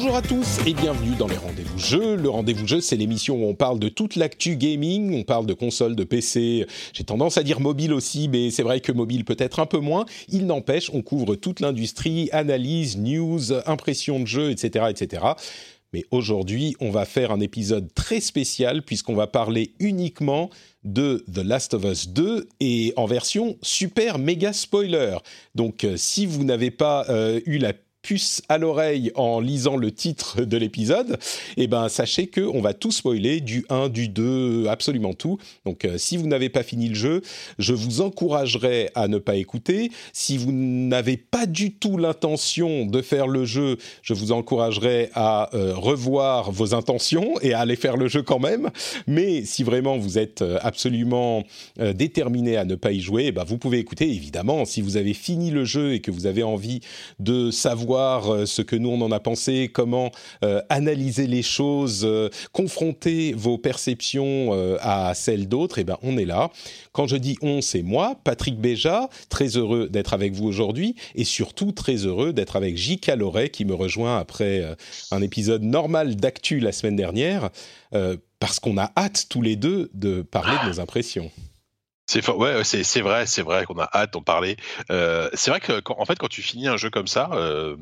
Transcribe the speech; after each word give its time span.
Bonjour 0.00 0.14
à 0.14 0.22
tous 0.22 0.58
et 0.64 0.74
bienvenue 0.74 1.16
dans 1.16 1.26
les 1.26 1.36
rendez-vous 1.36 1.76
jeux. 1.76 2.14
Le 2.14 2.28
rendez-vous 2.28 2.68
jeu, 2.68 2.80
c'est 2.80 2.94
l'émission 2.94 3.42
où 3.42 3.48
on 3.48 3.56
parle 3.56 3.80
de 3.80 3.88
toute 3.88 4.14
l'actu 4.14 4.54
gaming, 4.54 5.12
on 5.12 5.24
parle 5.24 5.44
de 5.44 5.54
consoles, 5.54 5.96
de 5.96 6.04
PC. 6.04 6.68
J'ai 6.92 7.02
tendance 7.02 7.36
à 7.36 7.42
dire 7.42 7.58
mobile 7.58 7.92
aussi, 7.92 8.28
mais 8.28 8.52
c'est 8.52 8.62
vrai 8.62 8.78
que 8.78 8.92
mobile 8.92 9.24
peut-être 9.24 9.58
un 9.58 9.66
peu 9.66 9.78
moins. 9.78 10.06
Il 10.28 10.46
n'empêche, 10.46 10.88
on 10.94 11.02
couvre 11.02 11.34
toute 11.34 11.58
l'industrie, 11.58 12.28
analyse, 12.30 12.96
news, 12.96 13.52
impression 13.66 14.20
de 14.20 14.26
jeux, 14.26 14.52
etc., 14.52 14.84
etc. 14.88 15.24
Mais 15.92 16.04
aujourd'hui, 16.12 16.76
on 16.78 16.90
va 16.90 17.04
faire 17.04 17.32
un 17.32 17.40
épisode 17.40 17.92
très 17.92 18.20
spécial 18.20 18.84
puisqu'on 18.84 19.16
va 19.16 19.26
parler 19.26 19.72
uniquement 19.80 20.48
de 20.84 21.24
The 21.34 21.38
Last 21.38 21.74
of 21.74 21.82
Us 21.84 22.08
2 22.10 22.46
et 22.60 22.92
en 22.96 23.06
version 23.06 23.58
super 23.62 24.20
méga 24.20 24.52
spoiler. 24.52 25.16
Donc 25.56 25.82
euh, 25.82 25.96
si 25.96 26.24
vous 26.24 26.44
n'avez 26.44 26.70
pas 26.70 27.04
euh, 27.08 27.40
eu 27.46 27.58
la 27.58 27.72
à 28.48 28.58
l'oreille 28.58 29.12
en 29.14 29.40
lisant 29.40 29.76
le 29.76 29.90
titre 29.90 30.42
de 30.42 30.56
l'épisode, 30.56 31.18
eh 31.56 31.66
ben 31.66 31.88
sachez 31.88 32.28
que 32.28 32.40
on 32.40 32.60
va 32.60 32.72
tout 32.72 32.90
spoiler 32.90 33.40
du 33.40 33.66
1, 33.68 33.88
du 33.88 34.08
2, 34.08 34.66
absolument 34.68 35.12
tout. 35.14 35.38
Donc 35.64 35.84
euh, 35.84 35.98
si 35.98 36.16
vous 36.16 36.26
n'avez 36.26 36.48
pas 36.48 36.62
fini 36.62 36.88
le 36.88 36.94
jeu, 36.94 37.22
je 37.58 37.74
vous 37.74 38.00
encouragerai 38.00 38.90
à 38.94 39.08
ne 39.08 39.18
pas 39.18 39.36
écouter. 39.36 39.90
Si 40.12 40.38
vous 40.38 40.52
n'avez 40.52 41.16
pas 41.16 41.46
du 41.46 41.72
tout 41.72 41.98
l'intention 41.98 42.86
de 42.86 43.02
faire 43.02 43.26
le 43.26 43.44
jeu, 43.44 43.76
je 44.02 44.14
vous 44.14 44.32
encouragerai 44.32 45.10
à 45.14 45.54
euh, 45.54 45.74
revoir 45.74 46.50
vos 46.50 46.74
intentions 46.74 47.34
et 47.42 47.52
à 47.52 47.60
aller 47.60 47.76
faire 47.76 47.96
le 47.96 48.08
jeu 48.08 48.22
quand 48.22 48.38
même. 48.38 48.70
Mais 49.06 49.44
si 49.44 49.62
vraiment 49.62 49.98
vous 49.98 50.18
êtes 50.18 50.42
euh, 50.42 50.58
absolument 50.62 51.44
déterminé 51.94 52.56
à 52.56 52.64
ne 52.64 52.74
pas 52.74 52.92
y 52.92 53.00
jouer, 53.00 53.26
eh 53.26 53.32
ben, 53.32 53.44
vous 53.44 53.58
pouvez 53.58 53.78
écouter 53.78 54.08
évidemment. 54.10 54.64
Si 54.64 54.80
vous 54.80 54.96
avez 54.96 55.14
fini 55.14 55.50
le 55.50 55.64
jeu 55.64 55.92
et 55.92 56.00
que 56.00 56.10
vous 56.10 56.26
avez 56.26 56.42
envie 56.42 56.80
de 57.18 57.50
savoir 57.50 57.97
euh, 57.98 58.46
ce 58.46 58.62
que 58.62 58.76
nous 58.76 58.90
on 58.90 59.00
en 59.00 59.10
a 59.12 59.20
pensé, 59.20 59.70
comment 59.72 60.10
euh, 60.44 60.62
analyser 60.68 61.26
les 61.26 61.42
choses, 61.42 62.02
euh, 62.04 62.28
confronter 62.52 63.32
vos 63.36 63.58
perceptions 63.58 64.28
à 64.80 65.14
celles 65.14 65.48
d'autres, 65.48 65.78
et 65.78 65.84
ben 65.84 65.98
on 66.02 66.16
est 66.16 66.24
là. 66.24 66.50
Quand 66.92 67.06
je 67.06 67.16
dis 67.16 67.36
on, 67.42 67.60
c'est 67.60 67.82
moi, 67.82 68.16
Patrick 68.24 68.58
Béja, 68.58 69.08
très 69.28 69.56
heureux 69.56 69.88
d'être 69.88 70.14
avec 70.14 70.32
vous 70.32 70.46
aujourd'hui 70.46 70.94
et 71.14 71.24
surtout 71.24 71.72
très 71.72 71.96
heureux 72.06 72.32
d'être 72.32 72.56
avec 72.56 72.76
J.K. 72.76 73.16
Loret 73.16 73.50
qui 73.50 73.64
me 73.64 73.74
rejoint 73.74 74.18
après 74.18 74.64
un 75.10 75.22
épisode 75.22 75.62
normal 75.62 76.16
d'actu 76.16 76.60
la 76.60 76.72
semaine 76.72 76.96
dernière 76.96 77.50
parce 78.40 78.60
qu'on 78.60 78.78
a 78.78 78.92
hâte 78.96 79.26
tous 79.28 79.42
les 79.42 79.56
deux 79.56 79.90
de 79.94 80.22
parler 80.22 80.56
de 80.64 80.68
nos 80.68 80.80
impressions. 80.80 81.30
C'est 82.10 82.26
ouais, 82.30 82.64
c'est 82.64 83.00
vrai, 83.02 83.26
c'est 83.26 83.42
vrai 83.42 83.66
qu'on 83.66 83.78
a 83.78 83.88
hâte 83.92 84.14
d'en 84.14 84.22
parler. 84.22 84.56
Euh, 84.90 85.28
c'est 85.34 85.50
vrai 85.50 85.60
que 85.60 85.80
quand, 85.80 85.94
en 85.98 86.06
fait, 86.06 86.16
quand 86.18 86.28
tu 86.28 86.40
finis 86.40 86.66
un 86.66 86.78
jeu 86.78 86.88
comme 86.88 87.06
ça, 87.06 87.28
euh, 87.34 87.76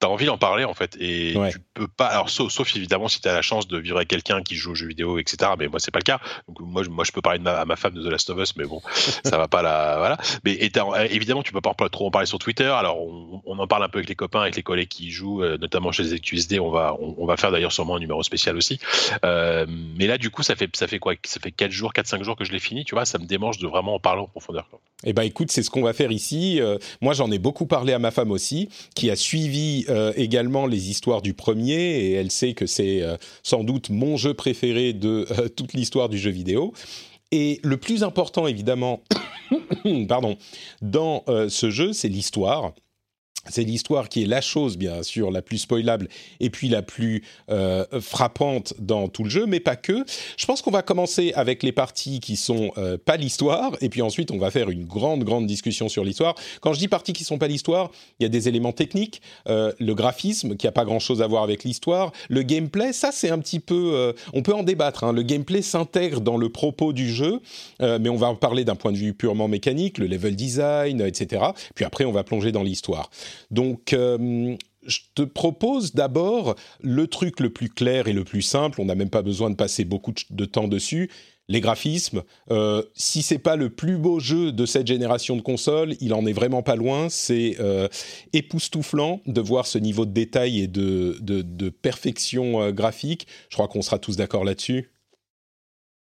t'as 0.00 0.06
envie 0.08 0.26
d'en 0.26 0.38
parler 0.38 0.64
en 0.64 0.74
fait, 0.74 0.96
et 1.00 1.36
Ouais. 1.36 1.50
tu 1.52 1.58
peux 1.74 1.88
pas. 1.88 2.06
Alors 2.06 2.30
sauf, 2.30 2.52
sauf 2.52 2.74
évidemment 2.76 3.08
si 3.08 3.20
t'as 3.20 3.32
la 3.32 3.42
chance 3.42 3.66
de 3.66 3.78
vivre 3.78 3.96
avec 3.96 4.08
quelqu'un 4.08 4.42
qui 4.42 4.54
joue 4.54 4.72
aux 4.72 4.74
jeux 4.74 4.86
vidéo, 4.86 5.18
etc. 5.18 5.50
Mais 5.58 5.66
moi 5.68 5.80
c'est 5.80 5.90
pas 5.90 5.98
le 5.98 6.04
cas. 6.04 6.20
Donc 6.46 6.60
moi, 6.60 6.82
je- 6.82 6.88
moi 6.88 7.04
je 7.04 7.12
peux 7.12 7.20
parler 7.20 7.38
de 7.40 7.44
ma, 7.44 7.52
à 7.58 7.64
ma 7.64 7.76
femme 7.76 7.94
de 7.94 8.02
The 8.02 8.10
Last 8.10 8.30
of 8.30 8.38
Us, 8.38 8.54
mais 8.56 8.64
bon, 8.64 8.80
ça 9.24 9.36
va 9.38 9.48
pas 9.48 9.62
la 9.62 9.96
voilà. 9.98 10.16
Mais 10.44 10.52
et 10.52 10.70
t'as- 10.70 11.06
évidemment 11.06 11.42
tu 11.42 11.52
peux 11.52 11.60
pas 11.60 11.74
trop 11.90 12.06
en 12.06 12.10
parler 12.10 12.26
sur 12.26 12.38
Twitter. 12.38 12.64
Alors 12.64 13.00
on, 13.00 13.42
on 13.44 13.58
en 13.58 13.66
parle 13.66 13.84
un 13.84 13.88
peu 13.88 13.98
avec 13.98 14.08
les 14.08 14.14
copains, 14.14 14.40
avec 14.42 14.56
les 14.56 14.62
collègues 14.62 14.88
qui 14.88 15.06
y 15.06 15.10
jouent, 15.10 15.42
euh, 15.42 15.58
notamment 15.58 15.90
chez 15.92 16.04
les 16.04 16.20
QSD. 16.20 16.60
On 16.60 16.70
va 16.70 16.96
on, 17.00 17.14
on 17.18 17.26
va 17.26 17.36
faire 17.36 17.50
d'ailleurs 17.50 17.72
sûrement 17.72 17.96
un 17.96 18.00
numéro 18.00 18.22
spécial 18.22 18.56
aussi. 18.56 18.78
Euh, 19.24 19.66
mais 19.68 20.06
là 20.06 20.18
du 20.18 20.30
coup 20.30 20.42
ça 20.42 20.54
fait 20.54 20.68
ça 20.76 20.86
fait 20.86 20.98
quoi? 20.98 21.14
Ça 21.24 21.40
fait 21.40 21.50
4 21.50 21.70
jours, 21.72 21.92
4-5 21.92 22.22
jours 22.22 22.36
que 22.36 22.44
je 22.44 22.52
l'ai 22.52 22.58
fini. 22.60 22.84
Tu 22.84 22.94
vois, 22.94 23.04
ça 23.04 23.18
me 23.18 23.24
démange 23.26 23.58
de 23.58 23.66
vraiment 23.66 23.94
en 23.96 23.98
parler 24.00 24.22
en 24.22 24.26
profondeur. 24.28 24.68
quoi. 24.70 24.80
Eh 25.04 25.12
ben 25.12 25.22
écoute, 25.22 25.50
c'est 25.52 25.62
ce 25.62 25.70
qu'on 25.70 25.82
va 25.82 25.92
faire 25.92 26.10
ici. 26.10 26.60
Euh, 26.60 26.76
moi, 27.00 27.14
j'en 27.14 27.30
ai 27.30 27.38
beaucoup 27.38 27.66
parlé 27.66 27.92
à 27.92 28.00
ma 28.00 28.10
femme 28.10 28.32
aussi, 28.32 28.68
qui 28.96 29.10
a 29.12 29.16
suivi 29.16 29.84
euh, 29.88 30.12
également 30.16 30.66
les 30.66 30.90
histoires 30.90 31.22
du 31.22 31.34
premier, 31.34 31.74
et 31.74 32.12
elle 32.12 32.30
sait 32.30 32.54
que 32.54 32.66
c'est 32.66 33.02
euh, 33.02 33.16
sans 33.42 33.64
doute 33.64 33.90
mon 33.90 34.16
jeu 34.16 34.34
préféré 34.34 34.92
de 34.92 35.26
euh, 35.30 35.48
toute 35.48 35.72
l'histoire 35.72 36.08
du 36.08 36.18
jeu 36.18 36.30
vidéo. 36.30 36.72
Et 37.30 37.60
le 37.62 37.76
plus 37.76 38.02
important, 38.04 38.46
évidemment, 38.46 39.02
pardon, 40.08 40.36
dans 40.80 41.24
ce 41.48 41.68
jeu, 41.68 41.92
c'est 41.92 42.08
l'histoire. 42.08 42.72
C'est 43.50 43.64
l'histoire 43.64 44.08
qui 44.08 44.22
est 44.22 44.26
la 44.26 44.40
chose, 44.40 44.76
bien 44.76 45.02
sûr, 45.02 45.30
la 45.30 45.42
plus 45.42 45.58
spoilable 45.58 46.08
et 46.40 46.50
puis 46.50 46.68
la 46.68 46.82
plus 46.82 47.22
euh, 47.50 47.84
frappante 48.00 48.74
dans 48.78 49.08
tout 49.08 49.24
le 49.24 49.30
jeu, 49.30 49.46
mais 49.46 49.60
pas 49.60 49.76
que. 49.76 50.04
Je 50.36 50.46
pense 50.46 50.62
qu'on 50.62 50.70
va 50.70 50.82
commencer 50.82 51.32
avec 51.34 51.62
les 51.62 51.72
parties 51.72 52.20
qui 52.20 52.36
sont 52.36 52.72
euh, 52.78 52.96
pas 53.02 53.16
l'histoire, 53.16 53.72
et 53.80 53.88
puis 53.88 54.02
ensuite 54.02 54.30
on 54.30 54.38
va 54.38 54.50
faire 54.50 54.70
une 54.70 54.84
grande, 54.84 55.24
grande 55.24 55.46
discussion 55.46 55.88
sur 55.88 56.04
l'histoire. 56.04 56.34
Quand 56.60 56.72
je 56.72 56.78
dis 56.78 56.88
parties 56.88 57.12
qui 57.12 57.24
sont 57.24 57.38
pas 57.38 57.48
l'histoire, 57.48 57.90
il 58.18 58.24
y 58.24 58.26
a 58.26 58.28
des 58.28 58.48
éléments 58.48 58.72
techniques, 58.72 59.22
euh, 59.48 59.72
le 59.78 59.94
graphisme 59.94 60.56
qui 60.56 60.66
a 60.66 60.72
pas 60.72 60.84
grand-chose 60.84 61.22
à 61.22 61.26
voir 61.26 61.42
avec 61.42 61.64
l'histoire, 61.64 62.12
le 62.28 62.42
gameplay, 62.42 62.92
ça 62.92 63.10
c'est 63.12 63.30
un 63.30 63.38
petit 63.38 63.60
peu, 63.60 63.92
euh, 63.94 64.12
on 64.32 64.42
peut 64.42 64.54
en 64.54 64.62
débattre. 64.62 65.04
hein. 65.04 65.12
Le 65.12 65.22
gameplay 65.22 65.62
s'intègre 65.62 66.20
dans 66.20 66.36
le 66.36 66.48
propos 66.48 66.92
du 66.92 67.10
jeu, 67.10 67.40
euh, 67.82 67.98
mais 68.00 68.08
on 68.08 68.16
va 68.16 68.28
en 68.28 68.34
parler 68.34 68.64
d'un 68.64 68.76
point 68.76 68.92
de 68.92 68.96
vue 68.98 69.14
purement 69.14 69.48
mécanique, 69.48 69.98
le 69.98 70.06
level 70.06 70.36
design, 70.36 71.00
etc. 71.00 71.42
Puis 71.74 71.84
après 71.84 72.04
on 72.04 72.12
va 72.12 72.24
plonger 72.24 72.52
dans 72.52 72.62
l'histoire. 72.62 73.10
Donc 73.50 73.92
euh, 73.92 74.56
je 74.86 74.98
te 75.14 75.22
propose 75.22 75.92
d'abord 75.94 76.54
le 76.80 77.06
truc 77.06 77.40
le 77.40 77.50
plus 77.50 77.68
clair 77.68 78.08
et 78.08 78.12
le 78.12 78.24
plus 78.24 78.42
simple. 78.42 78.80
On 78.80 78.86
n'a 78.86 78.94
même 78.94 79.10
pas 79.10 79.22
besoin 79.22 79.50
de 79.50 79.56
passer 79.56 79.84
beaucoup 79.84 80.12
de- 80.30 80.44
temps 80.44 80.68
dessus. 80.68 81.10
Les 81.50 81.62
graphismes. 81.62 82.24
Euh, 82.50 82.82
si 82.94 83.22
c'est 83.22 83.38
pas 83.38 83.56
le 83.56 83.70
plus 83.70 83.96
beau 83.96 84.20
jeu 84.20 84.52
de 84.52 84.66
cette 84.66 84.86
génération 84.86 85.34
de 85.34 85.40
consoles, 85.40 85.94
il 86.00 86.12
en 86.12 86.26
est 86.26 86.34
vraiment 86.34 86.62
pas 86.62 86.76
loin. 86.76 87.08
C'est 87.08 87.56
euh, 87.58 87.88
époustouflant 88.34 89.22
de 89.26 89.40
voir 89.40 89.66
ce 89.66 89.78
niveau 89.78 90.04
de 90.04 90.10
détail 90.12 90.60
et 90.60 90.66
de 90.66 91.70
perfection 91.70 92.60
euh, 92.60 92.70
graphique. 92.70 93.26
Je 93.48 93.56
crois 93.56 93.66
qu'on 93.68 93.80
sera 93.80 93.98
tous 93.98 94.16
d'accord 94.16 94.44
là-dessus. 94.44 94.90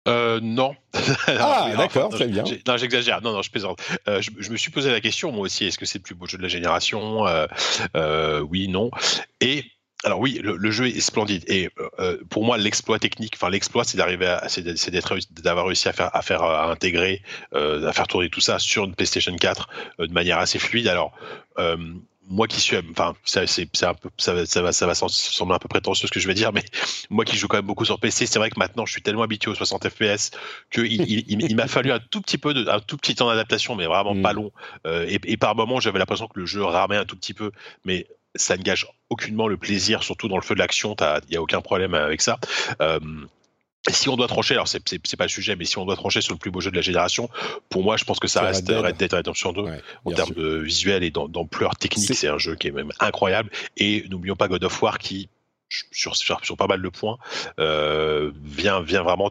Euh, 0.07 0.41
non. 0.43 0.75
Ah, 1.29 1.73
d'accord, 1.77 2.11
très 2.11 2.27
bien. 2.27 2.45
Non, 2.67 2.77
j'exagère. 2.77 3.21
Non, 3.23 3.33
non, 3.33 3.43
je 3.43 3.51
plaisante. 3.51 3.81
Euh, 4.09 4.21
je, 4.23 4.31
je 4.39 4.51
me 4.51 4.57
suis 4.57 4.71
posé 4.71 4.91
la 4.91 5.01
question, 5.01 5.33
moi 5.33 5.43
aussi, 5.43 5.65
est-ce 5.67 5.79
que 5.79 5.85
c'est 5.87 5.99
le 5.99 6.03
plus 6.03 6.15
beau 6.15 6.27
jeu 6.27 6.39
de 6.39 6.43
la 6.43 6.49
génération? 6.49 7.27
Euh, 7.27 7.47
euh, 7.97 8.41
Oui, 8.41 8.69
non. 8.69 8.91
Et 9.41 9.65
alors 10.05 10.21
oui, 10.21 10.39
le, 10.43 10.57
le 10.57 10.71
jeu 10.71 10.87
est 10.87 11.01
splendide. 11.01 11.43
Et 11.49 11.71
euh, 11.99 12.19
pour 12.31 12.45
moi, 12.45 12.59
l'exploit 12.59 12.99
technique, 12.99 13.35
enfin 13.37 13.51
l'exploit, 13.51 13.83
c'est 13.85 13.97
d'arriver, 13.97 14.27
à, 14.27 14.49
c'est 14.49 14.63
d'être- 14.63 15.17
d'avoir 15.43 15.67
réussi 15.67 15.89
à 15.89 15.93
faire, 15.93 16.15
à 16.15 16.23
faire, 16.23 16.43
à 16.43 16.71
intégrer, 16.71 17.23
euh, 17.55 17.87
à 17.89 17.93
faire 17.93 18.07
tourner 18.07 18.29
tout 18.29 18.41
ça 18.41 18.59
sur 18.59 18.85
une 18.85 18.95
PlayStation 18.95 19.35
4 19.35 19.69
euh, 20.01 20.07
de 20.07 20.13
manière 20.13 20.39
assez 20.39 20.59
fluide. 20.59 20.87
Alors 20.89 21.13
euh, 21.59 21.77
moi 22.29 22.49
qui 22.49 22.61
suis, 22.61 22.77
enfin, 22.91 23.15
ça, 23.25 23.47
c'est, 23.47 23.69
c'est 23.73 23.87
un 23.87 23.95
peu, 23.95 24.11
ça, 24.19 24.35
va- 24.35 24.47
ça 24.47 24.63
va, 24.63 24.73
ça 24.73 24.87
va 24.87 24.95
sembler 24.95 25.55
un 25.55 25.59
peu 25.59 25.69
prétentieux 25.69 26.07
ce 26.09 26.13
que 26.13 26.21
je 26.21 26.27
vais 26.27 26.35
dire, 26.35 26.53
mais 26.53 26.65
moi 27.11 27.25
qui 27.25 27.37
joue 27.37 27.49
quand 27.49 27.57
même 27.59 27.67
beaucoup 27.67 27.85
sur 27.85 27.99
PC, 28.01 28.27
c'est 28.27 28.39
vrai 28.39 28.51
que 28.51 28.59
maintenant 28.59 28.85
je 28.87 28.93
suis 28.93 29.03
tellement 29.03 29.23
habitué 29.23 29.51
aux 29.51 29.55
60 29.55 29.89
FPS 29.89 30.31
que 30.71 30.81
il, 30.81 31.03
il, 31.03 31.25
il- 31.29 31.43
il 31.51 31.57
m'a 31.57 31.69
fallu 31.69 31.93
un 31.93 31.99
tout 32.01 32.21
petit 32.21 32.39
peu 32.39 32.53
de, 32.55 32.69
un 32.69 32.81
tout 32.81 32.97
petit 32.97 33.15
temps 33.15 33.29
d'adaptation, 33.29 33.77
mais 33.77 33.87
vraiment 33.87 34.15
Mm. 34.15 34.23
pas 34.23 34.33
long. 34.33 34.53
Euh, 34.87 35.07
et, 35.09 35.21
et 35.25 35.37
par 35.37 35.55
moments, 35.55 35.81
j'avais 35.81 35.99
l'impression 35.99 36.27
que 36.29 36.39
le 36.41 36.47
jeu 36.47 36.65
ramait 36.65 36.97
un 36.97 37.05
tout 37.05 37.17
petit 37.17 37.35
peu, 37.35 37.53
mais 37.85 38.07
ça 38.35 38.57
ne 38.57 38.63
gâche 38.63 38.87
aucunement 39.09 39.49
le 39.49 39.57
plaisir, 39.57 40.03
surtout 40.03 40.29
dans 40.29 40.37
le 40.37 40.43
feu 40.43 40.55
de 40.55 40.59
l'action. 40.61 40.95
Il 41.01 41.31
n'y 41.31 41.37
a 41.37 41.43
aucun 41.43 41.61
problème 41.61 41.95
avec 41.95 42.21
ça. 42.23 42.39
Euh, 42.83 42.99
si 43.91 44.09
on 44.09 44.17
doit 44.17 44.27
trancher, 44.29 44.55
alors 44.55 44.69
c'est 44.69 44.81
pas 45.17 45.25
le 45.25 45.29
sujet, 45.31 45.57
mais 45.57 45.65
si 45.65 45.79
on 45.79 45.85
doit 45.85 45.97
trancher 45.97 46.21
sur 46.21 46.33
le 46.35 46.39
plus 46.39 46.51
beau 46.51 46.61
jeu 46.61 46.71
de 46.71 46.77
la 46.77 46.83
génération, 46.83 47.29
pour 47.69 47.83
moi, 47.85 47.97
je 47.97 48.05
pense 48.05 48.19
que 48.19 48.29
ça 48.29 48.41
reste 48.43 48.67
Red 48.69 48.77
Dead. 48.77 48.85
Red 48.85 48.97
Dead 48.97 49.13
Redemption 49.15 49.53
2 49.53 49.61
Ouais, 49.63 49.81
en 50.05 50.11
termes 50.13 50.27
sûr. 50.33 50.37
de 50.43 50.57
visuel 50.59 51.05
et 51.05 51.11
d'am- 51.11 51.31
d'ampleur 51.31 51.77
technique. 51.77 52.13
C'est- 52.15 52.29
un 52.29 52.39
jeu 52.39 52.57
qui 52.57 52.69
est 52.69 52.73
même 52.73 52.93
incroyable. 53.01 53.51
Et 53.77 54.05
n'oublions 54.09 54.37
pas 54.37 54.49
God 54.49 54.65
of 54.65 54.83
War 54.83 54.99
qui, 54.99 55.29
sur, 55.91 56.17
sur, 56.17 56.45
sur 56.45 56.57
pas 56.57 56.67
mal 56.67 56.83
de 56.83 56.89
points, 56.89 57.19
euh, 57.59 58.33
vient, 58.45 58.81
vient 58.81 59.03
vraiment 59.03 59.31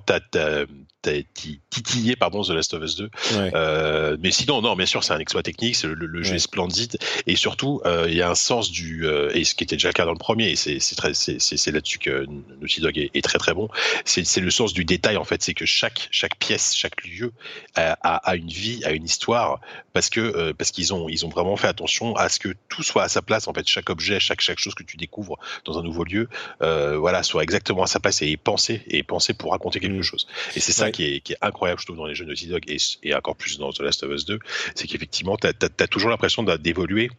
titillé 1.69 2.15
pardon 2.15 2.43
The 2.43 2.49
Last 2.49 2.73
of 2.73 2.83
Us 2.83 2.95
2. 2.95 3.09
Euh, 3.33 4.17
mais 4.21 4.31
sinon, 4.31 4.61
non, 4.61 4.75
bien 4.75 4.85
sûr, 4.85 5.03
c'est 5.03 5.13
un 5.13 5.19
exploit 5.19 5.43
technique, 5.43 5.81
le, 5.83 6.23
jeu 6.23 6.35
est 6.35 6.39
splendide 6.39 6.97
et 7.27 7.35
surtout 7.35 7.81
euh, 7.85 8.07
il 8.09 8.15
y 8.15 8.21
a 8.21 8.29
un 8.29 8.35
sens 8.35 8.71
du 8.71 9.05
et 9.33 9.43
ce 9.43 9.55
qui 9.55 9.63
était 9.63 9.75
déjà 9.75 9.89
le 9.89 9.93
cas 9.93 10.05
dans 10.05 10.11
le 10.11 10.17
premier 10.17 10.49
et 10.49 10.55
c'est 10.55 10.79
c'est 10.79 11.39
c'est 11.39 11.71
là-dessus 11.71 11.99
que 11.99 12.25
Naughty 12.61 12.81
Dog 12.81 12.97
est, 12.97 13.21
très 13.21 13.37
très 13.37 13.53
bon. 13.53 13.69
C'est 14.05 14.41
le 14.41 14.51
sens 14.51 14.73
du 14.73 14.85
détail 14.85 15.17
en 15.17 15.23
fait, 15.23 15.41
c'est 15.43 15.53
que 15.53 15.65
chaque 15.65 16.07
chaque 16.11 16.37
pièce, 16.37 16.73
chaque 16.75 17.05
lieu 17.05 17.31
a, 17.75 17.93
a, 17.93 18.35
une 18.35 18.47
vie, 18.47 18.83
a 18.85 18.91
une 18.91 19.03
histoire 19.03 19.59
parce 19.93 20.09
que 20.09 20.51
parce 20.53 20.71
qu'ils 20.71 20.93
ont 20.93 21.09
ils 21.09 21.25
ont 21.25 21.29
vraiment 21.29 21.57
fait 21.57 21.67
attention 21.67 22.15
à 22.15 22.29
ce 22.29 22.39
que 22.39 22.49
tout 22.69 22.83
soit 22.83 23.03
à 23.03 23.09
sa 23.09 23.21
place 23.21 23.47
en 23.47 23.53
fait, 23.53 23.67
chaque 23.67 23.89
objet, 23.89 24.19
chaque 24.19 24.41
chaque 24.41 24.59
chose 24.59 24.75
que 24.75 24.83
tu 24.83 24.97
découvres 24.97 25.37
dans 25.65 25.77
un 25.77 25.83
nouveau 25.83 26.03
lieu, 26.03 26.27
voilà, 26.59 27.23
soit 27.23 27.43
exactement 27.43 27.83
à 27.83 27.87
sa 27.87 27.99
place 27.99 28.21
et 28.21 28.37
penser 28.37 28.81
et 28.87 29.03
penser 29.03 29.33
pour 29.33 29.51
raconter 29.51 29.79
quelque 29.79 29.99
mm. 29.99 30.03
chose. 30.03 30.27
Et 30.55 30.59
c'est 30.59 30.71
ça 30.71 30.91
qui, 30.95 31.15
est, 31.15 31.19
qui, 31.19 31.33
est, 31.33 31.37
incroyable, 31.41 31.81
je 31.81 31.85
trouve, 31.85 31.97
dans 31.97 32.05
les 32.05 32.15
jeux 32.15 32.25
Naughty 32.25 32.47
Dog 32.47 32.63
et, 32.67 32.77
et 33.03 33.13
encore 33.13 33.35
plus 33.35 33.57
dans 33.57 33.71
The 33.73 33.81
Last 33.81 34.03
of 34.03 34.11
Us 34.11 34.25
2, 34.25 34.39
c'est 34.75 34.87
qu'effectivement, 34.87 35.35
tu 35.35 35.47
as, 35.47 35.87
toujours 35.87 36.09
l'impression 36.09 36.43
d'évoluer 36.43 37.09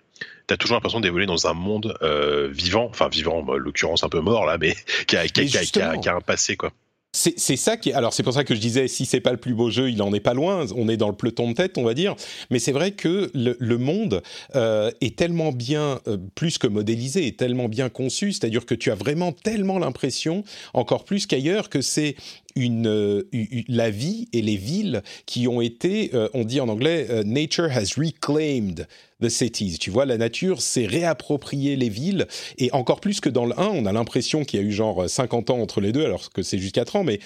tu 0.49 0.55
as 0.55 0.56
toujours 0.56 0.76
l'impression 0.76 1.00
d'évoluer 1.00 1.26
dans 1.26 1.46
un 1.46 1.52
monde 1.52 1.94
euh, 2.02 2.49
vivant, 2.50 2.87
enfin 2.88 3.08
vivant, 3.08 3.40
en 3.40 3.56
l'occurrence 3.56 4.02
un 4.05 4.08
peu 4.08 4.20
mort 4.20 4.46
là, 4.46 4.56
mais 4.58 4.75
qui 5.06 5.17
a, 5.17 5.26
qui, 5.26 5.40
a, 5.40 5.44
qui, 5.44 5.81
a, 5.81 5.96
qui 5.99 6.08
a, 6.08 6.14
un 6.14 6.20
passé 6.20 6.56
quoi. 6.56 6.73
C'est 7.16 7.56
ça 7.56 7.78
qui. 7.78 7.92
Alors, 7.92 8.12
c'est 8.12 8.22
pour 8.22 8.34
ça 8.34 8.44
que 8.44 8.54
je 8.54 8.60
disais, 8.60 8.88
si 8.88 9.06
c'est 9.06 9.20
pas 9.20 9.32
le 9.32 9.38
plus 9.38 9.54
beau 9.54 9.70
jeu, 9.70 9.90
il 9.90 10.02
en 10.02 10.12
est 10.12 10.20
pas 10.20 10.34
loin. 10.34 10.66
On 10.76 10.86
est 10.86 10.98
dans 10.98 11.08
le 11.08 11.14
peloton 11.14 11.48
de 11.48 11.54
tête, 11.54 11.78
on 11.78 11.82
va 11.82 11.94
dire. 11.94 12.14
Mais 12.50 12.58
c'est 12.58 12.72
vrai 12.72 12.90
que 12.90 13.30
le, 13.34 13.78
monde 13.78 14.22
euh, 14.54 14.90
est 15.00 15.16
tellement 15.16 15.50
bien, 15.50 16.00
euh, 16.08 16.18
plus 16.34 16.58
que 16.58 16.66
modélisé, 16.66 17.26
est 17.26 17.38
tellement 17.38 17.70
bien 17.70 17.88
conçu. 17.88 18.32
C'est-à-dire 18.32 18.66
que 18.66 18.74
tu 18.74 18.90
as 18.90 18.94
vraiment 18.94 19.32
tellement 19.32 19.78
l'impression, 19.78 20.44
encore 20.74 21.04
plus 21.04 21.26
qu'ailleurs, 21.26 21.70
que 21.70 21.80
c'est 21.80 22.16
une, 22.54 22.86
euh, 22.86 23.22
la 23.66 23.88
vie 23.88 24.28
et 24.34 24.42
les 24.42 24.56
villes 24.56 25.02
qui 25.24 25.48
ont 25.48 25.62
été, 25.62 26.10
on 26.34 26.44
dit 26.44 26.60
en 26.60 26.69
anglais, 26.69 27.06
nature 27.24 27.70
has 27.70 27.94
reclaimed 27.96 28.86
the 29.20 29.28
cities. 29.28 29.78
Tu 29.78 29.90
vois, 29.90 30.06
la 30.06 30.18
nature 30.18 30.60
s'est 30.60 30.86
réappropriée 30.86 31.76
les 31.76 31.88
villes 31.88 32.26
et 32.58 32.72
encore 32.72 33.00
plus 33.00 33.20
que 33.20 33.28
dans 33.28 33.46
le 33.46 33.58
1, 33.58 33.68
on 33.68 33.86
a 33.86 33.92
l'impression 33.92 34.44
qu'il 34.44 34.60
y 34.60 34.62
a 34.62 34.66
eu 34.66 34.72
genre 34.72 35.08
50 35.08 35.50
ans 35.50 35.58
entre 35.58 35.80
les 35.80 35.92
deux, 35.92 36.04
alors 36.04 36.30
que 36.30 36.42
c'est 36.42 36.58
juste 36.58 36.74
4 36.74 36.96
ans, 36.96 37.04
mais 37.04 37.20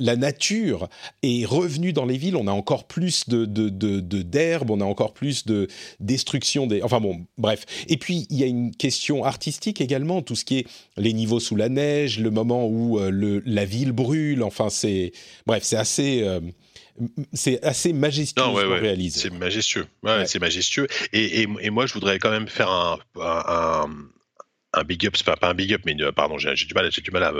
la 0.00 0.16
nature 0.16 0.88
est 1.22 1.44
revenue 1.44 1.92
dans 1.92 2.06
les 2.06 2.16
villes, 2.16 2.36
on 2.36 2.46
a 2.46 2.52
encore 2.52 2.84
plus 2.84 3.28
de, 3.28 3.44
d'herbe, 3.44 4.70
on 4.70 4.80
a 4.80 4.84
encore 4.84 5.12
plus 5.12 5.44
de 5.44 5.68
destruction 6.00 6.66
des... 6.66 6.82
Enfin 6.82 7.00
bon, 7.00 7.26
bref. 7.38 7.66
Et 7.88 7.98
puis, 7.98 8.26
il 8.30 8.38
y 8.38 8.42
a 8.42 8.46
une 8.46 8.74
question 8.74 9.24
artistique 9.24 9.80
également, 9.80 10.22
tout 10.22 10.36
ce 10.36 10.44
qui 10.44 10.58
est 10.58 10.66
les 10.96 11.12
niveaux 11.12 11.40
sous 11.40 11.54
la 11.54 11.68
neige, 11.68 12.18
le 12.18 12.30
moment 12.30 12.66
où 12.66 12.98
euh, 12.98 13.42
la 13.44 13.64
ville 13.64 13.92
brûle, 13.92 14.42
enfin 14.42 14.70
c'est... 14.70 15.12
Bref, 15.46 15.62
c'est 15.62 15.76
assez... 15.76 16.22
Euh, 16.22 16.40
c'est 17.32 17.62
assez 17.64 17.92
majestueux 17.92 18.42
non, 18.42 18.54
réalise. 18.54 19.16
C'est 19.16 19.32
majestueux, 19.32 19.86
c'est 20.26 20.40
majestueux. 20.40 20.86
Et, 21.12 21.42
et, 21.42 21.70
moi, 21.70 21.86
je 21.86 21.94
voudrais 21.94 22.18
quand 22.18 22.30
même 22.30 22.48
faire 22.48 22.70
un, 22.70 22.98
un, 24.72 24.84
big 24.84 25.06
up, 25.06 25.16
c'est 25.16 25.24
pas, 25.24 25.36
un 25.42 25.54
big 25.54 25.72
up, 25.74 25.82
mais 25.86 25.96
pardon, 26.12 26.38
j'ai 26.38 26.54
du 26.54 26.74
mal, 26.74 26.90
j'ai 26.90 27.02
du 27.02 27.10
mal 27.10 27.24
à, 27.24 27.32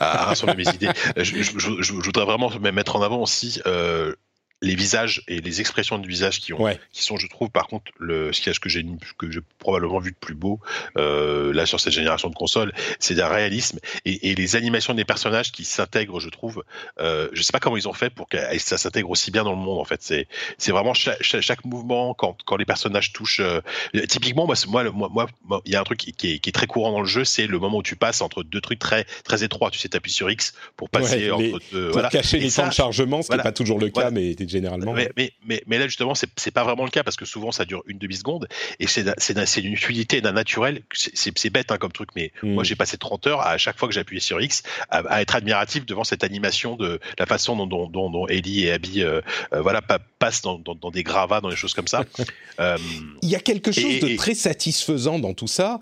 à, 0.00 0.24
rassembler 0.26 0.64
mes 0.64 0.70
idées. 0.74 0.90
Je, 1.16 1.42
je, 1.42 1.92
voudrais 1.92 2.24
vraiment 2.24 2.50
mettre 2.60 2.96
en 2.96 3.02
avant 3.02 3.22
aussi 3.22 3.60
euh, 3.66 4.14
les 4.62 4.74
visages 4.74 5.22
et 5.28 5.40
les 5.40 5.60
expressions 5.60 5.98
de 5.98 6.06
visage 6.06 6.40
qui 6.40 6.52
ont 6.52 6.66
qui 6.92 7.02
sont 7.02 7.16
je 7.16 7.26
trouve 7.26 7.50
par 7.50 7.66
contre 7.66 7.92
le 7.98 8.32
ce 8.32 8.60
que 8.60 8.68
j'ai 8.68 8.84
que 9.18 9.30
j'ai 9.30 9.40
probablement 9.58 9.98
vu 9.98 10.10
de 10.10 10.16
plus 10.16 10.34
beau 10.34 10.60
euh, 10.96 11.52
là 11.52 11.66
sur 11.66 11.80
cette 11.80 11.92
génération 11.92 12.28
de 12.28 12.34
consoles 12.34 12.72
c'est 12.98 13.14
d'un 13.14 13.28
réalisme 13.28 13.78
et, 14.04 14.30
et, 14.30 14.34
les 14.34 14.56
animations 14.56 14.94
des 14.94 15.04
personnages 15.04 15.52
qui 15.52 15.64
s'intègrent 15.64 16.20
je 16.20 16.28
trouve 16.28 16.64
euh, 16.98 17.28
je 17.32 17.42
sais 17.42 17.52
pas 17.52 17.60
comment 17.60 17.76
ils 17.76 17.88
ont 17.88 17.92
fait 17.92 18.10
pour 18.10 18.28
que 18.28 18.36
ça 18.58 18.78
s'intègre 18.78 19.10
aussi 19.10 19.30
bien 19.30 19.44
dans 19.44 19.52
le 19.52 19.58
monde 19.58 19.78
en 19.78 19.84
fait. 19.84 20.02
C'est 20.02 20.26
c'est 20.56 20.72
vraiment 20.72 20.94
chaque, 20.94 21.22
chaque, 21.22 21.64
mouvement 21.64 22.14
quand 22.14 22.36
quand 22.44 22.56
les 22.56 22.64
personnages 22.64 23.12
touchent 23.12 23.40
euh, 23.40 23.60
typiquement 24.08 24.46
moi 24.46 24.54
moi 24.68 24.84
moi 24.90 25.26
moi 25.44 25.62
il 25.64 25.72
y 25.72 25.76
a 25.76 25.80
un 25.80 25.84
truc 25.84 25.98
qui, 25.98 26.12
qui, 26.12 26.34
est, 26.34 26.38
qui, 26.38 26.50
est, 26.50 26.52
très 26.52 26.66
courant 26.66 26.92
dans 26.92 27.00
le 27.00 27.06
jeu 27.06 27.24
c'est 27.24 27.46
le 27.46 27.58
moment 27.58 27.78
où 27.78 27.82
tu 27.82 27.96
passes 27.96 28.20
entre 28.20 28.42
deux 28.42 28.60
trucs 28.60 28.78
très 28.78 29.04
très 29.24 29.44
étroits. 29.44 29.70
Tu 29.70 29.78
sais 29.78 29.88
t'appuies 29.88 30.12
sur 30.12 30.30
X 30.30 30.54
pour 30.76 30.88
passer 30.90 31.30
entre 31.30 31.60
deux, 31.72 31.90
pour 31.90 32.08
cacher 32.08 32.38
les 32.38 32.50
temps 32.50 32.68
de 32.68 32.72
chargement 32.72 33.22
ce 33.22 33.28
qui 33.28 33.36
n'est 33.36 33.42
pas 33.42 33.52
toujours 33.52 33.78
le 33.78 33.88
cas 33.88 34.10
mais 34.10 34.34
généralement. 34.48 34.92
Mais, 34.92 35.10
mais, 35.16 35.62
mais, 35.66 35.78
là, 35.78 35.86
justement, 35.86 36.14
c'est 36.14 36.50
pas 36.50 36.64
vraiment 36.64 36.84
le 36.84 36.90
cas 36.90 37.02
parce 37.02 37.16
que 37.16 37.24
souvent, 37.24 37.52
ça 37.52 37.64
dure 37.64 37.82
une 37.86 37.98
demi-seconde 37.98 38.48
et 38.80 38.86
c'est 38.86 39.60
une 39.60 39.76
fluidité 39.76 40.20
d'un 40.20 40.32
naturel. 40.32 40.82
C'est 40.92 41.50
bête 41.50 41.70
hein, 41.72 41.78
comme 41.78 41.92
truc, 41.92 42.10
mais 42.16 42.32
hmm. 42.42 42.54
moi, 42.54 42.64
j'ai 42.64 42.76
passé 42.76 42.96
30 42.96 43.26
heures 43.26 43.40
à, 43.40 43.58
chaque 43.58 43.78
fois 43.78 43.88
que 43.88 43.94
j'appuyais 43.94 44.20
sur 44.20 44.40
X 44.40 44.62
à, 44.90 45.20
être 45.20 45.34
admiratif 45.34 45.86
devant 45.86 46.04
cette 46.04 46.24
animation 46.24 46.76
de 46.76 47.00
la 47.18 47.26
façon 47.26 47.56
dont, 47.66 47.86
dont, 47.88 48.10
dont, 48.10 48.26
Ellie 48.26 48.64
et 48.64 48.72
Abby 48.72 49.02
euh, 49.02 49.20
euh, 49.52 49.60
voilà, 49.60 49.80
passent 50.18 50.42
dans, 50.42 50.58
dans, 50.58 50.90
des 50.90 51.02
gravats, 51.02 51.40
dans 51.40 51.50
des 51.50 51.56
choses 51.56 51.74
comme 51.74 51.88
ça. 51.88 52.04
Euh, 52.60 52.76
Il 53.22 53.28
y 53.28 53.36
a 53.36 53.38
quelque 53.38 53.70
chose 53.70 54.00
de 54.00 54.16
très 54.16 54.34
satisfaisant 54.34 55.20
dans 55.20 55.32
tout 55.32 55.46
ça. 55.46 55.78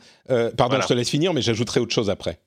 pardon, 0.58 0.78
je 0.78 0.86
te 0.86 0.92
laisse 0.92 1.08
finir, 1.08 1.32
mais 1.32 1.40
j'ajouterai 1.40 1.80
autre 1.80 1.94
chose 1.94 2.10
après. 2.10 2.38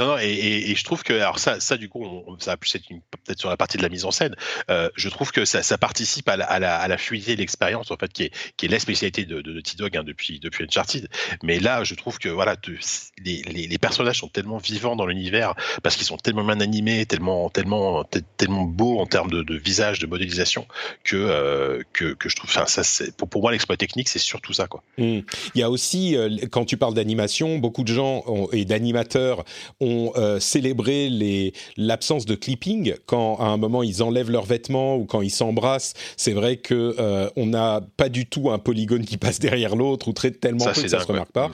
Non, 0.00 0.06
non, 0.06 0.18
et, 0.18 0.74
je 0.76 0.84
trouve 0.84 1.02
que 1.02 1.12
alors 1.12 1.40
ça, 1.40 1.58
ça 1.58 1.76
du 1.76 1.88
coup, 1.88 2.24
ça 2.38 2.52
va 2.52 2.56
plus 2.56 2.72
être 2.76 2.86
peut-être 2.86 3.40
sur 3.40 3.48
la 3.48 3.56
partie 3.56 3.78
de 3.78 3.82
la 3.82 3.88
mise 3.88 4.04
en 4.04 4.12
scène. 4.12 4.36
Euh, 4.70 4.90
je 4.94 5.08
trouve 5.08 5.32
que 5.32 5.44
ça, 5.44 5.78
participe 5.78 6.28
à 6.28 6.36
la, 6.36 6.80
à 6.80 6.98
fluidité 6.98 7.34
de 7.34 7.40
l'expérience 7.40 7.90
en 7.90 7.96
fait, 7.96 8.12
qui 8.12 8.24
est, 8.24 8.32
qui 8.56 8.66
est 8.66 8.68
la 8.68 8.78
spécialité 8.78 9.24
de, 9.24 9.40
de, 9.40 9.62
Dog 9.76 9.96
hein, 9.96 10.04
depuis 10.04 10.38
depuis 10.38 10.64
Uncharted. 10.64 11.08
Mais 11.42 11.58
là, 11.58 11.82
je 11.82 11.94
trouve 11.96 12.18
que 12.18 12.28
voilà, 12.28 12.54
les, 13.24 13.78
personnages 13.78 14.18
sont 14.18 14.28
tellement 14.28 14.58
vivants 14.58 14.94
dans 14.94 15.06
l'univers 15.06 15.54
parce 15.82 15.96
qu'ils 15.96 16.06
sont 16.06 16.16
tellement 16.16 16.44
bien 16.44 16.60
animés, 16.60 17.04
tellement 17.04 17.50
tellement 17.50 18.04
tellement 18.36 18.64
beaux 18.64 19.00
en 19.00 19.06
termes 19.06 19.30
de, 19.30 19.42
de 19.42 19.56
visage, 19.56 19.98
de 19.98 20.06
modélisation 20.06 20.68
que 21.02 21.16
euh, 21.16 21.82
que, 21.92 22.14
je 22.24 22.36
trouve. 22.36 22.50
Ça, 22.50 22.82
pour, 23.16 23.42
moi 23.42 23.50
l'exploit 23.50 23.76
technique, 23.76 24.08
c'est 24.08 24.18
surtout 24.20 24.52
ça 24.52 24.68
quoi. 24.68 24.82
Mmh. 24.96 25.20
Il 25.54 25.60
y 25.60 25.62
a 25.62 25.70
aussi 25.70 26.16
euh, 26.16 26.28
quand 26.52 26.64
tu 26.64 26.76
parles 26.76 26.94
d'animation, 26.94 27.58
beaucoup 27.58 27.82
de 27.82 27.92
gens 27.92 28.24
et 28.52 28.64
d'animateurs 28.64 29.44
ont 29.80 29.87
ont 29.88 30.12
euh, 30.16 30.38
célébré 30.40 31.10
l'absence 31.76 32.26
de 32.26 32.34
clipping 32.34 32.94
quand 33.06 33.36
à 33.36 33.46
un 33.46 33.56
moment 33.56 33.82
ils 33.82 34.02
enlèvent 34.02 34.30
leurs 34.30 34.44
vêtements 34.44 34.96
ou 34.96 35.04
quand 35.04 35.22
ils 35.22 35.30
s'embrassent. 35.30 35.94
C'est 36.16 36.32
vrai 36.32 36.56
que 36.56 36.94
euh, 36.98 37.28
on 37.36 37.46
n'a 37.46 37.80
pas 37.96 38.08
du 38.08 38.26
tout 38.26 38.50
un 38.50 38.58
polygone 38.58 39.04
qui 39.04 39.16
passe 39.16 39.38
derrière 39.38 39.76
l'autre 39.76 40.08
ou 40.08 40.12
très 40.12 40.30
tellement 40.30 40.66
peu 40.66 40.82
que 40.82 40.88
ça 40.88 41.00
se 41.00 41.06
remarque 41.06 41.32
pas. 41.32 41.50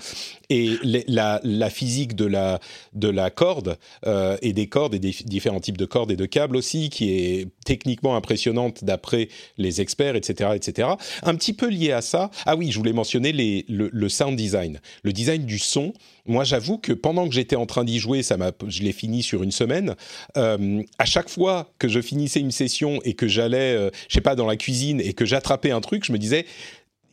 Et 0.50 0.72
la, 0.82 1.40
la, 1.42 1.70
physique 1.70 2.14
de 2.14 2.26
la 2.26 2.60
de 2.92 3.08
la 3.08 3.31
corde 3.31 3.78
euh, 4.06 4.37
et 4.42 4.52
des 4.52 4.66
cordes 4.66 4.94
et 4.94 4.98
des 4.98 5.14
différents 5.25 5.60
types 5.60 5.78
de 5.78 5.87
cordes 5.87 6.10
et 6.10 6.16
de 6.16 6.26
câbles 6.26 6.56
aussi 6.56 6.90
qui 6.90 7.10
est 7.12 7.48
techniquement 7.64 8.16
impressionnante 8.16 8.84
d'après 8.84 9.28
les 9.56 9.80
experts, 9.80 10.16
etc., 10.16 10.50
etc. 10.54 10.88
Un 11.22 11.34
petit 11.34 11.54
peu 11.54 11.69
lié 11.69 11.92
à 11.92 12.02
ça. 12.02 12.30
Ah 12.46 12.56
oui, 12.56 12.70
je 12.70 12.78
voulais 12.78 12.92
mentionner 12.92 13.32
les, 13.32 13.64
le, 13.69 13.88
le 13.92 14.08
sound 14.08 14.37
design, 14.37 14.80
le 15.02 15.12
design 15.12 15.44
du 15.44 15.58
son 15.58 15.92
moi, 16.26 16.44
j'avoue 16.44 16.78
que 16.78 16.92
pendant 16.92 17.28
que 17.28 17.34
j'étais 17.34 17.56
en 17.56 17.66
train 17.66 17.84
d'y 17.84 17.98
jouer, 17.98 18.22
ça 18.25 18.37
m'a, 18.37 18.50
je 18.67 18.82
l'ai 18.82 18.93
fini 18.93 19.23
sur 19.23 19.44
une 19.44 19.53
semaine. 19.53 19.94
Euh, 20.37 20.82
à 20.99 21.05
chaque 21.05 21.29
fois 21.29 21.71
que 21.79 21.87
je 21.87 22.00
finissais 22.00 22.41
une 22.41 22.50
session 22.50 22.99
et 23.05 23.15
que 23.15 23.29
j'allais, 23.29 23.76
euh, 23.76 23.91
je 24.09 24.15
sais 24.15 24.21
pas, 24.21 24.35
dans 24.35 24.47
la 24.47 24.56
cuisine 24.56 25.00
et 25.00 25.12
que 25.12 25.25
j'attrapais 25.25 25.71
un 25.71 25.81
truc, 25.81 26.05
je 26.05 26.12
me 26.12 26.19
disais, 26.19 26.47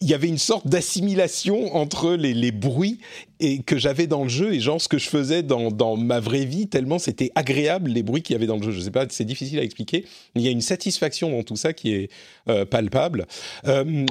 il 0.01 0.09
y 0.09 0.15
avait 0.15 0.27
une 0.27 0.39
sorte 0.39 0.67
d'assimilation 0.67 1.75
entre 1.75 2.13
les, 2.13 2.51
bruits 2.51 2.97
et 3.39 3.61
que 3.61 3.77
j'avais 3.77 4.07
dans 4.07 4.23
le 4.23 4.29
jeu 4.29 4.53
et 4.53 4.59
genre 4.59 4.81
ce 4.81 4.87
que 4.87 4.97
je 4.97 5.07
faisais 5.07 5.43
dans, 5.43 5.69
dans 5.69 5.95
ma 5.95 6.19
vraie 6.19 6.45
vie 6.45 6.67
tellement 6.67 6.97
c'était 6.97 7.31
agréable 7.35 7.91
les 7.91 8.01
bruits 8.01 8.23
qu'il 8.23 8.33
y 8.33 8.35
avait 8.35 8.47
dans 8.47 8.57
le 8.57 8.63
jeu. 8.63 8.71
Je 8.71 8.79
sais 8.81 8.91
pas, 8.91 9.05
c'est 9.09 9.25
difficile 9.25 9.59
à 9.59 9.63
expliquer. 9.63 10.05
Mais 10.33 10.41
il 10.41 10.45
y 10.45 10.47
a 10.47 10.51
une 10.51 10.61
satisfaction 10.61 11.29
dans 11.29 11.43
tout 11.43 11.55
ça 11.55 11.73
qui 11.73 11.93
est 11.93 12.09
euh, 12.49 12.65
palpable. 12.65 13.27
Euh, 13.67 14.05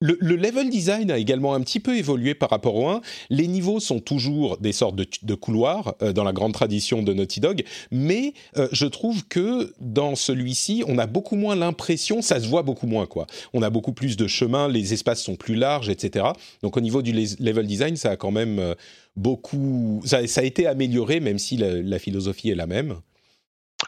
le, 0.00 0.36
level 0.36 0.68
design 0.68 1.10
a 1.10 1.18
également 1.18 1.54
un 1.54 1.60
petit 1.60 1.80
peu 1.80 1.96
évolué 1.96 2.34
par 2.34 2.50
rapport 2.50 2.74
au 2.74 2.88
1. 2.88 3.00
Les 3.30 3.46
niveaux 3.46 3.80
sont 3.80 4.00
toujours 4.00 4.58
des 4.58 4.72
sortes 4.72 4.96
de, 4.96 5.34
couloirs 5.34 5.94
euh, 6.02 6.12
dans 6.12 6.24
la 6.24 6.32
grande 6.32 6.52
tradition 6.52 7.02
de 7.02 7.12
Naughty 7.12 7.40
Dog, 7.40 7.64
mais 7.90 8.34
euh, 8.56 8.68
je 8.72 8.86
trouve 8.86 9.26
que 9.26 9.72
dans 9.80 10.14
celui-ci, 10.14 10.84
on 10.86 10.98
a 10.98 11.06
beaucoup 11.06 11.36
moins 11.36 11.56
l'impression, 11.56 12.20
ça 12.20 12.40
se 12.40 12.46
voit 12.46 12.62
beaucoup 12.62 12.86
moins 12.86 13.06
quoi. 13.06 13.26
On 13.54 13.62
a 13.62 13.70
beaucoup 13.70 13.92
plus 13.92 14.16
de 14.16 14.26
chemins, 14.26 14.68
les 14.68 14.92
espaces 14.92 15.22
sont 15.22 15.36
plus 15.36 15.54
larges, 15.54 15.88
etc. 15.88 16.26
Donc 16.62 16.76
au 16.76 16.80
niveau 16.80 17.02
du 17.02 17.12
level 17.12 17.66
design, 17.66 17.96
ça 17.96 18.10
a 18.10 18.16
quand 18.16 18.30
même 18.30 18.58
euh, 18.58 18.74
beaucoup, 19.16 20.02
ça, 20.04 20.18
a 20.18 20.42
été 20.42 20.66
amélioré, 20.66 21.20
même 21.20 21.38
si 21.38 21.56
la 21.56 21.98
philosophie 21.98 22.50
est 22.50 22.54
la 22.54 22.66
même. 22.66 22.96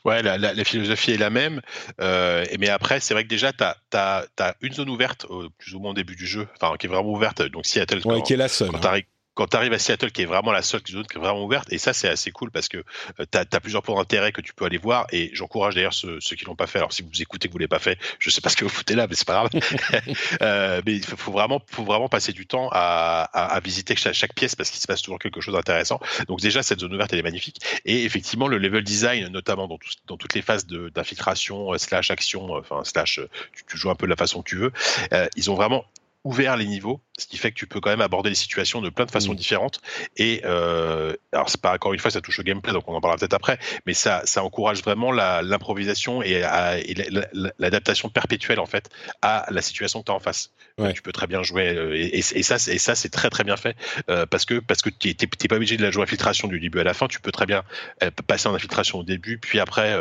Ouais, 0.04 0.22
la, 0.22 0.36
la, 0.36 0.52
la, 0.52 0.64
philosophie 0.64 1.12
est 1.12 1.18
la 1.18 1.30
même. 1.30 1.60
Euh, 2.00 2.44
mais 2.58 2.68
après, 2.68 3.00
c'est 3.00 3.14
vrai 3.14 3.24
que 3.24 3.28
déjà, 3.28 3.52
tu 3.52 3.64
as, 3.64 4.26
as, 4.38 4.54
une 4.60 4.72
zone 4.72 4.90
ouverte, 4.90 5.26
au, 5.28 5.48
plus 5.50 5.74
ou 5.74 5.80
moins 5.80 5.92
au 5.92 5.94
début 5.94 6.14
du 6.14 6.26
jeu, 6.26 6.46
enfin, 6.60 6.76
qui 6.76 6.86
est 6.86 6.90
vraiment 6.90 7.10
ouverte. 7.10 7.42
Donc, 7.42 7.66
Seattle, 7.66 8.06
ouais, 8.06 8.22
qui 8.22 8.34
est 8.34 8.36
la 8.36 8.48
seule. 8.48 8.68
Quand 8.68 8.84
hein 8.84 9.00
quand 9.38 9.46
tu 9.46 9.56
arrives 9.56 9.72
à 9.72 9.78
Seattle, 9.78 10.10
qui 10.10 10.22
est 10.22 10.24
vraiment 10.24 10.50
la 10.50 10.62
seule 10.62 10.80
zone 10.90 11.06
qui 11.06 11.16
est 11.16 11.20
vraiment 11.20 11.44
ouverte, 11.44 11.72
et 11.72 11.78
ça 11.78 11.92
c'est 11.92 12.08
assez 12.08 12.32
cool 12.32 12.50
parce 12.50 12.66
que 12.66 12.78
euh, 13.20 13.24
tu 13.30 13.38
as, 13.38 13.60
plusieurs 13.60 13.84
points 13.84 13.94
d'intérêt 13.94 14.32
que 14.32 14.40
tu 14.40 14.52
peux 14.52 14.64
aller 14.64 14.78
voir, 14.78 15.06
et 15.12 15.30
j'encourage 15.32 15.76
d'ailleurs 15.76 15.94
ceux, 15.94 16.18
qui 16.18 16.44
l'ont 16.44 16.56
pas 16.56 16.66
fait. 16.66 16.78
Alors 16.78 16.92
si 16.92 17.02
vous 17.02 17.22
écoutez 17.22 17.46
que 17.46 17.52
vous 17.52 17.58
l'avez 17.58 17.68
pas 17.68 17.78
fait, 17.78 18.00
je 18.18 18.30
sais 18.30 18.40
pas 18.40 18.48
ce 18.48 18.56
que 18.56 18.64
vous 18.64 18.70
foutez 18.70 18.96
là, 18.96 19.06
mais 19.06 19.14
c'est 19.14 19.28
pas 19.28 19.34
grave. 19.34 19.50
euh, 20.42 20.82
mais 20.84 20.96
il 20.96 21.04
faut, 21.04 21.30
vraiment, 21.30 21.62
faut 21.70 21.84
vraiment 21.84 22.08
passer 22.08 22.32
du 22.32 22.48
temps 22.48 22.68
à, 22.72 23.22
à, 23.22 23.60
visiter 23.60 23.94
chaque, 23.94 24.34
pièce 24.34 24.56
parce 24.56 24.70
qu'il 24.70 24.80
se 24.80 24.88
passe 24.88 25.02
toujours 25.02 25.20
quelque 25.20 25.40
chose 25.40 25.54
d'intéressant. 25.54 26.00
Donc 26.26 26.40
déjà 26.40 26.64
cette 26.64 26.80
zone 26.80 26.92
ouverte 26.92 27.12
elle 27.12 27.20
est 27.20 27.22
magnifique, 27.22 27.60
et 27.84 28.04
effectivement 28.04 28.48
le 28.48 28.58
level 28.58 28.82
design, 28.82 29.28
notamment 29.28 29.68
dans, 29.68 29.78
dans 30.08 30.16
toutes 30.16 30.34
les 30.34 30.42
phases 30.42 30.66
d'infiltration 30.66 31.74
euh, 31.74 31.78
slash 31.78 32.10
action, 32.10 32.56
euh, 32.56 32.58
enfin 32.58 32.82
slash 32.82 33.20
tu, 33.52 33.62
tu, 33.68 33.76
joues 33.76 33.90
un 33.90 33.94
peu 33.94 34.06
de 34.06 34.10
la 34.10 34.16
façon 34.16 34.42
que 34.42 34.48
tu 34.48 34.56
veux, 34.56 34.72
ils 35.36 35.48
ont 35.48 35.54
vraiment 35.54 35.84
ouvert 36.24 36.56
les 36.56 36.66
niveaux, 36.66 37.00
ce 37.18 37.26
qui 37.26 37.36
fait 37.36 37.50
que 37.50 37.56
tu 37.56 37.66
peux 37.66 37.80
quand 37.80 37.90
même 37.90 38.00
aborder 38.00 38.28
les 38.28 38.34
situations 38.34 38.80
de 38.80 38.90
plein 38.90 39.04
de 39.04 39.10
façons 39.10 39.32
mmh. 39.32 39.36
différentes. 39.36 39.80
Et 40.16 40.42
euh, 40.44 41.14
alors 41.32 41.48
c'est 41.48 41.60
pas 41.60 41.74
encore 41.74 41.92
une 41.92 42.00
fois 42.00 42.10
ça 42.10 42.20
touche 42.20 42.38
au 42.40 42.42
gameplay, 42.42 42.72
donc 42.72 42.88
on 42.88 42.94
en 42.94 43.00
parlera 43.00 43.18
peut-être 43.18 43.34
après, 43.34 43.58
mais 43.86 43.94
ça 43.94 44.22
ça 44.24 44.42
encourage 44.42 44.82
vraiment 44.82 45.12
l'improvisation 45.12 46.22
et, 46.22 46.42
l'adaptation 47.58 48.08
perpétuelle 48.08 48.60
en 48.60 48.66
fait 48.66 48.90
à 49.22 49.46
la 49.50 49.62
situation 49.62 50.00
que 50.00 50.06
tu 50.06 50.12
as 50.12 50.14
en 50.14 50.20
face. 50.20 50.50
Tu 50.94 51.02
peux 51.02 51.12
très 51.12 51.26
bien 51.26 51.42
jouer 51.42 51.74
euh, 51.74 51.94
et, 51.96 52.22
ça 52.22 52.56
et 52.56 52.78
ça 52.78 52.94
c'est 52.94 53.08
très 53.08 53.30
très 53.30 53.42
bien 53.42 53.56
fait 53.56 53.76
euh, 54.10 54.26
parce 54.26 54.44
que 54.44 54.60
parce 54.60 54.80
que 54.80 54.90
tu 54.90 55.48
pas 55.48 55.56
obligé 55.56 55.76
de 55.76 55.82
la 55.82 55.90
jouer 55.90 56.02
infiltration 56.02 56.46
du 56.46 56.60
début 56.60 56.78
à 56.78 56.84
la 56.84 56.94
fin, 56.94 57.08
tu 57.08 57.20
peux 57.20 57.32
très 57.32 57.46
bien 57.46 57.62
passer 58.26 58.48
en 58.48 58.54
infiltration 58.54 58.98
au 58.98 59.02
début, 59.02 59.38
puis 59.38 59.60
après 59.60 59.96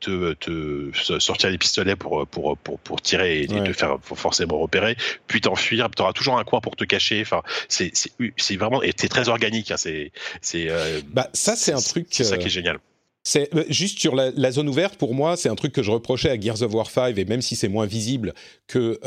te, 0.00 0.32
te, 0.34 1.18
sortir 1.18 1.50
les 1.50 1.58
pistolets 1.58 1.96
pour 1.96 2.26
pour 2.26 2.56
pour, 2.58 2.78
pour 2.78 3.02
tirer 3.02 3.42
et, 3.42 3.48
te 3.48 3.72
faire 3.72 3.98
forcément 4.02 4.58
repérer 4.58 4.96
puis 5.26 5.40
t'enfuir. 5.40 5.88
Tu 5.94 6.02
auras 6.02 6.12
toujours 6.12 6.38
un 6.38 6.44
coin 6.44 6.60
pour 6.60 6.76
te 6.76 6.84
cacher. 6.84 7.20
Enfin, 7.22 7.42
c'est 7.68 7.92
c'est 8.36 8.56
vraiment 8.56 8.82
et 8.82 8.92
c'est 8.96 9.08
très 9.08 9.28
organique. 9.28 9.70
Hein, 9.70 9.76
c'est 9.76 10.12
c'est. 10.40 10.68
Euh, 10.68 11.00
bah 11.08 11.28
ça 11.32 11.56
c'est 11.56 11.72
un 11.72 11.80
truc. 11.80 12.06
C'est 12.10 12.24
ça 12.24 12.36
qui 12.36 12.44
est 12.44 12.46
euh, 12.46 12.50
génial. 12.50 12.78
C'est 13.24 13.54
euh, 13.54 13.62
juste 13.68 14.00
sur 14.00 14.16
la, 14.16 14.50
zone 14.50 14.68
ouverte 14.68 14.96
pour 14.96 15.14
moi, 15.14 15.36
c'est 15.36 15.48
un 15.48 15.54
truc 15.54 15.72
que 15.72 15.84
je 15.84 15.92
reprochais 15.92 16.28
à 16.28 16.40
Gears 16.40 16.62
of 16.62 16.74
War 16.74 16.90
5 16.90 17.16
et 17.16 17.24
même 17.24 17.40
si 17.40 17.54
c'est 17.54 17.68
moins 17.68 17.86
visible 17.86 18.34
que 18.66 18.98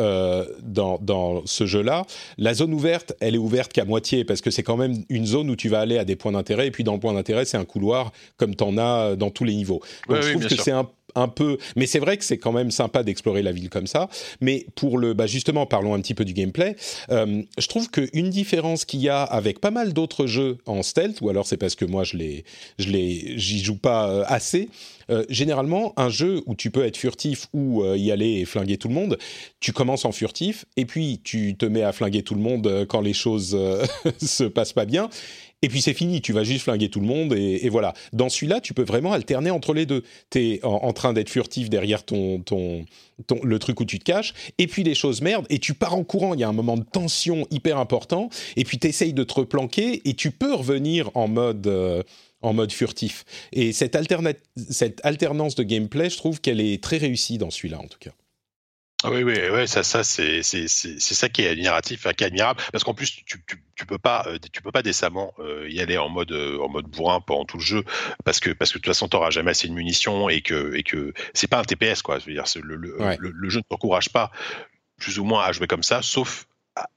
dans, 0.62 1.00
dans 1.00 1.46
ce 1.46 1.66
jeu-là, 1.66 2.06
la 2.38 2.54
zone 2.54 2.74
ouverte, 2.74 3.12
elle 3.20 3.36
est 3.36 3.40
ouverte 3.40 3.74
qu'à 3.74 3.84
moitié 3.84 4.24
parce 4.24 4.40
que 4.40 4.52
c'est 4.52 4.64
quand 4.64 4.78
même 4.78 5.04
une 5.10 5.26
zone 5.26 5.50
où 5.50 5.58
tu 5.58 5.68
vas 5.68 5.82
aller 5.82 5.98
à 5.98 6.06
des 6.06 6.16
points 6.16 6.32
d'intérêt 6.32 6.68
et 6.68 6.72
puis 6.72 6.86
dans 6.86 6.94
le 6.94 7.02
point 7.02 7.12
d'intérêt, 7.12 7.44
c'est 7.44 7.58
un 7.58 7.66
couloir 7.66 8.14
comme 8.38 8.56
tu 8.56 8.64
en 8.64 8.78
as 8.78 9.18
dans 9.18 9.32
tous 9.32 9.44
les 9.44 9.54
niveaux. 9.54 9.82
Donc 10.08 10.22
je 10.22 10.32
trouve 10.32 10.48
que 10.48 10.56
c'est 10.56 10.72
un 10.72 10.90
un 11.16 11.28
peu. 11.28 11.58
Mais 11.76 11.86
c'est 11.86 12.00
vrai 12.00 12.18
que 12.18 12.24
c'est 12.24 12.38
quand 12.38 12.52
même 12.52 12.72
sympa 12.72 13.04
d'explorer 13.04 13.42
la 13.42 13.52
ville 13.52 13.70
comme 13.70 13.88
ça. 13.88 14.10
Mais 14.42 14.66
pour 14.76 14.98
le, 14.98 15.14
bah 15.14 15.28
justement, 15.28 15.66
parlons 15.66 15.94
un 15.94 16.02
petit 16.02 16.14
peu 16.14 16.26
du 16.26 16.34
gameplay. 16.34 16.76
Euh, 17.10 17.42
je 17.58 17.68
trouve 17.68 17.90
qu'une 17.90 18.30
différence 18.30 18.86
qu'il 18.86 19.02
y 19.02 19.10
a 19.10 19.24
avec 19.24 19.60
pas 19.60 19.72
mal 19.72 19.94
d'autres 19.94 20.28
jeux 20.28 20.58
en 20.66 20.84
stealth, 20.84 21.22
ou 21.22 21.30
alors 21.30 21.48
c'est 21.48 21.58
parce 21.58 21.76
que 21.76 21.86
moi 21.86 22.04
je 22.04 22.18
les, 22.18 22.44
je 22.78 22.90
les, 22.90 23.38
j'y 23.38 23.64
joue 23.64 23.78
pas 23.78 24.10
euh, 24.10 24.24
assez. 24.28 24.70
Euh, 25.12 25.24
généralement, 25.30 25.94
un 25.98 26.10
jeu 26.10 26.42
où 26.48 26.56
tu 26.56 26.72
peux 26.72 26.84
être 26.84 26.98
furtif 26.98 27.48
ou 27.54 27.86
y 27.94 28.12
aller 28.12 28.40
et 28.40 28.46
flinguer 28.46 28.78
tout 28.78 28.88
le 28.88 28.96
monde, 28.96 29.20
tu 29.60 29.72
commences 29.72 30.04
en 30.06 30.12
furtif 30.12 30.66
et 30.78 30.86
puis 30.86 31.22
tu 31.24 31.56
te 31.56 31.66
mets 31.66 31.84
à 31.84 31.92
flinguer 31.92 32.24
tout 32.24 32.34
le 32.34 32.42
monde 32.42 32.86
quand 32.90 33.02
les 33.02 33.14
choses 33.14 33.58
se 34.18 34.44
passent 34.46 34.74
pas 34.74 34.86
bien 34.86 35.10
et 35.62 35.70
puis 35.70 35.82
c'est 35.82 35.94
fini, 35.94 36.22
tu 36.22 36.34
vas 36.34 36.44
juste 36.44 36.64
flinguer 36.64 36.90
tout 36.90 37.00
le 37.00 37.08
monde, 37.08 37.34
et, 37.34 37.70
voilà. 37.70 37.94
Dans 38.14 38.30
celui-là, 38.30 38.62
tu 38.62 38.74
peux 38.74 38.84
vraiment 38.84 39.14
alterner 39.14 39.50
entre 39.50 39.74
les 39.74 39.86
deux. 39.86 40.04
Tu 40.30 40.40
es 40.40 40.60
en, 40.64 40.94
train 40.94 41.14
d'être 41.14 41.30
furtif 41.30 41.70
derrière 41.70 42.04
ton, 42.04 42.40
ton, 42.40 42.86
le 43.44 43.60
truc 43.60 43.80
où 43.80 43.86
tu 43.86 44.00
te 44.00 44.04
caches, 44.04 44.34
et 44.58 44.68
puis 44.68 44.84
les 44.84 44.96
choses 44.96 45.22
merdent, 45.22 45.48
et 45.50 45.60
tu 45.60 45.74
pars 45.74 45.96
en 45.96 46.04
courant, 46.04 46.34
il 46.34 46.40
y 46.40 46.44
a 46.44 46.48
un 46.48 46.54
moment 46.54 46.78
de 46.78 46.84
tension 46.84 47.48
hyper 47.52 47.78
important, 47.78 48.30
et 48.56 48.64
puis 48.64 48.78
tu 48.78 48.88
essayes 48.88 49.14
de 49.14 49.24
te 49.24 49.34
replanquer, 49.34 50.08
et 50.08 50.14
tu 50.14 50.32
peux 50.32 50.54
revenir 50.54 51.10
en 51.16 51.28
mode... 51.28 51.68
Euh, 51.68 52.04
en 52.42 52.54
mode 52.54 52.72
furtif. 52.72 53.26
Et 53.54 53.74
cette, 53.74 53.98
cette 54.70 55.04
alternance 55.04 55.56
de 55.56 55.64
gameplay, 55.64 56.12
je 56.12 56.18
trouve 56.18 56.42
qu'elle 56.42 56.62
est 56.62 56.84
très 56.84 56.98
réussie 56.98 57.40
dans 57.40 57.50
celui-là, 57.50 57.80
en 57.80 57.88
tout 57.88 57.98
cas. 58.00 58.12
Ah 59.06 59.12
oui, 59.12 59.24
oui, 59.24 59.34
ouais, 59.50 59.68
ça, 59.68 59.84
ça, 59.84 60.04
c'est, 60.04 60.42
c'est, 60.42 60.68
c'est, 60.68 61.00
ça 61.00 61.30
qui 61.30 61.44
est 61.44 61.50
admiratif, 61.50 62.08
qui 62.14 62.24
est 62.24 62.28
admirable, 62.28 62.60
parce 62.72 62.84
qu'en 62.84 62.96
plus, 62.96 63.24
tu, 63.24 63.24
tu, 63.46 63.64
tu, 63.76 63.86
peux 63.86 64.00
pas, 64.00 64.26
euh, 64.28 64.40
tu 64.52 64.64
peux 64.64 64.72
pas 64.72 64.82
décemment 64.82 65.32
euh, 65.38 65.68
y 65.70 65.80
aller 65.80 65.98
en 65.98 66.10
mode, 66.10 66.32
euh, 66.32 66.58
en 66.60 66.70
mode 66.70 66.88
bourrin 66.88 67.22
pendant 67.22 67.46
tout 67.46 67.58
le 67.58 67.64
jeu, 67.64 67.84
parce 68.24 68.40
que, 68.40 68.50
parce 68.50 68.72
que 68.72 68.80
de 68.80 68.82
toute 68.82 68.92
façon, 68.92 69.08
t'auras 69.08 69.30
jamais 69.30 69.52
assez 69.52 69.68
de 69.68 69.74
munitions 69.74 70.28
et 70.28 70.42
que, 70.42 70.74
et 70.76 70.82
que 70.82 71.14
c'est 71.36 71.48
pas 71.48 71.60
un 71.60 71.64
TPS, 71.64 72.02
quoi. 72.02 72.18
Je 72.18 72.26
veux 72.26 72.34
dire, 72.34 72.46
le, 72.64 72.76
le, 72.76 73.16
le, 73.20 73.50
jeu 73.50 73.60
ne 73.60 73.64
t'encourage 73.70 74.10
pas 74.10 74.32
plus 74.98 75.20
ou 75.20 75.24
moins 75.24 75.44
à 75.44 75.52
jouer 75.52 75.68
comme 75.68 75.84
ça, 75.84 76.02
sauf 76.02 76.48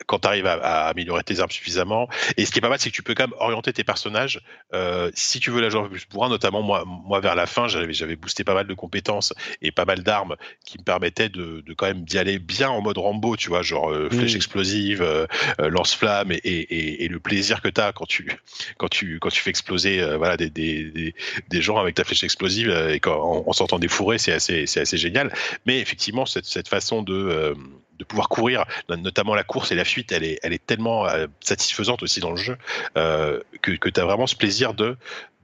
quand 0.06 0.20
tu 0.20 0.28
arrives 0.28 0.46
à, 0.46 0.88
améliorer 0.88 1.22
tes 1.22 1.40
armes 1.40 1.50
suffisamment. 1.50 2.08
Et 2.36 2.46
ce 2.46 2.50
qui 2.50 2.58
est 2.58 2.60
pas 2.62 2.68
mal, 2.68 2.78
c'est 2.78 2.90
que 2.90 2.94
tu 2.94 3.02
peux 3.02 3.14
quand 3.14 3.24
même 3.24 3.38
orienter 3.38 3.72
tes 3.72 3.84
personnages. 3.84 4.40
Euh, 4.74 5.10
si 5.14 5.38
tu 5.38 5.50
veux 5.50 5.60
la 5.60 5.68
jouer 5.68 5.82
un 5.82 5.88
plus 5.88 6.06
bourrin, 6.08 6.28
notamment 6.28 6.62
moi, 6.62 6.84
moi 6.86 7.20
vers 7.20 7.34
la 7.34 7.46
fin, 7.46 7.68
j'avais, 7.68 7.92
j'avais 7.92 8.16
boosté 8.16 8.44
pas 8.44 8.54
mal 8.54 8.66
de 8.66 8.74
compétences 8.74 9.32
et 9.62 9.70
pas 9.70 9.84
mal 9.84 10.02
d'armes 10.02 10.36
qui 10.64 10.78
me 10.78 10.82
permettaient 10.82 11.28
de, 11.28 11.62
de 11.64 11.74
quand 11.74 11.86
même 11.86 12.04
d'y 12.04 12.18
aller 12.18 12.38
bien 12.38 12.70
en 12.70 12.80
mode 12.80 12.98
Rambo, 12.98 13.36
tu 13.36 13.48
vois, 13.50 13.62
genre 13.62 13.90
euh, 13.90 14.08
flèche 14.10 14.34
explosive, 14.34 15.02
euh, 15.02 15.26
lance-flamme 15.58 16.32
et, 16.32 16.36
et, 16.36 17.04
et, 17.04 17.08
le 17.08 17.20
plaisir 17.20 17.62
que 17.62 17.68
tu 17.68 17.80
as 17.80 17.92
quand 17.92 18.06
tu, 18.06 18.32
quand 18.78 18.88
tu, 18.88 19.18
quand 19.20 19.30
tu 19.30 19.40
fais 19.40 19.50
exploser 19.50 20.04
voilà, 20.16 20.36
des, 20.36 20.50
des, 20.50 21.14
des, 21.48 21.62
gens 21.62 21.78
avec 21.78 21.94
ta 21.94 22.04
flèche 22.04 22.24
explosive 22.24 22.70
et 22.90 23.00
quand, 23.00 23.20
en, 23.20 23.44
en 23.46 23.52
sortant 23.52 23.78
des 23.78 23.88
fourrés, 23.88 24.18
c'est 24.18 24.32
assez, 24.32 24.66
c'est 24.66 24.80
assez 24.80 24.96
génial. 24.96 25.32
Mais 25.66 25.80
effectivement, 25.80 26.26
cette, 26.26 26.46
cette 26.46 26.68
façon 26.68 27.02
de 27.02 27.54
de 27.98 28.04
pouvoir 28.04 28.28
courir, 28.28 28.64
notamment 28.88 29.34
la 29.34 29.44
course 29.44 29.72
et 29.72 29.74
la 29.74 29.84
fuite, 29.84 30.12
elle 30.12 30.24
est, 30.24 30.38
elle 30.42 30.52
est 30.52 30.64
tellement 30.64 31.06
euh, 31.06 31.26
satisfaisante 31.40 32.02
aussi 32.02 32.20
dans 32.20 32.30
le 32.30 32.36
jeu 32.36 32.56
euh, 32.96 33.40
que, 33.62 33.72
que 33.72 33.88
tu 33.88 34.00
as 34.00 34.04
vraiment 34.04 34.26
ce 34.26 34.36
plaisir 34.36 34.74
de, 34.74 34.96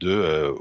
euh, 0.05 0.55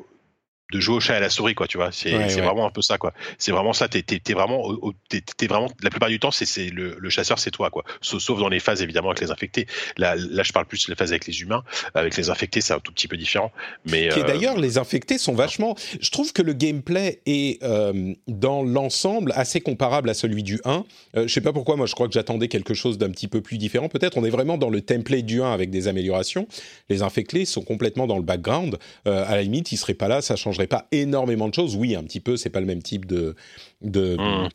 de 0.74 0.80
jouer 0.80 0.96
au 0.96 1.00
chat 1.00 1.16
à 1.16 1.20
la 1.20 1.30
souris 1.30 1.54
quoi 1.54 1.68
tu 1.68 1.78
vois. 1.78 1.92
C'est 1.92 2.12
vraiment 2.42 2.66
un 2.66 2.72
peu 2.72 2.82
ça 2.82 2.98
quoi. 2.98 3.14
C'est 3.38 3.52
vraiment 3.52 3.74
ça 3.74 3.88
t'es 3.88 4.04
es, 4.10 4.34
vraiment 4.34 4.68
t'es 5.10 5.48
vraiment 5.48 5.70
la 5.82 5.90
plupart 5.90 6.10
du 6.10 6.20
temps 6.20 6.32
c'est 6.32 6.70
le, 6.70 6.96
le, 6.98 7.10
chasseur 7.10 7.38
c'est 7.38 7.52
toi 7.52 7.70
quoi. 7.70 7.84
Sauf 8.02 8.40
dans 8.40 8.50
les 8.50 8.60
phases 8.60 8.82
évidemment 8.82 9.10
avec 9.10 9.22
les 9.22 9.32
infectés. 9.32 9.68
Là 9.98 10.16
là 10.16 10.44
je 10.44 10.52
parle 10.52 10.66
plus 10.66 10.86
de 10.86 10.92
les 10.92 10.96
phases 10.96 11.12
avec 11.12 11.28
les 11.28 11.42
humains. 11.42 11.64
Avec 11.94 12.18
les 12.18 12.30
infectés 12.30 12.60
c'est 12.62 12.74
un 12.74 12.80
tout 12.80 12.92
petit 12.92 13.08
peu 13.08 13.18
différent. 13.18 13.52
Mais 13.86 14.12
euh... 14.12 14.24
d'ailleurs 14.24 14.58
les 14.58 14.78
infectés 14.78 15.18
sont 15.18 15.36
vachement 15.36 15.76
je 16.02 16.10
trouve 16.10 16.34
que 16.34 16.42
le 16.42 16.54
gameplay 16.54 17.22
est 17.28 17.62
euh, 17.64 18.14
dans 18.28 18.64
l'ensemble 18.64 19.32
assez 19.36 19.62
comparable 19.62 20.10
à 20.10 20.16
celui 20.16 20.42
du 20.42 20.60
1 20.66 20.84
euh, 21.16 21.28
je 21.28 21.34
sais 21.34 21.42
pas 21.42 21.54
pourquoi 21.54 21.76
moi 21.76 21.86
je 21.86 21.94
crois 21.94 22.08
que 22.08 22.14
j'attendais 22.14 22.48
quelque 22.48 22.74
chose 22.74 22.98
d'un 22.98 23.12
petit 23.12 23.28
peu 23.28 23.42
plus 23.42 23.58
différent. 23.58 23.90
Peut-être 23.90 24.18
on 24.18 24.26
est 24.26 24.32
vraiment 24.32 24.58
dans 24.58 24.70
le 24.70 24.82
template 24.82 25.26
du 25.26 25.42
1 25.42 25.52
avec 25.52 25.70
des 25.70 25.88
améliorations. 25.88 26.48
Les 26.90 27.04
infectés 27.04 27.46
sont 27.46 27.62
complètement 27.62 28.08
dans 28.08 28.18
le 28.18 28.24
background. 28.24 28.80
Euh, 29.08 29.24
à 29.28 29.36
la 29.36 29.44
limite 29.44 29.72
ils 29.72 29.78
seraient 29.78 29.94
pas 29.94 30.08
là 30.08 30.22
ça 30.22 30.36
changerait 30.36 30.63
pas 30.68 30.88
énormément 30.92 31.48
de 31.48 31.54
choses. 31.54 31.76
Oui, 31.76 31.96
un 31.96 32.04
petit 32.04 32.20
peu, 32.20 32.38
c'est 32.38 32.50
pas 32.50 32.60
le 32.60 32.66
même 32.66 32.82
type 32.82 33.06
de, 33.06 33.36
de, 33.82 34.16
mmh. 34.18 34.50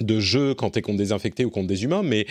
de 0.00 0.20
jeu 0.20 0.54
quand 0.54 0.70
tu 0.70 0.78
es 0.78 0.82
contre 0.82 0.98
des 0.98 1.12
infectés 1.12 1.44
ou 1.44 1.50
contre 1.50 1.68
des 1.68 1.84
humains, 1.84 2.02
mais 2.02 2.26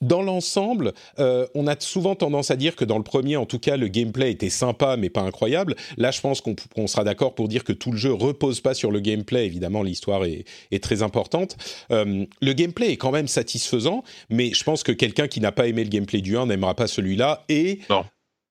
dans 0.00 0.22
l'ensemble, 0.22 0.92
euh, 1.18 1.46
on 1.54 1.66
a 1.66 1.78
souvent 1.78 2.14
tendance 2.14 2.50
à 2.50 2.56
dire 2.56 2.76
que 2.76 2.84
dans 2.84 2.98
le 2.98 3.04
premier, 3.04 3.36
en 3.36 3.46
tout 3.46 3.58
cas, 3.58 3.76
le 3.76 3.88
gameplay 3.88 4.30
était 4.30 4.50
sympa 4.50 4.96
mais 4.96 5.10
pas 5.10 5.22
incroyable. 5.22 5.76
Là, 5.96 6.10
je 6.10 6.20
pense 6.20 6.40
qu'on 6.40 6.86
sera 6.86 7.04
d'accord 7.04 7.34
pour 7.34 7.48
dire 7.48 7.64
que 7.64 7.72
tout 7.72 7.92
le 7.92 7.98
jeu 7.98 8.12
repose 8.12 8.60
pas 8.60 8.74
sur 8.74 8.90
le 8.90 9.00
gameplay. 9.00 9.46
Évidemment, 9.46 9.82
l'histoire 9.82 10.24
est, 10.24 10.44
est, 10.70 10.82
très 10.82 11.02
importante. 11.02 11.56
Euh, 11.90 12.24
le 12.40 12.52
gameplay 12.52 12.92
est 12.92 12.96
quand 12.96 13.12
même 13.12 13.28
satisfaisant, 13.28 14.02
mais 14.30 14.52
je 14.52 14.64
pense 14.64 14.82
que 14.82 14.92
quelqu'un 14.92 15.28
qui 15.28 15.40
n'a 15.40 15.52
pas 15.52 15.66
aimé 15.66 15.84
le 15.84 15.90
gameplay 15.90 16.20
du 16.20 16.36
1 16.36 16.46
n'aimera 16.46 16.74
pas 16.74 16.86
celui-là. 16.86 17.44
Et 17.48 17.80
non, 17.90 18.04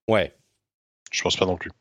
ouais, 0.08 0.34
je 1.12 1.22
pense 1.22 1.36
pas 1.36 1.46
non 1.46 1.58
plus. 1.58 1.72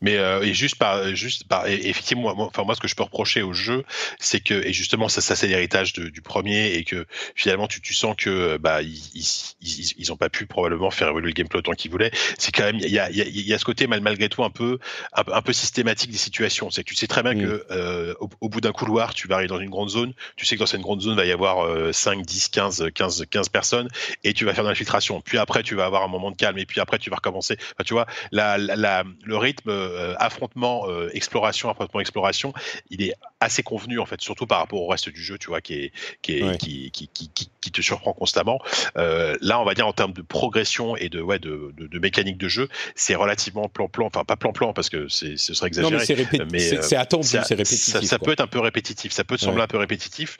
Mais 0.00 0.16
euh, 0.16 0.42
et 0.42 0.54
juste 0.54 0.76
par 0.76 1.14
juste 1.14 1.44
par 1.44 1.66
effectivement 1.68 2.34
moi, 2.34 2.46
enfin 2.46 2.64
moi 2.64 2.74
ce 2.74 2.80
que 2.80 2.88
je 2.88 2.96
peux 2.96 3.04
reprocher 3.04 3.42
au 3.42 3.52
jeu 3.52 3.84
c'est 4.18 4.40
que 4.40 4.54
et 4.66 4.72
justement 4.72 5.08
ça 5.08 5.20
ça 5.20 5.36
c'est 5.36 5.46
l'héritage 5.46 5.92
du 5.92 6.22
premier 6.22 6.72
et 6.74 6.84
que 6.84 7.06
finalement 7.34 7.68
tu, 7.68 7.80
tu 7.80 7.94
sens 7.94 8.16
que 8.16 8.56
bah 8.56 8.82
ils, 8.82 9.00
ils, 9.14 9.94
ils, 9.98 10.12
ont 10.12 10.16
pas 10.16 10.28
pu 10.28 10.46
probablement 10.46 10.90
faire 10.90 11.08
évoluer 11.08 11.28
le 11.28 11.32
gameplay 11.34 11.58
autant 11.58 11.72
qu'ils 11.72 11.90
voulaient. 11.90 12.10
C'est 12.38 12.52
quand 12.52 12.64
même 12.64 12.76
il 12.76 12.90
y 12.90 12.98
a, 12.98 13.10
y, 13.10 13.20
a, 13.20 13.24
y 13.26 13.52
a 13.52 13.58
ce 13.58 13.64
côté 13.64 13.86
mal, 13.86 14.00
malgré 14.00 14.28
tout 14.28 14.44
un 14.44 14.50
peu 14.50 14.78
un, 15.12 15.42
peu 15.42 15.52
systématique 15.52 16.10
des 16.10 16.18
situations. 16.18 16.70
C'est 16.70 16.82
que 16.82 16.88
tu 16.88 16.96
sais 16.96 17.06
très 17.06 17.22
bien 17.22 17.34
que 17.34 17.64
euh, 17.70 18.14
au, 18.40 18.48
bout 18.48 18.60
d'un 18.60 18.72
couloir 18.72 19.14
tu 19.14 19.28
vas 19.28 19.36
arriver 19.36 19.48
dans 19.48 19.60
une 19.60 19.70
grande 19.70 19.90
zone 19.90 20.12
tu 20.36 20.46
sais 20.46 20.56
que 20.56 20.60
dans 20.60 20.66
cette 20.66 20.80
grande 20.80 21.00
zone 21.00 21.16
va 21.16 21.24
y 21.24 21.32
avoir 21.32 21.64
euh, 21.64 21.92
5 21.92 22.24
10 22.24 22.48
15 22.48 22.88
15 22.94 23.26
15 23.30 23.48
personnes 23.48 23.88
et 24.24 24.34
tu 24.34 24.44
vas 24.44 24.54
faire 24.54 24.64
de 24.64 24.68
l'infiltration. 24.68 25.20
Puis 25.20 25.38
après 25.38 25.62
tu 25.62 25.74
vas 25.74 25.84
avoir 25.84 26.02
un 26.02 26.08
moment 26.08 26.30
de 26.30 26.36
calme 26.36 26.58
et 26.58 26.66
puis 26.66 26.80
après 26.80 26.98
tu 26.98 27.10
vas 27.10 27.16
recommencer. 27.16 27.56
Enfin, 27.58 27.84
tu 27.84 27.94
vois 27.94 28.06
la, 28.32 28.58
la 28.58 29.04
le 29.24 29.36
rythme 29.36 29.59
euh, 29.66 30.14
affrontement 30.18 30.88
euh, 30.88 31.10
exploration 31.12 31.70
affrontement 31.70 32.00
exploration 32.00 32.52
il 32.90 33.02
est 33.02 33.14
assez 33.40 33.62
convenu 33.62 33.98
en 33.98 34.06
fait 34.06 34.20
surtout 34.20 34.46
par 34.46 34.58
rapport 34.58 34.80
au 34.82 34.88
reste 34.88 35.08
du 35.08 35.22
jeu 35.22 35.38
tu 35.38 35.48
vois 35.48 35.60
qui 35.60 35.74
est 35.74 35.92
qui 36.22 36.38
est, 36.38 36.58
qui, 36.58 36.90
qui, 36.90 37.08
qui, 37.08 37.50
qui, 37.60 37.70
te 37.70 37.82
surprend 37.82 38.12
constamment. 38.12 38.58
Euh, 38.96 39.36
là 39.40 39.60
on 39.60 39.64
va 39.64 39.74
dire 39.74 39.86
en 39.86 39.92
termes 39.92 40.12
de 40.12 40.22
progression 40.22 40.96
et 40.96 41.08
de 41.08 41.20
ouais 41.20 41.38
de, 41.38 41.72
de, 41.76 41.86
de 41.86 41.98
mécanique 41.98 42.38
de 42.38 42.48
jeu 42.48 42.68
c'est 42.94 43.14
relativement 43.14 43.68
plan 43.68 43.88
plan 43.88 44.06
enfin 44.06 44.24
pas 44.24 44.36
plan 44.36 44.52
plan 44.52 44.72
parce 44.72 44.88
que 44.88 45.08
c'est 45.08 45.36
ce 45.36 45.54
serait 45.54 45.68
exagéré 45.68 46.26
mais 46.50 46.82
c'est 46.82 46.96
attendu 46.96 47.26
c'est 47.26 47.54
répétitif 47.54 47.92
ça, 47.92 48.02
ça 48.02 48.18
peut 48.18 48.32
être 48.32 48.40
un 48.40 48.46
peu 48.46 48.60
répétitif 48.60 49.12
ça 49.12 49.24
peut 49.24 49.36
te 49.36 49.42
sembler 49.42 49.62
un 49.62 49.68
peu 49.68 49.78
répétitif 49.78 50.36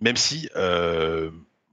même 0.00 0.16
si 0.16 0.48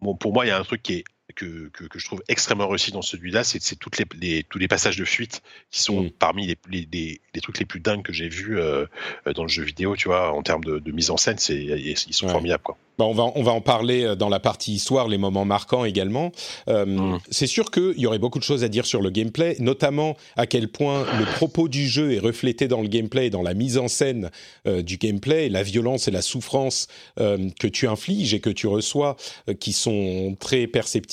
bon, 0.04 0.16
pour 0.16 0.34
moi, 0.34 0.46
il 0.46 0.50
y 0.50 0.52
a 0.52 0.60
un 0.60 0.64
truc 0.64 0.84
qui 0.84 0.94
est 0.96 1.04
que, 1.36 1.70
que, 1.70 2.00
je 2.00 2.06
trouve 2.06 2.22
extrêmement 2.28 2.68
réussi 2.68 2.92
dans 2.92 3.02
celui-là, 3.02 3.44
c'est 3.44 3.60
toutes 3.78 3.98
les, 3.98 4.44
tous 4.44 4.60
les 4.60 4.68
passages 4.68 4.98
de 4.98 5.06
fuite 5.06 5.42
qui 5.72 5.82
sont 5.82 6.04
mm. 6.04 6.12
parmi 6.12 6.48
les, 6.48 6.58
les, 6.70 7.22
les, 7.34 7.42
trucs 7.42 7.60
les 7.60 7.66
plus 7.66 7.80
dingues 7.80 8.04
que 8.04 8.14
j'ai 8.14 8.30
vus 8.30 8.60
euh, 8.60 8.86
dans 9.34 9.44
le 9.44 9.50
jeu 9.50 9.64
vidéo, 9.64 9.96
tu 9.96 10.10
vois, 10.10 10.32
en 10.32 10.44
termes 10.44 10.64
de, 10.64 10.80
de 10.80 10.92
mise 10.92 11.12
en 11.12 11.18
scène, 11.18 11.38
c'est 11.38 11.56
ils 11.56 12.14
sont 12.14 12.28
formidables, 12.28 12.64
quoi. 12.64 12.78
Bah, 13.00 13.06
on, 13.06 13.14
va, 13.14 13.32
on 13.36 13.42
va 13.42 13.52
en 13.52 13.62
parler 13.62 14.04
euh, 14.04 14.16
dans 14.16 14.30
la 14.30 14.40
partie 14.40 14.74
histoire, 14.74 15.08
les 15.08 15.18
moments 15.18 15.46
marquants 15.46 15.84
également. 15.84 16.32
Euh, 16.68 16.86
mm. 16.86 17.20
C'est 17.30 17.48
sûr 17.48 17.72
qu'il 17.72 17.98
y 17.98 18.06
aurait 18.06 18.20
beaucoup 18.20 18.38
de 18.38 18.44
choses 18.44 18.64
à 18.64 18.68
dire 18.68 18.86
sur 18.86 19.02
le 19.02 19.10
gameplay, 19.10 19.56
notamment 19.60 20.16
à 20.36 20.46
quel 20.46 20.68
point 20.68 21.06
le 21.18 21.26
propos 21.26 21.68
du 21.68 21.88
jeu 21.88 22.14
est 22.14 22.20
reflété 22.20 22.68
dans 22.68 22.82
le 22.82 22.88
gameplay, 22.88 23.30
dans 23.30 23.42
la 23.42 23.56
mise 23.56 23.78
en 23.78 23.88
scène 23.88 24.30
euh, 24.68 24.84
du 24.84 24.98
gameplay, 24.98 25.50
la 25.50 25.64
violence 25.64 26.08
et 26.08 26.12
la 26.12 26.22
souffrance 26.22 26.88
que 27.18 27.68
tu 27.68 27.88
infliges 27.88 28.34
et 28.34 28.40
que 28.40 28.50
tu 28.50 28.68
reçois, 28.68 29.16
qui 29.60 29.74
sont 29.74 30.36
très 30.40 30.68
perceptibles. 30.68 31.13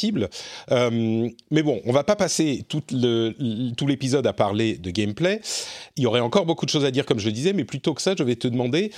Mais 0.71 1.63
bon, 1.63 1.81
on 1.85 1.93
va 1.93 2.05
pas 2.05 2.17
passer 2.17 2.65
tout 2.69 2.83
l'épisode 3.87 4.27
à 4.27 4.33
parler 4.33 4.77
de 4.77 4.91
gameplay. 4.91 5.41
Il 5.97 6.05
y 6.05 6.07
aurait 6.07 6.21
encore 6.21 6.47
beaucoup 6.47 6.67
de 6.67 6.71
choses 6.71 6.85
à 6.85 6.91
dire, 6.91 7.07
comme 7.07 7.19
je 7.19 7.27
le 7.27 7.33
disais, 7.33 7.53
mais 7.53 7.65
plutôt 7.65 7.95
que 7.95 8.03
ça, 8.03 8.15
je 8.17 8.23
vais 8.23 8.37
te 8.37 8.49
demander 8.49 8.91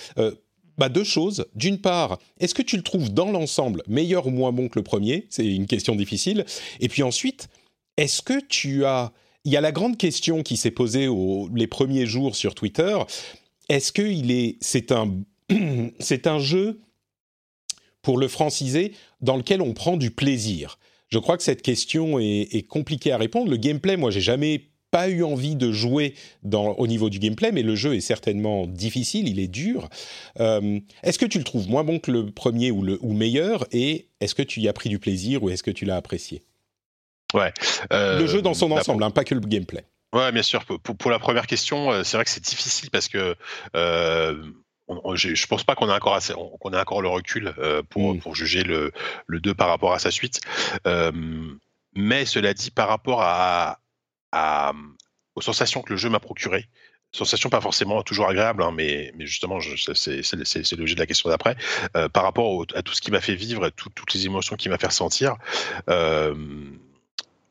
bah, 0.78 0.88
deux 0.88 1.04
choses. 1.04 1.46
D'une 1.54 1.78
part, 1.78 2.18
est-ce 2.40 2.54
que 2.54 2.62
tu 2.62 2.76
le 2.76 2.82
trouves 2.82 3.12
dans 3.12 3.30
l'ensemble 3.30 3.82
meilleur 3.86 4.26
ou 4.26 4.30
moins 4.30 4.52
bon 4.52 4.68
que 4.68 4.78
le 4.78 4.82
premier? 4.82 5.26
C'est 5.30 5.46
une 5.46 5.66
question 5.66 5.94
difficile. 5.94 6.44
Et 6.80 6.88
puis 6.88 7.02
ensuite, 7.02 7.48
est-ce 7.96 8.22
que 8.22 8.40
tu 8.40 8.84
as... 8.84 9.12
Il 9.44 9.52
y 9.52 9.56
a 9.56 9.60
la 9.60 9.72
grande 9.72 9.96
question 9.96 10.42
qui 10.42 10.56
s'est 10.56 10.70
posée 10.70 11.08
les 11.54 11.66
premiers 11.66 12.06
jours 12.06 12.36
sur 12.36 12.54
Twitter. 12.54 12.96
Est-ce 13.68 13.92
que 13.92 14.02
il 14.02 14.30
est... 14.30 14.56
c'est 14.60 14.92
un... 14.92 15.20
c'est 15.98 16.26
un 16.26 16.38
jeu, 16.38 16.80
pour 18.00 18.18
le 18.18 18.28
franciser, 18.28 18.92
dans 19.20 19.36
lequel 19.36 19.60
on 19.60 19.74
prend 19.74 19.96
du 19.96 20.10
plaisir? 20.10 20.78
Je 21.12 21.18
crois 21.18 21.36
que 21.36 21.42
cette 21.42 21.60
question 21.60 22.18
est, 22.18 22.48
est 22.52 22.66
compliquée 22.66 23.12
à 23.12 23.18
répondre. 23.18 23.50
Le 23.50 23.58
gameplay, 23.58 23.98
moi, 23.98 24.10
j'ai 24.10 24.22
jamais 24.22 24.70
pas 24.90 25.10
eu 25.10 25.22
envie 25.22 25.56
de 25.56 25.70
jouer 25.70 26.14
dans, 26.42 26.72
au 26.72 26.86
niveau 26.86 27.10
du 27.10 27.18
gameplay, 27.18 27.52
mais 27.52 27.62
le 27.62 27.74
jeu 27.74 27.94
est 27.94 28.00
certainement 28.00 28.66
difficile, 28.66 29.28
il 29.28 29.38
est 29.38 29.48
dur. 29.48 29.90
Euh, 30.40 30.80
est-ce 31.02 31.18
que 31.18 31.26
tu 31.26 31.36
le 31.36 31.44
trouves 31.44 31.68
moins 31.68 31.84
bon 31.84 31.98
que 31.98 32.10
le 32.10 32.30
premier 32.30 32.70
ou, 32.70 32.82
le, 32.82 32.98
ou 33.02 33.12
meilleur? 33.12 33.66
Et 33.72 34.08
est-ce 34.20 34.34
que 34.34 34.42
tu 34.42 34.60
y 34.60 34.68
as 34.68 34.72
pris 34.72 34.88
du 34.88 34.98
plaisir 34.98 35.42
ou 35.42 35.50
est-ce 35.50 35.62
que 35.62 35.70
tu 35.70 35.84
l'as 35.84 35.96
apprécié? 35.96 36.42
Ouais. 37.34 37.52
Euh, 37.92 38.18
le 38.18 38.26
jeu 38.26 38.40
dans 38.40 38.54
son 38.54 38.70
ensemble, 38.70 39.02
hein, 39.02 39.10
pas 39.10 39.24
que 39.24 39.34
le 39.34 39.40
gameplay. 39.40 39.84
Ouais, 40.14 40.32
bien 40.32 40.42
sûr. 40.42 40.64
Pour, 40.64 40.96
pour 40.96 41.10
la 41.10 41.18
première 41.18 41.46
question, 41.46 41.90
euh, 41.90 42.04
c'est 42.04 42.16
vrai 42.16 42.24
que 42.24 42.30
c'est 42.30 42.44
difficile 42.44 42.90
parce 42.90 43.08
que 43.08 43.34
je 45.14 45.46
pense 45.46 45.64
pas 45.64 45.74
qu'on 45.74 45.88
ait 45.88 45.94
encore 45.94 46.14
assez, 46.14 46.32
qu'on 46.32 46.72
ait 46.72 46.80
encore 46.80 47.02
le 47.02 47.08
recul 47.08 47.54
pour, 47.90 48.14
mm. 48.14 48.20
pour 48.20 48.34
juger 48.34 48.62
le, 48.62 48.92
le 49.26 49.40
2 49.40 49.54
par 49.54 49.68
rapport 49.68 49.92
à 49.92 49.98
sa 49.98 50.10
suite. 50.10 50.40
mais 51.94 52.24
cela 52.24 52.54
dit, 52.54 52.70
par 52.70 52.88
rapport 52.88 53.20
à, 53.22 53.78
aux 55.34 55.40
sensations 55.40 55.82
que 55.82 55.90
le 55.90 55.96
jeu 55.96 56.08
m'a 56.08 56.20
procurées. 56.20 56.68
Sensations 57.14 57.50
pas 57.50 57.60
forcément 57.60 58.02
toujours 58.02 58.28
agréables, 58.28 58.62
hein, 58.62 58.72
mais, 58.72 59.12
mais 59.16 59.26
justement, 59.26 59.58
c'est 59.60 60.72
l'objet 60.76 60.94
de 60.94 61.00
la 61.00 61.06
question 61.06 61.28
d'après. 61.28 61.56
Euh, 61.94 62.08
par 62.08 62.22
rapport 62.22 62.64
à 62.74 62.82
tout 62.82 62.94
ce 62.94 63.02
qui 63.02 63.10
m'a 63.10 63.20
fait 63.20 63.34
vivre, 63.34 63.68
toutes 63.68 64.14
les 64.14 64.24
émotions 64.24 64.56
qui 64.56 64.70
m'a 64.70 64.78
fait 64.78 64.86
ressentir, 64.86 65.36
euh, 65.90 66.34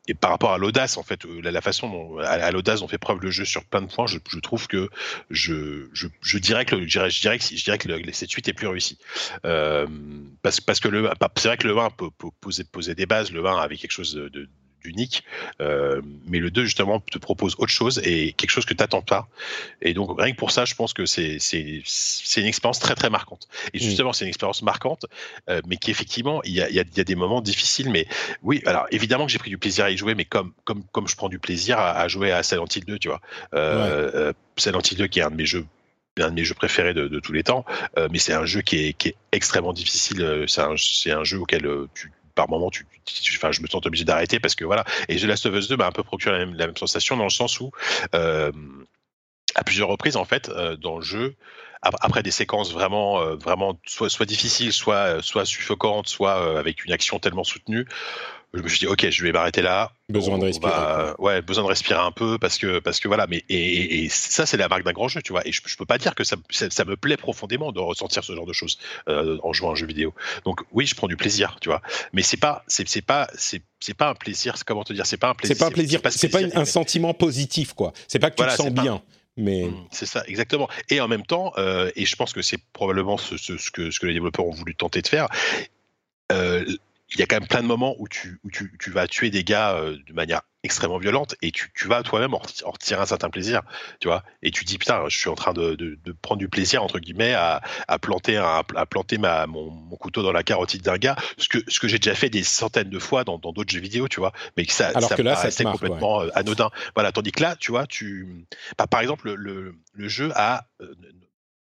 et 0.08 0.14
par 0.14 0.30
rapport 0.30 0.52
à 0.52 0.58
l'audace, 0.58 0.96
en 0.96 1.02
fait, 1.02 1.24
euh, 1.26 1.40
la, 1.42 1.60
façon 1.60 1.88
dont, 1.88 2.18
à, 2.18 2.50
l'audace 2.50 2.80
dont 2.80 2.88
fait 2.88 2.98
preuve 2.98 3.20
le 3.20 3.30
jeu 3.30 3.44
sur 3.44 3.64
plein 3.64 3.82
de 3.82 3.86
points, 3.86 4.06
je, 4.06 4.18
trouve 4.40 4.66
que 4.66 4.88
je, 5.30 5.88
je, 5.92 6.38
dirais 6.38 6.64
que 6.64 6.80
je 6.80 6.86
dirais, 6.86 7.10
je 7.10 7.20
dirais 7.20 7.38
que 7.38 7.44
je 7.44 7.62
dirais 7.62 7.78
que 7.78 7.88
le, 7.88 8.12
cette 8.12 8.30
suite 8.30 8.48
est 8.48 8.52
plus 8.52 8.66
réussie. 8.66 8.98
parce, 9.42 10.60
parce 10.60 10.80
que 10.80 10.88
le, 10.88 11.08
c'est 11.36 11.48
vrai 11.48 11.56
que 11.56 11.68
le 11.68 11.78
1 11.78 11.90
peut, 11.90 12.10
poser, 12.40 12.94
des 12.94 13.06
bases, 13.06 13.30
le 13.30 13.46
1 13.46 13.56
avait 13.58 13.76
quelque 13.76 13.92
chose 13.92 14.14
de 14.14 14.48
unique. 14.84 15.24
Euh, 15.60 16.00
mais 16.26 16.38
le 16.38 16.50
2, 16.50 16.64
justement, 16.64 17.00
te 17.00 17.18
propose 17.18 17.54
autre 17.58 17.72
chose 17.72 18.00
et 18.04 18.32
quelque 18.32 18.50
chose 18.50 18.64
que 18.64 18.74
tu 18.74 18.82
n'attends 18.82 19.02
pas. 19.02 19.28
Et 19.80 19.94
donc, 19.94 20.18
rien 20.18 20.32
que 20.32 20.36
pour 20.36 20.50
ça, 20.50 20.64
je 20.64 20.74
pense 20.74 20.92
que 20.92 21.06
c'est 21.06 21.38
une 22.36 22.46
expérience 22.46 22.78
très, 22.78 22.94
très 22.94 23.10
marquante. 23.10 23.48
Et 23.72 23.78
mm. 23.78 23.82
justement, 23.82 24.12
c'est 24.12 24.24
une 24.24 24.28
expérience 24.28 24.62
marquante, 24.62 25.06
euh, 25.48 25.60
mais 25.66 25.76
qui, 25.76 25.90
effectivement, 25.90 26.42
il 26.44 26.52
y 26.52 26.62
a, 26.62 26.70
y 26.70 26.80
a, 26.80 27.04
des 27.04 27.14
moments 27.14 27.40
difficiles. 27.40 27.90
Mais 27.90 28.06
oui, 28.42 28.62
alors, 28.66 28.86
évidemment 28.90 29.26
que 29.26 29.32
j'ai 29.32 29.38
pris 29.38 29.50
du 29.50 29.58
plaisir 29.58 29.84
à 29.84 29.90
y 29.90 29.96
jouer, 29.96 30.14
mais 30.14 30.24
comme, 30.24 30.52
comme, 30.64 30.84
comme 30.92 31.08
je 31.08 31.16
prends 31.16 31.28
du 31.28 31.38
plaisir 31.38 31.78
à, 31.78 32.06
jouer 32.08 32.32
à 32.32 32.42
Silent 32.42 32.66
Hill 32.74 32.84
2, 32.84 32.98
tu 32.98 33.08
vois. 33.08 33.20
Euh, 33.54 34.10
euh 34.14 34.32
Silent 34.56 34.80
Hill 34.80 34.98
2, 34.98 35.06
qui 35.06 35.20
est 35.20 35.22
un 35.22 35.30
de 35.30 35.36
mes 35.36 35.46
jeux 35.46 35.66
un 36.20 36.28
de 36.28 36.34
mes 36.34 36.44
jeux 36.44 36.54
préférés 36.54 36.92
de, 36.92 37.20
tous 37.20 37.32
les 37.32 37.42
temps, 37.42 37.64
mais 38.10 38.18
c'est 38.18 38.34
un 38.34 38.44
jeu 38.44 38.60
qui 38.60 38.88
est, 38.88 38.92
qui 38.92 39.08
est 39.08 39.16
extrêmement 39.32 39.72
difficile. 39.72 40.44
C'est 40.46 40.60
un, 40.60 40.74
un, 40.74 41.24
jeu 41.24 41.38
auquel 41.38 41.66
tu, 41.94 42.12
par 42.34 42.48
moment, 42.48 42.70
je 42.72 43.62
me 43.62 43.66
sens 43.66 43.86
obligé 43.86 44.04
d'arrêter 44.04 44.40
parce 44.40 44.54
que 44.54 44.64
voilà. 44.64 44.84
Et 45.08 45.16
The 45.16 45.24
Last 45.24 45.46
of 45.46 45.54
Us 45.54 45.68
2 45.68 45.76
m'a 45.76 45.86
un 45.86 45.92
peu 45.92 46.02
procuré 46.02 46.38
la 46.38 46.46
même, 46.66 46.76
sensation 46.76 47.16
dans 47.16 47.24
le 47.24 47.30
sens 47.30 47.60
où, 47.60 47.70
euh, 48.14 48.52
à 49.54 49.64
plusieurs 49.64 49.88
reprises, 49.88 50.16
en 50.16 50.24
fait, 50.24 50.48
euh, 50.48 50.76
dans 50.76 50.96
le 50.96 51.02
jeu, 51.02 51.34
après 51.82 52.22
des 52.22 52.30
séquences 52.30 52.72
vraiment, 52.72 53.20
euh, 53.20 53.34
vraiment 53.34 53.78
soit, 53.86 54.08
soit 54.08 54.26
difficiles, 54.26 54.72
soit, 54.72 55.20
soit 55.20 55.44
suffocantes, 55.44 56.08
soit 56.08 56.58
avec 56.58 56.84
une 56.84 56.92
action 56.92 57.18
tellement 57.18 57.44
soutenue, 57.44 57.86
je 58.54 58.62
me 58.62 58.68
suis 58.68 58.80
dit 58.80 58.86
ok 58.86 59.08
je 59.08 59.22
vais 59.22 59.32
m'arrêter 59.32 59.62
là. 59.62 59.92
Besoin 60.08 60.38
de 60.38 60.44
respirer 60.44 61.12
ouais 61.18 61.40
besoin 61.40 61.64
de 61.64 61.68
respirer 61.68 62.00
un 62.00 62.12
peu 62.12 62.38
parce 62.38 62.58
que 62.58 62.80
parce 62.80 63.00
que 63.00 63.08
voilà 63.08 63.26
mais 63.26 63.44
et, 63.48 64.04
et 64.04 64.08
ça 64.10 64.44
c'est 64.44 64.58
la 64.58 64.68
marque 64.68 64.84
d'un 64.84 64.92
grand 64.92 65.08
jeu 65.08 65.22
tu 65.22 65.32
vois 65.32 65.46
et 65.46 65.52
je, 65.52 65.62
je 65.64 65.76
peux 65.76 65.86
pas 65.86 65.98
dire 65.98 66.14
que 66.14 66.22
ça, 66.24 66.36
ça, 66.50 66.84
me 66.84 66.96
plaît 66.96 67.16
profondément 67.16 67.72
de 67.72 67.80
ressentir 67.80 68.22
ce 68.22 68.34
genre 68.34 68.46
de 68.46 68.52
choses 68.52 68.78
euh, 69.08 69.38
en 69.42 69.52
jouant 69.52 69.70
à 69.70 69.72
un 69.72 69.76
jeu 69.76 69.86
vidéo. 69.86 70.14
Donc 70.44 70.60
oui 70.72 70.86
je 70.86 70.94
prends 70.94 71.08
du 71.08 71.16
plaisir 71.16 71.56
tu 71.60 71.68
vois 71.68 71.80
mais 72.12 72.22
c'est 72.22 72.36
pas 72.36 72.64
c'est 72.66 72.86
c'est 72.88 73.02
pas 73.02 73.28
c'est 73.34 73.62
c'est 73.80 73.94
pas 73.94 74.10
un 74.10 74.14
plaisir 74.14 74.54
comment 74.66 74.84
te 74.84 74.92
dire 74.92 75.06
c'est 75.06 75.16
pas 75.16 75.30
un 75.30 75.34
plaisir 75.34 75.56
c'est 75.56 75.60
pas 75.60 75.68
un 75.68 75.70
plaisir 75.70 76.00
c'est 76.10 76.28
pas, 76.28 76.40
un 76.54 76.64
sentiment 76.64 77.14
positif 77.14 77.72
quoi. 77.72 77.92
C'est 78.06 78.18
pas 78.18 78.30
que 78.30 78.42
tu 78.42 78.48
te 78.48 78.54
sens 78.54 78.70
bien 78.70 79.02
mais 79.38 79.64
mmh, 79.64 79.86
c'est 79.90 80.04
ça 80.04 80.24
exactement. 80.26 80.68
Et 80.90 81.00
en 81.00 81.08
même 81.08 81.24
temps 81.24 81.54
euh, 81.56 81.90
et 81.96 82.04
je 82.04 82.16
pense 82.16 82.34
que 82.34 82.42
c'est 82.42 82.58
probablement 82.74 83.16
ce, 83.16 83.38
ce, 83.38 83.56
ce, 83.56 83.70
que 83.70 83.90
ce 83.90 83.98
que 83.98 84.06
les 84.06 84.12
développeurs 84.12 84.46
ont 84.46 84.52
voulu 84.52 84.74
tenter 84.74 85.00
de 85.00 85.08
faire 85.08 85.28
euh, 86.32 86.64
il 87.14 87.20
y 87.20 87.22
a 87.22 87.26
quand 87.26 87.36
même 87.36 87.48
plein 87.48 87.62
de 87.62 87.66
moments 87.66 87.94
où 87.98 88.08
tu, 88.08 88.40
où 88.44 88.50
tu, 88.50 88.72
tu 88.78 88.90
vas 88.90 89.06
tuer 89.06 89.30
des 89.30 89.44
gars 89.44 89.74
euh, 89.74 89.98
de 90.06 90.12
manière 90.12 90.42
extrêmement 90.64 90.98
violente 90.98 91.34
et 91.42 91.50
tu, 91.50 91.72
tu 91.74 91.88
vas 91.88 92.02
toi-même 92.02 92.34
en, 92.34 92.40
retirer 92.64 93.00
un 93.00 93.06
certain 93.06 93.30
plaisir, 93.30 93.62
tu 94.00 94.08
vois. 94.08 94.22
Et 94.42 94.50
tu 94.50 94.64
dis 94.64 94.78
putain, 94.78 95.08
je 95.08 95.18
suis 95.18 95.28
en 95.28 95.34
train 95.34 95.52
de, 95.52 95.74
de, 95.74 95.98
de 96.02 96.12
prendre 96.12 96.38
du 96.38 96.48
plaisir 96.48 96.82
entre 96.82 97.00
guillemets 97.00 97.34
à, 97.34 97.62
à 97.88 97.98
planter 97.98 98.36
un, 98.36 98.62
à 98.76 98.86
planter 98.86 99.18
ma, 99.18 99.46
mon, 99.46 99.70
mon, 99.70 99.96
couteau 99.96 100.22
dans 100.22 100.32
la 100.32 100.42
carotide 100.42 100.82
d'un 100.82 100.98
gars, 100.98 101.16
ce 101.36 101.48
que 101.48 101.58
ce 101.68 101.80
que 101.80 101.88
j'ai 101.88 101.98
déjà 101.98 102.14
fait 102.14 102.30
des 102.30 102.44
centaines 102.44 102.90
de 102.90 102.98
fois 102.98 103.24
dans 103.24 103.38
d'autres 103.38 103.72
jeux 103.72 103.80
vidéo, 103.80 104.08
tu 104.08 104.20
vois. 104.20 104.32
Mais 104.56 104.64
que 104.64 104.72
ça, 104.72 104.88
Alors 104.94 105.08
ça 105.08 105.16
que 105.16 105.22
là, 105.22 105.36
c'est 105.36 105.64
complètement 105.64 106.22
euh, 106.22 106.28
anodin. 106.34 106.70
Voilà, 106.94 107.12
tandis 107.12 107.32
que 107.32 107.42
là, 107.42 107.56
tu 107.56 107.72
vois, 107.72 107.86
tu, 107.86 108.46
bah, 108.78 108.86
par 108.86 109.00
exemple, 109.00 109.32
le, 109.32 109.74
le, 109.92 110.08
jeu 110.08 110.30
a 110.34 110.66
euh, 110.80 110.94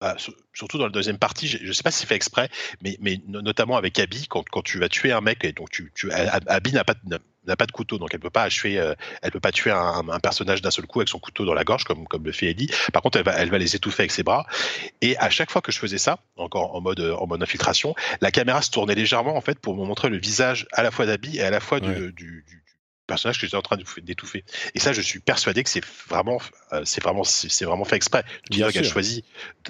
bah, 0.01 0.17
surtout 0.53 0.79
dans 0.79 0.85
la 0.85 0.91
deuxième 0.91 1.19
partie, 1.19 1.49
je 1.49 1.67
ne 1.67 1.73
sais 1.73 1.83
pas 1.83 1.91
si 1.91 2.01
c'est 2.01 2.07
fait 2.07 2.17
exprès, 2.17 2.51
mais, 2.83 2.99
mais 3.01 3.19
notamment 3.27 3.77
avec 3.77 3.99
Abby, 3.99 4.27
quand, 4.29 4.45
quand, 4.51 4.63
tu 4.63 4.79
vas 4.79 4.89
tuer 4.89 5.13
un 5.13 5.23
mec, 5.23 5.45
et 5.45 5.53
donc 5.53 5.71
tu, 5.71 5.91
tu 5.95 6.11
Abby 6.13 6.73
n'a 6.73 6.85
pas 6.85 6.95
de, 7.03 7.19
n'a 7.47 7.57
pas 7.57 7.67
de 7.67 7.73
couteau, 7.73 7.97
donc 7.97 8.13
elle 8.13 8.21
peut 8.21 8.29
pas 8.29 8.43
achever, 8.43 8.79
euh, 8.79 8.95
elle 9.23 9.31
peut 9.31 9.41
pas 9.41 9.53
tuer 9.53 9.71
un, 9.71 10.09
un 10.09 10.21
personnage 10.21 10.61
d'un 10.61 10.71
seul 10.71 10.87
coup 10.87 11.01
avec 11.01 11.09
son 11.09 11.19
couteau 11.19 11.47
dans 11.47 11.55
la 11.55 11.65
gorge, 11.65 11.85
comme, 11.85 12.07
comme 12.09 12.25
le 12.25 12.33
fait 12.33 12.51
Ellie. 12.51 12.71
Par 12.93 13.01
contre, 13.03 13.19
elle 13.19 13.25
va, 13.25 13.33
elle 13.33 13.51
va 13.51 13.59
les 13.59 13.75
étouffer 13.75 14.03
avec 14.03 14.13
ses 14.13 14.23
bras. 14.23 14.47
Et 15.01 15.17
à 15.17 15.31
chaque 15.31 15.51
fois 15.51 15.63
que 15.63 15.73
je 15.73 15.79
faisais 15.79 15.99
ça, 15.99 16.19
encore 16.37 16.75
en 16.75 16.81
mode, 16.81 17.01
en 17.01 17.27
mode 17.27 17.43
infiltration, 17.43 17.95
la 18.21 18.31
caméra 18.31 18.61
se 18.63 18.71
tournait 18.71 18.95
légèrement 18.95 19.37
en 19.37 19.41
fait 19.41 19.59
pour 19.59 19.75
me 19.75 19.85
montrer 19.85 20.11
le 20.11 20.19
visage 20.19 20.67
à 20.73 20.83
la 20.83 20.91
fois 20.91 21.07
d'Abby 21.07 21.39
et 21.39 21.43
à 21.43 21.51
la 21.51 21.61
fois 21.61 21.81
du, 21.81 22.13
du, 22.13 22.45
du, 22.47 22.65
personnage 23.07 23.39
que 23.39 23.47
j'étais 23.47 23.57
en 23.57 23.63
train 23.63 23.79
d'étouffer. 24.03 24.45
Et 24.75 24.79
ça, 24.79 24.93
je 24.93 25.01
suis 25.01 25.21
persuadé 25.21 25.63
que 25.63 25.71
c'est 25.71 25.85
vraiment, 26.09 26.41
euh, 26.73 26.83
c'est 26.85 27.03
vraiment, 27.03 27.25
c'est 27.25 27.65
vraiment 27.65 27.85
fait 27.85 27.97
exprès. 27.97 28.25
Dog 28.51 28.77
a 28.77 28.83
choisi 28.83 29.25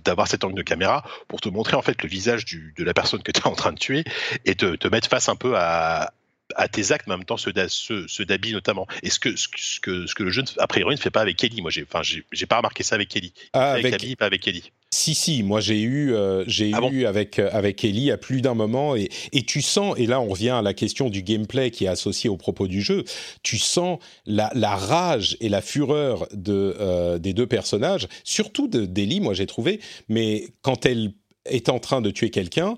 d'avoir 0.05 0.29
cet 0.29 0.44
angle 0.44 0.57
de 0.57 0.62
caméra 0.62 1.05
pour 1.29 1.40
te 1.40 1.49
montrer 1.49 1.77
en 1.77 1.83
fait 1.83 2.03
le 2.03 2.09
visage 2.09 2.44
du, 2.44 2.75
de 2.77 2.85
la 2.85 2.94
personne 2.94 3.22
que 3.22 3.33
tu 3.33 3.40
es 3.40 3.46
en 3.46 3.55
train 3.55 3.72
de 3.72 3.79
tuer 3.79 4.05
et 4.44 4.55
te, 4.55 4.77
te 4.77 4.88
mettre 4.88 5.09
face 5.09 5.29
un 5.29 5.37
peu 5.37 5.57
à, 5.57 6.12
à 6.56 6.68
tes 6.68 6.92
actes, 6.92 7.06
mais 7.06 7.14
en 7.14 7.18
même 7.18 7.24
temps 7.24 7.36
ceux 7.36 7.52
d'Abby 7.52 8.52
notamment. 8.52 8.86
Et 9.02 9.10
ce 9.10 9.18
que, 9.18 9.36
ce, 9.36 9.48
que, 9.80 10.06
ce 10.06 10.14
que 10.14 10.22
le 10.22 10.30
jeu, 10.30 10.42
a 10.58 10.66
priori, 10.66 10.94
ne 10.94 11.00
fait 11.00 11.10
pas 11.10 11.20
avec 11.20 11.36
Kelly. 11.36 11.62
Moi, 11.62 11.70
j'ai 11.70 11.82
enfin, 11.82 12.02
j'ai 12.02 12.46
pas 12.46 12.56
remarqué 12.56 12.82
ça 12.82 12.94
avec 12.94 13.08
Kelly. 13.08 13.32
Ah, 13.52 13.72
avec, 13.72 13.86
avec 13.86 14.02
Abby, 14.02 14.16
pas 14.16 14.26
avec 14.26 14.42
Kelly. 14.42 14.72
Si, 14.90 15.14
si, 15.14 15.42
moi 15.42 15.60
j'ai 15.60 15.80
eu, 15.80 16.14
euh, 16.14 16.44
j'ai 16.46 16.70
ah 16.72 16.80
eu 16.90 17.06
avec, 17.06 17.38
euh, 17.38 17.50
avec 17.52 17.84
Ellie 17.84 18.12
à 18.12 18.16
plus 18.16 18.40
d'un 18.40 18.54
moment, 18.54 18.94
et, 18.94 19.10
et, 19.32 19.42
tu 19.42 19.60
sens, 19.60 19.98
et 19.98 20.06
là 20.06 20.20
on 20.20 20.28
revient 20.28 20.50
à 20.50 20.62
la 20.62 20.74
question 20.74 21.10
du 21.10 21.22
gameplay 21.22 21.70
qui 21.72 21.84
est 21.84 21.88
associé 21.88 22.30
au 22.30 22.36
propos 22.36 22.68
du 22.68 22.80
jeu, 22.80 23.04
tu 23.42 23.58
sens 23.58 23.98
la, 24.26 24.50
la 24.54 24.76
rage 24.76 25.36
et 25.40 25.48
la 25.48 25.60
fureur 25.60 26.28
de, 26.32 26.76
euh, 26.80 27.18
des 27.18 27.34
deux 27.34 27.48
personnages, 27.48 28.06
surtout 28.22 28.68
d'Ellie, 28.68 29.20
moi 29.20 29.34
j'ai 29.34 29.46
trouvé, 29.46 29.80
mais 30.08 30.46
quand 30.62 30.86
elle 30.86 31.12
est 31.46 31.68
en 31.68 31.80
train 31.80 32.00
de 32.00 32.10
tuer 32.10 32.30
quelqu'un, 32.30 32.76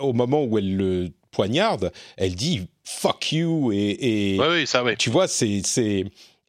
au 0.00 0.12
moment 0.12 0.44
où 0.44 0.58
elle 0.58 0.76
le 0.76 1.10
poignarde, 1.34 1.92
elle 2.16 2.34
dit 2.34 2.66
fuck 2.84 3.32
you 3.32 3.72
et, 3.72 4.34
et 4.34 4.40
oui, 4.40 4.66
ça, 4.66 4.82
tu 4.96 5.10
vois, 5.10 5.28
c'est 5.28 5.62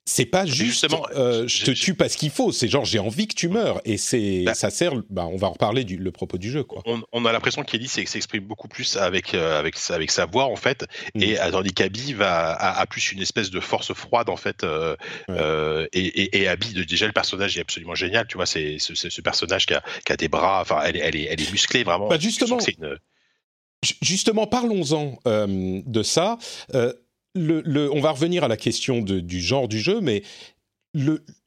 c'est 0.08 0.26
pas 0.26 0.46
juste 0.46 0.86
euh, 1.16 1.48
je 1.48 1.66
te 1.66 1.72
tue 1.72 1.96
parce 1.96 2.16
qu'il 2.16 2.30
faut, 2.30 2.52
c'est 2.52 2.68
genre 2.68 2.86
j'ai 2.86 3.00
envie 3.00 3.28
que 3.28 3.34
tu 3.34 3.50
meurs 3.50 3.82
et 3.86 3.98
c'est 3.98 4.44
bah 4.46 4.54
ça 4.54 4.70
sert. 4.70 4.94
Bah, 5.10 5.26
on 5.26 5.36
va 5.36 5.48
en 5.48 5.52
reparler 5.54 5.84
du 5.84 5.98
le 5.98 6.12
propos 6.12 6.38
du 6.38 6.52
jeu 6.52 6.64
quoi. 6.64 6.84
On, 7.12 7.26
a 7.26 7.32
l'impression 7.32 7.64
qu'Ellie 7.64 7.88
s'exprime 7.88 8.44
beaucoup 8.44 8.68
plus 8.68 8.98
avec 8.98 9.34
euh, 9.34 9.58
avec 9.58 9.76
avec 9.90 10.12
sa 10.12 10.28
voix 10.28 10.46
en 10.46 10.56
fait 10.56 10.86
mm. 11.16 11.24
et 11.24 11.38
tandis 11.52 11.74
qu'Abby 11.74 12.14
va 12.14 12.54
a, 12.54 12.86
plus 12.86 13.14
une 13.14 13.22
espèce 13.22 13.50
de 13.50 13.60
force 13.60 13.94
froide 13.94 14.30
en 14.30 14.38
fait 14.38 14.64
euh, 14.64 14.96
et, 15.92 16.06
et, 16.06 16.42
et, 16.42 16.48
Abby 16.48 16.86
déjà 16.86 17.08
le 17.08 17.14
personnage 17.14 17.58
est 17.58 17.62
absolument 17.62 17.96
génial 17.96 18.28
tu 18.28 18.38
vois 18.38 18.46
c'est 18.46 18.78
ce, 18.78 19.22
personnage 19.22 19.66
qui 19.66 19.74
a, 19.74 19.84
qui 20.06 20.14
a, 20.14 20.18
des 20.18 20.28
bras 20.28 20.62
enfin 20.62 20.82
elle, 20.86 20.98
elle, 20.98 21.16
est 21.16 21.24
elle 21.32 21.42
est 21.42 21.52
musclée 21.52 21.84
vraiment. 21.84 22.08
Bah 22.08 22.20
justement. 22.20 22.60
Justement, 24.02 24.48
parlons-en 24.48 25.20
de 25.26 26.04
ça 26.04 26.38
on 27.36 28.00
va 28.00 28.12
revenir 28.12 28.44
à 28.44 28.48
la 28.48 28.58
question 28.58 29.02
du 29.02 29.42
genre 29.42 29.68
du 29.68 29.80
jeu, 29.80 30.02
mais 30.02 30.24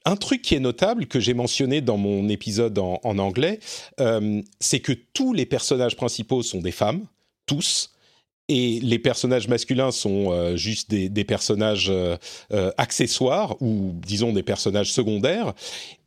un 0.04 0.16
truc 0.16 0.42
qui 0.42 0.54
est 0.54 0.60
notable 0.60 1.06
que 1.06 1.20
j'ai 1.20 1.34
mentionné 1.34 1.80
dans 1.80 1.96
mon 1.96 2.28
épisode 2.28 2.78
en, 2.78 3.00
anglais, 3.18 3.60
euh, 4.00 4.42
c'est 4.60 4.80
que 4.80 4.92
tous 4.92 5.32
les 5.32 5.46
personnages 5.46 5.96
principaux 5.96 6.42
sont 6.42 6.60
des 6.60 6.72
femmes, 6.72 7.06
tous. 7.46 7.92
Et 8.50 8.80
les 8.80 8.98
personnages 8.98 9.48
masculins 9.48 9.90
sont 9.90 10.32
euh, 10.32 10.56
juste 10.56 10.90
des, 10.90 11.24
personnages 11.24 11.90
euh, 11.90 12.16
accessoires 12.78 13.60
ou 13.60 13.92
disons 14.06 14.32
des 14.32 14.42
personnages 14.42 14.92
secondaires. 14.92 15.52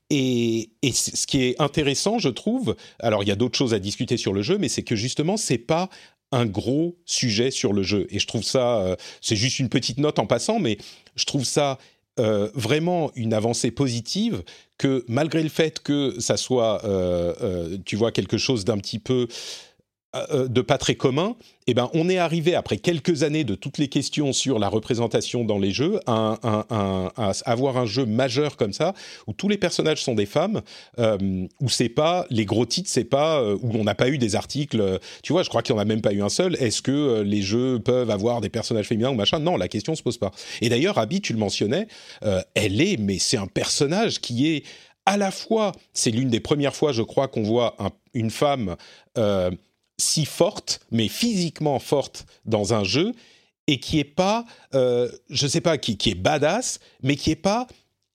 Et, 0.10 0.72
et, 0.82 0.92
ce 0.92 1.26
qui 1.26 1.44
est 1.44 1.62
intéressant, 1.62 2.20
je 2.20 2.30
trouve, 2.30 2.76
alors 3.00 3.24
il 3.24 3.30
y 3.30 3.32
a 3.32 3.36
d'autres 3.36 3.58
choses 3.58 3.74
à 3.74 3.80
discuter 3.80 4.18
sur 4.18 4.34
le 4.34 4.42
jeu, 4.42 4.58
mais 4.58 4.70
c'est 4.70 4.84
que 4.84 4.96
justement, 4.96 5.38
c'est 5.38 5.60
pas 5.60 5.90
un 6.32 6.46
gros 6.46 6.98
sujet 7.06 7.52
sur 7.52 7.74
le 7.74 7.84
jeu. 7.84 8.08
Et 8.10 8.20
je 8.20 8.28
trouve 8.28 8.44
ça, 8.44 8.80
euh, 8.80 8.96
c'est 9.22 9.36
juste 9.36 9.60
une 9.60 9.70
petite 9.70 9.98
note 9.98 10.20
en 10.20 10.26
passant, 10.26 10.60
mais 10.60 10.78
je 11.16 11.26
trouve 11.26 11.44
ça 11.44 11.78
euh, 12.20 12.50
vraiment 12.56 13.12
une 13.16 13.34
avancée 13.34 13.72
positive 13.72 14.44
que 14.78 15.06
malgré 15.08 15.44
le 15.44 15.50
fait 15.50 15.80
que 15.80 16.20
ça 16.20 16.38
soit, 16.38 16.84
euh, 16.86 17.78
tu 17.86 17.96
vois, 17.96 18.12
quelque 18.12 18.38
chose 18.38 18.66
d'un 18.66 18.78
petit 18.78 19.00
peu 19.00 19.28
de 20.14 20.62
pas 20.62 20.78
très 20.78 20.96
commun, 20.96 21.38
eh 21.68 21.74
ben, 21.74 21.90
on 21.94 22.10
est 22.10 22.18
arrivé, 22.18 22.54
après 22.54 22.78
quelques 22.78 23.24
années 23.24 23.46
de 23.46 23.56
toutes 23.56 23.78
les 23.78 23.88
questions 23.88 24.34
sur 24.34 24.60
la 24.60 24.68
représentation 24.68 25.46
dans 25.46 25.58
les 25.58 25.72
jeux, 25.72 26.02
à, 26.06 26.38
avoir 27.46 27.78
un 27.78 27.86
jeu 27.86 28.06
majeur 28.06 28.58
comme 28.58 28.74
ça, 28.74 28.94
où 29.28 29.34
tous 29.34 29.48
les 29.48 29.58
personnages 29.58 30.04
sont 30.04 30.16
des 30.16 30.26
femmes, 30.26 30.62
euh, 31.00 31.48
où 31.62 31.70
c'est 31.70 31.88
pas, 31.88 32.26
les 32.30 32.44
gros 32.44 32.66
titres, 32.66 32.90
c'est 32.92 33.06
pas, 33.06 33.40
euh, 33.40 33.58
où 33.62 33.72
on 33.76 33.86
n'a 33.86 33.96
pas 33.96 34.10
eu 34.10 34.18
des 34.18 34.36
articles, 34.36 35.00
tu 35.24 35.32
vois, 35.32 35.44
je 35.44 35.50
crois 35.50 35.62
qu'il 35.62 35.76
n'y 35.76 35.80
en 35.80 35.84
a 35.84 35.86
même 35.86 36.02
pas 36.02 36.12
eu 36.12 36.22
un 36.22 36.30
seul, 36.30 36.56
est-ce 36.56 36.82
que 36.82 37.22
les 37.22 37.42
jeux 37.42 37.80
peuvent 37.80 38.10
avoir 38.10 38.42
des 38.42 38.50
personnages 38.50 38.88
féminins 38.88 39.12
ou 39.12 39.16
machin? 39.16 39.40
Non, 39.40 39.56
la 39.56 39.70
question 39.70 39.96
se 39.96 40.04
pose 40.04 40.18
pas. 40.18 40.32
Et 40.60 40.68
d'ailleurs, 40.68 40.98
Abby, 40.98 41.22
tu 41.22 41.32
le 41.32 41.40
mentionnais, 41.40 41.88
elle 42.54 42.82
est, 42.82 42.98
mais 42.98 43.18
c'est 43.18 43.38
un 43.38 43.48
personnage 43.48 44.20
qui 44.20 44.50
est 44.50 44.64
à 45.06 45.18
la 45.18 45.32
fois, 45.32 45.72
c'est 45.94 46.12
l'une 46.12 46.30
des 46.30 46.40
premières 46.40 46.76
fois, 46.76 46.92
je 46.92 47.02
crois, 47.02 47.28
qu'on 47.28 47.44
voit 47.44 47.76
une 48.14 48.30
femme 48.30 48.76
si 50.02 50.26
forte, 50.26 50.82
mais 50.92 51.08
physiquement 51.08 51.80
forte 51.80 52.26
dans 52.46 52.74
un 52.74 52.84
jeu, 52.84 53.14
et 53.68 53.80
qui 53.80 54.00
est 54.00 54.04
pas, 54.04 54.46
euh, 54.74 55.10
je 55.30 55.48
sais 55.48 55.62
pas, 55.62 55.78
qui, 55.78 55.98
est 56.10 56.16
badass, 56.16 56.80
mais 57.04 57.16
qui 57.16 57.32
est 57.32 57.36
pas 57.36 57.68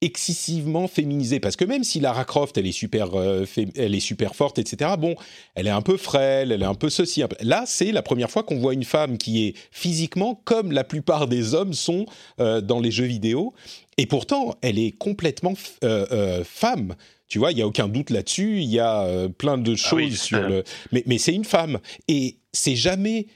excessivement 0.03 0.89
féminisée. 0.89 1.41
Parce 1.41 1.57
que 1.57 1.65
même 1.65 1.83
si 1.83 2.01
Lara 2.01 2.25
Croft 2.27 2.59
elle 2.59 2.67
est 2.67 2.73
super 2.73 3.15
euh, 3.15 3.47
elle 3.77 3.95
est 3.95 4.01
super 4.01 4.35
forte 4.35 4.59
etc 4.59 4.91
bon 4.99 5.15
elle 5.55 5.67
est 5.67 5.71
un 5.71 5.81
peu 5.81 5.97
frêle 5.97 6.53
elle 6.53 6.63
est 6.63 6.67
un 6.67 6.75
peu 6.75 6.91
ceci 6.91 7.23
là 7.41 7.65
c'est 7.67 7.93
la 7.93 8.03
première 8.03 8.31
fois 8.31 8.43
qu'on 8.43 8.59
voit 8.59 8.75
une 8.75 8.85
femme 8.85 9.17
qui 9.17 9.47
est 9.47 9.55
physiquement 9.71 10.39
comme 10.45 10.71
la 10.71 10.85
plupart 10.85 11.29
des 11.29 11.55
hommes 11.55 11.73
sont 11.73 12.05
euh, 12.41 12.61
dans 12.61 12.79
les 12.79 12.91
jeux 12.91 13.07
vidéo. 13.07 13.55
Et 13.97 14.05
pourtant 14.05 14.57
elle 14.61 14.79
est 14.79 14.93
complètement 14.93 15.55
euh, 15.83 16.45
femme 16.45 16.95
tu 17.29 17.39
vois, 17.39 17.53
il 17.53 17.59
y 17.59 17.63
a 17.63 17.67
aucun 17.67 17.89
doute 17.89 18.11
là-dessus. 18.11 18.61
Il 18.61 18.71
y 18.71 18.79
a 18.79 19.03
euh, 19.03 19.29
plein 19.29 19.59
de 19.59 19.73
ah 19.73 19.77
choses 19.77 20.21
sur 20.21 20.41
le. 20.41 20.65
Mais, 20.93 21.03
mais 21.07 21.19
c'est 21.19 21.35
une 21.35 21.45
femme 21.45 21.79
et 22.09 22.39
c'est 22.53 22.77
jamais. 22.77 23.27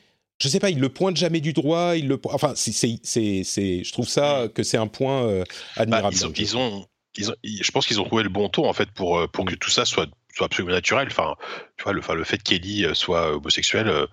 Je 0.43 0.49
sais 0.49 0.61
pas, 0.61 0.71
il 0.71 0.79
le 0.79 0.89
pointe 0.89 1.17
jamais 1.17 1.41
du 1.41 1.53
droit. 1.53 1.97
Il 1.97 2.09
le. 2.09 2.21
Enfin, 2.25 2.53
c'est, 2.55 2.73
c'est, 2.73 3.43
c'est, 3.45 3.85
je 3.85 3.93
trouve 3.93 4.09
ça 4.09 4.49
que 4.55 4.63
c'est 4.63 4.79
un 4.79 4.87
point 4.87 5.25
euh, 5.25 5.45
bah, 5.77 5.83
admirable. 5.83 6.15
ils, 6.15 6.57
ont, 6.57 6.87
ils, 7.17 7.31
ont, 7.31 7.35
je 7.45 7.71
pense 7.73 7.87
qu'ils 7.87 8.01
ont 8.01 8.05
trouvé 8.05 8.23
le 8.23 8.29
bon 8.29 8.49
ton 8.49 8.69
en 8.69 8.73
fait 8.73 8.91
pour 8.93 9.19
euh, 9.19 9.27
pour 9.27 9.45
que 9.45 9.55
tout 9.55 9.71
ça 9.71 9.85
soit 9.85 10.09
soit 10.35 10.47
absolument 10.47 10.75
naturel. 10.75 11.09
Enfin, 11.11 11.35
tu 11.77 11.85
vois, 11.85 11.93
le, 11.93 12.01
enfin, 12.01 12.15
le 12.15 12.25
fait 12.25 12.43
qu'Ellie 12.43 12.87
soit 12.95 13.35
homosexuelle, 13.35 14.07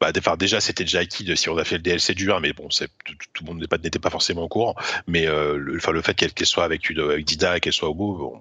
bah, 0.00 0.12
déjà, 0.36 0.60
c'était 0.60 0.84
déjà 0.84 1.00
acquis 1.00 1.24
de, 1.24 1.34
si 1.34 1.48
on 1.48 1.56
a 1.56 1.64
fait 1.64 1.76
le 1.76 1.82
DLC 1.82 2.14
du 2.14 2.30
1, 2.30 2.40
mais 2.40 2.52
bon, 2.52 2.68
tout, 2.68 3.44
le 3.44 3.46
monde 3.46 3.66
n'était 3.82 3.98
pas, 3.98 4.10
forcément 4.10 4.42
au 4.42 4.48
courant. 4.48 4.74
Mais 5.06 5.26
le, 5.26 5.76
enfin, 5.76 5.92
le 5.92 6.02
fait 6.02 6.14
qu'elle, 6.14 6.46
soit 6.46 6.64
avec, 6.64 6.90
avec 6.90 7.24
Dida 7.24 7.56
et 7.56 7.60
qu'elle 7.60 7.72
soit 7.72 7.88
homo, 7.88 8.16
bon, 8.16 8.40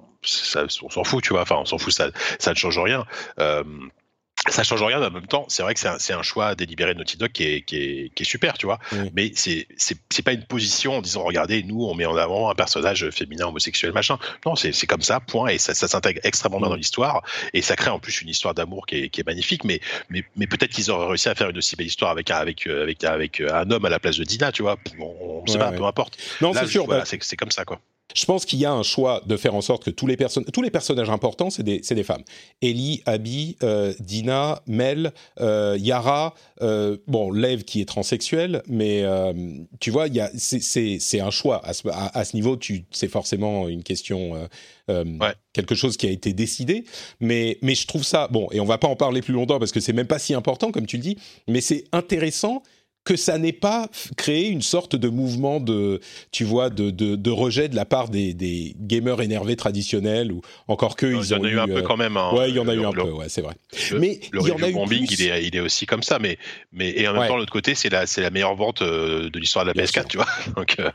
on 0.83 0.89
s'en 0.89 1.03
fout, 1.03 1.23
tu 1.23 1.33
vois. 1.33 1.41
Enfin, 1.41 1.57
on 1.57 1.65
s'en 1.65 1.77
fout, 1.77 1.93
ça, 1.93 2.09
ça 2.39 2.51
ne 2.51 2.55
change 2.55 2.77
rien. 2.79 3.05
Euh, 3.39 3.63
ça 4.49 4.63
change 4.63 4.81
rien, 4.81 4.99
mais 4.99 5.05
en 5.05 5.11
même 5.11 5.27
temps, 5.27 5.45
c'est 5.49 5.61
vrai 5.61 5.75
que 5.75 5.79
c'est 5.79 6.13
un, 6.13 6.19
un, 6.19 6.23
choix 6.23 6.55
délibéré 6.55 6.93
de 6.93 6.99
Naughty 6.99 7.17
Dog 7.17 7.31
qui 7.31 7.43
est, 7.43 7.61
qui 7.61 7.75
est, 7.75 8.13
qui 8.13 8.23
est 8.23 8.25
super, 8.25 8.57
tu 8.57 8.65
vois. 8.65 8.79
Mais 9.13 9.31
c'est 9.35 9.67
pas 10.23 10.33
une 10.33 10.43
position 10.43 10.97
en 10.97 11.01
disant 11.01 11.23
regardez, 11.23 11.61
nous 11.63 11.83
on 11.83 11.93
met 11.93 12.05
en 12.05 12.15
avant 12.15 12.49
un 12.49 12.55
personnage 12.55 13.09
féminin 13.11 13.47
homosexuel 13.47 13.93
machin. 13.93 14.17
Non, 14.45 14.55
c'est 14.55 14.87
comme 14.87 15.01
ça, 15.01 15.19
point. 15.19 15.49
Et 15.49 15.57
ça, 15.59 15.75
ça 15.75 15.87
s'intègre 15.87 16.21
extrêmement 16.23 16.59
bien 16.59 16.69
dans 16.69 16.75
l'histoire 16.75 17.23
et 17.53 17.61
ça 17.61 17.75
crée 17.75 17.91
en 17.91 17.99
plus 17.99 18.21
une 18.21 18.29
histoire 18.29 18.55
d'amour 18.55 18.87
qui 18.87 18.95
est, 18.95 19.09
qui 19.09 19.21
est 19.21 19.27
magnifique. 19.27 19.63
Mais 19.63 19.79
mais, 20.09 20.23
mais 20.35 20.47
peut-être 20.47 20.71
qu'ils 20.71 20.89
auraient 20.89 21.07
réussi 21.07 21.29
à 21.29 21.35
faire 21.35 21.49
une 21.49 21.57
aussi 21.57 21.75
belle 21.75 21.87
histoire 21.87 22.11
avec 22.11 22.31
avec 22.31 22.65
avec 22.65 23.03
avec, 23.03 23.41
un 23.41 23.69
homme 23.69 23.85
à 23.85 23.89
la 23.89 23.99
place 23.99 24.17
de 24.17 24.23
Dina, 24.23 24.51
tu 24.51 24.63
vois. 24.63 24.77
On, 24.99 25.45
sait 25.45 25.59
pas, 25.59 25.71
peu 25.71 25.85
importe. 25.85 26.17
Non, 26.41 26.53
c'est 26.53 26.67
sûr. 26.67 26.85
Voilà, 26.85 27.05
c'est 27.05 27.37
comme 27.37 27.51
ça, 27.51 27.63
quoi. 27.63 27.79
Je 28.15 28.25
pense 28.25 28.45
qu'il 28.45 28.59
y 28.59 28.65
a 28.65 28.71
un 28.71 28.83
choix 28.83 29.21
de 29.25 29.37
faire 29.37 29.55
en 29.55 29.61
sorte 29.61 29.83
que 29.83 29.89
tous 29.89 30.07
les, 30.07 30.17
tous 30.53 30.61
les 30.61 30.71
personnages 30.71 31.09
importants, 31.09 31.49
c'est 31.49 31.63
des, 31.63 31.79
des, 31.79 32.03
femmes. 32.03 32.23
Ellie, 32.61 33.01
Abby, 33.05 33.57
euh, 33.63 33.93
Dina, 33.99 34.61
Mel, 34.67 35.13
euh, 35.39 35.77
Yara, 35.79 36.33
euh, 36.61 36.97
bon, 37.07 37.31
Lev 37.31 37.63
qui 37.63 37.81
est 37.81 37.85
transsexuel, 37.85 38.63
mais 38.67 39.03
tu 39.79 39.91
vois, 39.91 40.07
c'est 40.35 41.19
un 41.19 41.31
choix. 41.31 41.65
À 41.65 41.73
ce, 41.73 41.87
à, 41.89 42.25
ce 42.25 42.35
niveau, 42.35 42.57
c'est 42.91 43.07
forcément 43.07 43.67
une 43.67 43.83
question, 43.83 44.33
quelque 45.53 45.75
chose 45.75 45.97
qui 45.97 46.07
a 46.07 46.11
été 46.11 46.33
décidé. 46.33 46.85
Mais, 47.19 47.57
mais 47.61 47.75
je 47.75 47.87
trouve 47.87 48.03
ça, 48.03 48.27
bon, 48.29 48.47
et 48.51 48.59
on 48.59 48.65
va 48.65 48.77
pas 48.77 48.87
en 48.87 48.95
parler 48.95 49.21
plus 49.21 49.33
longtemps 49.33 49.59
parce 49.59 49.71
que 49.71 49.79
c'est 49.79 49.93
même 49.93 50.07
pas 50.07 50.19
si 50.19 50.33
important, 50.33 50.71
comme 50.71 50.85
tu 50.85 50.97
le 50.97 51.03
dis, 51.03 51.17
mais 51.47 51.61
c'est 51.61 51.85
intéressant 51.91 52.63
que 53.03 53.15
ça 53.15 53.37
n'ait 53.37 53.51
pas 53.51 53.89
créé 54.15 54.47
une 54.47 54.61
sorte 54.61 54.95
de 54.95 55.09
mouvement 55.09 55.59
de, 55.59 55.99
tu 56.31 56.43
vois, 56.43 56.69
de, 56.69 56.91
de, 56.91 57.15
de 57.15 57.29
rejet 57.31 57.67
de 57.67 57.75
la 57.75 57.85
part 57.85 58.09
des, 58.09 58.33
des, 58.33 58.75
gamers 58.79 59.21
énervés 59.21 59.55
traditionnels 59.55 60.31
ou 60.31 60.41
encore 60.67 60.95
que 60.95 61.07
ils 61.07 61.23
il 61.23 61.31
y 61.31 61.33
en 61.33 61.43
a 61.43 61.49
eu 61.49 61.59
un 61.59 61.67
peu 61.67 61.77
euh, 61.77 61.81
quand 61.81 61.97
même. 61.97 62.17
Hein, 62.17 62.31
ouais, 62.33 62.49
il 62.49 62.55
y 62.55 62.59
en 62.59 62.67
a 62.67 62.75
eu 62.75 62.85
un 62.85 62.91
peu, 62.91 63.01
ouais, 63.01 63.29
c'est 63.29 63.41
vrai. 63.41 63.55
mais 63.97 64.19
il 64.33 64.47
y 64.47 64.51
en 64.51 64.61
a 64.61 64.69
eu 64.69 64.73
bombing, 64.73 65.07
il 65.09 65.21
est, 65.23 65.47
il 65.47 65.55
est 65.55 65.59
aussi 65.59 65.85
comme 65.85 66.03
ça, 66.03 66.19
mais, 66.19 66.37
mais 66.71 66.91
et 66.91 67.07
en 67.07 67.13
même 67.13 67.27
temps, 67.27 67.37
l'autre 67.37 67.51
côté, 67.51 67.73
c'est 67.75 67.89
la, 67.89 68.05
c'est 68.05 68.21
la 68.21 68.29
meilleure 68.29 68.55
vente 68.55 68.81
euh, 68.81 69.29
de 69.29 69.39
l'histoire 69.39 69.65
de 69.65 69.71
la 69.71 69.83
PS4, 69.83 70.07
tu 70.07 70.17
vois. 70.17 70.27
Donc, 70.55 70.75
euh. 70.79 70.91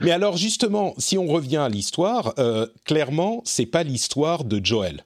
Mais 0.00 0.10
alors 0.10 0.36
justement, 0.36 0.94
si 0.98 1.18
on 1.18 1.26
revient 1.26 1.58
à 1.58 1.68
l'histoire, 1.68 2.34
euh, 2.38 2.66
clairement, 2.84 3.42
c'est 3.44 3.66
pas 3.66 3.82
l'histoire 3.82 4.44
de 4.44 4.64
Joel 4.64 5.04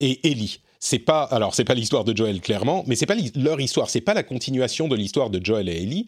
et 0.00 0.30
Ellie 0.30 0.60
c'est 0.80 0.98
pas 0.98 1.22
alors 1.24 1.54
c'est 1.54 1.64
pas 1.64 1.74
l'histoire 1.74 2.04
de 2.04 2.16
Joel 2.16 2.40
clairement, 2.40 2.84
mais 2.86 2.96
c'est 2.96 3.06
pas 3.06 3.16
leur 3.36 3.60
histoire, 3.60 3.90
c'est 3.90 4.00
pas 4.00 4.14
la 4.14 4.22
continuation 4.22 4.88
de 4.88 4.96
l'histoire 4.96 5.28
de 5.28 5.44
Joel 5.44 5.68
et 5.68 5.82
Ellie. 5.82 6.06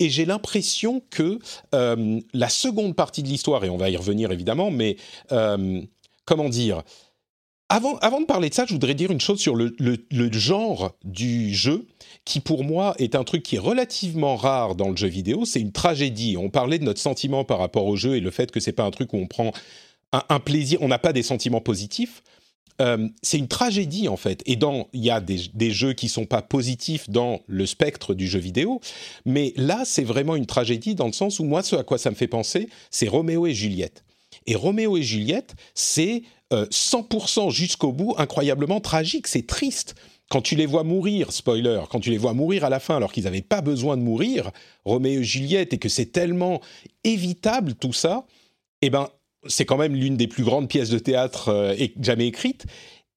Et 0.00 0.08
j'ai 0.08 0.24
l'impression 0.24 1.02
que 1.10 1.38
euh, 1.74 2.20
la 2.32 2.48
seconde 2.48 2.96
partie 2.96 3.22
de 3.22 3.28
l'histoire, 3.28 3.64
et 3.64 3.68
on 3.68 3.76
va 3.76 3.90
y 3.90 3.96
revenir 3.96 4.32
évidemment, 4.32 4.70
mais 4.70 4.96
euh, 5.30 5.82
comment 6.24 6.48
dire 6.48 6.82
avant, 7.70 7.96
avant 7.98 8.20
de 8.20 8.26
parler 8.26 8.50
de 8.50 8.54
ça, 8.54 8.66
je 8.66 8.72
voudrais 8.72 8.94
dire 8.94 9.10
une 9.10 9.22
chose 9.22 9.40
sur 9.40 9.56
le, 9.56 9.74
le, 9.78 10.32
genre 10.32 10.92
du 11.02 11.52
jeu, 11.54 11.86
qui 12.24 12.40
pour 12.40 12.62
moi 12.62 12.94
est 12.98 13.14
un 13.14 13.24
truc 13.24 13.42
qui 13.42 13.56
est 13.56 13.58
relativement 13.58 14.36
rare 14.36 14.74
dans 14.74 14.90
le 14.90 14.96
jeu 14.96 15.08
vidéo. 15.08 15.46
C'est 15.46 15.60
une 15.60 15.72
tragédie. 15.72 16.36
On 16.36 16.50
parlait 16.50 16.78
de 16.78 16.84
notre 16.84 17.00
sentiment 17.00 17.42
par 17.42 17.58
rapport 17.58 17.86
au 17.86 17.96
jeu 17.96 18.16
et 18.16 18.20
le 18.20 18.30
fait 18.30 18.50
que 18.50 18.60
c'est 18.60 18.72
pas 18.72 18.84
un 18.84 18.90
truc 18.90 19.14
où 19.14 19.16
on 19.16 19.26
prend 19.26 19.50
un, 20.12 20.22
un 20.28 20.40
plaisir, 20.40 20.82
on 20.82 20.88
n'a 20.88 20.98
pas 20.98 21.14
des 21.14 21.22
sentiments 21.22 21.62
positifs. 21.62 22.22
Euh, 22.80 23.08
c'est 23.22 23.38
une 23.38 23.48
tragédie 23.48 24.08
en 24.08 24.16
fait. 24.16 24.42
Et 24.46 24.56
dans, 24.56 24.88
il 24.92 25.04
y 25.04 25.10
a 25.10 25.20
des, 25.20 25.70
jeux 25.70 25.92
qui 25.92 26.08
sont 26.08 26.26
pas 26.26 26.42
positifs 26.42 27.08
dans 27.08 27.40
le 27.46 27.66
spectre 27.66 28.14
du 28.14 28.26
jeu 28.26 28.40
vidéo, 28.40 28.80
mais 29.24 29.52
là 29.56 29.82
c'est 29.84 30.02
vraiment 30.02 30.34
une 30.34 30.46
tragédie 30.46 30.94
dans 30.94 31.06
le 31.06 31.12
sens 31.12 31.38
où 31.38 31.44
moi 31.44 31.62
ce 31.62 31.76
à 31.76 31.84
quoi 31.84 31.98
ça 31.98 32.10
me 32.10 32.16
fait 32.16 32.26
penser, 32.26 32.68
c'est 32.90 33.08
Roméo 33.08 33.46
et 33.46 33.54
Juliette. 33.54 34.04
Et 34.46 34.56
Roméo 34.56 34.96
et 34.96 35.02
Juliette, 35.02 35.54
c'est 35.74 36.22
100% 36.50 37.46
euh, 37.46 37.50
jusqu'au 37.50 37.92
bout 37.92 38.14
incroyablement 38.18 38.80
tragique. 38.80 39.28
C'est 39.28 39.46
triste 39.46 39.94
quand 40.28 40.42
tu 40.42 40.56
les 40.56 40.66
vois 40.66 40.82
mourir, 40.82 41.32
spoiler, 41.32 41.82
quand 41.90 42.00
tu 42.00 42.10
les 42.10 42.18
vois 42.18 42.34
mourir 42.34 42.64
à 42.64 42.70
la 42.70 42.80
fin 42.80 42.96
alors 42.96 43.12
qu'ils 43.12 43.24
n'avaient 43.24 43.42
pas 43.42 43.60
besoin 43.60 43.96
de 43.96 44.02
mourir, 44.02 44.50
Roméo 44.84 45.20
et 45.20 45.24
Juliette, 45.24 45.72
et 45.74 45.78
que 45.78 45.88
c'est 45.88 46.06
tellement 46.06 46.60
évitable 47.04 47.74
tout 47.74 47.92
ça, 47.92 48.26
eh 48.82 48.90
ben 48.90 49.08
c'est 49.46 49.64
quand 49.64 49.76
même 49.76 49.94
l'une 49.94 50.16
des 50.16 50.28
plus 50.28 50.44
grandes 50.44 50.68
pièces 50.68 50.90
de 50.90 50.98
théâtre 50.98 51.48
euh, 51.48 51.74
jamais 52.00 52.26
écrites, 52.26 52.66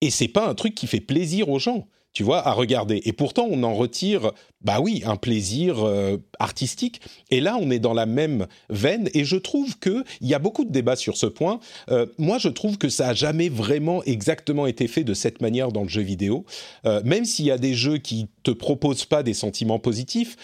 et 0.01 0.09
c'est 0.09 0.27
pas 0.27 0.47
un 0.47 0.55
truc 0.55 0.75
qui 0.75 0.87
fait 0.87 0.99
plaisir 0.99 1.49
aux 1.49 1.59
gens. 1.59 1.87
tu 2.13 2.23
vois, 2.23 2.47
à 2.47 2.51
regarder. 2.51 3.01
Et 3.05 3.13
pourtant, 3.13 3.47
on 3.47 3.61
en 3.61 3.75
retire, 3.75 4.31
bah 4.61 4.79
oui, 4.81 5.03
un 5.05 5.17
plaisir 5.17 5.85
euh, 5.85 6.17
artistique. 6.39 6.99
Et 7.29 7.41
là, 7.41 7.57
on 7.61 7.69
est 7.69 7.77
dans 7.77 7.93
la 7.93 8.07
même 8.07 8.47
veine. 8.69 9.07
Et 9.13 9.23
je 9.23 9.35
trouve 9.37 9.77
que 9.77 10.03
il 10.21 10.27
y 10.27 10.33
a 10.33 10.39
beaucoup 10.39 10.65
de 10.65 10.71
débats 10.71 10.95
sur 10.95 11.15
ce 11.15 11.27
point. 11.27 11.59
Euh, 11.89 12.07
moi, 12.17 12.39
je 12.39 12.49
trouve 12.49 12.79
que 12.79 12.89
ça 12.89 13.09
a 13.09 13.13
jamais 13.13 13.49
vraiment 13.49 14.03
exactement 14.05 14.65
été 14.65 14.87
fait 14.87 15.03
de 15.03 15.13
cette 15.13 15.41
manière 15.41 15.71
dans 15.71 15.83
le 15.83 15.89
jeu 15.89 16.01
vidéo. 16.01 16.45
Même 16.83 17.25
s'il 17.25 17.45
y 17.45 17.51
a 17.51 17.59
des 17.59 17.75
jeux 17.75 17.99
qui 17.99 18.27
te 18.41 18.51
proposent 18.51 19.05
pas 19.05 19.21
des 19.21 19.35
sentiments 19.35 19.79
positifs, 19.79 20.37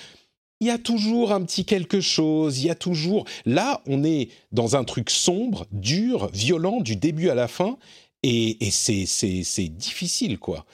il 0.64 0.68
y 0.68 0.70
a 0.70 0.78
toujours 0.78 1.34
un 1.34 1.44
petit 1.44 1.66
quelque 1.66 2.00
chose, 2.00 2.60
il 2.60 2.68
y 2.68 2.70
a 2.70 2.76
toujours... 2.76 3.26
Là, 3.46 3.82
on 3.86 4.06
est 4.06 4.30
dans 4.54 4.78
un 4.78 4.86
truc 4.86 5.10
sombre, 5.10 5.68
dur, 5.74 6.30
violent, 6.32 6.80
du 6.80 6.96
début 6.96 7.28
à 7.28 7.36
la 7.36 7.50
fin, 7.50 7.78
et, 8.24 8.58
c'est 8.72 9.68
difficile, 9.68 10.40
quoi. 10.40 10.66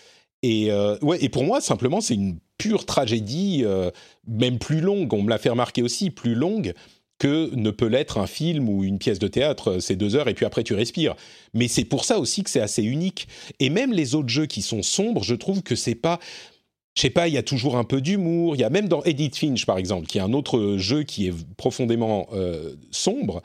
Et, 0.44 0.72
euh, 0.72 0.96
ouais, 1.02 1.18
et 1.24 1.30
pour 1.30 1.44
moi, 1.44 1.60
simplement, 1.60 2.02
c'est 2.02 2.14
une 2.14 2.38
pure 2.60 2.86
tragédie, 2.86 3.64
euh, 3.64 3.90
même 4.28 4.60
plus 4.60 4.80
longue, 4.80 5.12
on 5.12 5.24
me 5.24 5.30
l'a 5.30 5.40
fait 5.40 5.50
remarquer 5.50 5.82
aussi, 5.82 6.12
plus 6.12 6.36
longue 6.36 6.76
que 7.18 7.50
ne 7.56 7.72
peut 7.72 7.88
l'être 7.88 8.20
un 8.20 8.28
film 8.28 8.70
ou 8.70 8.84
une 8.84 9.00
pièce 9.00 9.18
de 9.18 9.28
théâtre, 9.28 9.80
c'est 9.80 9.96
deux 9.96 10.16
heures 10.16 10.30
et 10.30 10.36
puis 10.36 10.46
après 10.46 10.64
tu 10.64 10.76
respires. 10.76 11.16
Mais 11.56 11.68
c'est 11.68 11.84
pour 11.84 12.06
ça 12.06 12.20
aussi 12.20 12.44
que 12.44 12.50
c'est 12.50 12.62
assez 12.62 12.84
unique. 12.84 13.28
Et 13.60 13.72
même 13.72 13.92
les 13.92 14.14
autres 14.14 14.30
jeux 14.30 14.46
qui 14.46 14.62
sont 14.62 14.84
sombres, 14.84 15.24
je 15.24 15.34
trouve 15.34 15.64
que 15.64 15.76
c'est 15.76 15.96
pas... 15.96 16.20
Je 17.00 17.04
sais 17.04 17.10
pas, 17.10 17.30
il 17.30 17.34
y 17.34 17.38
a 17.38 17.44
toujours 17.44 17.78
un 17.78 17.86
peu 17.86 18.02
d'humour. 18.02 18.58
Il 18.58 18.60
y 18.60 18.66
a 18.66 18.70
même 18.70 18.90
dans 18.90 19.02
Edith 19.04 19.38
Finch, 19.38 19.66
par 19.66 19.78
exemple, 19.78 20.06
qui 20.06 20.18
est 20.18 20.22
un 20.22 20.34
autre 20.34 20.76
jeu 20.76 21.04
qui 21.04 21.28
est 21.28 21.34
profondément 21.56 22.28
euh, 22.34 22.76
sombre. 22.92 23.42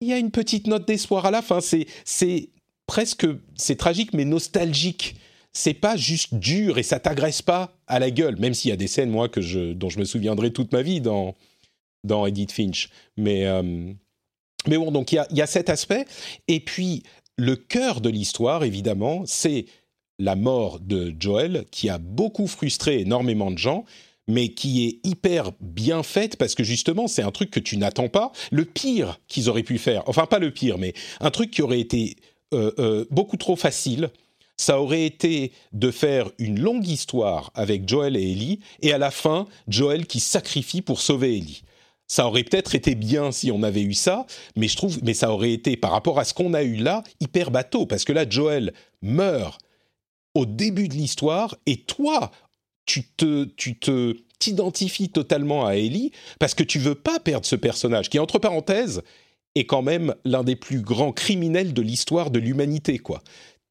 Il 0.00 0.06
y 0.06 0.12
a 0.12 0.18
une 0.18 0.30
petite 0.30 0.68
note 0.68 0.86
d'espoir 0.86 1.26
à 1.26 1.32
la 1.32 1.42
fin. 1.42 1.58
C'est 1.60 2.50
presque, 2.86 3.26
c'est 3.56 3.74
tragique, 3.74 4.12
mais 4.12 4.24
nostalgique 4.24 5.16
c'est 5.52 5.74
pas 5.74 5.96
juste 5.96 6.36
dur 6.36 6.78
et 6.78 6.84
ça 6.84 7.00
t'agresse 7.00 7.42
pas 7.42 7.76
à 7.88 7.98
la 7.98 8.12
gueule, 8.12 8.38
même 8.38 8.54
s'il 8.54 8.68
y 8.68 8.72
a 8.72 8.76
des 8.76 8.86
scènes, 8.86 9.10
moi, 9.10 9.28
que 9.28 9.40
je, 9.40 9.72
dont 9.72 9.88
je 9.88 9.98
me 9.98 10.04
souviendrai 10.04 10.52
toute 10.52 10.70
ma 10.72 10.82
vie 10.82 11.00
dans, 11.00 11.34
dans 12.04 12.24
Edith 12.24 12.52
Finch. 12.52 12.88
Mais, 13.16 13.46
euh, 13.46 13.92
mais 14.68 14.76
bon, 14.76 14.92
donc 14.92 15.10
il 15.10 15.16
y 15.16 15.18
a, 15.18 15.26
y 15.32 15.42
a, 15.42 15.48
cet 15.48 15.70
aspect. 15.70 16.04
Et 16.46 16.60
puis, 16.60 17.02
le 17.36 17.56
cœur 17.56 18.00
de 18.00 18.10
l'histoire, 18.10 18.62
évidemment, 18.62 19.24
c'est 19.26 19.66
la 20.20 20.36
mort 20.36 20.78
de 20.78 21.14
Joel, 21.18 21.64
qui 21.70 21.88
a 21.88 21.98
beaucoup 21.98 22.46
frustré 22.46 23.00
énormément 23.00 23.50
de 23.50 23.58
gens 23.58 23.84
mais 24.28 24.50
qui 24.50 24.86
est 24.86 25.00
hyper 25.06 25.50
bien 25.60 26.02
faite 26.02 26.36
parce 26.36 26.54
que 26.54 26.62
justement 26.62 27.08
c'est 27.08 27.22
un 27.22 27.32
truc 27.32 27.50
que 27.50 27.60
tu 27.60 27.76
n'attends 27.76 28.08
pas. 28.08 28.30
Le 28.52 28.64
pire 28.64 29.18
qu'ils 29.28 29.48
auraient 29.48 29.64
pu 29.64 29.76
faire, 29.76 30.04
enfin 30.06 30.26
pas 30.26 30.38
le 30.38 30.52
pire, 30.52 30.78
mais 30.78 30.94
un 31.20 31.30
truc 31.30 31.50
qui 31.50 31.62
aurait 31.62 31.80
été 31.80 32.16
euh, 32.54 32.70
euh, 32.78 33.04
beaucoup 33.10 33.36
trop 33.36 33.56
facile, 33.56 34.10
ça 34.56 34.80
aurait 34.80 35.04
été 35.04 35.52
de 35.72 35.90
faire 35.90 36.30
une 36.38 36.60
longue 36.60 36.86
histoire 36.86 37.50
avec 37.54 37.88
Joel 37.88 38.16
et 38.16 38.32
Ellie, 38.32 38.60
et 38.82 38.92
à 38.92 38.98
la 38.98 39.10
fin, 39.10 39.46
Joel 39.68 40.06
qui 40.06 40.20
sacrifie 40.20 40.82
pour 40.82 41.00
sauver 41.00 41.38
Ellie. 41.38 41.62
Ça 42.06 42.26
aurait 42.26 42.44
peut-être 42.44 42.74
été 42.74 42.94
bien 42.94 43.32
si 43.32 43.50
on 43.52 43.62
avait 43.62 43.82
eu 43.82 43.94
ça, 43.94 44.26
mais 44.56 44.68
je 44.68 44.76
trouve, 44.76 44.98
mais 45.02 45.14
ça 45.14 45.32
aurait 45.32 45.52
été 45.52 45.76
par 45.76 45.92
rapport 45.92 46.18
à 46.18 46.24
ce 46.24 46.34
qu'on 46.34 46.54
a 46.54 46.62
eu 46.62 46.74
là 46.74 47.04
hyper 47.20 47.50
bateau, 47.50 47.86
parce 47.86 48.04
que 48.04 48.12
là, 48.12 48.28
Joel 48.28 48.74
meurt 49.00 49.60
au 50.34 50.46
début 50.46 50.88
de 50.88 50.94
l'histoire, 50.94 51.56
et 51.66 51.78
toi, 51.78 52.30
tu 52.86 53.04
te, 53.04 53.44
tu 53.56 53.78
te 53.78 54.16
t'identifies 54.38 55.10
totalement 55.10 55.66
à 55.66 55.74
Ellie 55.74 56.12
parce 56.38 56.54
que 56.54 56.62
tu 56.62 56.78
veux 56.78 56.94
pas 56.94 57.20
perdre 57.20 57.44
ce 57.44 57.56
personnage 57.56 58.08
qui, 58.08 58.18
entre 58.18 58.38
parenthèses, 58.38 59.02
est 59.54 59.66
quand 59.66 59.82
même 59.82 60.14
l'un 60.24 60.44
des 60.44 60.56
plus 60.56 60.80
grands 60.80 61.12
criminels 61.12 61.74
de 61.74 61.82
l'histoire 61.82 62.30
de 62.30 62.38
l'humanité, 62.38 62.98
quoi 62.98 63.22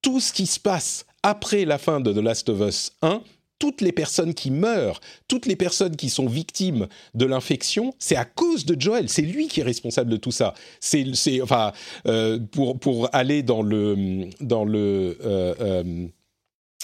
tout 0.02 0.20
ce 0.20 0.34
qui 0.34 0.46
se 0.46 0.60
passe 0.60 1.06
après 1.24 1.66
la 1.66 1.78
fin 1.78 2.00
de 2.00 2.14
The 2.14 2.24
Last 2.24 2.50
of 2.50 2.62
Us 2.62 2.92
1, 3.02 3.22
toutes 3.60 3.82
les 3.82 3.92
personnes 3.92 4.34
qui 4.34 4.52
meurent, 4.52 5.02
toutes 5.28 5.46
les 5.46 5.58
personnes 5.58 5.98
qui 5.98 6.10
sont 6.10 6.28
victimes 6.28 6.88
de 7.14 7.26
l'infection, 7.26 7.94
c'est 8.00 8.16
à 8.16 8.24
cause 8.24 8.66
de 8.66 8.80
Joel. 8.80 9.10
C'est 9.10 9.22
lui 9.22 9.50
qui 9.50 9.60
est 9.60 9.64
responsable 9.64 10.10
de 10.10 10.16
tout 10.16 10.32
ça. 10.32 10.54
C'est, 10.80 11.42
enfin, 11.42 11.74
euh, 12.08 12.40
pour 12.40 12.80
pour 12.80 13.14
aller 13.14 13.44
dans 13.44 13.62
le 13.62 14.30
dans 14.40 14.64
le 14.64 15.18
euh, 15.26 15.54
euh, 15.60 16.08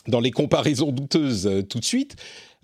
dans 0.07 0.19
les 0.19 0.31
comparaisons 0.31 0.91
douteuses 0.91 1.49
tout 1.69 1.79
de 1.79 1.85
suite. 1.85 2.15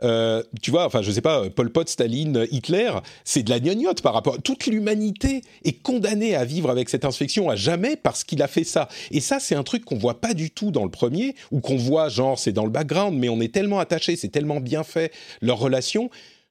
Euh, 0.03 0.41
tu 0.61 0.71
vois, 0.71 0.85
enfin, 0.85 1.01
je 1.01 1.11
sais 1.11 1.21
pas, 1.21 1.49
Pol 1.49 1.71
Pot, 1.71 1.87
Staline, 1.87 2.47
Hitler, 2.51 2.91
c'est 3.23 3.43
de 3.43 3.49
la 3.49 3.59
gnognotte 3.59 4.01
par 4.01 4.13
rapport. 4.13 4.41
Toute 4.41 4.65
l'humanité 4.65 5.41
est 5.63 5.81
condamnée 5.81 6.35
à 6.35 6.45
vivre 6.45 6.69
avec 6.69 6.89
cette 6.89 7.05
infection 7.05 7.49
à 7.49 7.55
jamais 7.55 7.95
parce 7.95 8.23
qu'il 8.23 8.41
a 8.41 8.47
fait 8.47 8.63
ça. 8.63 8.87
Et 9.11 9.19
ça, 9.21 9.39
c'est 9.39 9.55
un 9.55 9.63
truc 9.63 9.85
qu'on 9.85 9.97
voit 9.97 10.19
pas 10.19 10.33
du 10.33 10.49
tout 10.49 10.71
dans 10.71 10.83
le 10.83 10.91
premier, 10.91 11.35
ou 11.51 11.59
qu'on 11.59 11.77
voit, 11.77 12.09
genre, 12.09 12.39
c'est 12.39 12.51
dans 12.53 12.65
le 12.65 12.71
background, 12.71 13.17
mais 13.17 13.29
on 13.29 13.39
est 13.41 13.53
tellement 13.53 13.79
attaché, 13.79 14.15
c'est 14.15 14.29
tellement 14.29 14.59
bien 14.59 14.83
fait 14.83 15.11
leur 15.41 15.59
relation 15.59 16.09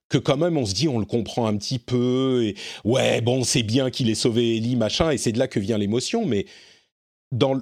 que 0.08 0.18
quand 0.18 0.36
même 0.36 0.56
on 0.56 0.66
se 0.66 0.74
dit 0.74 0.88
on 0.88 0.98
le 0.98 1.04
comprend 1.04 1.46
un 1.46 1.56
petit 1.56 1.78
peu 1.78 2.42
et 2.44 2.56
ouais 2.84 3.20
bon 3.20 3.44
c'est 3.44 3.62
bien 3.62 3.90
qu'il 3.90 4.10
ait 4.10 4.16
sauvé 4.16 4.56
Ellie 4.56 4.74
machin 4.74 5.12
et 5.12 5.18
c'est 5.18 5.30
de 5.30 5.38
là 5.38 5.46
que 5.46 5.60
vient 5.60 5.78
l'émotion 5.78 6.26
mais 6.26 6.46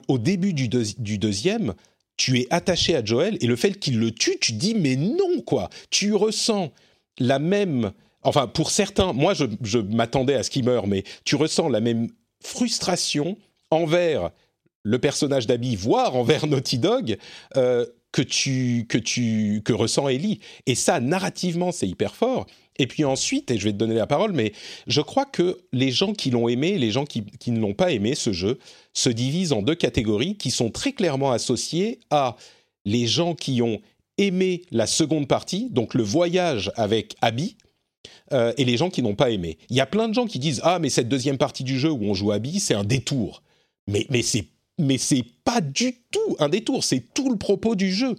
au 0.08 0.16
début 0.16 0.54
du 0.54 1.18
deuxième 1.18 1.74
tu 2.18 2.40
es 2.40 2.46
attaché 2.50 2.94
à 2.94 3.02
Joel 3.02 3.38
et 3.40 3.46
le 3.46 3.56
fait 3.56 3.78
qu'il 3.78 3.98
le 3.98 4.10
tue, 4.10 4.38
tu 4.38 4.52
dis 4.52 4.74
mais 4.74 4.96
non 4.96 5.40
quoi. 5.46 5.70
Tu 5.88 6.12
ressens 6.12 6.70
la 7.18 7.38
même, 7.38 7.92
enfin 8.22 8.46
pour 8.46 8.70
certains, 8.70 9.14
moi 9.14 9.32
je, 9.32 9.78
m'attendais 9.78 10.34
à 10.34 10.42
ce 10.42 10.50
qu'il 10.50 10.64
meure, 10.64 10.86
mais 10.86 11.04
tu 11.24 11.36
ressens 11.36 11.70
la 11.70 11.80
même 11.80 12.08
frustration 12.44 13.38
envers 13.70 14.30
le 14.82 14.98
personnage 14.98 15.46
d'Abby, 15.46 15.76
voire 15.76 16.16
envers 16.16 16.46
Naughty 16.46 16.78
Dog, 16.78 17.16
euh, 17.56 17.86
que 18.12 18.22
tu 18.22 18.86
que 18.88 18.98
tu 18.98 19.62
que 19.64 19.72
ressent 19.72 20.08
Ellie. 20.08 20.40
Et 20.66 20.74
ça, 20.74 21.00
narrativement, 21.00 21.72
c'est 21.72 21.88
hyper 21.88 22.14
fort. 22.14 22.46
Et 22.78 22.86
puis 22.86 23.04
ensuite, 23.04 23.50
et 23.50 23.58
je 23.58 23.64
vais 23.64 23.72
te 23.72 23.76
donner 23.76 23.94
la 23.94 24.06
parole, 24.06 24.32
mais 24.32 24.52
je 24.86 25.00
crois 25.00 25.24
que 25.24 25.58
les 25.72 25.90
gens 25.90 26.12
qui 26.12 26.30
l'ont 26.30 26.48
aimé 26.48 26.68
et 26.68 26.78
les 26.78 26.90
gens 26.90 27.04
qui, 27.04 27.24
qui 27.24 27.50
ne 27.50 27.60
l'ont 27.60 27.74
pas 27.74 27.90
aimé, 27.90 28.14
ce 28.14 28.32
jeu, 28.32 28.58
se 28.92 29.10
divisent 29.10 29.52
en 29.52 29.62
deux 29.62 29.74
catégories 29.74 30.36
qui 30.36 30.50
sont 30.50 30.70
très 30.70 30.92
clairement 30.92 31.32
associées 31.32 31.98
à 32.10 32.36
les 32.84 33.06
gens 33.06 33.34
qui 33.34 33.62
ont 33.62 33.80
aimé 34.16 34.62
la 34.70 34.86
seconde 34.86 35.28
partie, 35.28 35.68
donc 35.70 35.94
le 35.94 36.02
voyage 36.02 36.72
avec 36.76 37.16
Abby, 37.20 37.56
euh, 38.32 38.52
et 38.56 38.64
les 38.64 38.76
gens 38.76 38.90
qui 38.90 39.02
n'ont 39.02 39.14
pas 39.14 39.30
aimé. 39.30 39.58
Il 39.70 39.76
y 39.76 39.80
a 39.80 39.86
plein 39.86 40.08
de 40.08 40.14
gens 40.14 40.26
qui 40.26 40.38
disent 40.38 40.60
ah 40.62 40.78
mais 40.78 40.90
cette 40.90 41.08
deuxième 41.08 41.38
partie 41.38 41.64
du 41.64 41.78
jeu 41.78 41.90
où 41.90 42.04
on 42.04 42.14
joue 42.14 42.30
Abby, 42.32 42.60
c'est 42.60 42.74
un 42.74 42.84
détour. 42.84 43.42
Mais 43.86 44.06
mais 44.10 44.22
c'est 44.22 44.46
mais 44.78 44.98
c'est 44.98 45.24
pas 45.44 45.60
du 45.60 45.94
tout 46.10 46.36
un 46.38 46.48
détour, 46.48 46.84
c'est 46.84 47.02
tout 47.14 47.30
le 47.30 47.38
propos 47.38 47.74
du 47.74 47.92
jeu 47.92 48.16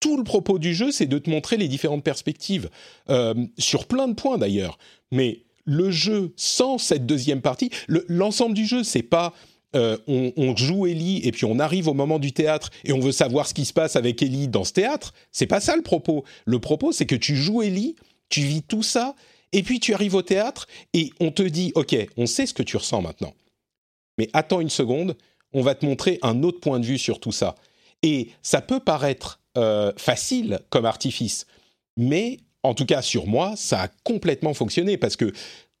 tout 0.00 0.16
le 0.16 0.24
propos 0.24 0.58
du 0.58 0.74
jeu, 0.74 0.90
c'est 0.90 1.06
de 1.06 1.18
te 1.18 1.30
montrer 1.30 1.56
les 1.56 1.68
différentes 1.68 2.04
perspectives, 2.04 2.68
euh, 3.08 3.34
sur 3.58 3.86
plein 3.86 4.08
de 4.08 4.14
points 4.14 4.38
d'ailleurs. 4.38 4.78
Mais 5.10 5.42
le 5.64 5.90
jeu, 5.90 6.32
sans 6.36 6.78
cette 6.78 7.06
deuxième 7.06 7.40
partie, 7.40 7.70
l'ensemble 7.88 8.54
du 8.54 8.66
jeu, 8.66 8.84
c'est 8.84 9.02
pas 9.02 9.34
euh, 9.74 9.98
on, 10.06 10.56
joue 10.56 10.86
Ellie 10.86 11.20
et 11.24 11.32
puis 11.32 11.44
on 11.44 11.58
arrive 11.58 11.88
au 11.88 11.92
moment 11.92 12.18
du 12.18 12.32
théâtre 12.32 12.70
et 12.84 12.92
on 12.92 13.00
veut 13.00 13.12
savoir 13.12 13.46
ce 13.46 13.52
qui 13.52 13.64
se 13.64 13.72
passe 13.72 13.96
avec 13.96 14.22
Ellie 14.22 14.48
dans 14.48 14.64
ce 14.64 14.72
théâtre. 14.72 15.12
C'est 15.32 15.46
pas 15.46 15.60
ça 15.60 15.76
le 15.76 15.82
propos. 15.82 16.24
Le 16.46 16.58
propos, 16.60 16.92
c'est 16.92 17.04
que 17.04 17.16
tu 17.16 17.36
joues 17.36 17.62
Ellie, 17.62 17.96
tu 18.28 18.40
vis 18.40 18.62
tout 18.62 18.82
ça, 18.82 19.14
et 19.52 19.62
puis 19.62 19.80
tu 19.80 19.92
arrives 19.92 20.14
au 20.14 20.22
théâtre 20.22 20.66
et 20.94 21.10
on 21.20 21.30
te 21.30 21.42
dit, 21.42 21.72
ok, 21.74 21.94
on 22.16 22.26
sait 22.26 22.46
ce 22.46 22.54
que 22.54 22.62
tu 22.62 22.76
ressens 22.76 23.02
maintenant. 23.02 23.34
Mais 24.18 24.30
attends 24.32 24.60
une 24.60 24.70
seconde, 24.70 25.16
on 25.52 25.62
va 25.62 25.74
te 25.74 25.84
montrer 25.84 26.18
un 26.22 26.42
autre 26.42 26.60
point 26.60 26.80
de 26.80 26.86
vue 26.86 26.98
sur 26.98 27.20
tout 27.20 27.32
ça. 27.32 27.54
Et 28.02 28.30
ça 28.42 28.60
peut 28.60 28.80
paraître 28.80 29.40
euh, 29.56 29.92
facile 29.96 30.60
comme 30.70 30.84
artifice. 30.84 31.46
Mais 31.96 32.38
en 32.62 32.74
tout 32.74 32.86
cas, 32.86 33.02
sur 33.02 33.26
moi, 33.26 33.54
ça 33.56 33.82
a 33.82 33.88
complètement 34.04 34.54
fonctionné 34.54 34.96
parce 34.96 35.16
que 35.16 35.32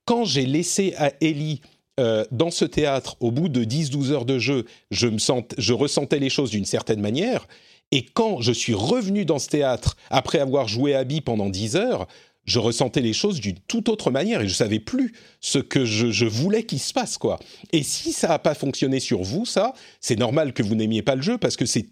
quand 0.04 0.24
j'ai 0.24 0.46
laissé 0.46 0.94
à 0.96 1.12
Ellie 1.20 1.60
euh, 1.98 2.24
dans 2.30 2.50
ce 2.50 2.64
théâtre, 2.64 3.16
au 3.20 3.30
bout 3.30 3.48
de 3.48 3.64
10-12 3.64 4.12
heures 4.12 4.24
de 4.24 4.38
jeu, 4.38 4.64
je, 4.90 5.08
me 5.08 5.18
je 5.58 5.72
ressentais 5.72 6.18
les 6.18 6.30
choses 6.30 6.50
d'une 6.50 6.64
certaine 6.64 7.00
manière. 7.00 7.48
Et 7.92 8.02
quand 8.02 8.40
je 8.40 8.52
suis 8.52 8.74
revenu 8.74 9.24
dans 9.24 9.38
ce 9.38 9.48
théâtre, 9.48 9.96
après 10.10 10.38
avoir 10.38 10.68
joué 10.68 10.94
Abby 10.94 11.20
pendant 11.20 11.48
10 11.48 11.76
heures, 11.76 12.06
je 12.44 12.58
ressentais 12.58 13.00
les 13.00 13.12
choses 13.12 13.40
d'une 13.40 13.58
toute 13.66 13.88
autre 13.88 14.10
manière 14.10 14.40
et 14.40 14.48
je 14.48 14.54
savais 14.54 14.78
plus 14.78 15.14
ce 15.40 15.58
que 15.58 15.84
je, 15.84 16.10
je 16.10 16.26
voulais 16.26 16.62
qu'il 16.62 16.78
se 16.78 16.92
passe, 16.92 17.18
quoi. 17.18 17.38
Et 17.72 17.82
si 17.82 18.12
ça 18.12 18.28
n'a 18.28 18.38
pas 18.38 18.54
fonctionné 18.54 19.00
sur 19.00 19.22
vous, 19.22 19.44
ça, 19.44 19.74
c'est 20.00 20.18
normal 20.18 20.52
que 20.52 20.62
vous 20.62 20.76
n'aimiez 20.76 21.02
pas 21.02 21.16
le 21.16 21.22
jeu 21.22 21.38
parce 21.38 21.56
que 21.56 21.66
c'est 21.66 21.88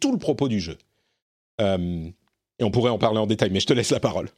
tout 0.00 0.12
le 0.12 0.18
propos 0.18 0.48
du 0.48 0.60
jeu. 0.60 0.76
Euh, 1.60 2.10
et 2.58 2.64
on 2.64 2.70
pourrait 2.70 2.90
en 2.90 2.98
parler 2.98 3.18
en 3.18 3.26
détail, 3.26 3.50
mais 3.50 3.60
je 3.60 3.66
te 3.66 3.72
laisse 3.72 3.90
la 3.90 4.00
parole. 4.00 4.28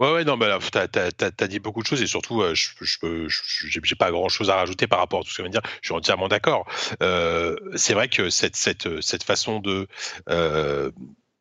Ouais, 0.00 0.12
ouais, 0.12 0.24
non, 0.24 0.36
bah, 0.36 0.58
tu 0.60 0.78
as, 0.78 1.48
dit 1.48 1.58
beaucoup 1.58 1.82
de 1.82 1.86
choses 1.86 2.02
et 2.02 2.06
surtout, 2.06 2.42
euh, 2.42 2.54
je 2.54 3.78
n'ai 3.78 3.96
pas 3.98 4.10
grand 4.10 4.28
chose 4.28 4.50
à 4.50 4.56
rajouter 4.56 4.86
par 4.86 4.98
rapport 4.98 5.20
à 5.20 5.22
tout 5.22 5.30
ce 5.30 5.36
que 5.36 5.36
tu 5.36 5.42
viens 5.42 5.60
de 5.60 5.60
dire. 5.60 5.70
Je 5.80 5.88
suis 5.88 5.94
entièrement 5.94 6.28
d'accord. 6.28 6.66
Euh, 7.02 7.56
c'est 7.76 7.94
vrai 7.94 8.08
que 8.08 8.28
cette, 8.28 8.56
cette, 8.56 9.00
cette 9.00 9.22
façon 9.22 9.60
de. 9.60 9.86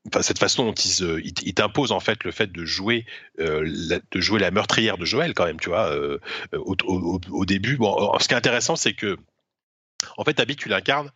Enfin, 0.07 0.23
cette 0.23 0.39
façon 0.39 0.65
dont 0.65 0.73
ils, 0.73 1.31
ils 1.43 1.53
t'imposent 1.53 1.91
en 1.91 1.99
fait 1.99 2.23
le 2.23 2.31
fait 2.31 2.51
de 2.51 2.65
jouer 2.65 3.05
la, 3.37 3.99
de 3.99 4.19
jouer 4.19 4.39
la 4.39 4.49
meurtrière 4.49 4.97
de 4.97 5.05
Joël 5.05 5.35
quand 5.35 5.45
même 5.45 5.59
tu 5.59 5.69
vois 5.69 5.95
au, 6.53 6.75
au, 7.29 7.45
début 7.45 7.77
bon 7.77 8.17
ce 8.17 8.27
qui 8.27 8.33
est 8.33 8.37
intéressant 8.37 8.75
c'est 8.75 8.93
que 8.93 9.17
en 10.17 10.23
fait 10.23 10.39
Abby 10.39 10.55
tu 10.55 10.69
l'incarnes 10.69 11.11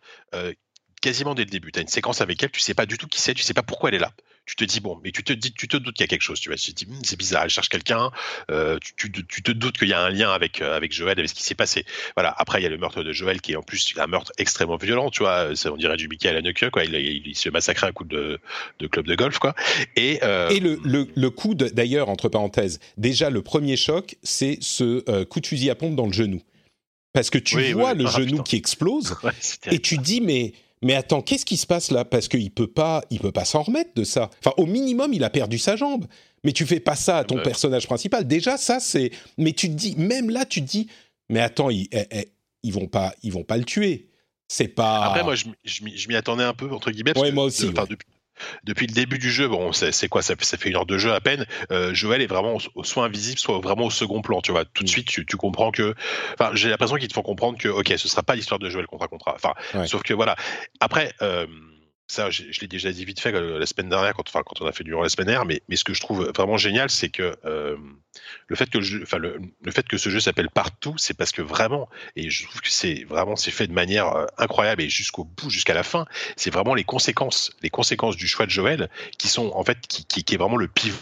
quasiment 1.00 1.34
dès 1.34 1.44
le 1.44 1.50
début. 1.50 1.72
Tu 1.72 1.78
as 1.78 1.82
une 1.82 1.88
séquence 1.88 2.20
avec 2.20 2.42
elle, 2.42 2.50
tu 2.50 2.60
sais 2.60 2.74
pas 2.74 2.86
du 2.86 2.98
tout 2.98 3.06
qui 3.06 3.20
c'est, 3.20 3.34
tu 3.34 3.42
sais 3.42 3.54
pas 3.54 3.62
pourquoi 3.62 3.90
elle 3.90 3.96
est 3.96 4.00
là. 4.00 4.12
tu 4.46 4.56
te 4.56 4.64
dis 4.64 4.80
bon, 4.80 5.00
mais 5.02 5.10
tu 5.12 5.24
te 5.24 5.32
dis, 5.32 5.52
tu 5.52 5.68
te 5.68 5.76
doutes 5.76 5.94
qu'il 5.94 6.04
y 6.04 6.04
a 6.04 6.08
quelque 6.08 6.22
chose, 6.22 6.40
tu 6.40 6.48
vois. 6.48 6.56
Tu 6.56 6.72
te 6.72 6.84
dis, 6.84 6.90
hmm, 6.90 7.00
c'est 7.02 7.18
bizarre, 7.18 7.44
elle 7.44 7.50
cherche 7.50 7.68
quelqu'un. 7.68 8.10
Euh, 8.50 8.78
tu, 8.96 9.10
tu, 9.10 9.42
te 9.42 9.52
doutes 9.52 9.78
qu'il 9.78 9.88
y 9.88 9.92
a 9.92 10.00
un 10.00 10.10
lien 10.10 10.30
avec 10.30 10.60
euh, 10.60 10.76
avec 10.76 10.92
Joël, 10.92 11.18
avec 11.18 11.28
ce 11.28 11.34
qui 11.34 11.42
s'est 11.42 11.54
passé. 11.54 11.84
Voilà. 12.16 12.34
Après, 12.38 12.60
il 12.60 12.62
y 12.62 12.66
a 12.66 12.70
le 12.70 12.78
meurtre 12.78 13.02
de 13.02 13.12
Joël 13.12 13.40
qui 13.40 13.52
est 13.52 13.56
en 13.56 13.62
plus 13.62 13.94
un 13.96 14.06
meurtre 14.06 14.32
extrêmement 14.38 14.76
violent, 14.76 15.10
tu 15.10 15.20
vois. 15.22 15.48
On 15.66 15.76
dirait 15.76 15.96
du 15.96 16.08
Michael 16.08 16.36
Haneke, 16.36 16.70
quoi. 16.70 16.84
Il, 16.84 16.94
il, 16.94 17.36
se 17.36 17.48
massacrait 17.48 17.88
à 17.88 17.92
coup 17.92 18.04
de, 18.04 18.40
de 18.78 18.86
club 18.86 19.06
de 19.06 19.14
golf, 19.14 19.38
quoi. 19.38 19.54
Et, 19.96 20.20
euh, 20.22 20.48
et 20.48 20.60
le, 20.60 20.78
le, 20.84 21.08
le 21.14 21.30
coup 21.30 21.54
d'ailleurs, 21.54 22.08
entre 22.08 22.28
parenthèses, 22.28 22.80
déjà 22.96 23.30
le 23.30 23.42
premier 23.42 23.76
choc, 23.76 24.16
c'est 24.22 24.58
ce 24.60 25.24
coup 25.24 25.40
de 25.40 25.46
fusil 25.46 25.70
à 25.70 25.74
pompe 25.74 25.96
dans 25.96 26.06
le 26.06 26.12
genou, 26.12 26.40
parce 27.12 27.30
que 27.30 27.38
tu 27.38 27.72
vois 27.72 27.94
le 27.94 28.06
ah, 28.06 28.10
genou 28.10 28.42
qui 28.42 28.56
explose 28.56 29.16
et 29.70 29.78
tu 29.78 29.98
dis 29.98 30.20
mais 30.20 30.52
mais 30.82 30.94
attends, 30.94 31.22
qu'est-ce 31.22 31.46
qui 31.46 31.56
se 31.56 31.66
passe 31.66 31.90
là? 31.90 32.04
Parce 32.04 32.28
qu'il 32.28 32.50
peut 32.50 32.66
pas, 32.66 33.02
il 33.10 33.20
peut 33.20 33.32
pas 33.32 33.44
s'en 33.44 33.62
remettre 33.62 33.90
de 33.94 34.04
ça. 34.04 34.30
Enfin, 34.40 34.52
au 34.56 34.66
minimum, 34.66 35.12
il 35.12 35.24
a 35.24 35.30
perdu 35.30 35.58
sa 35.58 35.76
jambe. 35.76 36.06
Mais 36.44 36.52
tu 36.52 36.66
fais 36.66 36.80
pas 36.80 36.96
ça 36.96 37.18
à 37.18 37.24
ton 37.24 37.42
personnage 37.42 37.86
principal. 37.86 38.26
Déjà, 38.26 38.56
ça 38.56 38.78
c'est. 38.78 39.10
Mais 39.38 39.52
tu 39.52 39.68
te 39.68 39.74
dis, 39.74 39.96
même 39.96 40.30
là, 40.30 40.44
tu 40.44 40.60
te 40.60 40.68
dis, 40.68 40.88
mais 41.28 41.40
attends, 41.40 41.70
ils, 41.70 41.88
eh, 41.92 42.04
eh, 42.10 42.28
ils 42.62 42.72
vont 42.72 42.86
pas, 42.86 43.14
ils 43.22 43.32
vont 43.32 43.42
pas 43.42 43.56
le 43.56 43.64
tuer. 43.64 44.10
C'est 44.48 44.68
pas. 44.68 45.06
Après, 45.06 45.24
moi, 45.24 45.34
je, 45.34 46.08
m'y 46.08 46.14
attendais 46.14 46.44
un 46.44 46.54
peu 46.54 46.70
entre 46.70 46.90
guillemets. 46.90 47.18
ouais, 47.18 47.32
moi 47.32 47.44
aussi 47.44 47.66
depuis 47.66 48.06
le 48.66 48.74
début 48.86 49.18
du 49.18 49.30
jeu, 49.30 49.48
bon, 49.48 49.72
c'est 49.72 50.08
quoi 50.08 50.22
ça, 50.22 50.34
ça, 50.38 50.56
fait 50.56 50.68
une 50.68 50.76
heure 50.76 50.86
de 50.86 50.98
jeu 50.98 51.12
à 51.12 51.20
peine. 51.20 51.46
Euh, 51.70 51.94
Joël 51.94 52.22
est 52.22 52.26
vraiment 52.26 52.58
soit 52.82 53.04
invisible, 53.04 53.38
soit 53.38 53.58
vraiment 53.60 53.86
au 53.86 53.90
second 53.90 54.22
plan. 54.22 54.40
Tu 54.40 54.52
vois, 54.52 54.64
tout 54.64 54.84
de 54.84 54.88
mm. 54.88 54.92
suite, 54.92 55.06
tu, 55.06 55.36
comprends 55.36 55.70
que. 55.70 55.94
Enfin, 56.38 56.50
j'ai 56.54 56.68
l'impression 56.68 56.96
qu'ils 56.96 57.08
te 57.08 57.14
font 57.14 57.22
comprendre 57.22 57.58
que, 57.58 57.68
ok, 57.68 57.94
ce 57.96 58.08
sera 58.08 58.22
pas 58.22 58.34
l'histoire 58.34 58.58
de 58.58 58.68
Joël 58.68 58.86
contre 58.86 59.08
contrat. 59.08 59.34
Enfin, 59.34 59.54
sauf 59.86 60.02
que 60.02 60.14
voilà. 60.14 60.36
Après. 60.80 61.12
Euh, 61.22 61.46
ça, 62.08 62.30
je, 62.30 62.44
l'ai 62.60 62.68
déjà 62.68 62.92
dit 62.92 63.04
vite 63.04 63.20
fait 63.20 63.34
euh, 63.34 63.58
la 63.58 63.66
semaine 63.66 63.88
dernière, 63.88 64.14
quand, 64.14 64.28
enfin, 64.28 64.42
quand 64.44 64.60
on 64.62 64.66
a 64.66 64.72
fait 64.72 64.84
durant 64.84 65.02
la 65.02 65.08
semaine 65.08 65.26
dernière, 65.26 65.44
mais, 65.44 65.62
mais 65.68 65.76
ce 65.76 65.84
que 65.84 65.92
je 65.92 66.00
trouve 66.00 66.30
vraiment 66.34 66.56
génial, 66.56 66.88
c'est 66.88 67.08
que 67.08 67.36
euh, 67.44 67.76
le, 68.46 68.56
fait 68.56 68.70
que 68.70 68.78
le, 68.78 69.02
enfin, 69.02 69.18
le, 69.18 69.40
fait 69.70 69.86
que 69.88 69.98
ce 69.98 70.08
jeu 70.08 70.20
s'appelle 70.20 70.48
Partout, 70.50 70.94
c'est 70.98 71.14
parce 71.14 71.32
que 71.32 71.42
vraiment, 71.42 71.88
et 72.14 72.30
je 72.30 72.44
trouve 72.44 72.60
que 72.60 72.70
c'est 72.70 73.04
vraiment 73.04 73.34
c'est 73.34 73.50
fait 73.50 73.66
de 73.66 73.72
manière 73.72 74.14
euh, 74.14 74.26
incroyable 74.38 74.82
et 74.82 74.88
jusqu'au 74.88 75.24
bout, 75.24 75.50
jusqu'à 75.50 75.74
la 75.74 75.82
fin, 75.82 76.06
c'est 76.36 76.50
vraiment 76.50 76.74
les 76.74 76.84
conséquences, 76.84 77.50
les 77.62 77.70
conséquences 77.70 78.16
du 78.16 78.28
choix 78.28 78.46
de 78.46 78.52
Joël 78.52 78.88
qui 79.18 79.28
sont 79.28 79.50
en 79.54 79.64
fait, 79.64 79.78
qui, 79.88 80.04
qui, 80.04 80.34
est 80.34 80.38
vraiment 80.38 80.56
le 80.56 80.68
pivot 80.68 80.96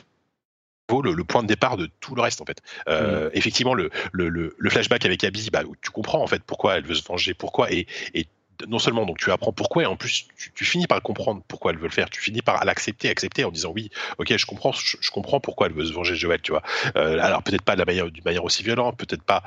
le, 1.02 1.24
point 1.24 1.42
de 1.42 1.48
départ 1.48 1.76
de 1.76 1.88
tout 2.00 2.14
le 2.14 2.22
reste 2.22 2.40
en 2.40 2.44
fait. 2.44 2.60
Euh, 2.88 3.30
Effectivement, 3.32 3.74
le, 3.74 3.90
le, 4.12 4.28
le, 4.28 4.70
flashback 4.70 5.04
avec 5.06 5.24
Abby, 5.24 5.48
bah, 5.50 5.62
tu 5.82 5.90
comprends 5.90 6.22
en 6.22 6.26
fait 6.26 6.42
pourquoi 6.42 6.76
elle 6.76 6.84
veut 6.84 6.94
se 6.94 7.02
venger, 7.02 7.34
pourquoi 7.34 7.72
et, 7.72 7.86
et 8.12 8.26
non 8.68 8.78
seulement 8.78 9.06
donc 9.06 9.18
tu 9.18 9.30
apprends 9.30 9.52
pourquoi 9.52 9.82
et 9.82 9.86
en 9.86 9.96
plus 9.96 10.26
tu, 10.54 10.64
finis 10.64 10.86
par 10.86 11.00
comprendre 11.02 11.42
pourquoi 11.48 11.72
elle 11.72 11.78
veut 11.78 11.86
le 11.86 11.92
faire. 11.92 12.10
Tu 12.10 12.20
finis 12.20 12.42
par 12.42 12.64
l'accepter 12.64 13.10
accepter 13.10 13.44
en 13.44 13.50
disant 13.50 13.72
oui 13.74 13.90
ok 14.18 14.36
je 14.36 14.46
comprends 14.46 14.72
je, 14.72 15.10
comprends 15.10 15.40
pourquoi 15.40 15.66
elle 15.66 15.72
veut 15.72 15.86
se 15.86 15.92
venger 15.92 16.12
de 16.12 16.18
Joël 16.18 16.40
tu 16.40 16.52
vois. 16.52 16.62
Euh, 16.96 17.18
alors 17.20 17.42
peut-être 17.42 17.62
pas 17.62 17.76
de 17.76 17.84
manière 17.84 18.10
d'une 18.10 18.24
manière 18.24 18.44
aussi 18.44 18.62
violente 18.62 18.96
peut-être 18.96 19.22
pas 19.22 19.42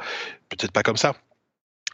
peut-être 0.49 0.71
pas 0.71 0.83
comme 0.83 0.97
ça. 0.97 1.15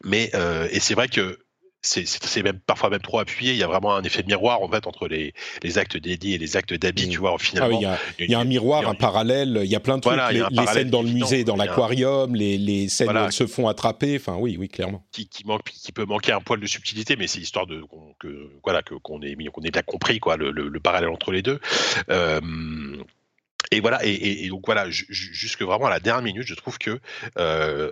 Mais 0.03 0.31
euh, 0.33 0.67
et 0.71 0.79
c'est 0.79 0.95
vrai 0.95 1.07
que 1.07 1.39
c'est 1.83 2.43
même 2.43 2.59
parfois 2.59 2.89
même 2.89 3.01
trop 3.01 3.19
appuyé. 3.19 3.51
Il 3.51 3.57
y 3.57 3.63
a 3.63 3.67
vraiment 3.67 3.95
un 3.95 4.03
effet 4.03 4.23
miroir 4.23 4.61
en 4.61 4.69
fait 4.69 4.87
entre 4.87 5.07
les, 5.07 5.33
les 5.61 5.77
actes 5.77 5.97
d'Eddie 5.97 6.33
et 6.33 6.37
les 6.37 6.57
actes 6.57 6.73
d'Abby. 6.73 7.09
Tu 7.09 7.19
vois, 7.19 7.37
finalement, 7.37 7.79
ah 7.85 7.97
il, 8.19 8.31
y 8.31 8.35
a, 8.35 8.39
un 8.39 8.45
miroir, 8.45 8.87
un 8.87 8.95
parallèle. 8.95 9.59
Il 9.63 9.69
y 9.69 9.75
a 9.75 9.79
plein 9.79 9.97
de 9.97 10.01
trucs. 10.01 10.19
les, 10.31 10.67
scènes 10.67 10.89
dans 10.89 11.01
le 11.01 11.09
musée, 11.09 11.43
dans 11.43 11.55
l'aquarium, 11.55 12.35
les, 12.35 12.57
les, 12.57 12.87
scènes 12.87 13.09
où 13.09 13.17
elles 13.17 13.31
se 13.31 13.47
font 13.47 13.67
attraper. 13.67 14.15
Enfin, 14.15 14.37
oui, 14.39 14.55
oui, 14.57 14.69
clairement. 14.69 15.05
Qui, 15.11 15.27
qui, 15.27 15.45
manque, 15.45 15.63
qui 15.63 15.91
peut 15.91 16.05
manquer 16.05 16.31
un 16.31 16.41
poil 16.41 16.59
de 16.59 16.67
subtilité, 16.67 17.15
mais 17.15 17.27
c'est 17.27 17.39
histoire 17.39 17.67
de 17.67 17.83
que 18.19 18.49
voilà 18.63 18.81
qu'on 18.81 19.21
ait 19.21 19.35
qu'on 19.51 19.61
ait 19.61 19.71
bien 19.71 19.81
compris 19.81 20.19
quoi 20.19 20.37
le, 20.37 20.51
le, 20.51 20.79
parallèle 20.79 21.09
entre 21.09 21.31
les 21.31 21.41
deux. 21.41 21.59
Euh, 22.09 22.39
et 23.71 23.79
voilà, 23.79 24.05
et, 24.05 24.45
et, 24.45 24.49
donc 24.49 24.63
voilà, 24.65 24.85
jusque 24.89 25.61
vraiment 25.63 25.87
à 25.87 25.89
la 25.89 25.99
dernière 25.99 26.23
minute, 26.23 26.45
je 26.45 26.53
trouve 26.53 26.77
que 26.77 26.99
euh, 27.39 27.89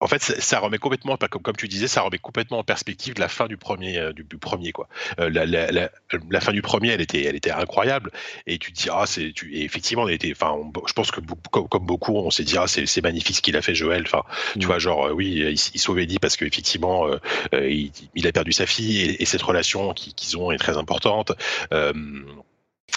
en 0.00 0.08
fait, 0.08 0.20
ça, 0.22 0.58
remet 0.58 0.76
complètement, 0.76 1.16
comme, 1.16 1.40
comme 1.40 1.56
tu 1.56 1.68
disais, 1.68 1.88
ça 1.88 2.02
remet 2.02 2.18
complètement 2.18 2.58
en 2.58 2.64
perspective 2.64 3.14
la 3.18 3.28
fin 3.28 3.46
du 3.46 3.56
premier, 3.56 3.98
euh, 3.98 4.12
du, 4.12 4.24
premier 4.36 4.72
quoi. 4.72 4.88
Euh, 5.18 5.30
la, 5.30 5.46
la, 5.46 5.90
la, 6.30 6.40
fin 6.40 6.52
du 6.52 6.60
premier, 6.60 6.90
elle 6.90 7.00
était, 7.00 7.24
elle 7.24 7.34
était 7.34 7.50
incroyable, 7.50 8.10
et 8.46 8.58
tu 8.58 8.72
te 8.72 8.82
dis 8.82 8.88
ah 8.92 9.04
c'est, 9.06 9.32
tu, 9.32 9.56
effectivement, 9.56 10.04
on 10.04 10.08
était, 10.08 10.30
enfin, 10.32 10.54
je 10.86 10.92
pense 10.92 11.10
que 11.10 11.20
comme, 11.50 11.86
beaucoup, 11.86 12.14
on 12.14 12.30
s'est 12.30 12.44
dit 12.44 12.58
ah 12.58 12.66
c'est, 12.66 13.02
magnifique 13.02 13.36
ce 13.36 13.42
qu'il 13.42 13.56
a 13.56 13.62
fait 13.62 13.74
Joël, 13.74 14.02
enfin, 14.04 14.22
tu 14.52 14.60
mm. 14.60 14.64
vois 14.64 14.78
genre 14.78 15.06
euh, 15.06 15.12
oui, 15.12 15.28
il, 15.28 15.52
il 15.52 15.80
sauve 15.80 15.98
Eddie 15.98 16.18
parce 16.18 16.36
qu'effectivement, 16.36 17.08
il, 17.52 17.90
il, 18.14 18.26
a 18.26 18.32
perdu 18.32 18.52
sa 18.52 18.66
fille 18.66 19.16
et, 19.18 19.24
cette 19.24 19.42
relation 19.42 19.94
qu'ils 19.94 20.36
ont 20.36 20.52
est 20.52 20.58
très 20.58 20.76
importante. 20.76 21.32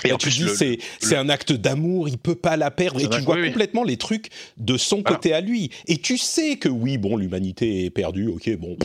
Et, 0.06 0.16
tu 0.18 0.30
dis 0.30 0.48
c'est 0.50 0.78
c'est 1.00 1.18
un 1.18 1.28
acte 1.30 1.52
d'amour, 1.52 2.08
il 2.08 2.18
peut 2.18 2.36
pas 2.36 2.56
la 2.56 2.72
perdre 2.72 3.02
et 3.02 3.10
tu 3.10 3.20
vois 3.22 3.36
complètement 3.44 3.84
les 3.84 3.98
trucs 3.98 4.30
de 4.58 4.78
son 4.78 5.04
côté 5.04 5.34
à 5.34 5.42
lui. 5.42 5.72
Et 5.88 5.98
tu 5.98 6.18
sais 6.18 6.58
que 6.58 6.70
oui 6.70 6.98
bon 6.98 7.18
l'humanité 7.18 7.86
est 7.86 7.90
perdue, 7.90 8.28
ok 8.28 8.56
bon 8.58 8.78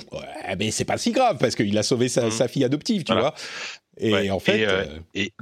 mais 0.59 0.71
c'est 0.71 0.85
pas 0.85 0.99
si 0.99 1.13
grave 1.13 1.39
parce 1.39 1.55
qu'il 1.55 1.77
a 1.79 1.83
sauvé 1.83 2.09
sa, 2.09 2.27
mmh. 2.27 2.49
fille 2.49 2.65
adoptive, 2.65 3.05
tu 3.05 3.13
vois. 3.13 3.35
Et 3.99 4.31
en 4.31 4.39
fait. 4.39 4.65
Euh, 4.65 4.85
euh, 4.85 4.99
et, 5.15 5.33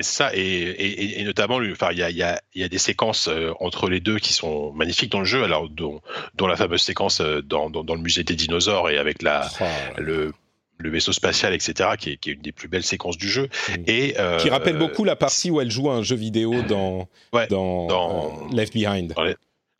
ça, 0.00 0.30
et, 0.34 1.20
et, 1.20 1.22
notamment, 1.22 1.60
enfin, 1.70 1.90
il 1.92 1.98
y 1.98 2.02
a, 2.02 2.10
y, 2.10 2.22
a, 2.22 2.40
y 2.54 2.62
a, 2.64 2.68
des 2.68 2.78
séquences 2.78 3.28
euh, 3.28 3.52
entre 3.60 3.90
les 3.90 4.00
deux 4.00 4.18
qui 4.18 4.32
sont 4.32 4.72
magnifiques 4.72 5.12
dans 5.12 5.18
le 5.18 5.26
jeu. 5.26 5.44
Alors, 5.44 5.68
dont, 5.68 6.00
dont 6.34 6.46
la 6.46 6.56
fameuse 6.56 6.82
séquence 6.82 7.20
dans, 7.20 7.68
dans, 7.68 7.84
dans, 7.84 7.94
le 7.94 8.00
musée 8.00 8.24
des 8.24 8.34
dinosaures 8.34 8.88
et 8.88 8.96
avec 8.96 9.22
la, 9.22 9.48
oh 9.60 9.64
le, 9.98 10.32
le 10.82 10.90
vaisseau 10.90 11.12
spatial, 11.12 11.54
etc., 11.54 11.90
qui 11.98 12.10
est, 12.10 12.26
une 12.26 12.40
des 12.40 12.52
plus 12.52 12.68
belles 12.68 12.84
séquences 12.84 13.16
du 13.16 13.28
jeu. 13.28 13.48
Mmh. 13.68 13.74
Et, 13.86 14.14
euh, 14.18 14.36
qui 14.38 14.50
rappelle 14.50 14.78
beaucoup 14.78 15.04
la 15.04 15.16
partie 15.16 15.50
où 15.50 15.60
elle 15.60 15.70
joue 15.70 15.90
à 15.90 15.94
un 15.94 16.02
jeu 16.02 16.16
vidéo 16.16 16.62
dans, 16.68 17.08
dans, 17.50 17.88
euh, 18.50 18.54
Left 18.54 18.74
Behind. 18.74 19.14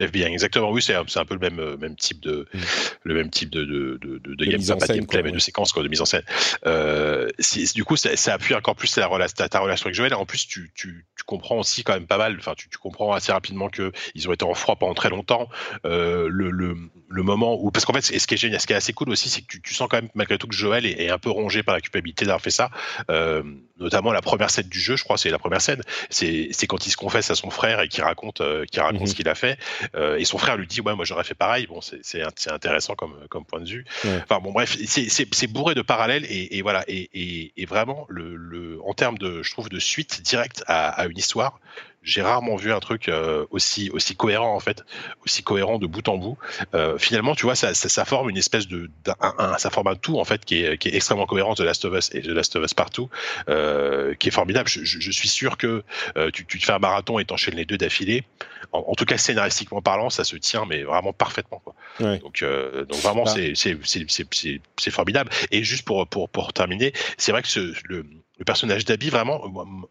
FBI, 0.02 0.24
exactement. 0.24 0.70
Oui, 0.70 0.82
c'est 0.82 0.94
un, 0.94 1.04
un, 1.14 1.24
peu 1.24 1.34
le 1.34 1.40
même, 1.40 1.60
euh, 1.60 1.76
même 1.76 1.96
type 1.96 2.20
de, 2.20 2.46
mm. 2.52 2.58
le 3.04 3.14
même 3.14 3.30
type 3.30 3.50
de, 3.50 3.64
de, 3.64 3.98
de, 4.00 4.18
de, 4.18 4.34
de, 4.34 4.44
gameplay, 4.44 5.22
mais 5.22 5.32
de 5.32 5.38
séquence, 5.38 5.72
quoi, 5.72 5.82
de 5.82 5.88
mise 5.88 6.00
en 6.00 6.04
scène. 6.04 6.24
Euh, 6.66 7.28
du 7.74 7.84
coup, 7.84 7.96
ça, 7.96 8.16
ça, 8.16 8.34
appuie 8.34 8.54
encore 8.54 8.76
plus 8.76 8.92
ta, 8.92 9.08
ta, 9.08 9.48
ta, 9.48 9.60
relation 9.60 9.86
avec 9.86 9.94
Joël. 9.94 10.14
En 10.14 10.26
plus, 10.26 10.46
tu, 10.46 10.72
tu, 10.74 11.06
tu, 11.16 11.24
comprends 11.24 11.58
aussi 11.58 11.84
quand 11.84 11.94
même 11.94 12.06
pas 12.06 12.18
mal, 12.18 12.36
enfin, 12.38 12.54
tu, 12.56 12.68
tu 12.68 12.78
comprends 12.78 13.12
assez 13.12 13.32
rapidement 13.32 13.68
que 13.68 13.92
ils 14.14 14.28
ont 14.28 14.32
été 14.32 14.44
en 14.44 14.54
froid 14.54 14.76
pendant 14.76 14.94
très 14.94 15.10
longtemps. 15.10 15.48
Euh, 15.84 16.28
le, 16.28 16.50
le, 16.50 16.76
le, 17.12 17.22
moment 17.22 17.57
où, 17.61 17.70
parce 17.70 17.85
qu'en 17.85 17.92
fait, 17.92 18.03
ce 18.03 18.27
qui 18.27 18.35
est 18.35 18.37
génial, 18.37 18.61
ce 18.61 18.66
qui 18.66 18.72
est 18.72 18.77
assez 18.77 18.92
cool 18.92 19.11
aussi, 19.11 19.29
c'est 19.29 19.42
que 19.42 19.46
tu, 19.46 19.61
tu, 19.61 19.75
sens 19.75 19.88
quand 19.90 19.96
même 19.96 20.11
malgré 20.14 20.38
tout 20.38 20.46
que 20.46 20.55
Joël 20.55 20.87
est, 20.87 21.01
est 21.01 21.11
un 21.11 21.18
peu 21.18 21.31
rongé 21.31 21.62
par 21.62 21.75
la 21.75 21.81
culpabilité 21.81 22.25
d'avoir 22.25 22.40
fait 22.40 22.51
ça. 22.51 22.70
Euh, 23.11 23.42
notamment 23.79 24.12
la 24.12 24.22
première 24.22 24.51
scène 24.51 24.68
du 24.68 24.81
jeu, 24.81 24.96
je 24.96 25.05
crois, 25.05 25.18
c'est 25.18 25.31
la 25.31 25.38
première 25.38 25.61
scène. 25.61 25.83
C'est 26.11 26.66
quand 26.66 26.87
il 26.87 26.90
se 26.90 26.96
confesse 26.96 27.31
à 27.31 27.35
son 27.35 27.51
frère 27.51 27.81
et 27.81 27.88
qu'il 27.88 28.03
raconte, 28.03 28.40
euh, 28.40 28.64
qui 28.70 28.81
raconte 28.81 29.03
mm-hmm. 29.03 29.07
ce 29.07 29.14
qu'il 29.14 29.29
a 29.29 29.35
fait. 29.35 29.59
Euh, 29.94 30.16
et 30.18 30.25
son 30.25 30.38
frère 30.38 30.57
lui 30.57 30.66
dit 30.66 30.81
ouais 30.81 30.94
moi 30.94 31.05
j'aurais 31.05 31.25
fait 31.25 31.35
pareil. 31.35 31.66
Bon 31.66 31.81
c'est 31.81 32.22
intéressant 32.51 32.94
comme 32.94 33.14
comme 33.29 33.44
point 33.44 33.61
de 33.61 33.68
vue. 33.68 33.85
Enfin 34.05 34.40
bon 34.40 34.53
bref 34.53 34.77
c'est 34.87 35.46
bourré 35.46 35.75
de 35.75 35.83
parallèles 35.83 36.25
et, 36.25 36.57
et 36.57 36.62
voilà 36.62 36.85
et, 36.88 37.53
et, 37.57 37.66
vraiment 37.66 38.07
le, 38.09 38.37
le, 38.37 38.81
en 38.85 38.92
termes 38.94 39.18
de 39.18 39.42
je 39.42 39.51
trouve 39.53 39.68
de 39.68 39.79
suite 39.79 40.22
directe 40.22 40.62
à, 40.66 40.88
à 40.88 41.07
une 41.07 41.16
histoire 41.16 41.59
j'ai 42.02 42.22
rarement 42.22 42.56
vu 42.56 42.72
un 42.72 42.80
truc 42.80 43.08
euh, 43.08 43.46
aussi 43.50 43.90
aussi 43.90 44.16
cohérent 44.16 44.54
en 44.54 44.60
fait, 44.60 44.84
aussi 45.24 45.42
cohérent 45.42 45.78
de 45.78 45.86
bout 45.86 46.06
en 46.08 46.18
bout. 46.18 46.36
Euh, 46.74 46.98
finalement, 46.98 47.34
tu 47.34 47.44
vois, 47.44 47.54
ça, 47.54 47.74
ça, 47.74 47.88
ça, 47.88 48.04
forme 48.04 48.30
une 48.30 48.36
espèce 48.36 48.66
de, 48.66 48.90
un, 49.20 49.56
ça 49.58 49.70
forme 49.70 49.88
un 49.88 49.94
tout 49.94 50.18
en 50.18 50.24
fait 50.24 50.44
qui 50.44 50.64
est, 50.64 50.78
qui 50.78 50.88
est 50.88 50.94
extrêmement 50.94 51.26
cohérent 51.26 51.54
de 51.54 51.62
Last 51.62 51.84
of 51.84 51.96
Us 51.96 52.10
et 52.12 52.20
de 52.20 52.32
Last 52.32 52.56
of 52.56 52.64
Us 52.64 52.74
partout, 52.74 53.08
euh, 53.48 54.14
qui 54.14 54.28
est 54.28 54.32
formidable. 54.32 54.68
Je, 54.68 54.84
je, 54.84 55.00
je 55.00 55.10
suis 55.10 55.28
sûr 55.28 55.56
que 55.56 55.84
tu, 56.32 56.44
tu 56.46 56.58
te 56.58 56.64
fais 56.64 56.72
un 56.72 56.78
marathon 56.78 57.18
et 57.18 57.24
t'enchaînes 57.24 57.56
les 57.56 57.64
deux 57.64 57.78
d'affilée. 57.78 58.24
En, 58.72 58.84
en, 58.88 58.94
tout 58.94 59.04
cas, 59.04 59.18
scénaristiquement 59.18 59.82
parlant, 59.82 60.10
ça 60.10 60.24
se 60.24 60.36
tient, 60.36 60.64
mais 60.66 60.82
vraiment 60.82 61.12
parfaitement. 61.12 61.60
Quoi. 61.64 61.74
Ouais. 62.00 62.18
Donc, 62.18 62.44
donc 62.88 63.00
vraiment, 63.00 63.26
c'est 63.26 63.52
c'est 63.54 64.90
formidable. 64.90 65.30
Et 65.50 65.62
juste 65.62 65.84
pour 65.84 66.06
pour 66.08 66.28
pour 66.28 66.52
terminer, 66.52 66.92
c'est 67.16 67.32
vrai 67.32 67.42
que 67.42 67.48
ce, 67.48 67.74
le 67.84 68.04
le 68.42 68.44
personnage 68.44 68.85
d'Abby, 68.85 69.09
vraiment, 69.09 69.40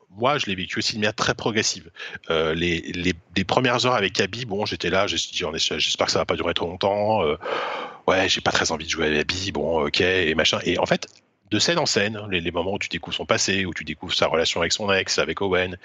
moi, 0.10 0.38
je 0.38 0.46
l'ai 0.48 0.56
vécu 0.56 0.80
aussi 0.80 0.96
de 0.96 0.98
manière 0.98 1.16
très 1.16 1.34
progressive. 1.34 1.90
Euh, 2.30 2.54
les, 2.54 2.82
les, 2.82 3.44
premières 3.46 3.86
heures 3.86 3.96
avec 3.96 4.20
Abby, 4.20 4.44
bon, 4.44 4.66
j'étais 4.66 4.90
là, 4.90 5.08
j'espère 5.08 6.08
que 6.08 6.12
ça 6.12 6.20
va 6.20 6.26
pas 6.26 6.36
durer 6.36 6.54
trop 6.54 6.68
longtemps. 6.68 7.24
Euh, 7.24 7.38
ouais, 8.08 8.28
j'ai 8.28 8.42
pas 8.42 8.52
très 8.52 8.74
envie 8.74 8.84
de 8.84 8.90
jouer 8.90 9.06
avec 9.06 9.22
Abby, 9.22 9.54
bon, 9.54 9.88
ok, 9.88 10.02
et 10.02 10.36
machin. 10.36 10.60
Et 10.66 10.78
en 10.80 10.86
fait, 10.86 11.08
de 11.50 11.60
scène 11.60 11.80
en 11.80 11.86
scène, 11.86 12.20
les, 12.30 12.42
les, 12.42 12.52
moments 12.52 12.74
où 12.74 12.78
tu 12.78 12.90
découvres 12.90 13.16
son 13.16 13.26
passé, 13.26 13.64
où 13.64 13.74
tu 13.74 13.86
découvres 13.86 14.14
sa 14.14 14.28
relation 14.28 14.60
avec 14.60 14.74
son 14.74 14.92
ex, 14.92 15.18
avec 15.18 15.40
Owen, 15.40 15.78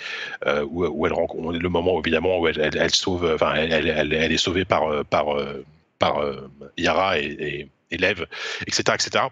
euh, 0.46 0.66
où, 0.68 0.85
où, 0.87 1.07
elle 1.07 1.12
rencontre 1.12 1.57
le 1.57 1.68
moment 1.68 2.00
évidemment 2.00 2.40
où 2.40 2.48
elle, 2.48 2.76
elle, 2.76 2.90
sauve, 2.90 3.33
enfin, 3.33 3.55
elle, 3.55 3.88
elle, 3.88 4.33
est 4.33 4.37
sauvée 4.38 4.64
par 4.64 4.90
euh, 4.90 5.05
par 5.05 5.37
euh, 5.37 5.64
par 6.00 6.20
Yara 6.76 7.20
et, 7.20 7.26
et, 7.26 7.68
et 7.92 7.96
Lev, 7.96 8.26
etc., 8.62 8.83
etc. 8.94 9.24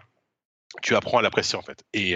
Tu 0.81 0.95
apprends 0.95 1.17
à 1.17 1.21
l'apprécier 1.21 1.57
en 1.57 1.61
fait. 1.61 1.83
Et 1.93 2.15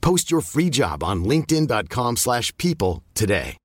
Post 0.00 0.30
your 0.30 0.40
free 0.42 0.70
job 0.70 1.02
on 1.02 1.24
linkedin.com/people 1.24 2.16
slash 2.16 2.52
people 2.56 3.02
today. 3.14 3.56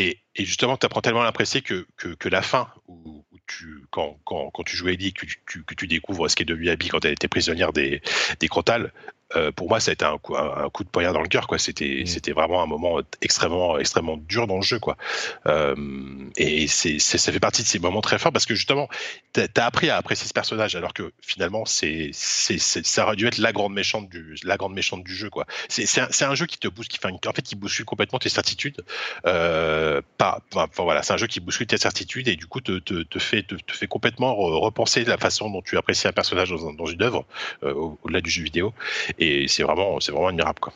Et, 0.00 0.20
justement, 0.36 0.76
tu 0.76 0.86
apprends 0.86 1.00
tellement 1.00 1.22
à 1.22 1.32
que, 1.32 1.86
que, 1.96 2.28
la 2.28 2.40
fin, 2.40 2.68
où, 2.86 3.24
tu, 3.48 3.82
quand, 3.90 4.16
quand, 4.24 4.50
quand 4.54 4.62
tu 4.62 4.76
joues 4.76 4.88
Ellie, 4.90 5.12
que 5.12 5.26
tu, 5.26 5.64
que, 5.64 5.74
tu 5.74 5.88
découvres 5.88 6.30
ce 6.30 6.36
qu'est 6.36 6.44
devenu 6.44 6.68
Abby 6.68 6.86
quand 6.86 7.04
elle 7.04 7.14
était 7.14 7.26
prisonnière 7.26 7.72
des, 7.72 8.00
des 8.38 8.46
Crotales, 8.46 8.92
euh, 9.36 9.52
pour 9.52 9.68
moi, 9.68 9.80
ça 9.80 9.90
a 9.90 9.94
été 9.94 10.04
un 10.04 10.18
coup, 10.18 10.36
un, 10.36 10.64
un 10.64 10.70
coup 10.70 10.84
de 10.84 10.88
poignard 10.88 11.12
dans 11.12 11.20
le 11.22 11.28
cœur. 11.28 11.46
Quoi. 11.46 11.58
C'était, 11.58 12.02
Mm. 12.04 12.06
c'était 12.06 12.32
vraiment 12.32 12.62
un 12.62 12.66
moment 12.66 13.00
extrêmement, 13.22 13.78
extrêmement 13.78 14.16
dur 14.16 14.46
dans 14.46 14.56
le 14.56 14.62
jeu. 14.62 14.78
Quoi. 14.78 14.96
Euh, 15.46 15.74
et 16.36 16.66
c'est, 16.66 16.98
c'est- 16.98 17.18
ça 17.18 17.32
fait 17.32 17.40
partie 17.40 17.62
de 17.62 17.66
ces 17.68 17.78
moments 17.78 18.00
très 18.00 18.18
forts 18.18 18.32
parce 18.32 18.46
que 18.46 18.54
justement, 18.54 18.88
tu 19.34 19.40
as 19.56 19.64
appris 19.66 19.90
à 19.90 19.96
apprécier 19.96 20.26
ce 20.26 20.32
personnage 20.32 20.76
alors 20.76 20.94
que 20.94 21.12
finalement, 21.20 21.64
c'est, 21.64 22.10
c'est, 22.12 22.58
c'est- 22.58 22.86
ça 22.86 23.04
aurait 23.06 23.16
dû 23.16 23.26
être 23.26 23.38
la 23.38 23.52
grande 23.52 23.72
méchante 23.74 24.08
du, 24.08 24.36
la 24.44 24.56
grande 24.56 24.74
méchante 24.74 25.04
du 25.04 25.14
jeu. 25.14 25.30
Quoi. 25.30 25.46
C'est, 25.68 25.86
c'est, 25.86 26.00
un, 26.00 26.08
c'est 26.10 26.24
un 26.24 26.34
jeu 26.34 26.46
qui 26.46 26.58
te 26.58 26.68
bouscule, 26.68 26.98
en 27.26 27.32
fait, 27.32 27.42
qui 27.42 27.54
bouscule 27.56 27.84
complètement 27.84 28.18
tes 28.18 28.28
certitudes. 28.28 28.82
Euh, 29.26 30.00
pas, 30.16 30.40
enfin, 30.54 30.82
voilà, 30.82 31.02
c'est 31.02 31.12
un 31.12 31.16
jeu 31.16 31.26
qui 31.26 31.40
bouscule 31.40 31.66
tes 31.66 31.76
certitudes 31.78 32.28
et 32.28 32.36
du 32.36 32.46
coup 32.46 32.60
te, 32.60 32.78
te, 32.78 33.02
te 33.02 33.18
fait, 33.18 33.42
te, 33.42 33.54
te 33.54 33.72
fait 33.72 33.86
complètement 33.86 34.32
re- 34.34 34.58
repenser 34.60 35.04
la 35.04 35.18
façon 35.18 35.50
dont 35.50 35.62
tu 35.62 35.76
apprécies 35.76 36.08
un 36.08 36.12
personnage 36.12 36.50
dans, 36.50 36.72
dans 36.72 36.86
une 36.86 37.02
œuvre, 37.02 37.24
euh, 37.62 37.74
au- 37.74 37.98
au-delà 38.02 38.20
du 38.20 38.30
jeu 38.30 38.42
vidéo. 38.42 38.72
Et 39.18 39.48
c'est 39.48 39.62
vraiment, 39.62 40.00
c'est 40.00 40.12
vraiment 40.12 40.28
admirable. 40.28 40.60
Quoi. 40.60 40.72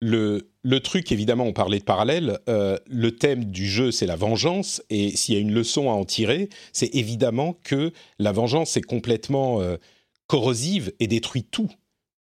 Le, 0.00 0.48
le 0.62 0.80
truc, 0.80 1.10
évidemment, 1.10 1.44
on 1.44 1.52
parlait 1.52 1.78
de 1.80 1.84
parallèle. 1.84 2.38
euh, 2.48 2.78
le 2.86 3.10
thème 3.16 3.44
du 3.46 3.66
jeu, 3.68 3.90
c'est 3.90 4.06
la 4.06 4.16
vengeance. 4.16 4.82
Et 4.90 5.10
s'il 5.16 5.34
y 5.34 5.38
a 5.38 5.40
une 5.40 5.52
leçon 5.52 5.90
à 5.90 5.94
en 5.94 6.04
tirer, 6.04 6.48
c'est 6.72 6.94
évidemment 6.94 7.56
que 7.64 7.92
la 8.18 8.30
vengeance 8.32 8.76
est 8.76 8.82
complètement 8.82 9.60
euh, 9.60 9.76
corrosive 10.26 10.92
et 11.00 11.06
détruit 11.06 11.42
tout. 11.44 11.70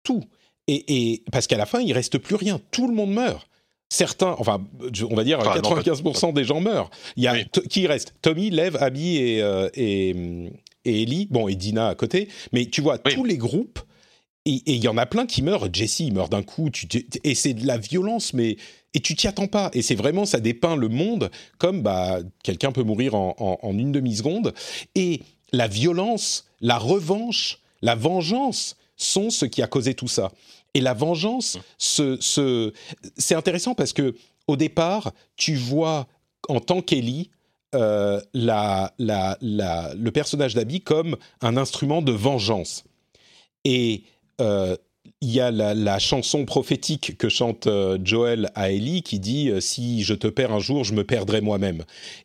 Tout. 0.03 0.23
Et, 0.67 1.11
et- 1.13 1.23
parce 1.31 1.47
qu'à 1.47 1.57
la 1.57 1.65
fin, 1.65 1.79
il 1.81 1.93
reste 1.93 2.17
plus 2.17 2.35
rien. 2.35 2.59
Tout 2.71 2.87
le 2.87 2.93
monde 2.95 3.11
meurt. 3.11 3.47
Certains, 3.89 4.35
enfin, 4.39 4.65
on 5.09 5.15
va 5.15 5.23
dire 5.23 5.39
Enfin, 5.39 5.61
non, 5.61 5.69
95% 5.75 6.33
des 6.33 6.43
gens 6.43 6.59
meurent. 6.59 6.89
Il 7.15 7.23
y 7.23 7.27
a 7.27 7.33
Oui. 7.33 7.45
qui 7.69 7.87
reste? 7.87 8.13
Tommy, 8.21 8.49
Lev, 8.49 8.75
Abby 8.81 9.17
et, 9.17 9.41
euh, 9.41 9.69
et, 9.75 10.09
et 10.83 11.03
Ellie. 11.03 11.27
Bon, 11.31 11.47
et 11.47 11.55
Dina 11.55 11.87
à 11.87 11.95
côté. 11.95 12.27
Mais 12.51 12.65
tu 12.65 12.81
vois, 12.81 12.97
Oui. 13.05 13.13
tous 13.13 13.23
les 13.23 13.37
groupes 13.37 13.79
et 14.49 14.73
il 14.75 14.83
y 14.83 14.87
en 14.87 14.97
a 14.97 15.05
plein 15.05 15.25
qui 15.25 15.41
meurent. 15.41 15.67
Jesse, 15.73 15.99
il 15.99 16.13
meurt 16.13 16.31
d'un 16.31 16.43
coup. 16.43 16.69
Et 17.23 17.35
c'est 17.35 17.53
de 17.53 17.65
la 17.65 17.77
violence, 17.77 18.33
mais 18.33 18.57
et 18.93 18.99
tu 18.99 19.15
t'y 19.15 19.27
attends 19.27 19.47
pas. 19.47 19.69
Et 19.73 19.81
c'est 19.81 19.95
vraiment, 19.95 20.25
ça 20.25 20.39
dépeint 20.39 20.75
le 20.75 20.87
monde 20.87 21.29
comme 21.57 21.81
bah 21.81 22.19
quelqu'un 22.43 22.71
peut 22.71 22.83
mourir 22.83 23.13
en, 23.15 23.59
une 23.73 23.91
demi 23.91 24.15
seconde. 24.15 24.53
Et 24.95 25.21
la 25.51 25.67
violence, 25.67 26.45
la 26.61 26.77
revanche, 26.77 27.59
la 27.81 27.95
vengeance 27.95 28.75
sont 28.95 29.29
ce 29.29 29.45
qui 29.45 29.61
a 29.61 29.67
causé 29.67 29.93
tout 29.93 30.07
ça. 30.07 30.31
Et 30.73 30.81
la 30.81 30.93
vengeance, 30.93 31.59
ce, 31.77 32.17
ce- 32.19 32.71
c'est 33.17 33.35
intéressant 33.35 33.75
parce 33.75 33.93
que 33.93 34.15
au 34.47 34.55
départ, 34.55 35.11
tu 35.35 35.55
vois 35.55 36.07
en 36.47 36.59
tant 36.59 36.81
qu'Ellie 36.81 37.29
euh, 37.75 38.21
la, 38.33 38.93
la, 38.97 39.37
le 39.41 40.09
personnage 40.11 40.55
d'Abby 40.55 40.79
comme 40.81 41.17
un 41.41 41.57
instrument 41.57 42.01
de 42.01 42.13
vengeance. 42.13 42.85
Et 43.65 44.03
il 45.21 45.31
y 45.31 45.39
a 45.39 45.51
la, 45.51 45.73
la 45.73 45.99
chanson 45.99 46.45
prophétique 46.45 47.17
que 47.17 47.29
chante 47.29 47.67
euh, 47.67 47.97
Joel 48.03 48.51
à 48.55 48.71
Ellie 48.71 49.01
qui 49.01 49.19
dit 49.19 49.49
euh, 49.49 49.59
Si 49.59 50.03
je 50.03 50.13
te 50.13 50.27
perds 50.27 50.51
un 50.51 50.59
jour, 50.59 50.83
je 50.83 50.93
me 50.93 51.03
perdrai 51.03 51.41
moi-même. 51.41 51.83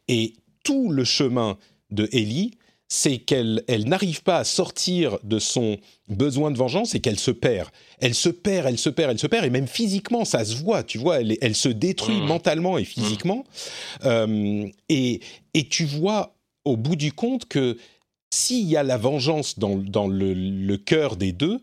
Et 0.09 0.35
tout 0.65 0.91
le 0.91 1.05
chemin 1.05 1.57
de 1.91 2.09
Ellie, 2.13 2.53
c'est 2.89 3.19
qu'elle 3.19 3.63
elle 3.69 3.89
n'arrive 3.89 4.23
pas 4.23 4.39
à 4.39 4.45
sortir 4.45 5.19
de 5.23 5.39
son 5.39 5.79
besoin 6.09 6.51
de 6.51 6.59
vengeance 6.59 6.95
et 6.95 7.01
qu'elle 7.01 7.19
se 7.19 7.31
perd. 7.31 7.71
Elle 8.01 8.15
se 8.15 8.29
perd, 8.29 8.67
elle 8.67 8.79
se 8.79 8.91
perd, 8.91 9.13
elle 9.13 9.19
se 9.19 9.27
perd, 9.27 9.47
et 9.47 9.51
même 9.51 9.67
physiquement, 9.67 10.27
ça 10.27 10.45
se 10.45 10.57
voit, 10.57 10.83
tu 10.83 10.99
vois, 10.99 11.21
elle, 11.21 11.37
elle 11.41 11.57
se 11.57 11.71
détruit 11.71 12.21
Mmh. 12.21 12.27
mentalement 12.27 12.77
et 12.77 12.85
physiquement. 12.85 13.45
Euh, 14.05 14.67
et, 14.91 15.21
et 15.55 15.69
tu 15.69 15.87
vois 15.87 16.35
au 16.65 16.77
bout 16.77 16.97
du 16.97 17.13
compte 17.13 17.47
que 17.47 17.79
s'il 18.31 18.69
y 18.69 18.77
a 18.77 18.83
la 18.83 18.99
vengeance 18.99 19.59
dans, 19.59 19.77
dans 19.77 20.07
le, 20.07 20.35
le 20.35 20.77
cœur 20.77 21.17
des 21.17 21.33
deux, 21.33 21.61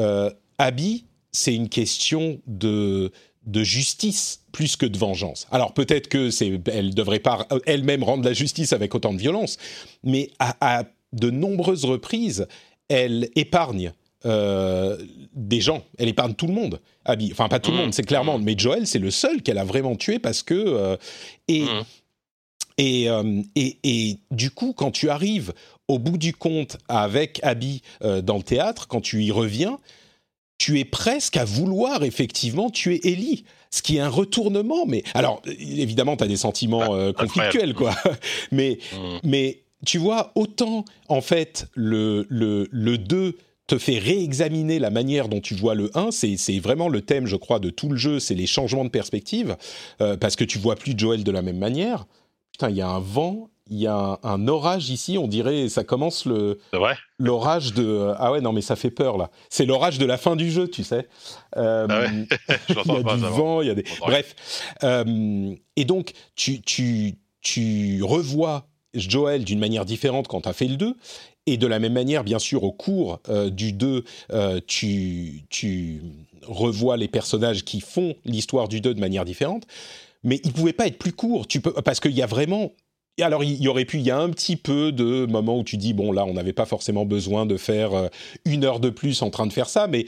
euh, 0.00 0.30
Abby, 0.58 1.04
c'est 1.32 1.54
une 1.54 1.68
question 1.68 2.40
de, 2.46 3.12
de 3.46 3.62
justice 3.62 4.40
plus 4.52 4.76
que 4.76 4.86
de 4.86 4.98
vengeance. 4.98 5.46
Alors 5.52 5.72
peut-être 5.74 6.08
que 6.08 6.30
c'est, 6.30 6.60
elle 6.66 6.94
devrait 6.94 7.20
pas 7.20 7.46
elle-même 7.66 8.02
rendre 8.02 8.24
la 8.24 8.32
justice 8.32 8.72
avec 8.72 8.94
autant 8.94 9.12
de 9.14 9.18
violence, 9.18 9.56
mais 10.02 10.30
à, 10.38 10.56
à 10.80 10.84
de 11.12 11.30
nombreuses 11.30 11.84
reprises, 11.84 12.46
elle 12.88 13.28
épargne 13.36 13.92
euh, 14.26 14.98
des 15.34 15.60
gens, 15.60 15.82
elle 15.98 16.08
épargne 16.08 16.34
tout 16.34 16.46
le 16.46 16.52
monde. 16.52 16.80
Abby, 17.04 17.30
enfin 17.32 17.48
pas 17.48 17.60
tout 17.60 17.70
le 17.70 17.76
Mmh. 17.76 17.80
monde, 17.80 17.94
c'est 17.94 18.02
clairement, 18.02 18.38
mais 18.38 18.54
Joel, 18.58 18.86
c'est 18.86 18.98
le 18.98 19.10
seul 19.10 19.42
qu'elle 19.42 19.58
a 19.58 19.64
vraiment 19.64 19.96
tué 19.96 20.18
parce 20.18 20.42
que 20.42 20.54
euh, 20.54 20.96
et 21.48 21.62
Mmh. 21.62 21.84
et, 22.78 23.08
et, 23.56 23.78
et 23.84 24.18
du 24.30 24.50
coup, 24.50 24.72
quand 24.72 24.90
tu 24.90 25.10
arrives 25.10 25.52
au 25.90 25.98
bout 25.98 26.18
du 26.18 26.32
compte 26.32 26.78
avec 26.88 27.40
Abby 27.42 27.82
euh, 28.02 28.22
dans 28.22 28.36
le 28.36 28.42
théâtre, 28.42 28.86
quand 28.88 29.00
tu 29.00 29.22
y 29.22 29.30
reviens, 29.32 29.78
tu 30.58 30.78
es 30.78 30.84
presque 30.84 31.36
à 31.36 31.44
vouloir 31.44 32.04
effectivement 32.04 32.70
tuer 32.70 33.00
Ellie. 33.08 33.44
Ce 33.72 33.82
qui 33.82 33.96
est 33.98 34.00
un 34.00 34.08
retournement, 34.08 34.84
mais 34.86 35.04
alors 35.14 35.42
évidemment, 35.46 36.16
tu 36.16 36.24
as 36.24 36.26
des 36.26 36.36
sentiments 36.36 36.94
euh, 36.94 37.12
conflictuels, 37.12 37.74
quoi. 37.74 37.94
mais, 38.52 38.78
Mmh. 38.92 39.18
mais 39.22 39.62
tu 39.86 39.98
vois, 39.98 40.32
autant 40.34 40.84
en 41.08 41.20
fait, 41.20 41.66
le, 41.74 42.26
le, 42.28 42.68
le 42.70 42.98
2 42.98 43.36
te 43.68 43.78
fait 43.78 43.98
réexaminer 43.98 44.80
la 44.80 44.90
manière 44.90 45.28
dont 45.28 45.40
tu 45.40 45.54
vois 45.54 45.76
le 45.76 45.96
1, 45.96 46.10
c'est 46.10 46.36
c'est 46.36 46.58
vraiment 46.58 46.88
le 46.88 47.02
thème, 47.02 47.26
je 47.26 47.36
crois, 47.36 47.60
de 47.60 47.70
tout 47.70 47.88
le 47.88 47.96
jeu, 47.96 48.18
c'est 48.18 48.34
les 48.34 48.46
changements 48.48 48.84
de 48.84 48.90
perspective, 48.90 49.56
euh, 50.00 50.16
parce 50.16 50.34
que 50.34 50.44
tu 50.44 50.58
vois 50.58 50.74
plus 50.74 50.94
Joel 50.96 51.22
de 51.22 51.30
la 51.30 51.42
même 51.42 51.58
manière. 51.58 52.06
Putain, 52.52 52.70
il 52.70 52.76
y 52.76 52.82
a 52.82 52.88
un 52.88 52.98
vent, 53.00 53.48
il 53.70 53.78
y 53.78 53.86
a 53.86 53.94
un, 53.94 54.18
un 54.22 54.48
orage 54.48 54.90
ici, 54.90 55.16
on 55.16 55.28
dirait, 55.28 55.68
ça 55.68 55.84
commence 55.84 56.26
le 56.26 56.58
l'orage 57.18 57.72
de... 57.72 58.12
Ah 58.18 58.32
ouais, 58.32 58.40
non, 58.40 58.52
mais 58.52 58.60
ça 58.62 58.76
fait 58.76 58.90
peur, 58.90 59.16
là. 59.16 59.30
C'est 59.48 59.64
l'orage 59.64 59.98
de 59.98 60.04
la 60.06 60.18
fin 60.18 60.36
du 60.36 60.50
jeu, 60.50 60.68
tu 60.68 60.82
sais. 60.82 61.08
Euh, 61.56 61.86
Ah 61.88 62.00
ouais 62.00 62.08
Je 62.68 62.74
il 62.74 62.76
y 62.76 62.98
a 62.98 63.02
pas, 63.02 63.16
du 63.16 63.22
vent, 63.22 63.62
il 63.62 63.68
y 63.68 63.70
a 63.70 63.74
des... 63.74 63.84
Bref. 64.00 64.34
Euh, 64.82 65.54
et 65.76 65.84
donc, 65.84 66.12
tu, 66.34 66.60
tu, 66.62 67.14
tu 67.40 68.02
revois 68.02 68.66
Joel 68.94 69.44
d'une 69.44 69.60
manière 69.60 69.84
différente 69.84 70.26
quand 70.28 70.42
tu 70.42 70.48
as 70.48 70.52
fait 70.52 70.66
le 70.66 70.76
2. 70.76 70.96
Et 71.46 71.56
de 71.56 71.66
la 71.66 71.78
même 71.78 71.92
manière, 71.94 72.24
bien 72.24 72.38
sûr, 72.38 72.64
au 72.64 72.72
cours 72.72 73.20
euh, 73.28 73.50
du 73.50 73.72
2, 73.72 74.04
euh, 74.32 74.60
tu, 74.66 75.44
tu 75.48 76.02
revois 76.46 76.96
les 76.96 77.08
personnages 77.08 77.64
qui 77.64 77.80
font 77.80 78.14
l'histoire 78.24 78.68
du 78.68 78.80
2 78.80 78.94
de 78.94 79.00
manière 79.00 79.24
différente. 79.24 79.64
Mais 80.22 80.40
il 80.44 80.48
ne 80.48 80.52
pouvait 80.52 80.72
pas 80.72 80.86
être 80.86 80.98
plus 80.98 81.12
court, 81.12 81.46
tu 81.46 81.60
peux, 81.60 81.72
parce 81.72 82.00
qu'il 82.00 82.12
y 82.12 82.22
a 82.22 82.26
vraiment... 82.26 82.72
et 83.18 83.22
Alors, 83.22 83.44
il 83.44 83.60
y 83.60 83.68
aurait 83.68 83.84
pu, 83.84 83.98
il 83.98 84.04
y 84.04 84.10
a 84.10 84.18
un 84.18 84.30
petit 84.30 84.56
peu 84.56 84.92
de 84.92 85.26
moments 85.26 85.58
où 85.58 85.64
tu 85.64 85.76
dis, 85.76 85.92
bon, 85.92 86.12
là, 86.12 86.24
on 86.24 86.34
n'avait 86.34 86.52
pas 86.52 86.66
forcément 86.66 87.04
besoin 87.04 87.46
de 87.46 87.56
faire 87.56 87.92
euh, 87.92 88.08
une 88.44 88.64
heure 88.64 88.80
de 88.80 88.90
plus 88.90 89.22
en 89.22 89.30
train 89.30 89.46
de 89.46 89.52
faire 89.52 89.68
ça, 89.68 89.86
mais 89.86 90.06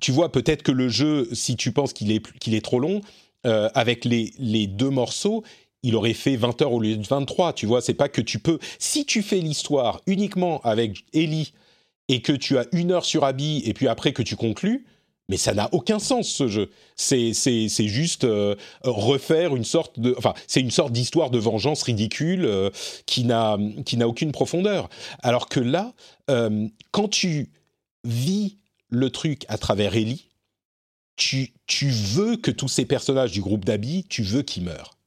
tu 0.00 0.12
vois, 0.12 0.32
peut-être 0.32 0.62
que 0.62 0.72
le 0.72 0.88
jeu, 0.88 1.28
si 1.32 1.56
tu 1.56 1.72
penses 1.72 1.92
qu'il 1.92 2.10
est, 2.10 2.24
est 2.46 2.64
trop 2.64 2.80
long, 2.80 3.02
euh, 3.46 3.68
avec 3.74 4.04
les, 4.04 4.32
les 4.38 4.66
deux 4.66 4.90
morceaux, 4.90 5.44
il 5.82 5.96
aurait 5.96 6.14
fait 6.14 6.36
20 6.36 6.60
heures 6.62 6.72
au 6.72 6.80
lieu 6.80 6.96
de 6.96 7.06
23. 7.06 7.52
Tu 7.52 7.66
vois, 7.66 7.80
c'est 7.80 7.94
pas 7.94 8.08
que 8.08 8.20
tu 8.20 8.38
peux. 8.38 8.58
Si 8.78 9.04
tu 9.04 9.22
fais 9.22 9.38
l'histoire 9.38 10.02
uniquement 10.06 10.60
avec 10.62 11.04
Ellie 11.12 11.52
et 12.08 12.22
que 12.22 12.32
tu 12.32 12.58
as 12.58 12.66
une 12.72 12.90
heure 12.90 13.04
sur 13.04 13.24
Abby 13.24 13.62
et 13.64 13.72
puis 13.72 13.88
après 13.88 14.12
que 14.12 14.22
tu 14.22 14.36
conclus, 14.36 14.84
Mais 15.30 15.36
ça 15.36 15.54
n'a 15.54 15.68
aucun 15.70 16.00
sens 16.00 16.28
ce 16.28 16.48
jeu. 16.48 16.70
C'est 16.96 17.34
c'est 17.34 17.68
juste 17.86 18.24
euh, 18.24 18.56
refaire 18.82 19.54
une 19.54 19.64
sorte 19.64 20.00
de 20.00 20.12
enfin 20.18 20.34
c'est 20.48 20.60
une 20.60 20.72
sorte 20.72 20.92
d'histoire 20.92 21.30
de 21.30 21.38
vengeance 21.38 21.84
ridicule 21.84 22.44
euh, 22.44 22.70
qui 23.06 23.24
n'a 23.24 23.56
qui 23.86 23.96
n'a 23.96 24.08
aucune 24.08 24.32
profondeur. 24.32 24.90
Alors 25.22 25.48
que 25.48 25.60
là, 25.60 25.94
euh, 26.30 26.66
quand 26.90 27.06
tu 27.06 27.52
vis 28.02 28.58
le 28.88 29.08
truc 29.10 29.44
à 29.48 29.56
travers 29.56 29.94
Ellie, 29.94 30.30
tu 31.14 31.52
tu 31.68 31.90
veux 31.90 32.36
que 32.36 32.50
tous 32.50 32.68
ces 32.68 32.84
personnages 32.84 33.30
du 33.30 33.40
groupe 33.40 33.64
d'Abby, 33.64 34.06
tu 34.08 34.24
veux 34.24 34.42
qu'ils 34.42 34.64
meurent 34.64 34.98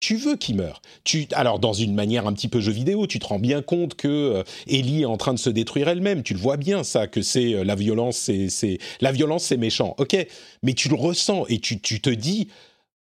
tu 0.00 0.16
veux 0.16 0.36
qu'il 0.36 0.56
meure. 0.56 0.80
Tu, 1.04 1.26
alors 1.32 1.58
dans 1.58 1.72
une 1.72 1.94
manière 1.94 2.26
un 2.26 2.32
petit 2.32 2.48
peu 2.48 2.60
jeu 2.60 2.72
vidéo, 2.72 3.06
tu 3.06 3.18
te 3.18 3.26
rends 3.26 3.38
bien 3.38 3.62
compte 3.62 3.94
que 3.94 4.08
euh, 4.08 4.42
Ellie 4.68 5.02
est 5.02 5.06
en 5.06 5.16
train 5.16 5.34
de 5.34 5.38
se 5.38 5.50
détruire 5.50 5.88
elle-même. 5.88 6.22
Tu 6.22 6.34
le 6.34 6.40
vois 6.40 6.56
bien 6.56 6.84
ça, 6.84 7.06
que 7.08 7.22
c'est 7.22 7.54
euh, 7.54 7.64
la 7.64 7.74
violence, 7.74 8.16
c'est, 8.16 8.78
la 9.00 9.12
violence, 9.12 9.44
c'est 9.44 9.56
méchant. 9.56 9.94
Ok, 9.98 10.16
mais 10.62 10.74
tu 10.74 10.88
le 10.88 10.94
ressens 10.94 11.46
et 11.48 11.58
tu, 11.58 11.80
te 11.80 12.10
dis, 12.10 12.48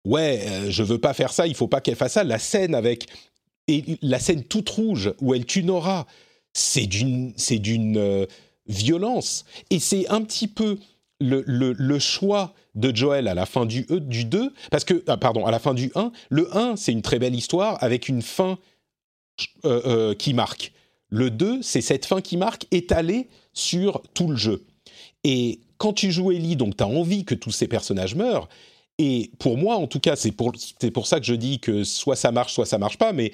ouais, 0.06 0.42
euh, 0.48 0.72
je 0.72 0.84
veux 0.84 0.98
pas 0.98 1.14
faire 1.14 1.32
ça. 1.32 1.46
Il 1.46 1.56
faut 1.56 1.68
pas 1.68 1.82
qu'elle 1.82 1.96
fasse 1.96 2.14
ça. 2.14 2.24
La 2.24 2.40
scène 2.40 2.74
avec 2.74 3.06
et 3.68 3.84
la 4.02 4.20
scène 4.20 4.44
toute 4.44 4.70
rouge 4.70 5.14
où 5.22 5.36
elle 5.36 5.46
tue 5.46 5.64
Nora, 5.64 6.08
c'est 6.54 6.88
d'une, 6.88 7.34
c'est 7.36 7.60
d'une 7.60 8.26
violence 8.68 9.46
et 9.70 9.80
c'est 9.80 10.08
un 10.08 10.22
petit 10.22 10.48
peu 10.48 10.78
le, 11.20 12.00
choix 12.00 12.54
de 12.76 12.96
Joel 12.96 13.28
à 13.28 13.34
la 13.34 13.46
fin 13.46 13.66
du, 13.66 13.86
e, 13.90 14.00
du 14.00 14.26
2, 14.26 14.54
parce 14.72 14.84
que, 14.84 15.04
ah, 15.08 15.18
pardon, 15.18 15.46
à 15.46 15.52
la 15.52 15.60
fin 15.60 15.74
du 15.74 15.92
1, 15.96 16.12
le 16.30 16.56
1, 16.56 16.76
c'est 16.76 16.92
une 16.92 17.02
très 17.02 17.20
belle 17.20 17.36
histoire 17.36 17.82
avec 17.84 18.08
une 18.08 18.22
fin 18.22 18.58
euh, 19.66 19.82
euh, 19.86 20.14
qui 20.14 20.34
marque. 20.34 20.74
Le 21.10 21.30
2, 21.30 21.62
c'est 21.62 21.82
cette 21.82 22.06
fin 22.06 22.22
qui 22.22 22.38
marque 22.38 22.68
étalée 22.72 23.30
sur 23.54 24.02
tout 24.14 24.28
le 24.28 24.36
jeu. 24.36 24.66
Et 25.24 25.62
quand 25.78 25.94
tu 25.94 26.12
joues 26.12 26.32
Ellie, 26.32 26.56
donc 26.56 26.78
tu 26.78 26.84
as 26.84 26.88
envie 26.88 27.26
que 27.26 27.36
tous 27.36 27.52
ces 27.52 27.68
personnages 27.68 28.16
meurent, 28.16 28.50
et 29.00 29.32
pour 29.40 29.58
moi, 29.58 29.76
en 29.76 29.88
tout 29.88 30.00
cas, 30.00 30.16
c'est 30.16 30.32
pour, 30.32 30.54
pour 30.94 31.08
ça 31.08 31.20
que 31.20 31.26
je 31.26 31.36
dis 31.36 31.60
que 31.60 31.84
soit 31.84 32.16
ça 32.16 32.32
marche, 32.32 32.54
soit 32.54 32.66
ça 32.66 32.78
marche 32.78 32.98
pas, 32.98 33.14
mais 33.14 33.32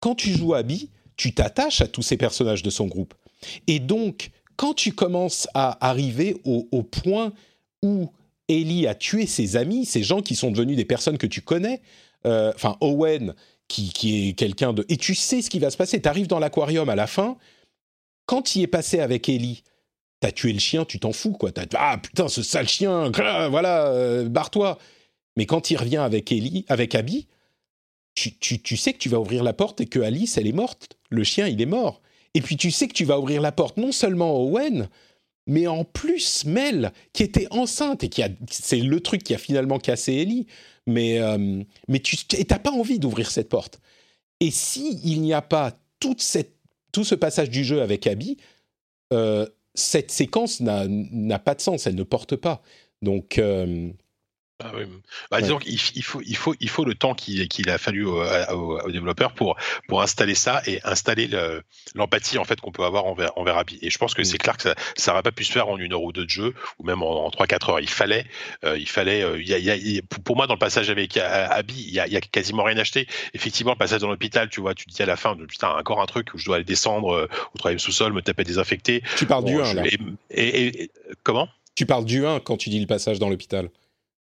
quand 0.00 0.14
tu 0.14 0.30
joues 0.30 0.54
Abby, 0.54 0.90
tu 1.16 1.32
t'attaches 1.32 1.80
à 1.80 1.88
tous 1.88 2.02
ces 2.02 2.16
personnages 2.16 2.62
de 2.62 2.70
son 2.70 2.86
groupe. 2.86 3.14
Et 3.66 3.78
donc, 3.78 4.30
quand 4.56 4.74
tu 4.74 4.92
commences 4.92 5.48
à 5.54 5.86
arriver 5.86 6.36
au, 6.44 6.82
point 6.82 7.32
où 7.82 8.10
Ellie 8.48 8.86
a 8.86 8.94
tué 8.94 9.26
ses 9.26 9.56
amis, 9.56 9.84
ces 9.84 10.02
gens 10.02 10.22
qui 10.22 10.34
sont 10.34 10.50
devenus 10.50 10.76
des 10.76 10.84
personnes 10.84 11.18
que 11.18 11.26
tu 11.26 11.42
connais. 11.42 11.82
Euh, 12.24 12.52
enfin, 12.54 12.76
Owen, 12.80 13.34
qui, 13.68 14.28
est 14.28 14.32
quelqu'un 14.32 14.72
de... 14.72 14.84
Et 14.88 14.96
tu 14.96 15.14
sais 15.14 15.42
ce 15.42 15.50
qui 15.50 15.58
va 15.58 15.70
se 15.70 15.76
passer. 15.76 16.00
Tu 16.00 16.08
arrives 16.08 16.26
dans 16.26 16.38
l'aquarium 16.38 16.88
à 16.88 16.94
la 16.94 17.06
fin. 17.06 17.36
Quand 18.26 18.56
il 18.56 18.62
est 18.62 18.68
passé 18.68 19.00
avec 19.00 19.28
Ellie, 19.28 19.62
t'as 20.20 20.32
tué 20.32 20.52
le 20.52 20.58
chien, 20.58 20.84
tu 20.84 20.98
t'en 20.98 21.12
fous, 21.12 21.32
quoi. 21.32 21.50
ah 21.74 21.98
putain, 21.98 22.28
ce 22.28 22.42
sale 22.42 22.68
chien, 22.68 23.10
voilà, 23.50 23.86
euh, 23.88 24.28
barre-toi. 24.28 24.78
Mais 25.36 25.46
quand 25.46 25.70
il 25.70 25.76
revient 25.76 25.98
avec 25.98 26.32
Ellie, 26.32 26.64
avec 26.68 26.94
Abby, 26.94 27.28
tu, 28.14 28.38
tu, 28.38 28.76
sais 28.78 28.94
que 28.94 28.98
tu 28.98 29.10
vas 29.10 29.20
ouvrir 29.20 29.44
la 29.44 29.52
porte 29.52 29.82
et 29.82 29.86
que 29.86 30.00
Alice, 30.00 30.38
elle 30.38 30.46
est 30.46 30.52
morte. 30.52 30.96
Le 31.10 31.22
chien, 31.22 31.46
il 31.46 31.60
est 31.60 31.66
mort. 31.66 32.00
Et 32.36 32.42
puis 32.42 32.58
tu 32.58 32.70
sais 32.70 32.86
que 32.86 32.92
tu 32.92 33.06
vas 33.06 33.18
ouvrir 33.18 33.40
la 33.40 33.50
porte 33.50 33.78
non 33.78 33.92
seulement 33.92 34.28
à 34.28 34.38
Owen, 34.38 34.90
mais 35.46 35.66
en 35.66 35.84
plus 35.84 36.44
Mel 36.44 36.92
qui 37.14 37.22
était 37.22 37.46
enceinte 37.50 38.04
et 38.04 38.10
qui 38.10 38.22
a 38.22 38.28
c'est 38.50 38.76
le 38.76 39.00
truc 39.00 39.24
qui 39.24 39.34
a 39.34 39.38
finalement 39.38 39.78
cassé 39.78 40.12
Ellie. 40.12 40.46
Mais 40.86 41.18
euh, 41.18 41.62
mais 41.88 41.98
tu 41.98 42.14
t'as 42.26 42.58
pas 42.58 42.72
envie 42.72 42.98
d'ouvrir 42.98 43.30
cette 43.30 43.48
porte. 43.48 43.80
Et 44.40 44.50
si 44.50 45.00
il 45.02 45.22
n'y 45.22 45.32
a 45.32 45.40
pas 45.40 45.72
toute 45.98 46.20
cette 46.20 46.52
tout 46.92 47.04
ce 47.04 47.14
passage 47.14 47.48
du 47.48 47.64
jeu 47.64 47.80
avec 47.80 48.06
Abby 48.06 48.36
euh, 49.14 49.46
cette 49.72 50.10
séquence 50.10 50.60
n'a 50.60 51.38
pas 51.38 51.54
de 51.54 51.62
sens 51.62 51.86
elle 51.86 51.94
ne 51.94 52.02
porte 52.02 52.36
pas. 52.36 52.60
Donc 53.00 53.38
euh, 53.38 53.88
ah 54.58 54.72
oui. 54.74 54.84
bah, 55.30 55.42
disons 55.42 55.58
qu'il 55.58 55.74
il 55.74 56.02
faut, 56.02 56.22
il, 56.24 56.36
faut, 56.36 56.54
il 56.60 56.68
faut 56.70 56.84
le 56.84 56.94
temps 56.94 57.14
qu'il 57.14 57.68
a 57.68 57.76
fallu 57.76 58.06
aux, 58.06 58.90
développeurs 58.90 59.32
pour, 59.32 59.56
pour 59.86 60.00
installer 60.00 60.34
ça 60.34 60.62
et 60.66 60.80
installer 60.82 61.28
l'empathie 61.94 62.38
en 62.38 62.44
fait 62.44 62.60
qu'on 62.60 62.72
peut 62.72 62.84
avoir 62.84 63.04
envers, 63.04 63.36
envers 63.36 63.58
Abby. 63.58 63.78
Et 63.82 63.90
je 63.90 63.98
pense 63.98 64.14
que 64.14 64.24
c'est 64.24 64.38
clair 64.38 64.56
que 64.56 64.70
ça 64.96 65.10
n'aurait 65.10 65.22
pas 65.22 65.32
pu 65.32 65.44
se 65.44 65.52
faire 65.52 65.68
en 65.68 65.76
une 65.76 65.92
heure 65.92 66.02
ou 66.02 66.12
deux 66.12 66.24
de 66.24 66.30
jeu 66.30 66.54
ou 66.78 66.84
même 66.84 67.02
en, 67.02 67.30
trois 67.30 67.46
3-4 67.46 67.70
heures. 67.70 67.80
Il 67.80 67.88
fallait, 67.88 68.24
euh, 68.64 68.78
il 68.78 68.88
fallait, 68.88 69.22
euh, 69.22 69.40
il 69.40 69.48
y 69.48 69.98
a, 69.98 70.02
pour 70.24 70.36
moi 70.36 70.46
dans 70.46 70.54
le 70.54 70.58
passage 70.58 70.88
avec 70.88 71.18
Abby, 71.18 71.74
il 71.76 71.92
y 71.92 72.00
a, 72.00 72.06
il 72.06 72.12
y 72.12 72.16
a 72.16 72.20
quasiment 72.20 72.62
rien 72.62 72.78
acheté. 72.78 73.06
Effectivement, 73.34 73.72
le 73.72 73.78
passage 73.78 74.00
dans 74.00 74.08
l'hôpital, 74.08 74.48
tu 74.48 74.60
vois, 74.62 74.74
tu 74.74 74.86
te 74.86 74.92
dis 74.92 75.02
à 75.02 75.06
la 75.06 75.16
fin, 75.16 75.36
putain, 75.36 75.70
encore 75.76 76.00
un 76.00 76.06
truc 76.06 76.32
où 76.32 76.38
je 76.38 76.46
dois 76.46 76.56
aller 76.56 76.64
descendre 76.64 77.14
euh, 77.14 77.28
au 77.54 77.58
troisième 77.58 77.78
sous-sol, 77.78 78.12
me 78.14 78.22
taper 78.22 78.44
désinfecté. 78.44 79.02
Tu 79.16 79.26
parles 79.26 79.44
du 79.44 79.60
1 79.60 79.74
là. 79.74 79.82
et, 80.30 80.90
comment? 81.22 81.48
Tu 81.74 81.84
parles 81.84 82.06
du 82.06 82.24
1 82.24 82.40
quand 82.40 82.56
tu 82.56 82.70
dis 82.70 82.80
le 82.80 82.86
passage 82.86 83.18
dans 83.18 83.28
l'hôpital. 83.28 83.68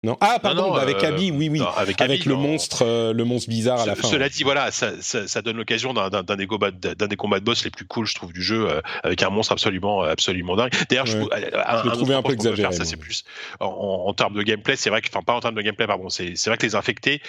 Non. 0.04 0.18
Ah 0.20 0.38
pardon, 0.42 0.74
bah, 0.74 0.82
avec 0.82 1.02
euh, 1.02 1.08
Abby, 1.08 1.32
oui 1.32 1.48
oui, 1.48 1.62
avec, 1.78 2.26
le 2.26 2.36
monstre, 2.36 2.84
euh, 2.86 3.14
le 3.14 3.24
monstre 3.24 3.50
bizarre 3.50 3.80
à 3.80 3.86
la 3.86 3.96
fin. 3.96 4.10
Cela 4.10 4.28
dit, 4.28 4.44
voilà, 4.44 4.70
ça, 4.70 4.92
ça, 5.02 5.42
donne 5.42 5.56
l'occasion 5.56 5.94
d'un 5.94 6.24
des, 6.36 6.46
combats, 6.46 6.72
des 6.72 7.16
combats 7.16 7.40
de 7.40 7.46
boss 7.46 7.64
les 7.64 7.72
plus 7.72 7.86
cool, 7.86 8.06
je 8.06 8.14
trouve, 8.14 8.34
du 8.34 8.42
jeu, 8.42 8.70
euh, 8.70 8.82
avec 9.04 9.24
un 9.24 9.30
monstre 9.30 9.54
absolument 9.54 10.02
absolument 10.02 10.58
dingue. 10.58 10.74
D'ailleurs, 10.90 11.06
je, 11.06 11.20
le 11.20 11.92
trouvais 11.92 12.16
un 12.16 12.22
peu 12.22 12.34
exagéré. 12.34 12.74
ça, 12.74 12.84
c'est 12.84 12.98
plus 12.98 13.24
en, 13.62 14.14
termes 14.14 14.34
de 14.34 14.44
gameplay, 14.44 14.76
c'est 14.76 14.90
vrai 14.90 15.02
que, 15.02 15.08
enfin 15.08 15.24
pas 15.24 15.34
en 15.34 15.40
termes 15.40 15.56
de 15.56 15.62
gameplay, 15.62 15.88
pardon, 15.88 16.10
c'est 16.10 16.46
vrai 16.48 16.58
que 16.58 16.66
les 16.66 16.76
infectés, 16.76 17.22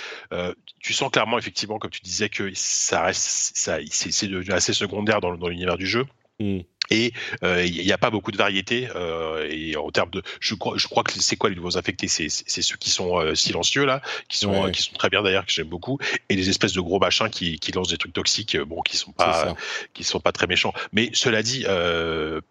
tu 0.80 0.92
sens 0.92 1.10
clairement 1.12 1.38
effectivement, 1.38 1.78
comme 1.78 1.92
tu 1.92 2.00
disais, 2.02 2.28
que 2.28 2.50
ça 2.54 3.02
reste, 3.02 3.52
ça, 3.54 3.78
c'est 3.90 4.28
assez 4.50 4.72
secondaire 4.72 5.20
dans, 5.20 5.36
dans 5.36 5.48
l'univers 5.48 5.76
du 5.76 5.86
jeu. 5.86 6.06
Mm 6.40 6.60
et 6.90 7.12
euh, 7.42 7.64
il 7.64 7.84
n'y 7.84 7.92
a 7.92 7.98
pas 7.98 8.10
beaucoup 8.10 8.30
de 8.30 8.36
variété 8.36 8.88
euh, 8.94 9.48
et 9.50 9.76
en 9.76 9.90
termes 9.90 10.10
de 10.10 10.22
je 10.40 10.54
crois 10.54 10.74
je 10.76 10.86
crois 10.86 11.02
que 11.02 11.12
c'est 11.12 11.36
quoi 11.36 11.50
les 11.50 11.56
nouveaux 11.56 11.78
infectés? 11.78 12.08
C'est 12.08 12.28
c'est 12.28 12.62
ceux 12.62 12.76
qui 12.76 12.90
sont 12.90 13.18
euh, 13.18 13.34
silencieux 13.34 13.84
là 13.84 14.02
qui 14.28 14.38
sont 14.38 14.70
qui 14.70 14.82
sont 14.82 14.92
très 14.92 15.08
bien 15.08 15.22
d'ailleurs 15.22 15.46
que 15.46 15.52
j'aime 15.52 15.68
beaucoup 15.68 15.98
et 16.28 16.36
les 16.36 16.50
espèces 16.50 16.72
de 16.72 16.80
gros 16.80 16.98
machins 16.98 17.30
qui, 17.30 17.58
qui 17.58 17.72
lancent 17.72 17.88
des 17.88 17.96
trucs 17.96 18.12
toxiques 18.12 18.56
bon 18.56 18.82
qui 18.82 18.96
sont 18.96 19.12
pas 19.12 19.54
qui 19.92 20.04
sont 20.04 20.20
pas 20.20 20.32
très 20.32 20.46
méchants. 20.46 20.72
Mais 20.92 21.10
cela 21.12 21.42
dit 21.42 21.64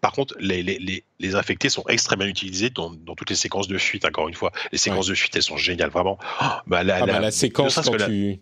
par 0.00 0.12
contre 0.12 0.34
les, 0.40 0.62
les, 0.62 1.04
les, 1.18 1.34
infectés 1.34 1.68
sont 1.68 1.84
extrêmement 1.88 2.24
utilisés 2.24 2.70
dans, 2.70 2.90
dans 2.90 3.14
toutes 3.14 3.30
les 3.30 3.36
séquences 3.36 3.68
de 3.68 3.78
fuite 3.78 4.04
encore 4.04 4.28
une 4.28 4.34
fois. 4.34 4.52
Les 4.72 4.78
séquences 4.78 5.06
de 5.06 5.14
fuite 5.14 5.34
elles 5.36 5.42
sont 5.42 5.56
géniales 5.56 5.90
vraiment. 5.90 6.18
Oh, 6.42 6.44
bah, 6.66 6.82
la, 6.82 6.96
ah 6.96 7.06
bah, 7.06 7.20
la, 7.20 7.30
séquence 7.30 7.80
quand 7.82 7.96
tu 7.96 8.40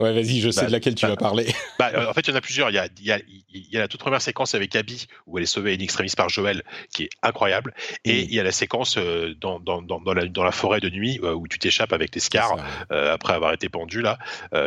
Ouais, 0.00 0.12
vas-y, 0.12 0.40
je 0.40 0.50
sais 0.50 0.62
bah, 0.62 0.66
de 0.66 0.72
laquelle 0.72 0.96
tu 0.96 1.06
vas 1.06 1.10
bah, 1.14 1.16
parler. 1.16 1.46
Bah, 1.78 1.92
euh, 1.94 2.08
en 2.08 2.12
fait, 2.12 2.22
il 2.22 2.30
y 2.30 2.32
en 2.32 2.36
a 2.36 2.40
plusieurs. 2.40 2.70
Il 2.70 2.74
y 2.74 2.78
a, 2.78 2.88
il 2.98 3.04
y, 3.04 3.12
a, 3.12 3.20
il 3.52 3.70
y 3.70 3.76
a 3.76 3.80
la 3.80 3.88
toute 3.88 4.00
première 4.00 4.20
séquence 4.20 4.54
avec 4.54 4.74
Abby, 4.74 5.06
où 5.26 5.38
elle 5.38 5.44
est 5.44 5.46
sauvée 5.46 5.72
in 5.74 5.78
extremis 5.78 6.12
par 6.16 6.28
Joël, 6.28 6.64
qui 6.92 7.04
est 7.04 7.10
incroyable. 7.22 7.74
Et 8.04 8.12
mm. 8.22 8.26
il 8.28 8.34
y 8.34 8.40
a 8.40 8.42
la 8.42 8.50
séquence 8.50 8.96
euh, 8.98 9.34
dans, 9.40 9.60
dans, 9.60 9.82
dans, 9.82 10.14
la, 10.14 10.26
dans 10.26 10.42
la 10.42 10.50
forêt 10.50 10.80
de 10.80 10.90
nuit, 10.90 11.20
euh, 11.22 11.32
où 11.32 11.46
tu 11.46 11.60
t'échappes 11.60 11.92
avec 11.92 12.10
tes 12.10 12.20
scars, 12.20 12.56
après 12.90 13.34
avoir 13.34 13.52
été 13.52 13.68
pendu, 13.68 14.02
là, 14.02 14.18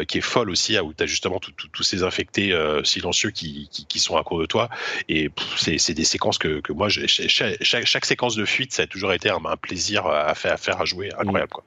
qui 0.07 0.19
est 0.19 0.21
folle 0.21 0.49
aussi, 0.49 0.79
où 0.79 0.93
tu 0.93 1.03
as 1.03 1.05
justement 1.05 1.39
tous 1.39 1.83
ces 1.83 2.03
infectés 2.03 2.55
silencieux 2.83 3.31
qui, 3.31 3.67
qui, 3.71 3.85
qui, 3.85 3.99
sont 3.99 4.15
à 4.15 4.23
court 4.23 4.39
de 4.39 4.45
toi. 4.45 4.69
Et 5.09 5.29
c'est 5.57 5.93
des 5.93 6.03
séquences 6.03 6.37
que, 6.37 6.59
que 6.61 6.71
moi, 6.73 6.89
chaque, 6.89 7.57
chaque, 7.61 8.05
séquence 8.05 8.35
de 8.35 8.45
fuite, 8.45 8.73
ça 8.73 8.83
a 8.83 8.87
toujours 8.87 9.13
été 9.13 9.29
un, 9.29 9.39
plaisir 9.61 10.05
à 10.05 10.33
faire, 10.35 10.53
à 10.53 10.57
faire, 10.57 10.81
à 10.81 10.85
jouer, 10.85 11.09
incroyable, 11.17 11.51
quoi. 11.51 11.63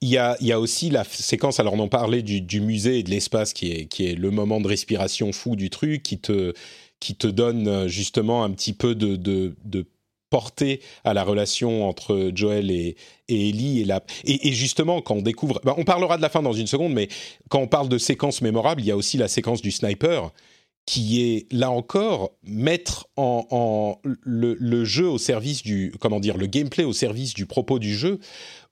Il 0.00 0.08
y, 0.08 0.18
a, 0.18 0.60
aussi 0.60 0.90
la 0.90 1.04
séquence, 1.04 1.60
alors 1.60 1.74
on 1.74 1.78
en 1.78 1.88
parlait 1.88 2.22
du, 2.22 2.60
musée 2.60 3.00
et 3.00 3.02
de 3.02 3.10
l'espace 3.10 3.52
qui 3.52 3.70
est, 3.70 4.14
le 4.14 4.30
moment 4.30 4.60
de 4.60 4.68
respiration 4.68 5.32
fou 5.32 5.56
du 5.56 5.70
truc, 5.70 6.02
qui 6.02 6.18
te, 6.18 7.26
donne 7.26 7.68
euh, 7.68 7.88
justement 7.88 8.44
un 8.44 8.50
petit 8.50 8.72
peu 8.72 8.94
de, 8.94 9.54
portée 10.30 10.80
à 11.04 11.14
la 11.14 11.22
relation 11.22 11.88
entre 11.88 12.32
Joel 12.34 12.70
et, 12.70 12.96
Ellie. 13.28 13.86
Et, 14.24 14.52
justement, 14.52 15.00
quand 15.00 15.16
on 15.16 15.22
découvre... 15.22 15.60
Ben 15.64 15.74
on 15.78 15.84
parlera 15.84 16.16
de 16.16 16.22
la 16.22 16.28
fin 16.28 16.42
dans 16.42 16.52
une 16.52 16.66
seconde, 16.66 16.92
mais 16.92 17.08
quand 17.48 17.60
on 17.60 17.68
parle 17.68 17.88
de 17.88 17.98
séquence 17.98 18.42
mémorable, 18.42 18.82
il 18.82 18.86
y 18.86 18.90
a 18.90 18.96
aussi 18.96 19.16
la 19.16 19.28
séquence 19.28 19.62
du 19.62 19.70
sniper 19.70 20.32
qui 20.86 21.22
est 21.22 21.52
là 21.52 21.70
encore 21.70 22.32
mettre 22.42 23.08
en, 23.16 23.98
le, 24.04 24.84
jeu 24.84 25.08
au 25.08 25.18
service 25.18 25.62
du 25.62 25.94
comment 25.98 26.20
dire 26.20 26.36
le 26.36 26.46
gameplay 26.46 26.84
au 26.84 26.92
service 26.92 27.32
du 27.34 27.46
propos 27.46 27.78
du 27.78 27.94
jeu 27.94 28.20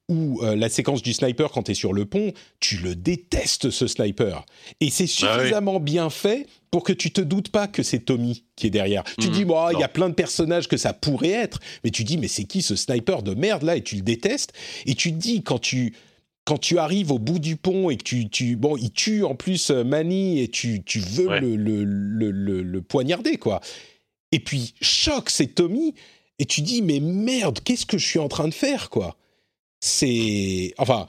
ou 0.09 0.41
euh, 0.43 0.57
la 0.57 0.69
séquence 0.69 1.03
du 1.03 1.13
sniper 1.13 1.51
quand 1.51 1.65
tu 1.65 1.73
es 1.73 1.75
sur 1.75 1.93
le 1.93 2.05
pont, 2.05 2.33
tu 2.61 2.77
le 2.79 2.95
détestes 2.95 3.71
ce 3.71 3.87
sniper. 3.87 4.45
Et 4.81 4.91
c'est 4.91 5.05
ah 5.05 5.37
suffisamment 5.39 5.81
bien 5.81 6.11
fait 6.11 6.47
pour 6.71 6.83
que 6.83 6.93
tu 6.93 7.13
te 7.13 7.21
doutes 7.21 7.51
pas 7.51 7.69
que 7.69 7.83
c'est 7.83 8.01
Tommy 8.01 8.45
qui 8.57 8.67
est 8.67 8.71
derrière. 8.71 9.05
Tu 9.21 9.29
mhm. 9.29 9.33
dis, 9.33 9.45
bon, 9.45 9.71
il 9.71 9.79
y 9.79 9.85
a 9.85 9.89
plein 9.89 10.09
de 10.09 10.15
personnages 10.15 10.69
que 10.69 10.77
ça 10.77 10.93
pourrait 10.93 11.31
être, 11.31 11.61
mais 11.85 11.91
tu 11.91 12.05
dis, 12.05 12.19
mais 12.19 12.29
c'est 12.29 12.45
qui 12.45 12.63
ce 12.63 12.77
sniper 12.77 13.23
de 13.23 13.35
merde 13.35 13.63
là 13.63 13.77
Et 13.77 13.83
tu 13.83 13.97
le 13.97 14.03
détestes. 14.03 14.53
Et 14.87 14.95
tu 14.95 15.13
te 15.13 15.19
dis, 15.19 15.43
quand 15.43 15.59
tu 15.59 15.95
quand 16.45 16.59
tu 16.59 16.79
arrives 16.79 17.13
au 17.13 17.21
bout 17.21 17.39
du 17.39 17.57
pont 17.57 17.89
et 17.89 17.97
que 17.97 18.03
tu, 18.03 18.29
tu 18.29 18.57
bon, 18.57 18.77
il 18.77 18.91
tue 18.91 19.23
en 19.23 19.37
plus 19.37 19.71
euh, 19.71 19.85
Manny 19.85 20.41
et 20.41 20.49
tu, 20.49 20.83
tu 20.83 20.99
veux 20.99 21.39
le, 21.39 21.55
le, 21.55 21.85
le, 21.85 22.63
le, 22.63 22.83
poignarder, 22.83 23.37
quoi. 23.37 23.61
Et 24.33 24.41
puis, 24.41 24.75
choc, 24.81 25.31
c'est 25.31 25.55
Tommy. 25.55 25.95
Et 26.41 26.45
tu 26.45 26.63
dis, 26.63 26.83
mais 26.83 26.99
merde, 26.99 27.61
qu'est-ce 27.63 27.87
que 27.87 27.99
je 27.99 28.05
suis 28.05 28.19
en 28.19 28.27
train 28.27 28.49
de 28.49 28.55
faire, 28.55 28.91
quoi? 28.91 29.17
C'est 29.83 30.75
enfin 30.79 31.07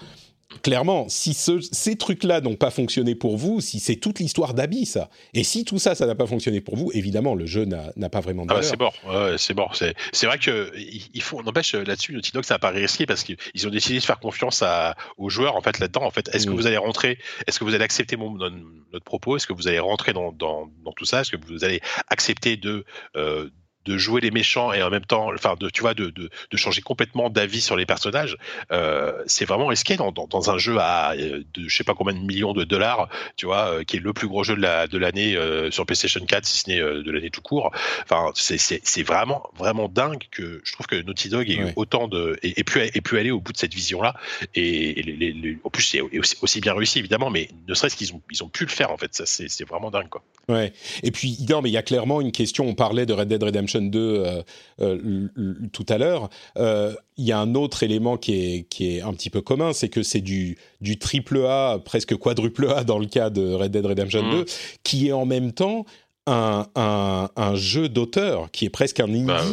clairement, 0.62 1.08
si 1.10 1.34
ces 1.34 1.96
trucs-là 1.96 2.42
n'ont 2.42 2.56
pas 2.56 2.72
fonctionné 2.72 3.16
pour 3.16 3.38
vous, 3.38 3.62
si 3.62 3.80
c'est 3.80 3.96
toute 3.96 4.20
l'histoire 4.20 4.54
d'Abby, 4.54 4.86
ça, 4.86 5.10
et 5.34 5.44
si 5.44 5.66
tout 5.66 5.80
ça, 5.80 5.96
ça 5.96 6.06
n'a 6.06 6.16
pas 6.16 6.28
fonctionné 6.28 6.62
pour 6.62 6.76
vous, 6.76 6.92
évidemment, 6.94 7.36
le 7.36 7.46
jeu 7.46 7.66
n'a 7.66 8.10
pas 8.10 8.22
vraiment 8.22 8.46
de 8.46 8.52
ah 8.52 8.56
bah, 8.56 8.64
c'est 8.64 8.80
mort, 8.80 8.94
c'est 9.38 9.54
mort. 9.54 9.76
C'est 9.76 10.26
vrai 10.26 10.38
que 10.38 10.72
il 10.78 11.22
faut, 11.22 11.40
on 11.44 11.48
empêche 11.48 11.74
là-dessus, 11.74 12.14
Naughty 12.14 12.32
Dog, 12.32 12.44
ça 12.44 12.60
paraît 12.60 12.82
risqué 12.82 13.06
parce 13.06 13.24
qu'ils 13.24 13.68
ont 13.68 13.72
décidé 13.72 14.00
de 14.00 14.04
faire 14.04 14.20
confiance 14.20 14.62
à, 14.62 14.96
aux 15.18 15.30
joueurs 15.30 15.56
en 15.56 15.62
fait 15.62 15.80
là-dedans. 15.80 16.04
En 16.04 16.12
fait, 16.12 16.30
est-ce 16.34 16.46
que 16.46 16.52
mm. 16.52 16.56
vous 16.56 16.68
allez 16.68 16.78
rentrer, 16.78 17.18
est-ce 17.48 17.60
que 17.60 17.64
vous 17.64 17.74
allez 17.74 17.84
accepter 17.84 18.16
mon, 18.16 18.32
notre 18.32 19.06
propos, 19.06 19.38
est-ce 19.38 19.48
que 19.48 19.54
vous 19.54 19.68
allez 19.68 19.80
rentrer 19.80 20.14
dans, 20.14 20.32
dans, 20.32 20.70
dans 20.84 20.94
tout 20.94 21.06
ça, 21.06 21.22
est-ce 21.22 21.32
que 21.32 21.46
vous 21.46 21.64
allez 21.64 21.82
accepter 22.10 22.58
de 22.58 22.86
euh, 23.16 23.50
de 23.86 23.98
jouer 23.98 24.22
les 24.22 24.32
méchants 24.32 24.74
et 24.74 24.82
en 24.82 24.90
même 24.90 25.06
temps, 25.06 25.30
enfin, 25.34 25.56
de, 25.60 25.70
tu 25.70 25.82
vois, 25.82 25.94
de, 25.94 26.10
de, 26.10 26.30
de 26.52 26.58
changer 26.58 26.82
complètement 26.82 27.30
d'avis 27.30 27.62
sur 27.62 27.76
les 27.76 27.86
personnages, 27.86 28.38
euh, 28.72 29.14
c'est 29.26 29.46
vraiment 29.46 29.68
risqué 29.68 29.98
dans, 29.98 30.12
dans, 30.12 30.28
dans, 30.28 30.50
un 30.50 30.58
jeu 30.58 30.78
à 30.80 31.14
euh, 31.14 31.44
de, 31.54 31.68
je 31.68 31.76
sais 31.76 31.84
pas 31.84 31.94
combien 31.94 32.14
de 32.14 32.20
millions 32.20 32.54
de 32.54 32.64
dollars, 32.64 33.10
tu 33.36 33.46
vois, 33.46 33.68
euh, 33.68 33.84
qui 33.84 33.98
est 33.98 34.00
le 34.00 34.14
plus 34.14 34.28
gros 34.28 34.44
jeu 34.44 34.56
de 34.56 34.62
la 34.62 34.88
de 34.88 34.98
l'année 34.98 35.36
euh, 35.36 35.72
sur 35.72 35.86
PlayStation 35.86 36.26
4, 36.26 36.46
si 36.46 36.60
ce 36.60 36.70
n'est 36.70 36.80
de 36.80 37.12
l'année 37.12 37.30
tout 37.30 37.42
court. 37.42 37.72
Enfin, 38.04 38.32
c'est 38.36 39.04
vraiment 39.04 39.50
vraiment 39.58 39.88
dingue 39.88 40.24
que 40.32 40.62
je 40.64 40.74
trouve 40.74 40.88
que 40.88 41.02
Naughty 41.02 41.30
Dog 41.30 41.50
ait 41.50 41.56
eu 41.56 41.74
autant 41.76 42.08
de 42.08 42.38
et, 42.44 42.60
et, 42.60 42.64
pu 42.64 42.80
et 42.82 43.02
pu 43.02 43.18
aller 43.18 43.32
au 43.32 43.40
bout 43.40 43.54
de 43.54 43.58
cette 43.58 43.74
vision-là. 43.74 44.14
Et, 44.56 45.02
les, 45.02 45.32
les, 45.32 45.58
en 45.64 45.70
plus, 45.70 45.84
c'est 45.84 46.02
aussi, 46.02 46.36
aussi, 46.42 46.62
bien 46.62 46.74
réussi 46.74 47.00
évidemment, 47.00 47.30
mais 47.30 47.50
ne 47.68 47.74
serait-ce 47.74 47.96
qu'ils 47.96 48.14
ont 48.14 48.22
ils 48.32 48.44
ont 48.44 48.50
pu 48.50 48.64
le 48.64 48.70
faire 48.70 48.92
en 48.92 48.98
fait. 48.98 49.14
Ça, 49.14 49.26
c'est 49.26 49.68
vraiment 49.68 49.92
dingue 49.92 50.10
quoi. 50.10 50.24
Ouais. 50.50 50.74
Et 51.04 51.12
puis 51.12 51.38
non, 51.50 51.62
mais 51.62 51.70
il 51.70 51.74
y 51.74 51.78
a 51.78 51.84
clairement 51.84 52.20
une 52.20 52.32
question. 52.32 52.66
On 52.66 52.76
parlait 52.76 53.06
de 53.06 53.14
Red 53.14 53.30
Dead 53.30 53.42
Redemption 53.42 53.73
2 53.82 54.24
euh, 54.26 54.42
euh, 54.82 55.30
tout 55.72 55.86
à 55.90 55.98
l'heure, 55.98 56.30
euh, 56.58 56.94
il 57.18 57.26
y 57.26 57.32
a 57.32 57.40
un 57.40 57.56
autre 57.56 57.84
élément 57.84 58.18
qui 58.18 58.34
est, 58.34 58.64
qui 58.70 58.96
est 58.98 59.02
un 59.02 59.14
petit 59.14 59.30
peu 59.30 59.42
commun, 59.42 59.74
c'est 59.74 59.90
que 59.90 60.04
c'est 60.04 60.22
du, 60.22 60.58
du 60.82 60.98
triple 60.98 61.46
A, 61.46 61.80
presque 61.84 62.16
quadruple 62.16 62.68
A 62.70 62.84
dans 62.84 63.00
le 63.00 63.06
cas 63.06 63.30
de 63.30 63.54
Red 63.54 63.72
Dead 63.72 63.86
Redemption 63.86 64.30
2, 64.30 64.42
mmh. 64.42 64.46
qui 64.84 65.08
est 65.08 65.12
en 65.12 65.26
même 65.26 65.52
temps 65.52 65.86
un, 66.26 66.68
un, 66.76 67.30
un 67.36 67.56
jeu 67.56 67.90
d'auteur, 67.90 68.50
qui 68.52 68.66
est 68.66 68.70
presque 68.70 69.00
un 69.00 69.10
indie. 69.10 69.26
Bah, 69.26 69.44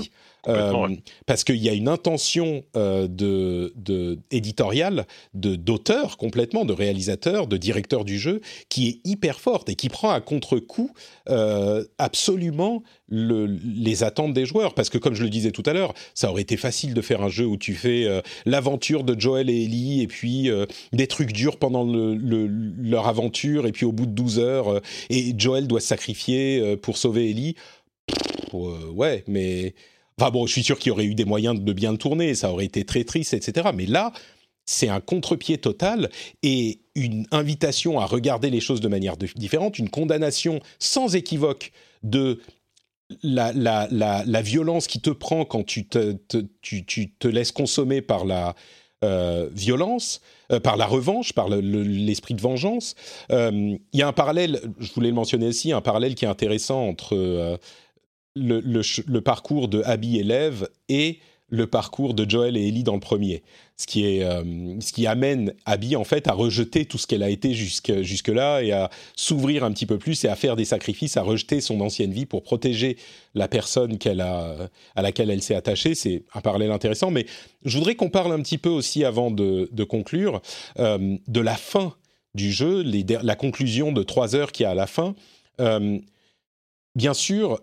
euh, 0.48 0.88
parce 1.26 1.44
qu'il 1.44 1.56
y 1.56 1.68
a 1.68 1.72
une 1.72 1.88
intention 1.88 2.64
euh, 2.76 3.08
de, 3.08 3.72
de 3.76 4.18
éditoriale, 4.30 5.06
de 5.34 5.56
d'auteur 5.56 6.16
complètement, 6.16 6.64
de 6.64 6.72
réalisateur, 6.72 7.46
de 7.46 7.56
directeur 7.56 8.04
du 8.04 8.18
jeu, 8.18 8.40
qui 8.68 8.88
est 8.88 9.00
hyper 9.04 9.40
forte 9.40 9.68
et 9.68 9.74
qui 9.74 9.88
prend 9.88 10.10
à 10.10 10.20
contre-coup 10.20 10.92
euh, 11.28 11.84
absolument 11.98 12.82
le, 13.08 13.46
les 13.46 14.02
attentes 14.02 14.32
des 14.32 14.46
joueurs. 14.46 14.74
Parce 14.74 14.88
que 14.88 14.98
comme 14.98 15.14
je 15.14 15.24
le 15.24 15.30
disais 15.30 15.50
tout 15.50 15.62
à 15.66 15.72
l'heure, 15.72 15.94
ça 16.14 16.30
aurait 16.30 16.42
été 16.42 16.56
facile 16.56 16.94
de 16.94 17.02
faire 17.02 17.22
un 17.22 17.28
jeu 17.28 17.44
où 17.44 17.56
tu 17.56 17.74
fais 17.74 18.06
l'aventure 18.46 19.04
de 19.04 19.18
Joel 19.18 19.50
et 19.50 19.64
Ellie 19.64 20.02
et 20.02 20.06
puis 20.06 20.48
des 20.92 21.06
trucs 21.06 21.32
durs 21.32 21.56
pendant 21.56 21.84
le, 21.84 22.14
leur 22.14 23.08
aventure 23.08 23.66
et 23.66 23.72
puis 23.72 23.84
au 23.84 23.92
bout 23.92 24.06
de 24.06 24.12
12 24.12 24.38
heures 24.38 24.80
et 25.10 25.34
Joel 25.36 25.66
doit 25.66 25.80
se 25.80 25.88
sacrifier 25.88 26.76
pour 26.76 26.96
sauver 26.96 27.30
Ellie. 27.30 27.56
ouais, 28.52 29.24
mais 29.26 29.74
Enfin 30.20 30.30
bon, 30.30 30.46
je 30.46 30.52
suis 30.52 30.62
sûr 30.62 30.78
qu'il 30.78 30.90
y 30.90 30.92
aurait 30.92 31.06
eu 31.06 31.14
des 31.14 31.24
moyens 31.24 31.58
de 31.58 31.72
bien 31.72 31.92
le 31.92 31.96
tourner, 31.96 32.34
ça 32.34 32.52
aurait 32.52 32.66
été 32.66 32.84
très 32.84 33.04
triste, 33.04 33.32
etc. 33.32 33.70
Mais 33.74 33.86
là, 33.86 34.12
c'est 34.66 34.90
un 34.90 35.00
contre-pied 35.00 35.56
total 35.56 36.10
et 36.42 36.80
une 36.94 37.26
invitation 37.30 37.98
à 37.98 38.04
regarder 38.04 38.50
les 38.50 38.60
choses 38.60 38.82
de 38.82 38.88
manière 38.88 39.16
différente, 39.16 39.78
une 39.78 39.88
condamnation 39.88 40.60
sans 40.78 41.14
équivoque 41.16 41.72
de 42.02 42.42
la, 43.22 44.42
violence 44.42 44.88
qui 44.88 45.00
te 45.00 45.08
prend 45.08 45.46
quand 45.46 45.64
tu 45.64 45.88
te, 45.88 46.18
tu, 46.60 46.84
tu 46.84 47.12
te 47.12 47.26
laisses 47.26 47.52
consommer 47.52 48.02
par 48.02 48.26
la 48.26 48.54
euh, 49.02 49.48
violence, 49.54 50.20
euh, 50.52 50.60
par 50.60 50.76
la 50.76 50.84
revanche, 50.84 51.32
par 51.32 51.48
l'esprit 51.48 52.34
de 52.34 52.42
vengeance. 52.42 52.94
Euh, 53.32 53.74
il 53.94 53.98
y 53.98 54.02
a 54.02 54.06
un 54.06 54.12
parallèle, 54.12 54.60
je 54.78 54.92
voulais 54.92 55.08
le 55.08 55.14
mentionner 55.14 55.46
aussi, 55.46 55.72
un 55.72 55.80
parallèle 55.80 56.14
qui 56.14 56.26
est 56.26 56.28
intéressant 56.28 56.86
entre 56.86 57.58
le, 58.36 59.20
parcours 59.20 59.68
de 59.68 59.82
Abby 59.84 60.22
Lev 60.22 60.68
et 60.88 61.18
le 61.50 61.66
parcours 61.66 62.14
de 62.14 62.28
Joel 62.28 62.56
et 62.56 62.68
Ellie 62.68 62.84
dans 62.84 62.94
le 62.94 63.00
premier. 63.00 63.42
Ce 63.76 63.86
qui, 63.86 64.04
est, 64.04 64.22
euh, 64.22 64.78
ce 64.80 64.92
qui 64.92 65.06
amène 65.06 65.52
Abby, 65.64 65.96
en 65.96 66.04
fait, 66.04 66.28
à 66.28 66.32
rejeter 66.32 66.84
tout 66.84 66.96
ce 66.96 67.06
qu'elle 67.06 67.22
a 67.22 67.30
été 67.30 67.54
jusque, 67.54 68.02
jusque-là 68.02 68.60
et 68.60 68.72
à 68.72 68.90
s'ouvrir 69.16 69.64
un 69.64 69.72
petit 69.72 69.86
peu 69.86 69.98
plus 69.98 70.22
et 70.24 70.28
à 70.28 70.36
faire 70.36 70.54
des 70.54 70.64
sacrifices, 70.64 71.16
à 71.16 71.22
rejeter 71.22 71.60
son 71.60 71.80
ancienne 71.80 72.12
vie 72.12 72.26
pour 72.26 72.42
protéger 72.42 72.96
la 73.34 73.48
personne 73.48 73.98
qu'elle 73.98 74.20
a, 74.20 74.70
à 74.94 75.02
laquelle 75.02 75.30
elle 75.30 75.42
s'est 75.42 75.56
attachée. 75.56 75.94
C'est 75.94 76.24
un 76.34 76.40
parallèle 76.40 76.70
intéressant. 76.70 77.10
Mais 77.10 77.26
je 77.64 77.76
voudrais 77.78 77.96
qu'on 77.96 78.10
parle 78.10 78.32
un 78.32 78.42
petit 78.42 78.58
peu 78.58 78.70
aussi, 78.70 79.04
avant 79.04 79.30
de, 79.30 79.84
conclure, 79.84 80.40
euh, 80.78 81.16
de 81.26 81.40
la 81.40 81.56
fin 81.56 81.94
du 82.34 82.52
jeu, 82.52 82.84
la 82.84 83.34
conclusion 83.34 83.90
de 83.90 84.02
trois 84.04 84.36
heures 84.36 84.52
qui 84.52 84.64
a 84.64 84.70
à 84.70 84.74
la 84.74 84.86
fin. 84.86 85.16
Euh, 85.60 85.98
bien 86.94 87.14
sûr, 87.14 87.60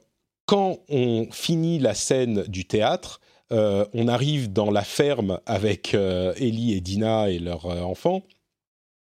quand 0.48 0.80
on 0.90 1.28
finit 1.32 1.78
la 1.78 1.94
scène 1.94 2.44
du 2.44 2.66
théâtre, 2.66 3.20
euh, 3.52 3.86
on 3.94 4.08
arrive 4.08 4.52
dans 4.52 4.72
la 4.72 4.84
ferme 4.84 5.40
avec 5.46 5.94
euh, 5.94 6.34
Ellie 6.38 6.74
et 6.74 6.82
Dina 6.82 7.30
et 7.30 7.38
leur 7.38 7.66
euh, 7.66 7.82
enfant, 7.82 8.26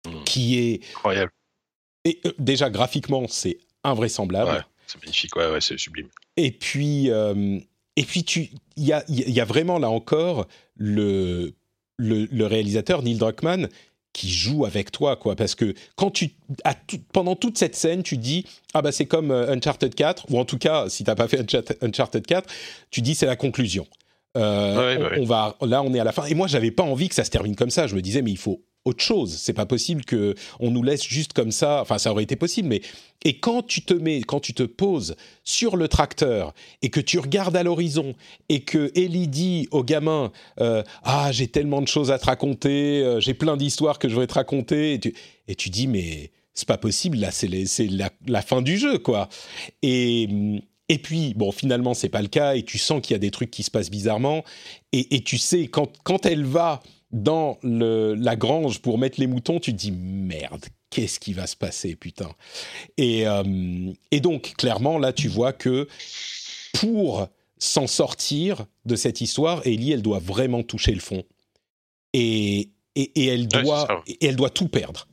mmh. 0.06 0.24
qui 0.26 0.60
est 0.60 0.86
incroyable. 0.92 1.32
Et 2.06 2.22
déjà 2.38 2.70
graphiquement, 2.70 3.28
c'est 3.28 3.58
invraisemblable. 3.84 4.66
c'est 4.86 5.02
magnifique, 5.02 5.36
ouais, 5.36 5.60
c'est 5.60 5.78
sublime. 5.78 6.10
Et 6.36 6.52
puis, 6.52 7.08
et 7.08 8.04
puis 8.06 8.24
tu, 8.24 8.50
il 8.76 8.86
y 8.86 8.94
a, 8.94 9.04
y 9.08 9.40
a, 9.42 9.46
vraiment 9.46 9.80
là 9.80 9.90
encore 9.90 10.48
le, 10.76 11.54
le, 11.98 12.26
le 12.26 12.46
réalisateur 12.46 13.02
Neil 13.02 13.18
Druckmann 13.18 13.68
qui 14.18 14.32
joue 14.32 14.66
avec 14.66 14.92
toi, 14.92 15.16
quoi. 15.16 15.36
Parce 15.36 15.54
que 15.54 15.76
quand 15.96 16.10
tu, 16.10 16.32
pendant 17.14 17.36
toute 17.36 17.58
cette 17.60 17.76
scène, 17.76 18.02
tu 18.02 18.18
dis 18.18 18.46
ah 18.74 18.82
bah 18.82 18.92
c'est 18.92 19.06
comme 19.06 19.30
euh, 19.30 19.54
Uncharted 19.54 19.94
4, 19.94 20.26
ou 20.32 20.40
en 20.40 20.46
tout 20.46 20.58
cas 20.58 20.90
si 20.90 21.04
t'as 21.04 21.14
pas 21.14 21.28
fait 21.28 21.56
Uncharted 21.84 22.26
4, 22.26 22.50
tu 22.90 23.02
dis 23.02 23.14
c'est 23.14 23.28
la 23.28 23.36
conclusion. 23.36 23.86
Euh, 24.36 25.18
on, 25.20 25.26
va, 25.26 25.56
là 25.62 25.84
on 25.84 25.94
est 25.94 26.00
à 26.00 26.04
la 26.04 26.12
fin. 26.12 26.26
Et 26.26 26.34
moi 26.34 26.48
j'avais 26.48 26.72
pas 26.72 26.82
envie 26.82 27.10
que 27.10 27.16
ça 27.16 27.24
se 27.24 27.30
termine 27.30 27.56
comme 27.56 27.70
ça. 27.70 27.86
Je 27.86 27.96
me 27.96 28.02
disais 28.02 28.24
mais 28.24 28.32
il 28.32 28.38
faut 28.38 28.64
autre 28.88 29.04
chose. 29.04 29.36
C'est 29.38 29.54
pas 29.54 29.66
possible 29.66 30.06
que 30.06 30.36
on 30.60 30.72
nous 30.72 30.84
laisse 30.84 31.04
juste 31.04 31.34
comme 31.34 31.52
ça. 31.52 31.82
Enfin, 31.82 31.98
ça 31.98 32.12
aurait 32.12 32.24
été 32.24 32.36
possible, 32.36 32.70
mais 32.70 32.82
et 33.26 33.40
quand 33.40 33.66
tu 33.66 33.82
te 33.82 33.94
mets, 33.94 34.22
quand 34.22 34.40
tu 34.40 34.54
te 34.54 34.64
poses 34.64 35.16
sur 35.44 35.76
le 35.76 35.88
tracteur 35.88 36.54
et 36.82 36.90
que 36.90 37.00
tu 37.00 37.20
regardes 37.20 37.56
à 37.56 37.64
l'horizon 37.64 38.16
et 38.50 38.62
que 38.62 38.92
Ellie 38.96 39.28
dit 39.28 39.68
au 39.72 39.84
gamin 39.84 40.32
euh, 40.60 40.84
ah 41.04 41.32
j'ai 41.32 41.48
tellement 41.48 41.82
de 41.82 41.88
choses 41.88 42.12
à 42.12 42.20
te 42.20 42.26
raconter, 42.26 43.02
euh, 43.04 43.20
j'ai 43.20 43.34
plein 43.34 43.58
d'histoires 43.58 44.00
que 44.00 44.08
je 44.08 44.14
voudrais 44.14 44.28
te 44.28 44.36
raconter 44.36 44.94
et 44.94 45.00
tu, 45.00 45.14
tu 45.58 45.70
dis 45.70 45.88
mais 45.88 46.32
c'est 46.54 46.68
pas 46.68 46.78
possible 46.78 47.18
là, 47.18 47.32
c'est 47.32 47.48
la, 47.48 48.10
la, 48.28 48.42
fin 48.42 48.62
du 48.62 48.78
jeu 48.78 48.98
quoi. 49.00 49.30
Et 49.82 50.30
et 50.90 51.00
puis, 51.00 51.34
bon, 51.36 51.52
finalement, 51.52 51.94
c'est 51.94 52.08
pas 52.08 52.22
le 52.22 52.30
cas, 52.30 52.56
et 52.56 52.64
tu 52.64 52.78
sens 52.78 53.02
qu'il 53.02 53.14
y 53.14 53.16
a 53.16 53.20
des 53.20 53.30
trucs 53.30 53.52
qui 53.52 53.64
se 53.64 53.70
passent 53.70 53.92
bizarrement, 53.92 54.46
et, 54.94 55.16
et 55.16 55.22
tu 55.22 55.38
sais, 55.38 55.68
quand, 55.68 55.92
quand 56.04 56.26
elle 56.26 56.46
va 56.46 56.82
dans 57.12 57.58
le, 57.64 58.16
la 58.16 58.36
grange 58.36 58.80
pour 58.80 58.98
mettre 58.98 59.20
les 59.20 59.28
moutons, 59.28 59.60
tu 59.60 59.72
te 59.72 59.78
dis 59.78 59.92
merde, 59.92 60.66
qu'est-ce 60.90 61.20
qui 61.20 61.34
va 61.34 61.48
se 61.48 61.56
passer, 61.56 61.96
putain. 61.96 62.30
Et, 62.98 63.28
euh, 63.28 63.94
et 64.12 64.20
donc, 64.20 64.54
clairement, 64.58 64.98
là, 64.98 65.14
tu 65.14 65.28
vois 65.28 65.54
que 65.54 65.88
pour 66.74 67.28
s'en 67.58 67.88
sortir 67.88 68.66
de 68.86 68.96
cette 68.96 69.22
histoire, 69.22 69.66
Ellie, 69.66 69.92
elle 69.92 70.02
doit 70.02 70.20
vraiment 70.20 70.64
toucher 70.64 70.94
le 70.94 71.00
fond. 71.00 71.24
Et, 72.14 72.70
et, 72.96 73.12
et 73.16 73.26
elle, 73.28 73.48
doit, 73.48 74.04
et 74.08 74.26
elle 74.26 74.36
doit 74.36 74.50
tout 74.50 74.68
perdre. 74.68 75.08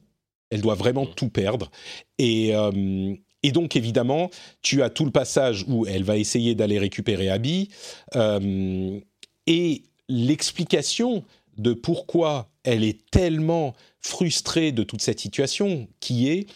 Elle 0.51 0.61
doit 0.61 0.75
vraiment 0.75 1.05
mm. 1.05 1.15
tout 1.15 1.29
perdre. 1.29 1.71
Et, 2.19 2.55
euh, 2.55 3.15
et 3.43 3.53
donc, 3.53 3.77
évidemment, 3.77 4.31
tu 4.63 4.83
as 4.83 4.91
tout 4.91 5.05
le 5.05 5.11
passage 5.11 5.65
où 5.69 5.87
elle 5.87 6.05
va 6.05 6.17
essayer 6.17 6.55
d'aller 6.55 6.79
récupérer 6.79 7.29
Abby. 7.29 7.69
Euh, 8.15 9.01
et 9.47 9.83
l'explication 10.09 11.25
de 11.57 11.73
pourquoi 11.73 12.51
elle 12.63 12.85
est 12.85 13.09
tellement 13.11 13.75
frustrée 14.01 14.73
de 14.73 14.83
toute 14.83 15.03
cette 15.03 15.21
situation, 15.21 15.89
qui 16.01 16.29
est 16.29 16.47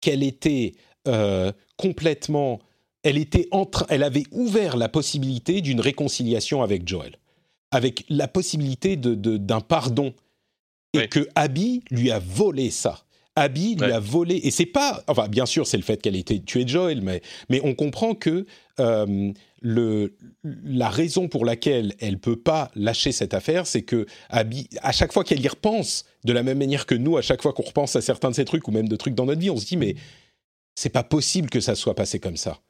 qu'elle 0.00 0.22
était 0.22 0.72
euh, 1.08 1.52
complètement, 1.76 2.60
elle 3.02 3.18
était 3.18 3.48
entre, 3.50 3.86
elle 3.88 4.02
avait 4.02 4.24
ouvert 4.30 4.76
la 4.76 4.88
possibilité 4.88 5.60
d'une 5.60 5.80
réconciliation 5.80 6.62
avec 6.62 6.86
Joel, 6.86 7.16
avec 7.70 8.04
la 8.08 8.28
possibilité 8.28 8.96
de, 8.96 9.14
d'un 9.14 9.60
pardon, 9.60 10.14
et 10.94 11.08
que 11.08 11.28
Abby 11.34 11.82
lui 11.90 12.10
a 12.10 12.18
volé 12.18 12.70
ça. 12.70 13.04
Abby 13.40 13.74
lui 13.74 13.90
a 13.90 14.00
volé, 14.00 14.40
et 14.42 14.50
c'est 14.50 14.66
pas, 14.66 15.02
enfin 15.08 15.26
bien 15.28 15.46
sûr 15.46 15.66
c'est 15.66 15.78
le 15.78 15.82
fait 15.82 16.00
qu'elle 16.00 16.14
ait 16.14 16.20
été 16.20 16.42
tuée 16.42 16.66
Joel, 16.66 17.00
mais, 17.00 17.22
mais 17.48 17.60
on 17.64 17.74
comprend 17.74 18.14
que 18.14 18.44
euh, 18.78 19.32
le, 19.62 20.16
la 20.42 20.90
raison 20.90 21.28
pour 21.28 21.44
laquelle 21.44 21.94
elle 22.00 22.18
peut 22.18 22.36
pas 22.36 22.70
lâcher 22.74 23.12
cette 23.12 23.32
affaire, 23.32 23.66
c'est 23.66 23.82
que 23.82 24.06
Abby, 24.28 24.68
à 24.82 24.92
chaque 24.92 25.12
fois 25.12 25.24
qu'elle 25.24 25.40
y 25.40 25.48
repense, 25.48 26.04
de 26.24 26.32
la 26.32 26.42
même 26.42 26.58
manière 26.58 26.84
que 26.84 26.94
nous, 26.94 27.16
à 27.16 27.22
chaque 27.22 27.40
fois 27.40 27.54
qu'on 27.54 27.62
repense 27.62 27.96
à 27.96 28.02
certains 28.02 28.30
de 28.30 28.34
ces 28.34 28.44
trucs 28.44 28.68
ou 28.68 28.72
même 28.72 28.88
de 28.88 28.96
trucs 28.96 29.14
dans 29.14 29.26
notre 29.26 29.40
vie, 29.40 29.50
on 29.50 29.56
se 29.56 29.66
dit 29.66 29.76
mais 29.78 29.94
c'est 30.74 30.90
pas 30.90 31.02
possible 31.02 31.48
que 31.48 31.60
ça 31.60 31.74
soit 31.74 31.94
passé 31.94 32.20
comme 32.20 32.36
ça. 32.36 32.60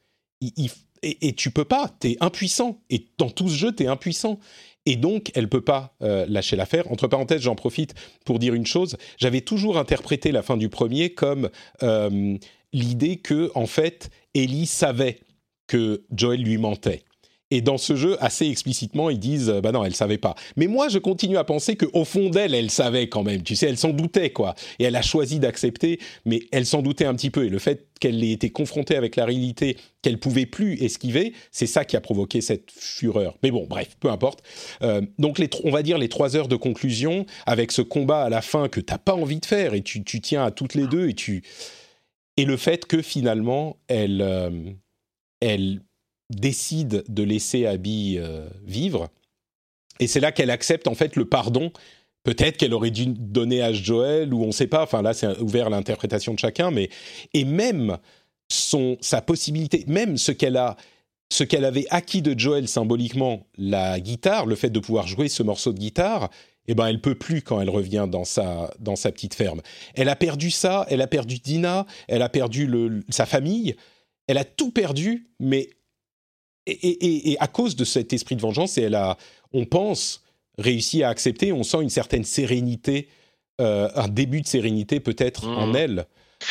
et, 0.40 0.70
et, 1.02 1.32
tu 1.32 1.50
peux 1.50 1.64
pas, 1.64 1.90
tu 2.00 2.10
es 2.10 2.16
impuissant. 2.20 2.80
Et 2.90 3.06
dans 3.18 3.30
tout 3.30 3.48
ce 3.48 3.54
jeu, 3.54 3.74
tu 3.74 3.84
es 3.84 3.86
impuissant. 3.86 4.38
Et 4.86 4.96
donc, 4.96 5.30
elle 5.34 5.48
peut 5.48 5.60
pas 5.60 5.94
euh, 6.02 6.24
lâcher 6.28 6.56
l'affaire. 6.56 6.90
Entre 6.90 7.06
parenthèses, 7.06 7.42
j'en 7.42 7.54
profite 7.54 7.94
pour 8.24 8.38
dire 8.38 8.54
une 8.54 8.66
chose. 8.66 8.96
J'avais 9.18 9.42
toujours 9.42 9.78
interprété 9.78 10.32
la 10.32 10.42
fin 10.42 10.56
du 10.56 10.68
premier 10.68 11.12
comme 11.12 11.50
euh, 11.82 12.36
l'idée 12.72 13.16
que, 13.16 13.50
en 13.54 13.66
fait, 13.66 14.10
Ellie 14.34 14.66
savait 14.66 15.20
que 15.66 16.04
Joel 16.10 16.42
lui 16.42 16.58
mentait. 16.58 17.04
Et 17.50 17.60
dans 17.60 17.78
ce 17.78 17.96
jeu, 17.96 18.16
assez 18.20 18.46
explicitement, 18.46 19.10
ils 19.10 19.18
disent 19.18 19.50
euh, 19.50 19.60
bah 19.60 19.72
non, 19.72 19.84
elle 19.84 19.94
savait 19.94 20.18
pas. 20.18 20.34
Mais 20.56 20.66
moi, 20.66 20.88
je 20.88 20.98
continue 20.98 21.36
à 21.36 21.44
penser 21.44 21.76
qu'au 21.76 22.04
fond 22.04 22.30
d'elle, 22.30 22.54
elle 22.54 22.70
savait 22.70 23.08
quand 23.08 23.22
même. 23.22 23.42
Tu 23.42 23.56
sais, 23.56 23.66
elle 23.66 23.76
s'en 23.76 23.90
doutait 23.90 24.30
quoi. 24.30 24.54
Et 24.78 24.84
elle 24.84 24.96
a 24.96 25.02
choisi 25.02 25.38
d'accepter, 25.38 25.98
mais 26.24 26.42
elle 26.52 26.66
s'en 26.66 26.82
doutait 26.82 27.06
un 27.06 27.14
petit 27.14 27.30
peu. 27.30 27.44
Et 27.44 27.48
le 27.48 27.58
fait 27.58 27.88
qu'elle 28.00 28.22
ait 28.22 28.32
été 28.32 28.50
confrontée 28.50 28.96
avec 28.96 29.16
la 29.16 29.24
réalité 29.24 29.76
qu'elle 30.02 30.18
pouvait 30.18 30.46
plus 30.46 30.82
esquiver, 30.82 31.34
c'est 31.50 31.66
ça 31.66 31.84
qui 31.84 31.96
a 31.96 32.00
provoqué 32.00 32.40
cette 32.40 32.70
fureur. 32.70 33.36
Mais 33.42 33.50
bon, 33.50 33.66
bref, 33.68 33.96
peu 34.00 34.10
importe. 34.10 34.42
Euh, 34.82 35.02
donc, 35.18 35.38
les, 35.38 35.50
on 35.64 35.70
va 35.70 35.82
dire 35.82 35.98
les 35.98 36.08
trois 36.08 36.36
heures 36.36 36.48
de 36.48 36.56
conclusion 36.56 37.26
avec 37.46 37.72
ce 37.72 37.82
combat 37.82 38.22
à 38.22 38.28
la 38.30 38.42
fin 38.42 38.68
que 38.68 38.80
t'as 38.80 38.98
pas 38.98 39.14
envie 39.14 39.40
de 39.40 39.46
faire 39.46 39.74
et 39.74 39.82
tu, 39.82 40.02
tu, 40.04 40.20
tiens 40.20 40.44
à 40.44 40.50
toutes 40.50 40.74
les 40.74 40.86
deux 40.86 41.08
et 41.08 41.14
tu 41.14 41.42
et 42.36 42.44
le 42.44 42.56
fait 42.56 42.86
que 42.86 43.02
finalement 43.02 43.76
elle 43.88 44.22
euh, 44.22 44.50
elle 45.40 45.80
décide 46.30 47.04
de 47.08 47.22
laisser 47.22 47.66
Abby 47.66 48.16
euh, 48.18 48.48
vivre. 48.64 49.08
Et 49.98 50.06
c'est 50.06 50.20
là 50.20 50.32
qu'elle 50.32 50.50
accepte 50.50 50.88
en 50.88 50.94
fait 50.94 51.16
le 51.16 51.26
pardon. 51.26 51.72
Peut-être 52.22 52.56
qu'elle 52.56 52.74
aurait 52.74 52.90
dû 52.90 53.06
donner 53.06 53.62
à 53.62 53.72
Joel, 53.72 54.32
ou 54.34 54.42
on 54.42 54.48
ne 54.48 54.52
sait 54.52 54.66
pas. 54.66 54.82
Enfin 54.82 55.02
là, 55.02 55.14
c'est 55.14 55.38
ouvert 55.40 55.66
à 55.66 55.70
l'interprétation 55.70 56.34
de 56.34 56.38
chacun. 56.38 56.70
Mais 56.70 56.88
et 57.34 57.44
même 57.44 57.98
son 58.48 58.96
sa 59.00 59.20
possibilité, 59.20 59.84
même 59.86 60.16
ce 60.16 60.32
qu'elle 60.32 60.56
a, 60.56 60.76
ce 61.30 61.44
qu'elle 61.44 61.64
avait 61.64 61.86
acquis 61.90 62.22
de 62.22 62.38
Joel 62.38 62.68
symboliquement, 62.68 63.46
la 63.56 64.00
guitare, 64.00 64.46
le 64.46 64.56
fait 64.56 64.70
de 64.70 64.80
pouvoir 64.80 65.06
jouer 65.06 65.28
ce 65.28 65.42
morceau 65.42 65.72
de 65.72 65.78
guitare, 65.78 66.30
eh 66.66 66.74
ben 66.74 66.86
elle 66.86 67.00
peut 67.00 67.14
plus 67.14 67.42
quand 67.42 67.60
elle 67.60 67.70
revient 67.70 68.06
dans 68.10 68.24
sa 68.24 68.70
dans 68.78 68.96
sa 68.96 69.12
petite 69.12 69.34
ferme. 69.34 69.62
Elle 69.94 70.08
a 70.08 70.16
perdu 70.16 70.50
ça, 70.50 70.86
elle 70.90 71.00
a 71.00 71.06
perdu 71.06 71.38
Dina, 71.38 71.86
elle 72.08 72.22
a 72.22 72.28
perdu 72.28 72.66
le, 72.66 73.00
sa 73.08 73.26
famille, 73.26 73.76
elle 74.26 74.38
a 74.38 74.44
tout 74.44 74.70
perdu, 74.70 75.30
mais 75.38 75.70
et, 76.82 77.36
à 77.40 77.46
cause 77.46 77.76
de 77.76 77.84
cet 77.84 78.12
esprit 78.12 78.36
de 78.36 78.40
vengeance, 78.40 78.78
elle 78.78 78.94
a, 78.94 79.16
on 79.52 79.64
pense, 79.64 80.22
réussi 80.58 81.02
à 81.02 81.08
accepter. 81.08 81.52
On 81.52 81.62
sent 81.62 81.82
une 81.82 81.90
certaine 81.90 82.24
sérénité, 82.24 83.08
euh, 83.60 83.88
un 83.94 84.08
début 84.08 84.40
de 84.40 84.46
sérénité 84.46 85.00
peut-être 85.00 85.46
en 85.46 85.66
mmh. 85.66 86.04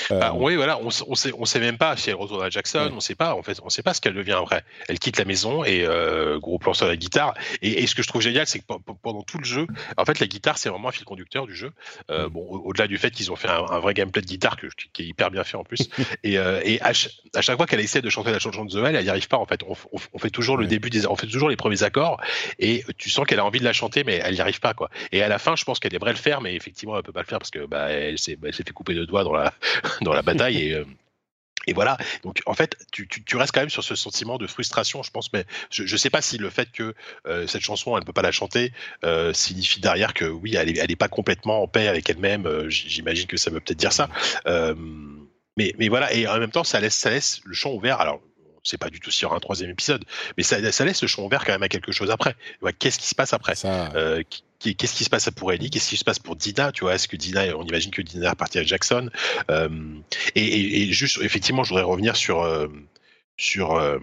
Elle. 0.10 0.20
Bah, 0.20 0.32
euh, 0.34 0.38
oui, 0.38 0.56
voilà, 0.56 0.80
on, 0.80 0.90
sait, 0.90 1.32
on 1.38 1.46
sait 1.46 1.60
même 1.60 1.78
pas 1.78 1.98
si 1.98 2.10
elle 2.10 2.16
retourne 2.16 2.44
à 2.44 2.50
Jackson, 2.50 2.92
on 2.94 3.00
sait 3.00 3.16
pas, 3.16 3.36
en 3.36 3.44
fait, 3.44 3.60
on 3.64 3.70
sait 3.70 3.84
pas 3.84 3.94
ce 3.94 4.02
qu'elle 4.02 4.14
devient 4.14 4.38
après. 4.42 4.64
Elle 4.88 5.00
quitte 5.00 5.18
la 5.18 5.26
maison 5.26 5.64
et 5.64 5.84
euh, 5.86 6.40
gros 6.40 6.60
plan 6.60 6.74
sur 6.74 6.88
la 6.88 6.96
guitare. 6.96 7.34
Et, 7.62 7.88
ce 7.88 7.96
que 7.96 8.04
je 8.04 8.08
trouve 8.08 8.22
génial, 8.22 8.46
c'est 8.46 8.60
que 8.60 8.66
pendant 9.02 9.24
tout 9.24 9.38
le 9.38 9.46
jeu, 9.46 9.66
en 9.98 10.06
fait, 10.06 10.20
la 10.20 10.28
guitare, 10.28 10.58
c'est 10.58 10.70
vraiment 10.70 10.90
un 10.90 10.92
fil 10.92 11.06
conducteur 11.06 11.48
du 11.48 11.56
jeu. 11.56 11.72
Euh, 12.12 12.28
mm. 12.28 12.32
bon, 12.32 12.42
au-delà 12.42 12.88
du 12.88 12.98
fait 12.98 13.12
qu'ils 13.12 13.32
ont 13.32 13.36
fait 13.36 13.48
un, 13.48 13.80
vrai 13.80 13.94
gameplay 13.94 14.22
de 14.22 14.28
guitare 14.28 14.58
qui 14.94 15.02
est 15.02 15.06
hyper 15.06 15.32
bien 15.32 15.44
fait 15.44 15.58
en 15.58 15.64
plus. 15.64 15.90
et, 16.24 16.34
et 16.34 16.82
à, 16.82 16.94
chaque 16.94 17.58
fois 17.58 17.66
qu'elle 17.66 17.80
essaie 17.80 18.02
de 18.02 18.10
chanter 18.10 18.32
la 18.32 18.40
chanson 18.40 18.66
de 18.66 18.76
Noël, 18.76 18.96
elle 18.96 19.04
n'y 19.04 19.10
arrive 19.10 19.28
pas. 19.28 19.38
En 19.38 19.46
fait, 19.46 19.62
on, 19.64 20.20
fait 20.20 20.30
toujours 20.30 20.58
le 20.58 20.68
début 20.68 20.90
des, 20.90 21.08
on 21.08 21.16
fait 21.16 21.28
toujours 21.28 21.50
les 21.50 21.56
premiers 21.56 21.84
accords 21.84 22.20
et 22.60 22.84
tu 22.98 23.10
sens 23.10 23.26
qu'elle 23.26 23.40
a 23.40 23.46
envie 23.46 23.60
de 23.60 23.66
la 23.66 23.74
chanter, 23.74 24.04
mais 24.04 24.22
elle 24.24 24.34
n'y 24.36 24.42
arrive 24.42 24.60
pas, 24.60 24.74
quoi. 24.74 24.90
Et 25.12 25.24
à 25.24 25.28
la 25.28 25.40
fin, 25.40 25.56
je 25.56 25.64
pense 25.64 25.80
qu'elle 25.80 25.92
devrait 25.92 26.12
le 26.12 26.18
faire, 26.18 26.42
mais 26.42 26.56
effectivement, 26.56 26.98
elle 26.98 27.04
peut 27.04 27.12
pas 27.12 27.22
le 27.22 27.26
faire 27.26 27.40
parce 27.40 27.52
que 27.52 27.66
bah, 27.66 27.90
elle 27.90 28.18
s'est 28.18 28.36
bah, 28.36 28.50
fait 28.52 28.70
couper 28.72 28.94
de 28.94 29.06
doigts 29.06 29.24
dans 29.24 29.34
la 29.34 29.54
dans 30.02 30.14
la 30.14 30.22
bataille 30.22 30.58
et 30.58 30.74
euh, 30.74 30.86
et 31.68 31.74
voilà. 31.74 31.98
Donc, 32.24 32.42
en 32.48 32.54
fait, 32.54 32.78
tu, 32.92 33.08
tu, 33.08 33.36
restes 33.36 33.54
quand 33.54 33.60
même 33.60 33.70
sur 33.70 33.84
ce 33.84 33.94
sentiment 33.94 34.38
de 34.38 34.48
frustration, 34.48 35.04
je 35.04 35.12
pense. 35.12 35.32
Mais 35.34 35.46
je 35.70 35.84
ne 35.84 35.98
sais 35.98 36.10
pas 36.10 36.22
si 36.22 36.38
le 36.38 36.50
fait 36.50 36.72
que 36.72 36.96
euh, 37.28 37.46
cette 37.48 37.62
chanson, 37.62 37.96
elle 37.96 38.02
ne 38.02 38.06
peut 38.06 38.14
pas 38.14 38.24
la 38.24 38.32
chanter, 38.32 38.72
euh, 39.04 39.34
signifie 39.34 39.80
derrière 39.80 40.14
que 40.14 40.26
oui, 40.26 40.56
elle 40.56 40.72
n'est 40.72 40.80
elle 40.80 40.90
est 40.90 40.96
pas 40.96 41.10
complètement 41.10 41.62
en 41.62 41.68
paix 41.68 41.88
avec 41.88 42.10
elle-même. 42.10 42.70
J'imagine 42.70 43.28
que 43.28 43.38
ça 43.38 43.52
veut 43.52 43.60
peut-être 43.60 43.78
dire 43.78 43.94
ça. 43.94 44.10
mais, 45.58 45.76
mais 45.78 45.90
voilà. 45.90 46.12
Et 46.14 46.26
en 46.28 46.40
même 46.40 46.50
temps, 46.50 46.64
ça 46.64 46.80
laisse, 46.80 46.96
ça 46.96 47.12
laisse 47.12 47.42
le 47.44 47.54
champ 47.54 47.74
ouvert. 47.74 48.00
Alors, 48.00 48.22
sait 48.64 48.78
pas 48.78 48.90
du 48.90 49.00
tout 49.00 49.12
s'il 49.12 49.24
y 49.24 49.26
aura 49.26 49.36
un 49.36 49.42
troisième 49.42 49.70
épisode, 49.70 50.06
mais 50.38 50.44
ça, 50.44 50.72
ça, 50.72 50.86
laisse 50.86 51.02
le 51.02 51.08
champ 51.08 51.24
ouvert 51.24 51.46
quand 51.46 51.54
même 51.54 51.64
à 51.64 51.70
quelque 51.70 51.92
chose 51.92 52.12
après. 52.12 52.36
Qu'est-ce 52.80 53.00
qui 53.00 53.08
se 53.08 53.16
passe 53.16 53.34
après? 53.34 53.56
Qu'est-ce 54.60 54.96
qui 54.96 55.04
se 55.04 55.10
passe 55.10 55.30
pour 55.32 55.52
Ellie, 55.52 55.70
qu'est-ce 55.70 55.90
qui 55.90 55.98
se 55.98 56.04
passe 56.04 56.20
pour 56.20 56.36
Dina, 56.36 56.72
tu 56.72 56.84
vois, 56.84 56.96
est-ce 56.96 57.08
que 57.08 57.16
Dina, 57.16 57.58
on 57.58 57.64
imagine 57.64 57.92
que 57.92 58.02
Dina 58.02 58.32
est 58.32 58.36
partie 58.36 58.60
à 58.60 58.64
Jackson, 58.64 59.10
euh, 59.50 59.70
et, 60.36 60.84
et, 60.84 60.92
juste, 60.92 61.20
effectivement, 61.22 61.64
je 61.64 61.70
voudrais 61.70 61.84
revenir 61.84 62.16
sur 62.16 62.42
euh, 62.42 62.68
sur 63.38 63.76
euh, 63.76 64.00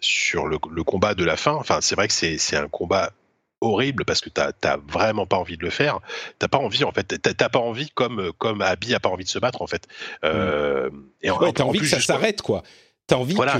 sur 0.00 0.46
le, 0.46 0.58
le, 0.70 0.84
combat 0.84 1.14
de 1.14 1.24
la 1.24 1.36
fin. 1.36 1.52
Enfin, 1.52 1.78
c'est 1.80 1.94
vrai 1.94 2.08
que 2.08 2.14
c'est 2.14 2.56
un 2.56 2.68
combat 2.68 3.12
horrible 3.60 4.04
parce 4.04 4.20
que 4.20 4.30
t'as 4.30 4.76
vraiment 4.88 5.26
pas 5.26 5.36
envie 5.36 5.56
de 5.56 5.62
le 5.62 5.70
faire. 5.70 6.00
T'as 6.38 6.48
pas 6.48 6.58
envie 6.58 6.84
en 6.84 6.92
fait. 6.92 7.20
T'as 7.20 7.48
pas 7.48 7.58
envie 7.58 7.90
comme 7.90 8.32
comme 8.38 8.62
Abby 8.62 8.94
a 8.94 9.00
pas 9.00 9.08
envie 9.08 9.24
de 9.24 9.28
se 9.28 9.38
battre 9.38 9.62
en 9.62 9.66
fait. 9.66 9.86
Euh, 10.24 10.90
mm. 10.90 11.04
Et 11.22 11.30
en, 11.30 11.52
t'as 11.52 11.64
envie 11.64 11.80
que 11.80 11.86
ça 11.86 12.00
s'arrête 12.00 12.42
quoi. 12.42 12.62
T'as 13.10 13.16
envie 13.16 13.34
voilà, 13.34 13.58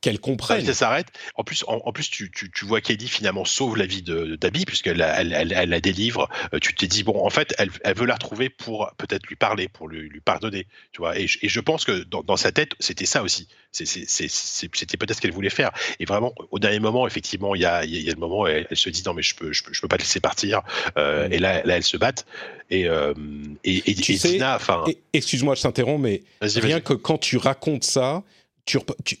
qu'elle 0.00 0.18
comprenne. 0.18 0.66
Ça 0.66 0.74
s'arrête. 0.74 1.06
En 1.36 1.44
plus, 1.44 1.64
en, 1.68 1.92
plus, 1.92 2.10
tu, 2.10 2.32
tu, 2.32 2.50
tu 2.50 2.64
vois 2.64 2.80
qu'Eddie 2.80 3.06
finalement 3.06 3.44
sauve 3.44 3.76
la 3.76 3.86
vie 3.86 4.02
de 4.02 4.34
d'Abby 4.34 4.64
puisqu'elle 4.64 5.00
elle, 5.00 5.32
elle, 5.32 5.52
elle, 5.52 5.68
la 5.68 5.80
délivre. 5.80 6.28
Euh, 6.52 6.58
tu 6.58 6.74
t'es 6.74 6.88
dit 6.88 7.04
bon, 7.04 7.24
en 7.24 7.30
fait, 7.30 7.54
elle, 7.58 7.70
elle 7.84 7.94
veut 7.94 8.06
la 8.06 8.14
retrouver 8.14 8.48
pour 8.48 8.90
peut-être 8.98 9.24
lui 9.28 9.36
parler, 9.36 9.68
pour 9.68 9.86
lui, 9.86 10.08
lui 10.08 10.20
pardonner, 10.20 10.66
tu 10.90 10.98
vois. 10.98 11.16
Et, 11.16 11.26
et, 11.42 11.48
je 11.48 11.60
pense 11.60 11.84
que 11.84 12.02
dans, 12.02 12.24
dans 12.24 12.36
sa 12.36 12.50
tête, 12.50 12.72
c'était 12.80 13.06
ça 13.06 13.22
aussi. 13.22 13.46
C'était 13.70 14.96
peut-être 14.96 15.14
ce 15.14 15.20
qu'elle 15.20 15.30
voulait 15.30 15.48
faire. 15.48 15.70
Et 16.00 16.04
vraiment, 16.04 16.34
au 16.50 16.58
dernier 16.58 16.80
moment, 16.80 17.06
effectivement, 17.06 17.54
il 17.54 17.60
y 17.60 17.66
a, 17.66 17.84
y 17.84 18.10
a, 18.10 18.12
le 18.12 18.18
moment 18.18 18.40
où 18.40 18.46
elle, 18.48 18.66
se 18.72 18.90
dit 18.90 19.04
non 19.06 19.14
mais 19.14 19.22
je 19.22 19.36
peux, 19.36 19.52
je 19.52 19.62
peux, 19.62 19.72
je 19.72 19.80
peux 19.80 19.86
pas 19.86 19.98
te 19.98 20.02
laisser 20.02 20.18
partir. 20.18 20.62
Euh, 20.96 21.28
Et 21.30 21.38
là, 21.38 21.62
là, 21.64 21.76
elles 21.76 21.84
se 21.84 21.96
battent. 21.96 22.26
Et 22.70 22.88
euh, 22.88 23.14
et, 23.62 23.88
et, 23.88 23.94
Dina, 23.94 24.56
enfin. 24.56 24.82
Excuse-moi, 25.12 25.54
je 25.54 25.62
t'interromps, 25.62 26.02
mais 26.02 26.22
rien 26.40 26.80
que 26.80 26.94
quand 26.94 27.18
tu 27.18 27.36
racontes 27.36 27.84
ça 27.84 28.24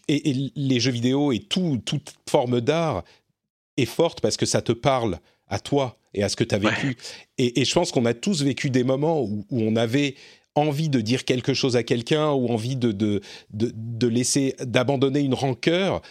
et, 0.08 0.50
les 0.54 0.80
jeux 0.80 0.90
vidéo 0.90 1.32
et 1.32 1.40
tout, 1.40 1.80
toute 1.84 2.14
forme 2.28 2.60
d'art 2.60 3.04
est 3.76 3.86
forte 3.86 4.20
parce 4.20 4.36
que 4.36 4.46
ça 4.46 4.62
te 4.62 4.72
parle 4.72 5.18
à 5.48 5.58
toi 5.58 5.96
et 6.14 6.22
à 6.22 6.28
ce 6.28 6.36
que 6.36 6.44
tu 6.44 6.54
as 6.54 6.58
vécu. 6.58 6.96
Et, 7.38 7.64
je 7.64 7.74
pense 7.74 7.92
qu'on 7.92 8.04
a 8.04 8.14
tous 8.14 8.42
vécu 8.42 8.70
des 8.70 8.84
moments 8.84 9.22
où, 9.22 9.44
on 9.50 9.76
avait 9.76 10.14
envie 10.54 10.88
de 10.88 11.00
dire 11.00 11.24
quelque 11.24 11.54
chose 11.54 11.76
à 11.76 11.82
quelqu'un 11.82 12.32
ou 12.32 12.48
envie 12.48 12.76
de, 12.76 12.90
de, 12.90 13.20
de, 13.52 14.06
laisser, 14.08 14.56
d'abandonner 14.60 15.20
une 15.20 15.34
rancœur. 15.34 16.02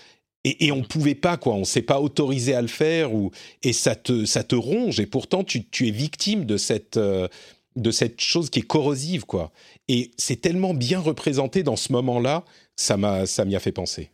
Et, 0.43 0.71
on 0.71 0.77
ne 0.77 0.85
pouvait 0.85 1.15
pas, 1.15 1.35
quoi. 1.35 1.55
On 1.55 1.65
s'est 1.65 1.81
pas 1.81 1.99
autorisé 1.99 2.55
à 2.55 2.61
le 2.61 2.69
faire, 2.69 3.13
ou, 3.13 3.31
et 3.63 3.73
ça 3.73 3.95
te, 3.95 4.23
ça 4.23 4.43
te 4.43 4.55
ronge. 4.55 4.99
Et 5.01 5.05
pourtant, 5.05 5.43
tu, 5.43 5.65
tu 5.65 5.88
es 5.88 5.91
victime 5.91 6.45
de 6.45 6.55
cette, 6.55 6.95
euh, 6.95 7.27
de 7.78 7.91
cette 7.91 8.19
chose 8.19 8.49
qui 8.49 8.59
est 8.59 8.67
corrosive, 8.67 9.25
quoi. 9.25 9.51
Et 9.88 10.11
c'est 10.17 10.41
tellement 10.41 10.73
bien 10.73 10.99
représenté 10.99 11.63
dans 11.63 11.75
ce 11.75 11.91
moment-là 11.93 12.43
ça 12.78 12.95
m'a 12.95 13.25
ça 13.25 13.43
m'y 13.43 13.55
a 13.55 13.59
fait 13.59 13.73
penser. 13.73 14.11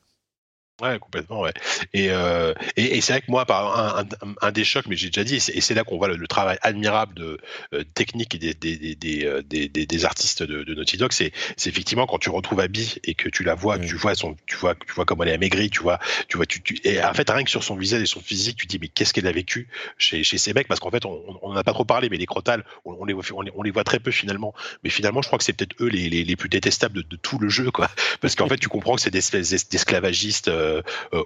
Ouais, 0.82 0.98
complètement, 0.98 1.42
ouais. 1.42 1.54
Et, 1.94 2.10
euh, 2.10 2.52
et, 2.78 3.00
c'est 3.02 3.14
vrai 3.14 3.22
que 3.22 3.30
moi, 3.30 3.46
par 3.46 4.00
un, 4.00 4.06
un, 4.42 4.52
des 4.52 4.64
chocs, 4.64 4.88
mais 4.88 4.96
j'ai 4.96 5.12
déjà 5.12 5.24
dit, 5.24 5.36
et 5.36 5.62
c'est 5.62 5.76
là 5.76 5.84
qu'on 5.84 5.98
voit 5.98 6.08
le, 6.08 6.28
travail 6.28 6.58
admirable 6.64 7.14
de 7.14 7.38
euh, 7.76 7.84
technique 7.94 8.34
et 8.34 8.40
des, 8.40 8.54
des, 8.56 8.96
des, 8.96 9.24
euh, 9.24 9.44
des, 9.44 9.70
des 9.70 10.06
artistes 10.06 10.42
de, 10.42 10.64
de, 10.64 10.74
Naughty 10.74 10.98
Dog, 10.98 11.12
c'est 11.12 11.32
effectivement 11.68 12.08
quand 12.08 12.18
tu 12.18 12.32
retrouves 12.32 12.60
Abby 12.60 12.96
et 13.04 13.14
que 13.14 13.30
tu 13.30 13.44
la 13.44 13.54
vois, 13.54 13.78
tu 13.78 13.96
vois 13.96 14.16
son, 14.16 14.36
tu 14.48 14.56
vois, 14.56 14.74
tu 14.74 14.94
vois 14.94 15.06
comment 15.06 15.22
elle 15.24 15.30
est 15.30 15.34
amaigrie, 15.34 15.70
tu 15.70 15.82
vois, 15.82 16.00
tu 16.28 16.38
vois, 16.38 16.48
tu, 16.48 16.64
tu, 16.64 16.80
et 16.84 17.04
en 17.04 17.14
fait 17.14 17.30
rien 17.30 17.44
que 17.44 17.52
sur 17.52 17.64
son 17.64 17.76
visage 17.76 18.02
et 18.02 18.08
son 18.08 18.20
physique, 18.20 18.58
tu 18.58 18.66
te 18.66 18.72
dis 18.72 18.80
mais 18.82 18.88
qu'est-ce 18.88 19.14
qu'elle 19.14 19.28
a 19.28 19.32
vécu 19.32 19.70
chez, 20.00 20.24
chez 20.24 20.40
ces 20.40 20.54
mecs, 20.54 20.68
parce 20.68 20.80
qu'en 20.80 20.90
fait 20.90 21.06
on 21.06 21.40
n'en 21.44 21.56
a 21.56 21.64
pas 21.64 21.74
trop 21.74 21.86
parlé, 21.86 22.10
mais 22.10 22.18
les 22.18 22.26
crotales, 22.26 22.66
on, 22.84 23.06
les, 23.06 23.14
on, 23.14 23.42
les, 23.42 23.52
on 23.56 23.62
les 23.62 23.72
voit 23.72 23.84
très 23.84 24.00
peu 24.00 24.10
finalement, 24.10 24.56
mais 24.84 24.90
finalement 24.90 25.22
je 25.22 25.28
crois 25.28 25.38
que 25.38 25.44
c'est 25.44 25.54
peut-être 25.54 25.76
eux 25.82 25.88
les, 25.90 26.10
les, 26.10 26.24
les, 26.24 26.36
plus 26.36 26.50
détestables 26.50 26.96
de, 26.96 27.02
de, 27.04 27.16
tout 27.16 27.38
le 27.38 27.48
jeu, 27.48 27.70
quoi, 27.70 27.92
parce 28.22 28.34
qu'en 28.34 28.48
fait 28.48 28.58
tu 28.58 28.70
comprends 28.70 28.96
que 28.96 29.02
c'est 29.02 29.12
des 29.12 29.20
espèces 29.20 29.70
d'esclavagistes 29.70 30.48
euh, 30.48 30.63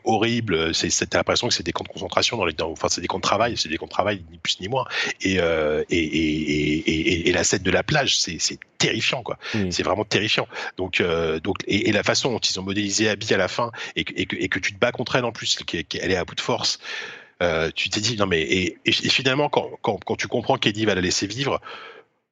horribles. 0.04 0.74
C'est, 0.74 0.90
t'as 1.10 1.18
l'impression 1.18 1.48
que 1.48 1.54
c'est 1.54 1.64
des 1.64 1.72
camps 1.72 1.84
de 1.84 1.90
concentration 1.90 2.38
dans 2.38 2.46
les, 2.46 2.56
enfin 2.62 2.88
c'est 2.90 3.02
des 3.02 3.08
camps 3.08 3.18
de 3.18 3.24
travail, 3.24 3.56
c'est 3.58 3.70
des 3.70 3.78
camps 3.78 3.86
de 3.86 3.92
travail 3.92 4.24
ni 4.32 4.38
plus 4.38 4.60
ni 4.60 4.68
moins. 4.68 4.86
Et 5.22 5.40
euh, 5.40 5.84
et, 5.90 5.98
et, 5.98 7.30
et, 7.30 7.32
la 7.32 7.44
scène 7.44 7.64
de 7.64 7.72
la 7.72 7.84
plage, 7.84 8.20
c'est, 8.20 8.38
c'est 8.40 8.60
terrifiant 8.78 9.24
quoi. 9.24 9.38
Mm. 9.54 9.72
C'est 9.72 9.84
vraiment 9.84 10.06
terrifiant. 10.06 10.48
Donc 10.78 11.02
donc 11.44 11.58
et, 11.68 11.92
la 11.92 12.04
façon 12.04 12.32
dont 12.32 12.40
ils 12.40 12.60
ont 12.60 12.64
modélisé 12.64 13.10
Abby 13.10 13.34
à 13.34 13.38
la 13.38 13.48
fin 13.48 13.72
et 13.96 14.04
que, 14.04 14.14
et 14.16 14.26
que, 14.26 14.36
et 14.36 14.50
que 14.50 14.60
tu 14.60 14.74
te 14.74 14.80
bats 14.80 14.92
contre 14.92 15.16
elle 15.16 15.26
en 15.26 15.32
plus, 15.32 15.58
qu'elle 15.66 16.12
est 16.12 16.16
à 16.16 16.26
bout 16.26 16.36
de 16.36 16.42
force. 16.42 16.80
Euh, 17.44 17.70
tu 17.76 17.92
t'es 17.92 18.02
dit 18.02 18.18
non 18.18 18.26
mais 18.26 18.42
et, 18.42 18.78
et 18.84 18.92
finalement 18.92 19.48
quand, 19.48 19.70
quand, 19.84 20.04
quand 20.04 20.16
tu 20.16 20.28
comprends 20.28 20.58
qu'Eddie 20.58 20.86
va 20.86 20.96
la 20.96 21.02
laisser 21.02 21.28
vivre, 21.28 21.62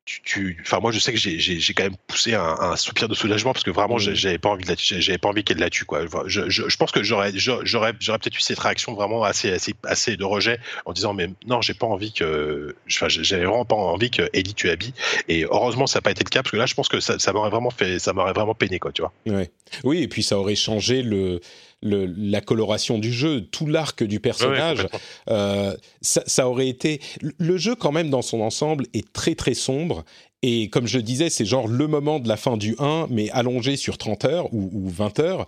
tu, 0.06 0.58
enfin 0.62 0.80
moi 0.80 0.91
je 0.91 0.99
sais 0.99 1.12
que 1.12 1.18
j'ai 1.18 1.74
quand 1.74 1.84
même 1.84 1.95
poussé 2.06 2.36
un, 2.36 2.56
un, 2.60 2.76
soupir 2.76 3.10
de 3.10 3.16
soulagement 3.16 3.53
parce 3.53 3.64
que 3.64 3.72
vraiment 3.72 3.95
mmh. 3.95 4.14
j'avais 4.14 4.38
pas 4.38 4.49
envie 4.49 4.64
de 4.64 4.76
j'avais 4.78 5.18
pas 5.18 5.30
envie 5.30 5.43
qu'elle 5.43 5.58
la 5.58 5.72
tue 5.72 5.86
quoi. 5.86 6.06
Je, 6.28 6.47
je, 6.47 6.70
je 6.70 6.78
pense 6.78 6.91
que 6.91 7.01
j'aurais 7.01 7.32
j'aurais 7.34 7.93
j'aurais 7.99 8.20
peut-être 8.20 8.38
eu 8.38 8.41
cette 8.41 8.60
réaction 8.60 8.93
vraiment 8.93 9.24
assez 9.24 9.51
assez 9.51 9.74
assez 9.84 10.16
de 10.16 10.24
rejet 10.24 10.60
en 10.86 10.93
disant 10.93 11.16
mais 11.16 11.30
non 11.47 11.62
j'ai 11.62 11.74
pas 11.74 11.88
envie 11.88 12.14
que 12.14 12.76
enfin 12.88 13.08
j'avais 13.10 13.45
vraiment 13.45 13.66
pas 13.66 13.76
envie 13.76 14.12
que 14.12 14.30
Ellie 14.34 14.53
tue 14.53 14.70
Abby 14.70 14.93
et 15.28 15.43
heureusement 15.43 15.88
ça 15.88 15.97
n'a 15.97 16.03
pas 16.03 16.12
été 16.12 16.24
le 16.24 16.30
cas 16.30 16.43
parce 16.43 16.51
que 16.51 16.58
là 16.58 16.68
je 16.68 16.76
pense 16.76 16.88
que 16.88 16.99
ça, 16.99 17.18
ça 17.18 17.34
m'aurait 17.34 17.49
vraiment 17.49 17.72
fait 17.72 17.97
ça 17.97 18.14
m'aurait 18.14 18.34
vraiment 18.34 18.53
peiné 18.53 18.78
quoi 18.78 18.91
tu 18.91 19.01
vois. 19.01 19.12
Ouais. 19.26 19.49
Oui 19.84 20.03
et 20.03 20.08
puis 20.08 20.22
ça 20.22 20.38
aurait 20.38 20.56
changé 20.56 21.01
le 21.01 21.41
la 21.86 22.41
coloration 22.41 22.97
du 22.97 23.13
jeu, 23.13 23.41
tout 23.41 23.67
l'arc 23.67 24.03
du 24.03 24.19
personnage. 24.19 24.88
Euh, 25.29 25.75
ça, 26.01 26.49
aurait 26.49 26.67
été. 26.67 26.99
Le 27.38 27.57
jeu, 27.57 27.75
quand 27.75 27.91
même, 27.91 28.09
dans 28.09 28.21
son 28.21 28.41
ensemble, 28.41 28.86
est 28.93 29.11
très 29.13 29.36
très 29.36 29.53
sombre. 29.53 30.03
Et 30.41 30.69
comme 30.69 30.88
je 30.88 30.99
disais, 30.99 31.29
c'est 31.29 31.45
genre 31.45 31.67
le 31.67 31.88
moment 31.88 32.19
de 32.19 32.27
la 32.27 32.38
fin 32.38 32.57
du 32.57 32.75
1, 32.79 33.07
mais 33.09 33.29
allongé 33.31 33.77
sur 33.77 33.97
30 33.97 34.25
heures 34.25 34.53
ou, 34.53 34.89
20 34.89 35.19
heures. 35.19 35.47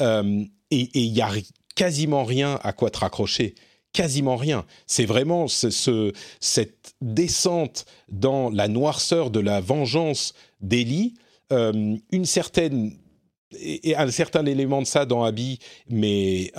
Euh, 0.00 0.44
et 0.70 0.88
il 0.94 1.12
y 1.12 1.20
a 1.20 1.30
quasiment 1.74 2.24
rien 2.24 2.58
à 2.62 2.72
quoi 2.72 2.90
te 2.90 2.98
raccrocher 2.98 3.54
quasiment 3.96 4.36
rien. 4.36 4.66
C'est 4.86 5.06
vraiment 5.06 5.48
ce, 5.48 6.12
cette 6.38 6.94
descente 7.00 7.86
dans 8.10 8.50
la 8.50 8.68
noirceur 8.68 9.30
de 9.30 9.40
la 9.40 9.62
vengeance 9.62 10.34
d'Eli, 10.60 11.14
euh, 11.50 11.96
une 12.12 12.26
certaine 12.26 12.92
et 13.58 13.94
un 13.96 14.10
certain 14.10 14.44
élément 14.46 14.82
de 14.82 14.86
ça 14.86 15.06
dans 15.06 15.22
Abby, 15.22 15.58
mais 15.88 16.52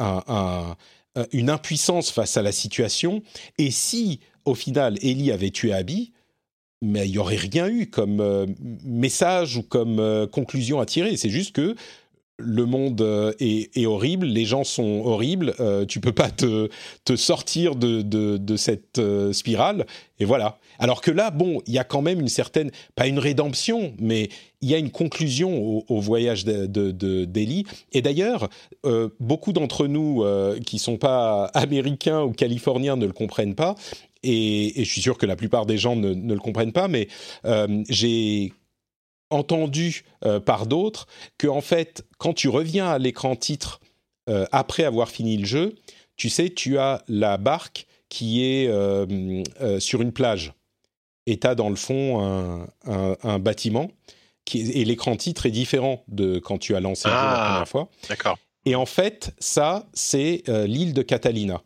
une 1.32 1.50
impuissance 1.50 2.12
face 2.12 2.38
à 2.38 2.42
la 2.42 2.52
situation. 2.52 3.22
Et 3.58 3.72
si 3.72 4.20
au 4.46 4.56
final 4.56 4.98
Ellie 5.02 5.32
avait 5.32 5.52
tué 5.52 5.74
Abby, 5.74 6.14
mais 6.82 7.08
il 7.08 7.12
n'y 7.12 7.18
aurait 7.18 7.36
rien 7.36 7.68
eu 7.68 7.88
comme 7.88 8.22
euh, 8.22 8.46
message 8.84 9.58
ou 9.58 9.64
comme 9.64 10.00
euh, 10.00 10.28
conclusion 10.28 10.80
à 10.80 10.86
tirer. 10.86 11.18
C'est 11.18 11.30
juste 11.30 11.56
que 11.56 11.76
le 12.40 12.66
monde 12.66 13.02
euh, 13.02 13.34
est, 13.40 13.86
horrible, 13.86 14.28
les 14.28 14.46
gens 14.46 14.64
sont 14.64 15.02
horribles, 15.04 15.56
tu 15.88 16.00
peux 16.00 16.12
pas 16.12 16.30
te, 16.30 16.70
sortir 17.16 17.76
de, 17.76 18.56
cette 18.56 19.02
spirale, 19.32 19.86
et 20.20 20.26
voilà. 20.26 20.60
Alors 20.80 21.02
que 21.02 21.12
là, 21.12 21.32
bon, 21.32 21.62
il 21.68 21.74
y 21.74 21.80
a 21.80 21.84
quand 21.84 22.02
même 22.02 22.20
une 22.20 22.28
certaine, 22.28 22.72
pas 22.96 23.08
une 23.08 23.20
rédemption, 23.20 23.94
mais 24.00 24.30
il 24.62 24.70
y 24.70 24.76
a 24.76 24.78
une 24.78 24.92
conclusion 24.92 25.84
au, 25.88 26.00
voyage 26.00 26.46
d'Eli. 26.46 27.66
et 27.94 28.02
d'ailleurs, 28.02 28.50
beaucoup 29.20 29.54
d'entre 29.54 29.88
nous 29.88 30.24
qui 30.66 30.80
sont 30.80 30.98
pas 30.98 31.46
américains 31.54 32.22
ou 32.22 32.32
californiens 32.32 32.96
ne 32.96 33.06
le 33.06 33.14
comprennent 33.14 33.56
pas, 33.56 33.76
et, 34.24 34.74
je 34.76 34.90
suis 34.90 35.02
sûr 35.02 35.18
que 35.18 35.26
la 35.26 35.36
plupart 35.36 35.66
des 35.66 35.78
gens 35.78 35.96
ne, 35.96 36.14
le 36.14 36.40
comprennent 36.40 36.74
pas, 36.74 36.88
mais 36.88 37.08
j'ai 37.90 38.52
entendu 39.30 40.04
euh, 40.26 40.40
par 40.40 40.68
d'autres 40.68 41.08
que 41.38 41.48
en 41.48 41.62
fait, 41.62 42.06
quand 42.18 42.34
tu 42.34 42.50
reviens 42.50 42.88
à 42.88 42.98
l'écran 42.98 43.36
titre 43.36 43.82
euh, 44.30 44.46
après 44.52 44.84
avoir 44.84 45.10
fini 45.10 45.38
le 45.38 45.46
jeu, 45.46 45.76
tu 46.16 46.30
sais, 46.30 46.50
tu 46.50 46.78
as 46.78 47.04
la 47.08 47.38
barque 47.38 47.88
qui 48.10 48.44
est 48.44 48.68
euh, 48.68 49.36
sur 49.80 50.02
une 50.02 50.12
plage 50.12 50.54
et 51.28 51.38
tu 51.38 51.46
as 51.46 51.54
dans 51.54 51.70
le 51.70 51.76
fond 51.76 52.68
un, 52.86 53.40
bâtiment 53.40 53.92
qui 54.46 54.72
et 54.72 54.86
l'écran 54.86 55.16
titre 55.16 55.46
est 55.46 55.52
différent 55.52 56.04
de 56.08 56.40
quand 56.40 56.58
tu 56.58 56.76
as 56.76 56.80
lancé 56.80 57.08
le 57.08 57.14
jeu 57.14 57.20
la 57.20 57.32
ah, 57.32 57.50
première 57.50 57.68
fois. 57.68 57.90
D'accord. 58.10 58.40
Et 58.66 58.76
en 58.76 58.86
fait, 58.86 59.34
ça, 59.40 59.88
c'est 59.94 60.44
l'île 60.48 60.94
de 60.94 61.02
Catalina. 61.02 61.62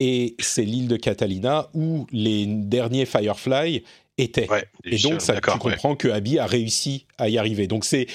Et 0.00 0.36
c'est 0.38 0.64
l'île 0.64 0.88
de 0.88 0.96
Catalina 0.96 1.68
où 1.74 2.06
les 2.12 2.46
derniers 2.46 3.04
Firefly 3.04 3.82
était. 4.16 4.48
et 4.84 4.98
donc, 4.98 5.20
ça, 5.20 5.40
tu 5.40 5.58
comprends 5.58 5.96
que 5.96 6.08
Abby 6.08 6.38
a 6.38 6.46
réussi 6.46 7.06
à 7.18 7.28
y 7.28 7.36
arriver. 7.36 7.66
Donc, 7.66 7.84
c'est 7.84 8.06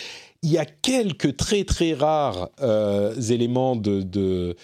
il 0.44 0.52
y 0.52 0.58
a 0.58 0.66
quelques 0.66 1.38
très 1.38 1.64
très 1.64 1.94
rares 1.94 2.50
euh, 2.62 3.16
éléments 3.16 3.76
de, 3.76 4.02
de, 4.02 4.56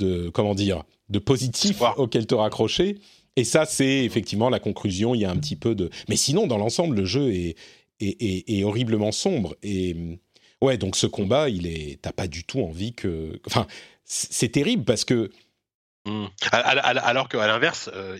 de, 0.00 0.28
comment 0.28 0.54
dire 0.54 0.82
de 1.08 1.18
positifs 1.18 1.82
auxquels 1.96 2.26
te 2.26 2.34
raccrocher. 2.34 2.98
Et 3.36 3.44
ça, 3.44 3.64
c'est 3.64 4.04
effectivement 4.04 4.50
la 4.50 4.58
conclusion. 4.58 5.14
Il 5.14 5.20
y 5.20 5.24
a 5.24 5.30
un 5.30 5.36
petit 5.36 5.56
peu 5.56 5.74
de. 5.74 5.90
Mais 6.08 6.16
sinon, 6.16 6.46
dans 6.46 6.58
l'ensemble, 6.58 6.96
le 6.96 7.04
jeu 7.04 7.32
est, 7.32 7.56
est, 8.00 8.50
est, 8.50 8.64
horriblement 8.64 9.12
sombre. 9.12 9.56
Et 9.62 9.96
ouais, 10.60 10.76
donc 10.78 10.96
ce 10.96 11.06
combat, 11.06 11.48
il 11.48 11.66
est. 11.66 12.00
T'as 12.02 12.12
pas 12.12 12.26
du 12.26 12.44
tout 12.44 12.60
envie 12.60 12.92
que. 12.92 13.40
Enfin, 13.46 13.66
c'est 14.04 14.50
terrible 14.50 14.84
parce 14.84 15.04
que 15.04 15.30
Mmh. 16.06 16.28
Alors 16.50 17.28
qu'à 17.28 17.46
l'inverse, 17.46 17.90
euh, 17.94 18.16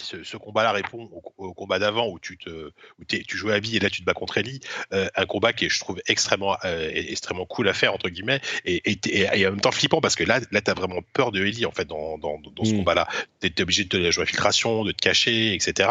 ce, 0.00 0.36
combat-là 0.36 0.70
répond 0.70 1.10
au, 1.36 1.52
combat 1.52 1.80
d'avant 1.80 2.08
où 2.08 2.20
tu 2.20 2.38
te, 2.38 2.70
où 3.00 3.04
tu 3.04 3.36
jouais 3.36 3.54
à 3.54 3.58
vie 3.58 3.76
et 3.76 3.80
là 3.80 3.90
tu 3.90 4.02
te 4.02 4.06
bats 4.06 4.14
contre 4.14 4.38
Ellie, 4.38 4.60
euh, 4.92 5.08
un 5.16 5.26
combat 5.26 5.52
qui 5.52 5.64
est, 5.64 5.68
je 5.68 5.80
trouve, 5.80 6.00
extrêmement, 6.06 6.56
euh, 6.64 6.90
extrêmement 6.94 7.44
cool 7.44 7.68
à 7.68 7.74
faire 7.74 7.92
entre 7.92 8.08
guillemets 8.08 8.40
et, 8.64 8.82
et, 8.86 9.46
en 9.48 9.50
même 9.50 9.60
temps 9.60 9.72
flippant 9.72 10.00
parce 10.00 10.14
que 10.14 10.22
là, 10.22 10.38
là, 10.52 10.60
t'as 10.60 10.74
vraiment 10.74 11.00
peur 11.12 11.32
de 11.32 11.44
Ellie 11.44 11.66
en 11.66 11.72
fait 11.72 11.86
dans, 11.86 12.18
dans, 12.18 12.38
dans 12.38 12.64
ce 12.64 12.72
mmh. 12.72 12.76
combat-là. 12.76 13.08
T'es 13.40 13.60
obligé 13.60 13.82
de 13.82 13.88
te 13.88 14.10
jouer 14.12 14.22
infiltration, 14.22 14.84
de 14.84 14.92
te 14.92 15.02
cacher, 15.02 15.54
etc. 15.54 15.90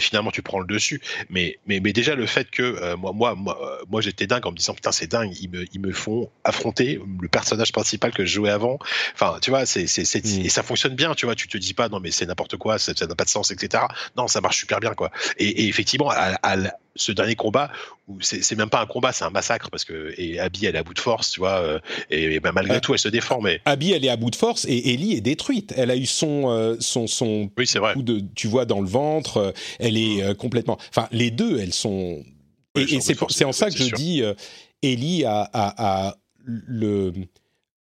finalement, 0.00 0.32
tu 0.32 0.42
prends 0.42 0.58
le 0.58 0.66
dessus. 0.66 1.00
Mais, 1.30 1.60
mais, 1.66 1.78
mais 1.78 1.92
déjà 1.92 2.16
le 2.16 2.26
fait 2.26 2.50
que 2.50 2.96
moi, 2.96 3.12
moi, 3.12 3.36
moi, 3.36 3.78
moi 3.88 4.00
j'étais 4.00 4.26
dingue 4.26 4.44
en 4.44 4.50
me 4.50 4.56
disant 4.56 4.74
putain 4.74 4.90
c'est 4.90 5.06
dingue, 5.06 5.32
ils 5.40 5.50
me, 5.50 5.64
ils 5.72 5.80
me 5.80 5.92
font 5.92 6.30
affronter 6.42 7.00
le 7.20 7.28
personnage 7.28 7.70
principal 7.70 8.12
que 8.12 8.24
je 8.24 8.34
jouais 8.34 8.50
avant. 8.50 8.80
Enfin, 9.14 9.38
tu 9.40 9.50
vois, 9.50 9.66
c'est, 9.66 9.86
c'est, 9.86 10.24
mmh. 10.24 10.44
et 10.44 10.48
ça 10.48 10.63
fonctionne 10.64 10.94
bien, 10.94 11.14
tu 11.14 11.26
vois. 11.26 11.34
Tu 11.34 11.48
te 11.48 11.58
dis 11.58 11.74
pas, 11.74 11.88
non, 11.88 12.00
mais 12.00 12.10
c'est 12.10 12.26
n'importe 12.26 12.56
quoi, 12.56 12.78
ça 12.78 12.92
n'a 12.92 13.14
pas 13.14 13.24
de 13.24 13.28
sens, 13.28 13.50
etc. 13.50 13.84
Non, 14.16 14.28
ça 14.28 14.40
marche 14.40 14.58
super 14.58 14.80
bien, 14.80 14.94
quoi. 14.94 15.10
Et, 15.38 15.68
effectivement, 15.68 16.10
à, 16.10 16.56
ce 16.96 17.10
dernier 17.10 17.34
combat, 17.34 17.70
où 18.06 18.18
c'est 18.20 18.56
même 18.56 18.70
pas 18.70 18.80
un 18.80 18.86
combat, 18.86 19.12
c'est 19.12 19.24
un 19.24 19.30
massacre, 19.30 19.70
parce 19.70 19.84
que 19.84 20.14
et 20.16 20.38
Abby, 20.38 20.66
elle 20.66 20.76
est 20.76 20.78
à 20.78 20.84
bout 20.84 20.94
de 20.94 21.00
force, 21.00 21.30
tu 21.30 21.40
vois, 21.40 21.60
euh, 21.60 21.80
et, 22.10 22.38
ben, 22.40 22.52
malgré 22.52 22.80
tout, 22.80 22.92
elle 22.92 23.00
se 23.00 23.08
défend. 23.08 23.40
Mais... 23.40 23.60
Abby, 23.64 23.92
elle 23.92 24.04
est 24.04 24.10
à 24.10 24.16
bout 24.16 24.30
de 24.30 24.36
force, 24.36 24.64
et 24.68 24.92
Ellie 24.92 25.14
est 25.14 25.20
détruite. 25.20 25.74
Elle 25.76 25.90
a 25.90 25.96
eu 25.96 26.06
son, 26.06 26.50
euh, 26.50 26.76
son, 26.80 27.06
son 27.06 27.50
oui, 27.58 27.66
c'est 27.66 27.80
vrai. 27.80 27.94
coup 27.94 28.02
de, 28.02 28.22
tu 28.34 28.46
vois, 28.46 28.64
dans 28.64 28.80
le 28.80 28.88
ventre, 28.88 29.38
euh, 29.38 29.52
elle 29.80 29.96
est 29.96 30.36
complètement. 30.36 30.78
Enfin, 30.90 31.08
les 31.10 31.30
deux, 31.30 31.58
elles 31.58 31.74
sont. 31.74 32.22
et, 32.76 33.00
c'est 33.00 33.44
en 33.44 33.52
ça 33.52 33.70
que 33.70 33.76
je 33.76 33.94
dis, 33.94 34.22
Ellie 34.82 35.24
a, 35.24 35.50
a 35.52 36.16
le 36.44 37.12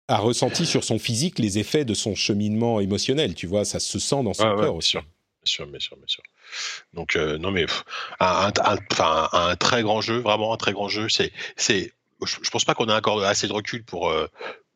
a 0.09 0.19
ressenti 0.19 0.67
sur 0.67 0.85
son 0.85 0.99
physique 0.99 1.39
les 1.39 1.59
effets 1.59 1.85
de 1.85 1.95
son 1.95 2.15
cheminement 2.15 2.81
émotionnel. 2.81 3.35
Tu 3.35 3.47
vois, 3.47 3.65
ça 3.65 3.81
se 3.81 3.99
sent 3.99 4.23
dans 4.23 4.35
son 4.35 4.55
corps 4.57 4.77
aussi. 4.77 4.97
Bien 4.97 5.05
sûr, 5.45 5.67
bien 5.67 5.81
sûr, 5.81 5.97
bien 5.97 6.07
sûr. 6.07 6.23
Donc 6.93 7.17
euh, 7.17 7.39
non 7.39 7.51
mais 7.51 7.67
un, 8.21 8.53
un, 9.33 9.57
très 9.57 9.83
grand 9.83 10.01
jeu, 10.01 10.19
vraiment 10.19 10.53
un 10.53 10.57
très 10.57 10.73
grand 10.73 10.89
jeu. 10.89 11.09
C'est, 11.09 11.33
c'est, 11.57 11.93
je, 12.25 12.51
pense 12.51 12.65
pas 12.65 12.75
qu'on 12.75 12.89
a 12.89 12.97
encore 12.97 13.23
assez 13.23 13.47
de 13.47 13.53
recul 13.53 13.85
pour 13.85 14.11
euh, 14.11 14.27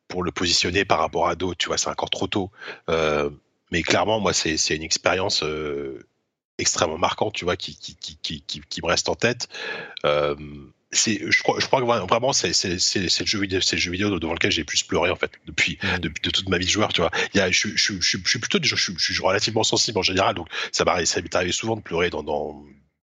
pour 0.09 0.23
le 0.23 0.31
positionner 0.31 0.85
par 0.85 0.99
rapport 0.99 1.29
à 1.29 1.37
d'autres. 1.37 1.59
Tu 1.59 1.69
vois, 1.69 1.79
c'est 1.79 1.91
encore 1.91 2.11
trop 2.11 2.27
tôt. 2.27 2.51
Euh, 2.89 3.31
mais 3.71 3.83
clairement, 3.83 4.21
moi, 4.21 4.33
c'est, 4.33 4.57
c'est 4.57 4.75
une 4.77 4.83
expérience 4.83 5.45
extrêmement 6.57 6.97
marquante, 6.97 7.35
tu 7.35 7.45
vois, 7.45 7.57
qui 7.57 7.77
qui, 7.77 7.95
qui, 7.97 8.17
qui, 8.41 8.63
qui, 8.63 8.83
me 8.83 8.87
reste 8.87 9.11
en 9.11 9.15
tête 9.15 9.49
je 10.91 11.43
crois 11.43 11.61
je 11.61 11.67
crois 11.67 11.81
que 11.81 12.09
vraiment 12.09 12.33
c'est 12.33 12.53
c'est 12.53 12.79
c'est 12.79 13.01
le 13.01 13.27
jeu 13.27 13.41
vidéo 13.41 13.61
c'est 13.61 13.77
le 13.77 13.81
jeu 13.81 13.91
vidéo 13.91 14.19
devant 14.19 14.33
lequel 14.33 14.51
j'ai 14.51 14.65
plus 14.65 14.83
pleuré 14.83 15.11
en 15.11 15.17
fait 15.17 15.33
depuis 15.47 15.79
mm. 15.83 15.99
depuis 15.99 16.23
de 16.23 16.31
toute 16.31 16.49
ma 16.49 16.59
vie 16.59 16.65
de 16.65 16.71
joueur 16.71 16.93
tu 16.93 17.03
vois 17.03 17.11
il 17.35 17.39
y 17.39 17.41
a 17.41 17.51
je, 17.51 17.69
je, 17.75 17.95
je, 18.01 18.19
je 18.23 18.29
suis 18.29 18.39
plutôt 18.39 18.59
je, 18.63 18.75
je, 18.75 19.13
suis 19.13 19.23
relativement 19.23 19.65
sensible 19.65 19.99
en 19.99 20.03
général 20.03 20.35
donc 20.35 20.49
ça 20.73 20.85
m'arrive 20.85 21.07
ça 21.07 21.21
m'est 21.21 21.35
arrivé 21.35 21.53
souvent 21.53 21.77
de 21.77 21.83
pleurer 21.83 22.11
dans, 22.11 22.23
dans 22.23 22.65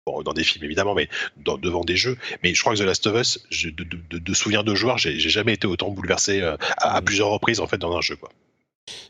Bon, 0.06 0.22
dans 0.22 0.32
des 0.32 0.42
films 0.42 0.64
évidemment, 0.64 0.94
mais 0.94 1.10
dans, 1.36 1.58
devant 1.58 1.84
des 1.84 1.96
jeux. 1.96 2.16
Mais 2.42 2.54
je 2.54 2.60
crois 2.62 2.72
que 2.72 2.78
The 2.78 2.84
Last 2.84 3.06
of 3.06 3.20
Us, 3.20 3.46
je, 3.50 3.68
de, 3.68 3.84
de, 3.84 4.18
de, 4.18 4.32
souvenirs 4.32 4.64
de 4.64 4.74
joueurs, 4.74 4.96
j'ai 4.96 5.18
jamais 5.18 5.52
été 5.52 5.66
autant 5.66 5.90
bouleversé 5.90 6.40
euh, 6.40 6.56
à, 6.78 6.96
à, 6.96 7.00
mm. 7.02 7.04
plusieurs 7.04 7.28
reprises 7.28 7.60
en 7.60 7.66
fait 7.66 7.76
dans 7.76 7.94
un 7.94 8.00
jeu. 8.00 8.16
Quoi. 8.16 8.30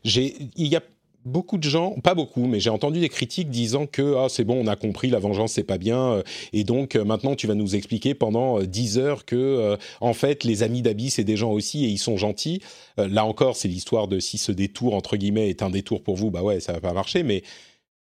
Il 0.02 0.42
y 0.56 0.74
a 0.74 0.82
beaucoup 1.28 1.58
de 1.58 1.68
gens, 1.68 1.92
pas 2.02 2.14
beaucoup, 2.14 2.46
mais 2.46 2.58
j'ai 2.58 2.70
entendu 2.70 3.00
des 3.00 3.08
critiques 3.08 3.50
disant 3.50 3.86
que 3.86 4.16
ah, 4.16 4.28
c'est 4.28 4.44
bon, 4.44 4.64
on 4.64 4.66
a 4.66 4.76
compris, 4.76 5.10
la 5.10 5.18
vengeance 5.18 5.52
c'est 5.52 5.62
pas 5.62 5.78
bien, 5.78 6.12
euh, 6.12 6.22
et 6.52 6.64
donc 6.64 6.96
euh, 6.96 7.04
maintenant 7.04 7.36
tu 7.36 7.46
vas 7.46 7.54
nous 7.54 7.76
expliquer 7.76 8.14
pendant 8.14 8.60
10 8.60 8.98
euh, 8.98 9.00
heures 9.00 9.24
que 9.24 9.76
en 10.00 10.12
fait 10.14 10.44
les 10.44 10.62
amis 10.62 10.82
d'Abby 10.82 11.10
c'est 11.10 11.24
des 11.24 11.36
gens 11.36 11.52
aussi 11.52 11.84
et 11.84 11.88
ils 11.88 11.98
sont 11.98 12.16
gentils. 12.16 12.60
là 12.96 13.24
encore, 13.24 13.56
c'est 13.56 13.68
l'histoire 13.68 14.08
de 14.08 14.18
si 14.18 14.38
ce 14.38 14.50
détour 14.50 14.94
entre 14.94 15.16
guillemets 15.16 15.48
est 15.48 15.62
un 15.62 15.70
détour 15.70 16.02
pour 16.02 16.16
vous, 16.16 16.30
bah 16.30 16.42
ouais, 16.42 16.60
ça 16.60 16.72
va 16.72 16.80
pas 16.80 16.92
marcher, 16.92 17.22
mais 17.22 17.42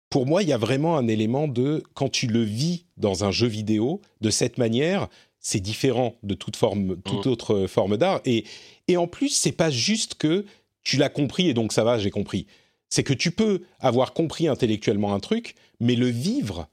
pour 0.09 0.25
moi 0.25 0.43
il 0.43 0.49
y 0.49 0.53
a 0.53 0.57
vraiment 0.57 0.97
un 0.97 1.07
élément 1.07 1.47
de 1.47 1.83
quand 1.93 2.09
tu 2.09 2.27
le 2.27 2.43
vis 2.43 2.85
dans 2.97 3.25
un 3.25 3.31
jeu 3.31 3.47
vidéo 3.47 4.01
de 4.21 4.29
cette 4.29 4.57
manière, 4.57 5.07
c'est 5.39 5.59
différent 5.59 6.15
de 6.23 6.35
toute 6.35 6.55
forme, 6.55 6.97
toute 7.03 7.25
mmh. 7.25 7.29
autre 7.29 7.67
forme 7.67 7.97
d'art, 7.97 8.21
et 8.25 8.45
et 8.87 8.97
en 8.97 9.07
plus 9.07 9.29
c'est 9.29 9.51
pas 9.51 9.69
juste 9.69 10.15
que 10.15 10.45
tu 10.83 10.97
l'as 10.97 11.09
compris 11.09 11.49
et 11.49 11.53
donc 11.53 11.73
ça 11.73 11.83
va, 11.83 11.97
j'ai 11.97 12.11
compris 12.11 12.45
c'est 12.89 13.03
que 13.03 13.13
tu 13.13 13.31
peux 13.31 13.61
avoir 13.79 14.13
compris 14.13 14.47
intellectuellement 14.47 15.13
un 15.13 15.19
truc, 15.19 15.55
mais 15.79 15.95
le 15.95 16.07
vivre, 16.07 16.67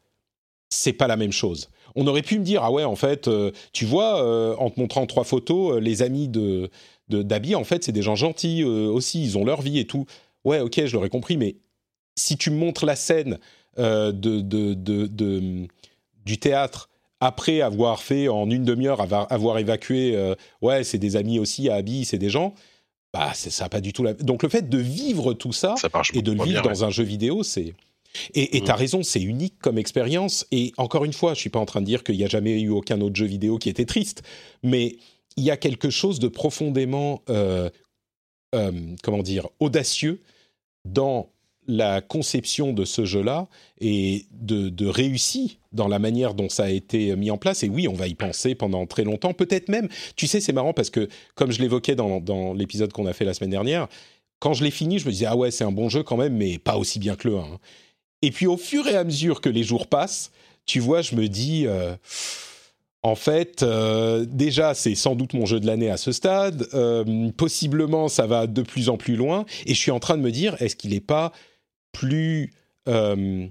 c'est 0.72 0.92
pas 0.92 1.06
la 1.06 1.16
même 1.16 1.32
chose. 1.32 1.68
On 1.94 2.06
aurait 2.06 2.22
pu 2.22 2.38
me 2.38 2.44
dire 2.44 2.62
ah 2.64 2.72
ouais 2.72 2.84
en 2.84 2.96
fait 2.96 3.28
euh, 3.28 3.52
tu 3.72 3.84
vois 3.84 4.24
euh, 4.24 4.56
en 4.56 4.70
te 4.70 4.80
montrant 4.80 5.06
trois 5.06 5.24
photos 5.24 5.76
euh, 5.76 5.80
les 5.80 6.02
amis 6.02 6.28
de 6.28 6.70
d'Abby 7.08 7.54
en 7.54 7.64
fait 7.64 7.84
c'est 7.84 7.92
des 7.92 8.00
gens 8.00 8.16
gentils 8.16 8.64
aussi 8.64 9.22
ils 9.22 9.36
ont 9.36 9.44
leur 9.44 9.60
vie 9.60 9.78
et 9.78 9.84
tout 9.84 10.06
ouais 10.46 10.60
ok 10.60 10.86
je 10.86 10.94
l'aurais 10.94 11.10
compris 11.10 11.36
mais 11.36 11.56
si 12.16 12.38
tu 12.38 12.50
montres 12.50 12.86
la 12.86 12.96
scène 12.96 13.38
de, 13.76 14.12
de, 14.12 15.66
du 16.24 16.38
théâtre 16.38 16.88
après 17.20 17.60
avoir 17.60 18.00
fait 18.00 18.28
en 18.28 18.48
une 18.48 18.64
demi-heure 18.64 19.02
avoir, 19.02 19.58
évacué 19.58 20.34
ouais 20.62 20.84
c'est 20.84 20.96
des 20.96 21.16
amis 21.16 21.38
aussi 21.38 21.68
à 21.68 21.74
Abby 21.74 22.06
c'est 22.06 22.16
des 22.16 22.30
gens 22.30 22.54
bah 23.12 23.32
ça 23.34 23.68
pas 23.68 23.80
du 23.80 23.92
tout 23.92 24.02
la... 24.02 24.14
donc 24.14 24.42
le 24.42 24.48
fait 24.48 24.68
de 24.68 24.78
vivre 24.78 25.34
tout 25.34 25.52
ça, 25.52 25.74
et 26.14 26.22
de 26.22 26.32
le 26.32 26.42
vivre 26.42 26.62
dans 26.62 26.84
un 26.84 26.90
jeu 26.90 27.04
vidéo 27.04 27.42
c'est 27.42 27.74
et 28.34 28.60
tu 28.60 28.70
as 28.70 28.74
mm. 28.74 28.78
raison, 28.78 29.02
c'est 29.02 29.22
unique 29.22 29.54
comme 29.58 29.78
expérience. 29.78 30.46
Et 30.52 30.74
encore 30.76 31.06
une 31.06 31.14
fois, 31.14 31.32
je 31.32 31.40
suis 31.40 31.48
pas 31.48 31.58
en 31.58 31.64
train 31.64 31.80
de 31.80 31.86
dire 31.86 32.04
qu'il 32.04 32.18
n'y 32.18 32.24
a 32.24 32.28
jamais 32.28 32.60
eu 32.60 32.68
aucun 32.68 33.00
autre 33.00 33.16
jeu 33.16 33.24
vidéo 33.24 33.56
qui 33.56 33.70
était 33.70 33.86
triste, 33.86 34.22
mais 34.62 34.96
il 35.38 35.44
y 35.44 35.50
a 35.50 35.56
quelque 35.56 35.88
chose 35.88 36.18
de 36.18 36.28
profondément 36.28 37.22
euh, 37.30 37.70
comment 39.02 39.22
dire, 39.22 39.48
audacieux 39.60 40.20
dans 40.84 41.30
la 41.66 42.00
conception 42.00 42.72
de 42.72 42.84
ce 42.84 43.04
jeu-là 43.04 43.48
et 43.80 44.26
de, 44.32 44.68
de 44.68 44.90
dans 45.72 45.88
la 45.88 45.98
manière 45.98 46.34
dont 46.34 46.48
ça 46.48 46.64
a 46.64 46.70
été 46.70 47.14
mis 47.16 47.30
en 47.30 47.38
place. 47.38 47.62
Et 47.62 47.68
oui, 47.68 47.88
on 47.88 47.94
va 47.94 48.08
y 48.08 48.14
penser 48.14 48.54
pendant 48.54 48.86
très 48.86 49.04
longtemps. 49.04 49.32
Peut-être 49.32 49.68
même, 49.68 49.88
tu 50.16 50.26
sais, 50.26 50.40
c'est 50.40 50.52
marrant 50.52 50.72
parce 50.72 50.90
que, 50.90 51.08
comme 51.34 51.52
je 51.52 51.60
l'évoquais 51.60 51.94
dans, 51.94 52.54
l'épisode 52.54 52.92
qu'on 52.92 53.06
a 53.06 53.12
fait 53.12 53.24
la 53.24 53.34
semaine 53.34 53.50
dernière, 53.50 53.88
quand 54.38 54.54
je 54.54 54.64
l'ai 54.64 54.70
fini, 54.70 54.98
je 54.98 55.06
me 55.06 55.12
disais, 55.12 55.26
ah 55.26 55.36
ouais, 55.36 55.50
c'est 55.50 55.64
un 55.64 55.72
bon 55.72 55.88
jeu 55.88 56.02
quand 56.02 56.16
même, 56.16 56.36
mais 56.36 56.58
pas 56.58 56.76
aussi 56.76 56.98
bien 56.98 57.14
que 57.14 57.28
le 57.28 57.36
1. 57.38 57.44
Et 58.22 58.30
puis 58.30 58.46
au 58.46 58.56
fur 58.56 58.86
et 58.88 58.96
à 58.96 59.04
mesure 59.04 59.40
que 59.40 59.48
les 59.48 59.62
jours 59.62 59.86
passent, 59.86 60.32
tu 60.66 60.80
vois, 60.80 61.02
je 61.02 61.14
me 61.14 61.28
dis... 61.28 61.66
Euh, 61.66 61.94
en 63.04 63.16
fait, 63.16 63.64
euh, 63.64 64.24
déjà, 64.28 64.74
c'est 64.74 64.94
sans 64.94 65.16
doute 65.16 65.34
mon 65.34 65.44
jeu 65.44 65.58
de 65.58 65.66
l'année 65.66 65.90
à 65.90 65.96
ce 65.96 66.12
stade. 66.12 66.68
Euh, 66.72 67.30
possiblement, 67.36 68.06
ça 68.06 68.28
va 68.28 68.46
de 68.46 68.62
plus 68.62 68.88
en 68.88 68.96
plus 68.96 69.16
loin. 69.16 69.44
Et 69.66 69.74
je 69.74 69.78
suis 69.78 69.90
en 69.90 69.98
train 69.98 70.16
de 70.16 70.22
me 70.22 70.30
dire, 70.30 70.54
est-ce 70.60 70.76
qu'il 70.76 70.92
n'est 70.92 71.00
pas 71.00 71.32
plus 71.92 72.52
euh, 72.88 73.46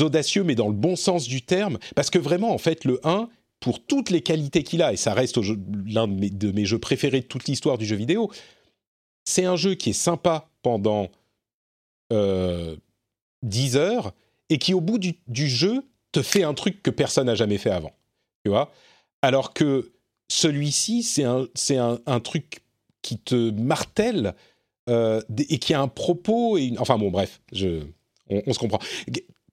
audacieux, 0.00 0.44
mais 0.44 0.54
dans 0.54 0.68
le 0.68 0.74
bon 0.74 0.96
sens 0.96 1.26
du 1.26 1.42
terme. 1.42 1.78
Parce 1.94 2.10
que 2.10 2.18
vraiment, 2.18 2.52
en 2.52 2.58
fait, 2.58 2.84
le 2.84 3.00
1, 3.04 3.28
pour 3.60 3.84
toutes 3.84 4.10
les 4.10 4.20
qualités 4.20 4.62
qu'il 4.62 4.82
a, 4.82 4.92
et 4.92 4.96
ça 4.96 5.14
reste 5.14 5.38
l'un 5.86 6.06
de, 6.06 6.52
mes, 6.52 6.64
jeux 6.64 6.78
préférés 6.78 7.20
de 7.20 7.26
toute 7.26 7.46
l'histoire 7.46 7.78
du 7.78 7.86
jeu 7.86 7.96
vidéo, 7.96 8.30
c'est 9.24 9.44
un 9.44 9.56
jeu 9.56 9.74
qui 9.74 9.90
est 9.90 9.94
sympa 9.94 10.50
pendant 10.62 11.08
euh, 12.12 12.76
10 13.42 13.76
heures 13.76 14.12
et 14.50 14.58
qui, 14.58 14.74
au 14.74 14.80
bout 14.80 14.98
du, 14.98 15.48
jeu, 15.48 15.82
te 16.12 16.22
fait 16.22 16.42
un 16.42 16.54
truc 16.54 16.82
que 16.82 16.90
personne 16.90 17.26
n'a 17.26 17.34
jamais 17.34 17.58
fait 17.58 17.70
avant. 17.70 17.92
Tu 18.44 18.50
vois 18.50 18.70
Alors 19.22 19.54
que 19.54 19.92
celui-ci, 20.28 21.02
c'est 21.02 21.24
un, 21.24 21.46
un, 21.70 21.98
un, 22.04 22.20
truc 22.20 22.60
qui 23.00 23.18
te 23.18 23.50
martèle 23.50 24.34
euh, 24.88 25.20
et 25.48 25.58
qui 25.58 25.74
a 25.74 25.80
un 25.80 25.88
propos. 25.88 26.58
Et 26.58 26.72
Enfin 26.78 26.98
bon, 26.98 27.10
bref, 27.10 27.40
je... 27.52 27.84
on, 28.28 28.52
se 28.52 28.58
comprend. 28.58 28.78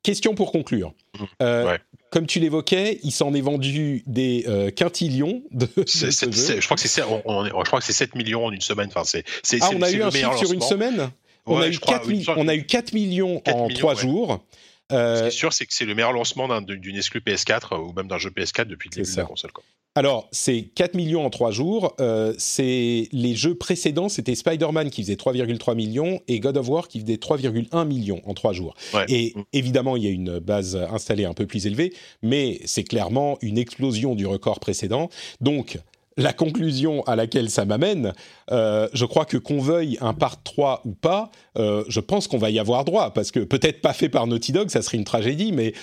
Question 0.04 0.34
pour 0.34 0.52
conclure. 0.52 0.94
Mmh. 1.20 1.24
Euh, 1.42 1.78
comme 2.12 2.28
tu 2.28 2.40
l'évoquais, 2.40 3.00
il 3.04 3.12
s'en 3.12 3.34
est 3.34 3.42
vendu 3.42 4.04
des 4.06 4.46
euh, 4.48 4.70
quintillions 4.70 5.44
de, 5.52 5.68
Je 5.76 6.66
crois 6.66 6.76
que 6.76 6.82
c'est 6.82 7.02
je 7.02 7.66
crois 7.66 7.80
que 7.80 7.86
c'est 7.86 7.94
7 7.94 8.16
millions 8.16 8.46
en 8.46 8.52
une 8.52 8.62
semaine. 8.62 8.90
Enfin, 8.94 9.04
c'est, 9.04 9.24
ah, 9.62 9.70
on 9.74 9.82
a 9.82 9.92
eu 9.92 10.02
un 10.02 10.12
chiffre 10.12 10.38
sur 10.38 10.52
une 10.52 10.62
semaine? 10.62 11.10
On, 11.46 11.60
a 11.60 11.68
eu 11.68 11.80
4 11.80 12.08
on 12.38 12.48
a 12.48 12.56
eu 12.56 12.66
4 12.66 12.94
millions 12.94 13.42
en 13.48 13.68
3 13.68 13.96
jours. 13.96 14.44
Ce 14.92 15.22
qui 15.22 15.28
est 15.28 15.32
sûr, 15.32 15.54
c'est 15.54 15.66
que 15.66 15.74
c'est 15.74 15.86
le 15.86 15.96
meilleur 15.96 16.14
lancement 16.14 16.62
d'une 16.62 16.96
exclu 16.96 17.20
PS4 17.20 17.80
ou 17.80 17.94
même 17.94 18.08
d'un 18.08 18.18
jeu 18.18 18.30
PS4 18.30 18.66
depuis 18.66 18.90
le 18.90 18.96
début 18.96 19.12
de 19.12 19.18
la 19.18 19.24
console. 19.24 19.52
Quoi. 19.52 19.64
Alors, 19.94 20.30
c'est 20.32 20.70
4 20.74 20.94
millions 20.94 21.26
en 21.26 21.30
3 21.30 21.52
jours. 21.52 21.96
Euh, 22.00 22.34
c'est 22.38 23.10
les 23.12 23.36
jeux 23.36 23.56
précédents, 23.56 24.08
c'était 24.08 24.36
Spider-Man 24.36 24.90
qui 24.90 25.04
faisait 25.04 25.16
3,3 25.16 25.76
millions 25.76 26.22
et 26.30 26.40
God 26.40 26.56
of 26.56 26.70
War 26.70 26.88
qui 26.88 27.02
faisait 27.02 27.16
3,1 27.16 27.86
millions 27.86 28.22
en 28.26 28.34
3 28.34 28.54
jours. 28.54 28.74
Et 29.10 29.34
mm. 29.36 29.44
évidemment, 29.52 29.98
il 29.98 30.04
y 30.04 30.08
a 30.08 30.12
une 30.12 30.40
base 30.40 30.78
installée 30.78 31.26
un 31.26 31.34
peu 31.34 31.46
plus 31.46 31.68
élevée, 31.68 31.94
mais 32.22 32.62
c'est 32.64 32.86
clairement 32.86 33.38
une 33.42 33.58
explosion 33.58 34.16
du 34.16 34.26
record 34.26 34.62
précédent. 34.62 35.10
Donc, 35.42 35.78
la 36.18 36.34
conclusion 36.34 37.04
à 37.04 37.16
laquelle 37.16 37.50
ça 37.50 37.66
m'amène, 37.66 38.14
euh, 38.52 38.88
je 38.94 39.06
crois 39.06 39.26
que 39.26 39.38
qu'on 39.38 39.60
veuille 39.60 39.98
un 40.02 40.14
part 40.14 40.44
3 40.44 40.82
ou 40.86 40.92
pas, 40.92 41.32
euh, 41.58 41.84
je 41.88 42.00
pense 42.00 42.28
qu'on 42.28 42.38
va 42.38 42.50
y 42.50 42.60
avoir 42.60 42.84
droit, 42.86 43.14
parce 43.14 43.32
que 43.32 43.40
peut-être 43.40 43.82
pas 43.82 43.94
fait 43.94 44.10
par 44.10 44.28
Naughty 44.28 44.52
Dog, 44.52 44.70
ça 44.70 44.82
serait 44.82 44.98
une 44.98 45.06
tragédie, 45.06 45.52
mais 45.52 45.74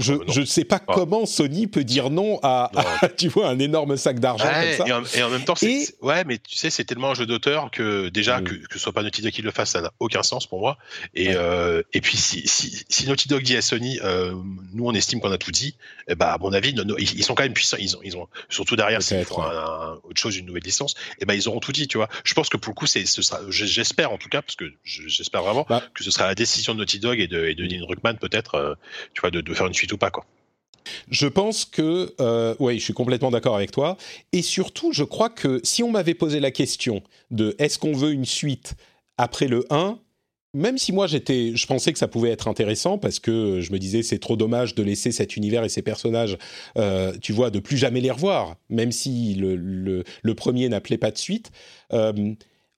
je 0.00 0.40
ne 0.40 0.44
sais 0.44 0.64
pas 0.64 0.78
comment 0.78 1.26
Sony 1.26 1.66
peut 1.66 1.84
dire 1.84 2.10
non 2.10 2.38
à, 2.42 2.70
tu 3.16 3.28
vois 3.28 3.48
un 3.48 3.58
énorme 3.58 3.96
sac 3.96 4.18
d'argent 4.20 4.44
comme 4.44 4.86
ça. 4.86 5.18
Et 5.18 5.22
en, 5.22 5.30
même 5.30 5.44
temps, 5.44 5.54
ouais, 6.02 6.24
mais 6.24 6.38
tu 6.38 6.56
sais, 6.56 6.70
c'est 6.70 6.84
tellement 6.84 7.10
un 7.10 7.14
jeu 7.14 7.26
d'auteur 7.26 7.70
que 7.70 8.08
déjà 8.08 8.40
mm. 8.40 8.44
que, 8.44 8.54
que 8.54 8.74
ce 8.74 8.78
soit 8.78 8.92
pas 8.92 9.02
Naughty 9.02 9.22
Dog 9.22 9.32
qui 9.32 9.42
le 9.42 9.50
fasse, 9.50 9.70
ça 9.70 9.80
n'a 9.80 9.92
aucun 10.00 10.22
sens 10.22 10.46
pour 10.46 10.60
moi. 10.60 10.78
Et, 11.14 11.34
euh, 11.34 11.82
et 11.92 12.00
puis 12.00 12.16
si, 12.16 12.46
si, 12.46 12.84
si, 12.88 13.06
Naughty 13.06 13.28
Dog 13.28 13.42
dit 13.42 13.56
à 13.56 13.62
Sony, 13.62 13.98
euh, 14.02 14.34
nous 14.72 14.86
on 14.86 14.92
estime 14.92 15.20
qu'on 15.20 15.32
a 15.32 15.38
tout 15.38 15.50
dit, 15.50 15.76
eh 16.08 16.14
ben, 16.14 16.26
à 16.26 16.38
mon 16.38 16.52
avis, 16.52 16.74
ils, 16.98 17.24
sont 17.24 17.34
quand 17.34 17.42
même 17.42 17.52
puissants. 17.52 17.76
Ils 17.78 17.96
ont, 17.96 18.00
ils 18.02 18.16
ont 18.16 18.28
surtout 18.48 18.76
derrière, 18.76 19.02
s'ils 19.02 19.24
font 19.24 19.42
autre 20.04 20.20
chose, 20.20 20.36
une 20.36 20.46
nouvelle 20.46 20.62
licence, 20.62 20.94
et 20.94 21.22
eh 21.22 21.24
ben 21.24 21.34
ils 21.34 21.48
auront 21.48 21.60
tout 21.60 21.72
dit, 21.72 21.88
tu 21.88 21.96
vois. 21.96 22.08
Je 22.24 22.34
pense 22.34 22.48
que 22.48 22.56
pour 22.56 22.72
le 22.72 22.74
coup, 22.74 22.86
c'est, 22.86 23.06
ce 23.06 23.22
sera, 23.22 23.40
j'espère 23.48 24.12
en 24.12 24.18
tout 24.18 24.28
cas, 24.28 24.42
parce 24.42 24.56
que 24.56 24.72
j'espère 24.84 25.42
vraiment 25.42 25.66
bah. 25.68 25.82
que 25.94 26.04
ce 26.04 26.10
sera 26.10 26.26
la 26.26 26.34
décision 26.34 26.74
de 26.74 26.78
Naughty 26.78 26.98
Dog 26.98 27.20
et 27.20 27.26
de, 27.26 27.46
et 27.46 27.54
de 27.54 27.64
Neil 27.64 27.80
Druckmann 27.80 28.18
peut-être, 28.18 28.54
euh, 28.54 28.74
tu 29.14 29.20
vois, 29.20 29.30
de, 29.30 29.40
de 29.40 29.54
faire 29.54 29.66
une 29.66 29.74
suite 29.74 29.89
pas 29.98 30.10
quoi. 30.10 30.26
Je 31.10 31.26
pense 31.26 31.64
que, 31.64 32.14
euh, 32.20 32.54
oui, 32.58 32.78
je 32.78 32.84
suis 32.84 32.94
complètement 32.94 33.30
d'accord 33.30 33.56
avec 33.56 33.70
toi. 33.70 33.96
Et 34.32 34.42
surtout, 34.42 34.92
je 34.92 35.04
crois 35.04 35.28
que 35.28 35.60
si 35.62 35.82
on 35.82 35.90
m'avait 35.90 36.14
posé 36.14 36.40
la 36.40 36.50
question 36.50 37.02
de 37.30 37.54
est-ce 37.58 37.78
qu'on 37.78 37.92
veut 37.92 38.12
une 38.12 38.24
suite 38.24 38.74
après 39.18 39.46
le 39.46 39.64
1, 39.70 39.98
même 40.52 40.78
si 40.78 40.92
moi 40.92 41.06
j'étais, 41.06 41.52
je 41.54 41.66
pensais 41.66 41.92
que 41.92 41.98
ça 41.98 42.08
pouvait 42.08 42.30
être 42.30 42.48
intéressant 42.48 42.98
parce 42.98 43.20
que 43.20 43.60
je 43.60 43.72
me 43.72 43.78
disais 43.78 44.02
c'est 44.02 44.18
trop 44.18 44.36
dommage 44.36 44.74
de 44.74 44.82
laisser 44.82 45.12
cet 45.12 45.36
univers 45.36 45.64
et 45.64 45.68
ces 45.68 45.82
personnages, 45.82 46.38
euh, 46.76 47.12
tu 47.20 47.32
vois, 47.32 47.50
de 47.50 47.60
plus 47.60 47.76
jamais 47.76 48.00
les 48.00 48.10
revoir, 48.10 48.56
même 48.68 48.90
si 48.90 49.34
le, 49.34 49.54
le, 49.54 50.34
premier 50.34 50.68
n'appelait 50.68 50.98
pas 50.98 51.10
de 51.10 51.18
suite. 51.18 51.52
Euh, 51.92 52.34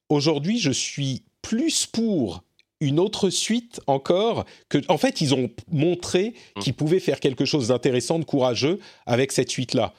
aujourd'hui, 0.08 0.58
je 0.58 0.70
suis 0.70 1.22
plus 1.40 1.86
pour 1.86 2.42
une 2.82 2.98
autre 2.98 3.30
suite 3.30 3.80
encore 3.86 4.44
que 4.68 4.78
en 4.88 4.98
fait 4.98 5.20
ils 5.20 5.34
ont 5.34 5.48
montré 5.70 6.34
mmh. 6.56 6.60
qu'ils 6.60 6.74
pouvaient 6.74 7.00
faire 7.00 7.20
quelque 7.20 7.44
chose 7.44 7.68
d'intéressant 7.68 8.18
de 8.18 8.24
courageux 8.24 8.80
avec 9.06 9.30
cette 9.32 9.50
suite 9.50 9.74
là 9.74 9.94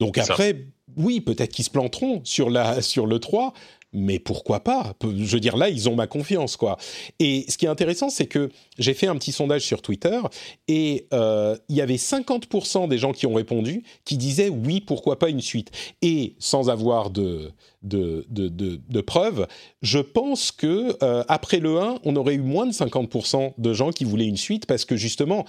donc 0.00 0.18
après 0.18 0.66
oui 0.96 1.20
peut-être 1.20 1.52
qu'ils 1.52 1.64
se 1.64 1.70
planteront 1.70 2.20
sur 2.24 2.48
la 2.48 2.80
sur 2.80 3.06
le 3.06 3.18
3 3.18 3.52
mais 3.92 4.18
pourquoi 4.18 4.60
pas? 4.60 4.94
Je 5.02 5.32
veux 5.32 5.40
dire, 5.40 5.56
là, 5.56 5.68
ils 5.68 5.88
ont 5.88 5.94
ma 5.94 6.06
confiance, 6.06 6.56
quoi. 6.56 6.78
Et 7.18 7.44
ce 7.48 7.58
qui 7.58 7.66
est 7.66 7.68
intéressant, 7.68 8.08
c'est 8.08 8.26
que 8.26 8.48
j'ai 8.78 8.94
fait 8.94 9.06
un 9.06 9.16
petit 9.16 9.32
sondage 9.32 9.62
sur 9.62 9.82
Twitter 9.82 10.18
et 10.66 11.06
euh, 11.12 11.56
il 11.68 11.76
y 11.76 11.82
avait 11.82 11.96
50% 11.96 12.88
des 12.88 12.98
gens 12.98 13.12
qui 13.12 13.26
ont 13.26 13.34
répondu 13.34 13.84
qui 14.04 14.16
disaient 14.16 14.48
oui, 14.48 14.80
pourquoi 14.80 15.18
pas 15.18 15.28
une 15.28 15.40
suite? 15.40 15.70
Et 16.00 16.36
sans 16.38 16.70
avoir 16.70 17.10
de, 17.10 17.52
de, 17.82 18.24
de, 18.30 18.48
de, 18.48 19.00
preuves, 19.00 19.46
je 19.82 19.98
pense 19.98 20.52
que 20.52 20.96
euh, 21.02 21.22
après 21.28 21.58
le 21.58 21.78
1, 21.78 21.98
on 22.04 22.16
aurait 22.16 22.34
eu 22.34 22.42
moins 22.42 22.66
de 22.66 22.72
50% 22.72 23.54
de 23.58 23.72
gens 23.74 23.90
qui 23.90 24.04
voulaient 24.04 24.26
une 24.26 24.36
suite 24.38 24.66
parce 24.66 24.86
que 24.86 24.96
justement, 24.96 25.44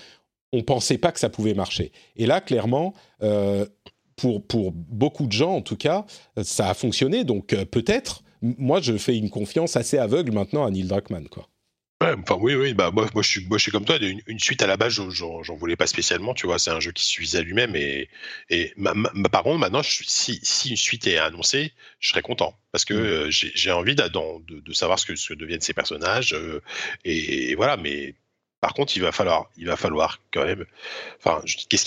on 0.52 0.64
pensait 0.64 0.98
pas 0.98 1.12
que 1.12 1.20
ça 1.20 1.30
pouvait 1.30 1.54
marcher. 1.54 1.92
Et 2.18 2.26
là, 2.26 2.42
clairement, 2.42 2.94
euh, 3.22 3.66
pour, 4.18 4.46
pour 4.46 4.72
beaucoup 4.74 5.28
de 5.28 5.32
gens, 5.32 5.56
en 5.56 5.62
tout 5.62 5.78
cas, 5.78 6.06
ça 6.44 6.70
a 6.70 6.74
fonctionné. 6.74 7.24
Donc 7.24 7.48
peut-être 7.48 8.23
moi, 8.44 8.82
je 8.82 8.98
fais 8.98 9.18
une 9.18 9.30
confiance 9.30 9.78
assez 9.78 9.98
aveugle 9.98 10.34
maintenant 10.34 10.66
à 10.66 10.70
Neil 10.70 10.84
Druckmann, 10.84 11.30
quoi. 11.30 11.48
enfin 12.02 12.36
oui, 12.40 12.56
oui, 12.56 12.74
bah 12.74 12.92
moi, 12.92 13.08
moi, 13.14 13.24
je 13.24 13.30
suis, 13.30 13.48
moi 13.48 13.58
je 13.58 13.64
suis 13.64 13.72
comme 13.72 13.86
toi. 13.86 13.98
Une, 14.02 14.40
suite 14.40 14.62
à 14.62 14.68
la 14.68 14.76
base, 14.76 14.94
j'en 14.94 15.56
voulais 15.56 15.78
pas 15.78 15.88
spécialement, 15.88 16.34
tu 16.34 16.46
vois. 16.46 16.60
C'est 16.60 16.72
un 16.72 16.82
jeu 16.82 16.92
qui 16.92 17.06
suffisait 17.06 17.38
à 17.40 17.42
lui-même 17.42 17.76
et, 17.76 18.10
et 18.50 18.74
par 19.32 19.44
contre, 19.44 19.60
maintenant, 19.60 19.82
si, 19.82 20.40
si, 20.44 20.70
une 20.72 20.76
suite 20.76 21.08
est 21.08 21.18
annoncée, 21.18 21.72
je 22.00 22.10
serais 22.10 22.22
content 22.22 22.54
parce 22.74 22.84
que 22.84 22.94
mm. 22.94 22.98
euh, 22.98 23.28
j'ai 23.30 23.72
envie 23.72 23.96
de, 23.96 24.04
de, 24.60 24.74
savoir 24.74 25.00
ce 25.00 25.06
que, 25.06 25.16
ce 25.16 25.34
deviennent 25.34 25.62
ces 25.62 25.74
personnages 25.74 26.34
euh, 26.34 26.62
et, 27.06 27.56
voilà. 27.56 27.78
Mais 27.78 28.16
par 28.64 28.74
contre, 28.74 28.96
il 28.96 29.02
va 29.02 29.12
falloir, 29.12 29.50
il 29.58 29.66
va 29.66 29.76
falloir 29.76 30.22
quand 30.34 30.46
même. 30.46 30.64
Enfin, 31.20 31.42
qu'est-ce 31.68 31.84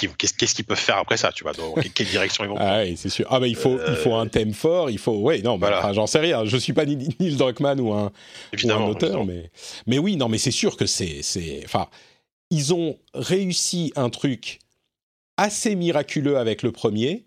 qu'ils, 0.55 0.65
peuvent 0.67 0.77
faire 0.77 0.99
après 0.99 1.17
ça, 1.17 1.33
tu 1.33 1.43
vois 1.43 1.55
Dans 1.55 1.73
quelle 1.73 2.07
direction 2.07 2.45
ils 2.45 2.49
vont 2.49 2.57
Ah 2.61 2.83
oui, 2.83 2.99
c'est 2.99 3.09
sûr. 3.09 3.27
Ah 3.31 3.39
il 3.47 3.57
faut, 3.57 3.79
il 3.89 3.97
faut 3.97 4.13
un 4.13 4.27
thème 4.27 4.53
fort. 4.53 4.91
Il 4.91 4.99
faut, 4.99 5.17
ouais, 5.17 5.41
non, 5.41 5.57
bah, 5.57 5.91
j'en 5.95 6.07
sais 6.07 6.19
rien. 6.19 6.45
Je 6.45 6.59
suis 6.59 6.75
pas 6.75 6.85
Neil 6.85 7.35
Druckmann 7.35 7.81
ou 7.81 7.95
un, 7.95 8.13
ou 8.63 8.71
un 8.71 8.85
auteur, 8.89 9.25
mais, 9.25 9.51
mais 9.87 9.99
oui, 9.99 10.17
non, 10.19 10.29
mais 10.29 10.37
c'est 10.37 10.51
sûr 10.51 10.77
que 10.77 10.85
c'est, 10.85 11.23
c'est, 11.23 11.63
enfin, 11.65 11.89
ils 12.51 12.75
ont 12.75 12.99
réussi 13.15 13.95
un 13.97 14.11
truc 14.11 14.59
assez 15.39 15.77
miraculeux 15.77 16.37
avec 16.37 16.63
le 16.63 16.73
premier. 16.73 17.25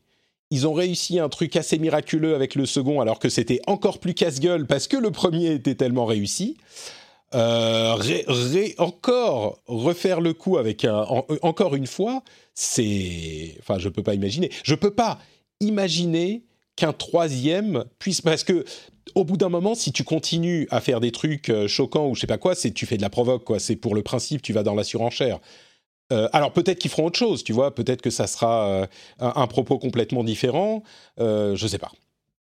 Ils 0.52 0.68
ont 0.68 0.74
réussi 0.74 1.20
un 1.20 1.30
truc 1.30 1.56
assez 1.56 1.80
miraculeux 1.80 2.36
avec 2.36 2.54
le 2.54 2.68
second, 2.68 3.02
alors 3.02 3.18
que 3.18 3.30
c'était 3.30 3.62
encore 3.66 3.98
plus 3.98 4.14
casse-gueule 4.14 4.68
parce 4.68 4.88
que 4.88 4.98
le 4.98 5.10
premier 5.10 5.54
était 5.54 5.74
tellement 5.74 6.06
réussi. 6.06 6.58
Euh, 7.36 7.96
encore 8.80 9.62
refaire 9.68 10.20
le 10.20 10.34
coup 10.34 10.58
avec 10.58 10.84
un, 10.84 11.06
encore 11.42 11.76
une 11.76 11.86
fois, 11.86 12.24
c'est, 12.56 13.56
enfin, 13.60 13.78
je 13.78 13.90
peux 13.90 14.02
pas 14.02 14.16
imaginer. 14.16 14.50
Je 14.64 14.76
peux 14.76 14.92
pas 14.92 15.20
imaginer 15.60 16.44
qu'un 16.76 16.94
troisième 16.94 17.86
puisse, 18.00 18.22
parce 18.22 18.44
que 18.44 18.66
au 19.16 19.26
bout 19.26 19.38
d'un 19.38 19.50
moment, 19.50 19.76
si 19.76 19.92
tu 19.92 20.04
continues 20.04 20.68
à 20.72 20.82
faire 20.82 21.00
des 21.00 21.12
trucs 21.12 21.50
euh, 21.50 21.68
choquants 21.68 22.08
ou 22.08 22.16
je 22.16 22.22
sais 22.22 22.28
pas 22.28 22.38
quoi, 22.38 22.56
c'est 22.56 22.72
tu 22.72 22.86
fais 22.86 22.98
de 22.98 23.02
la 23.02 23.10
provoque, 23.10 23.44
quoi. 23.44 23.60
C'est 23.60 23.76
pour 23.76 23.96
le 23.96 24.02
principe, 24.02 24.42
tu 24.42 24.54
vas 24.54 24.64
dans 24.64 24.76
la 24.76 24.84
surenchère. 24.84 25.40
Euh, 26.12 26.28
alors 26.34 26.54
peut-être 26.54 26.80
qu'ils 26.80 26.90
feront 26.90 27.06
autre 27.06 27.20
chose, 27.20 27.44
tu 27.44 27.54
vois. 27.54 27.76
Peut-être 27.76 28.02
que 28.02 28.10
ça 28.10 28.26
sera 28.26 28.88
un, 29.20 29.48
propos 29.48 29.78
complètement 29.78 30.24
différent. 30.24 30.84
je 31.18 31.68
sais 31.68 31.78
pas. 31.78 31.92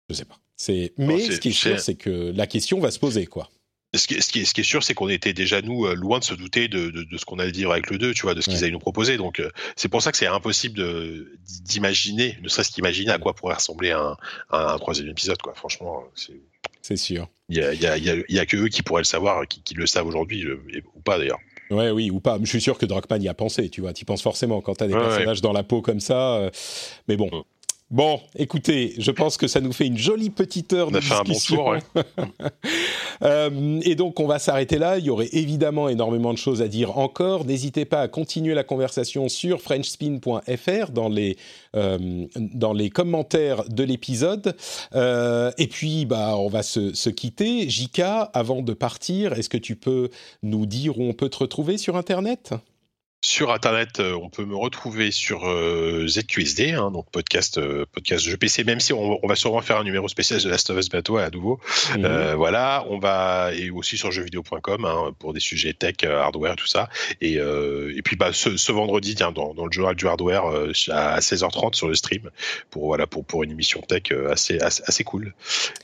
Je 0.10 0.16
sais 0.16 0.26
pas. 0.26 0.38
C'est, 0.58 0.94
mais 0.98 1.20
ce 1.20 1.40
qui 1.40 1.50
est 1.50 1.52
sûr, 1.52 1.80
c'est 1.80 1.96
que 1.96 2.32
la 2.36 2.48
question 2.48 2.80
va 2.80 2.92
se 2.92 3.00
poser, 3.00 3.26
quoi. 3.26 3.50
Ce 3.98 4.08
qui, 4.08 4.40
est, 4.40 4.64
sûr, 4.64 4.84
c'est 4.84 4.94
qu'on 4.94 5.10
était 5.10 5.34
déjà, 5.34 5.62
nous, 5.62 5.86
euh, 5.86 5.96
loin 5.96 6.20
de 6.20 6.24
se 6.24 6.34
douter 6.34 6.68
de, 6.68 7.06
ce 7.18 7.26
qu'on 7.26 7.40
allait 7.40 7.52
dire 7.52 7.72
avec 7.72 7.90
le 7.90 7.98
2, 7.98 8.14
tu 8.14 8.24
vois, 8.24 8.34
de 8.34 8.42
ce 8.42 8.50
qu'ils 8.50 8.64
allaient 8.64 8.72
nous 8.72 8.80
proposer. 8.80 9.18
Donc, 9.18 9.40
euh, 9.40 9.50
c'est 9.76 9.90
pour 9.90 10.02
ça 10.02 10.12
que 10.12 10.18
c'est 10.18 10.28
impossible 10.28 10.82
d'imaginer, 11.64 12.38
ne 12.42 12.50
serait-ce 12.50 12.72
qu'imaginer 12.72 13.12
à 13.12 13.18
quoi 13.18 13.34
pourrait 13.34 13.56
ressembler 13.56 13.92
un, 13.92 14.78
troisième 14.78 15.10
épisode, 15.10 15.42
quoi. 15.42 15.54
Franchement, 15.56 16.04
C'est 16.82 16.98
sûr. 16.98 17.28
Il 17.50 17.58
y 17.58 17.62
a, 17.62 17.74
y, 17.74 17.86
a, 17.88 17.98
y 17.98 18.40
a, 18.40 18.46
que 18.46 18.58
eux 18.58 18.68
qui 18.70 18.82
pourraient 18.82 19.02
le 19.02 19.06
savoir, 19.06 19.48
qui, 19.48 19.62
qui 19.62 19.76
le 19.76 19.86
savent 19.86 20.08
aujourd'hui, 20.08 20.46
ou 20.96 21.02
pas 21.02 21.18
d'ailleurs. 21.18 21.40
Ouais, 21.72 21.90
oui, 21.90 22.12
ou 22.12 22.20
pas. 22.20 22.38
Je 22.40 22.46
suis 22.46 22.62
sûr 22.62 22.78
que 22.78 22.86
Druckmann 22.86 23.22
y 23.24 23.28
a 23.28 23.34
pensé, 23.34 23.70
tu 23.70 23.82
vois. 23.82 23.94
Tu 23.94 24.06
penses 24.06 24.22
forcément 24.22 24.62
quand 24.62 24.76
tu 24.76 24.84
as 24.84 24.88
des 24.88 24.94
personnages 24.94 25.42
dans 25.42 25.54
la 25.54 25.64
peau 25.64 25.82
comme 25.82 26.00
ça. 26.00 26.52
mais 27.08 27.18
bon, 27.18 27.30
Bon, 27.92 28.20
écoutez, 28.36 28.96
je 28.98 29.12
pense 29.12 29.38
que 29.38 29.46
ça 29.46 29.62
nous 29.62 29.72
fait 29.72 29.86
une 29.86 29.98
jolie 29.98 30.32
petite 30.32 30.74
heure 30.74 30.90
de 30.90 31.00
discussion. 31.00 31.74
Un 31.74 31.78
bon 31.78 31.82
tour, 31.94 32.04
euh, 33.22 33.80
et 33.84 33.94
donc, 33.94 34.20
on 34.20 34.26
va 34.26 34.40
s'arrêter 34.40 34.80
là. 34.80 34.98
Il 34.98 35.06
y 35.06 35.12
aurait 35.12 35.30
évidemment 35.34 35.88
énormément 35.88 36.34
de 36.34 36.38
choses 36.40 36.64
à 36.64 36.68
dire 36.68 36.98
encore. 36.98 37.46
N'hésitez 37.46 37.86
pas 37.86 38.02
à 38.02 38.08
continuer 38.08 38.56
la 38.56 38.64
conversation 38.64 39.30
sur 39.30 39.62
frenchspin.fr 39.62 40.92
dans 40.92 41.10
les 41.10 41.38
euh, 41.76 42.26
dans 42.36 42.74
les 42.74 42.90
commentaires 42.90 43.64
de 43.70 43.84
l'épisode. 43.84 44.56
Euh, 44.96 45.52
et 45.60 45.68
puis, 45.68 46.06
bah, 46.06 46.38
on 46.38 46.48
va 46.48 46.64
se, 46.64 46.92
se 46.96 47.12
quitter. 47.12 47.70
Jika, 47.70 48.32
avant 48.34 48.64
de 48.64 48.74
partir, 48.74 49.34
est-ce 49.34 49.50
que 49.50 49.58
tu 49.58 49.76
peux 49.76 50.10
nous 50.42 50.66
dire 50.66 50.98
où 50.98 51.04
on 51.04 51.14
peut 51.14 51.30
te 51.30 51.38
retrouver 51.38 51.78
sur 51.78 51.98
Internet? 51.98 52.56
Sur 53.36 53.52
Internet, 53.52 54.00
euh, 54.00 54.14
on 54.14 54.30
peut 54.30 54.46
me 54.46 54.56
retrouver 54.56 55.12
sur 55.12 55.46
euh, 55.46 56.08
ZQSD, 56.08 56.72
hein, 56.72 56.90
donc 56.90 57.12
podcast, 57.12 57.58
euh, 57.58 57.86
podcast 57.92 58.24
jeu 58.24 58.38
PC, 58.38 58.64
même 58.64 58.80
si 58.80 58.94
on, 58.94 59.20
va 59.28 59.36
sûrement 59.36 59.60
faire 59.60 59.76
un 59.76 59.84
numéro 59.84 60.08
spécial 60.08 60.42
de 60.42 60.48
Last 60.48 60.70
of 60.70 60.78
Us 60.78 60.88
Bateau 60.88 61.18
à 61.18 61.30
nouveau. 61.30 61.60
Mhm. 61.98 62.36
voilà, 62.36 62.86
on 62.90 62.98
va, 62.98 63.52
et 63.54 63.70
aussi 63.72 63.98
sur 63.98 64.10
jeuxvideo.com 64.10 64.86
hein, 64.86 65.14
pour 65.20 65.34
des 65.34 65.42
sujets 65.42 65.74
tech, 65.74 65.96
hardware, 66.06 66.56
tout 66.56 66.66
ça. 66.66 66.88
Et, 67.20 67.34
et 67.34 68.02
puis 68.06 68.16
bah, 68.16 68.30
ce, 68.32 68.72
vendredi, 68.72 69.16
tiens, 69.16 69.34
dans, 69.34 69.54
le 69.54 69.72
journal 69.72 69.96
du 69.96 70.08
hardware 70.08 70.46
à 70.46 71.20
16h30 71.20 71.76
sur 71.76 71.90
le 71.90 71.96
stream, 71.96 72.30
pour, 72.70 72.86
voilà, 72.86 73.06
pour, 73.06 73.26
pour 73.26 73.44
une 73.44 73.52
émission 73.52 73.82
tech 73.82 74.14
assez, 74.30 74.60
assez, 74.62 75.04
cool. 75.04 75.34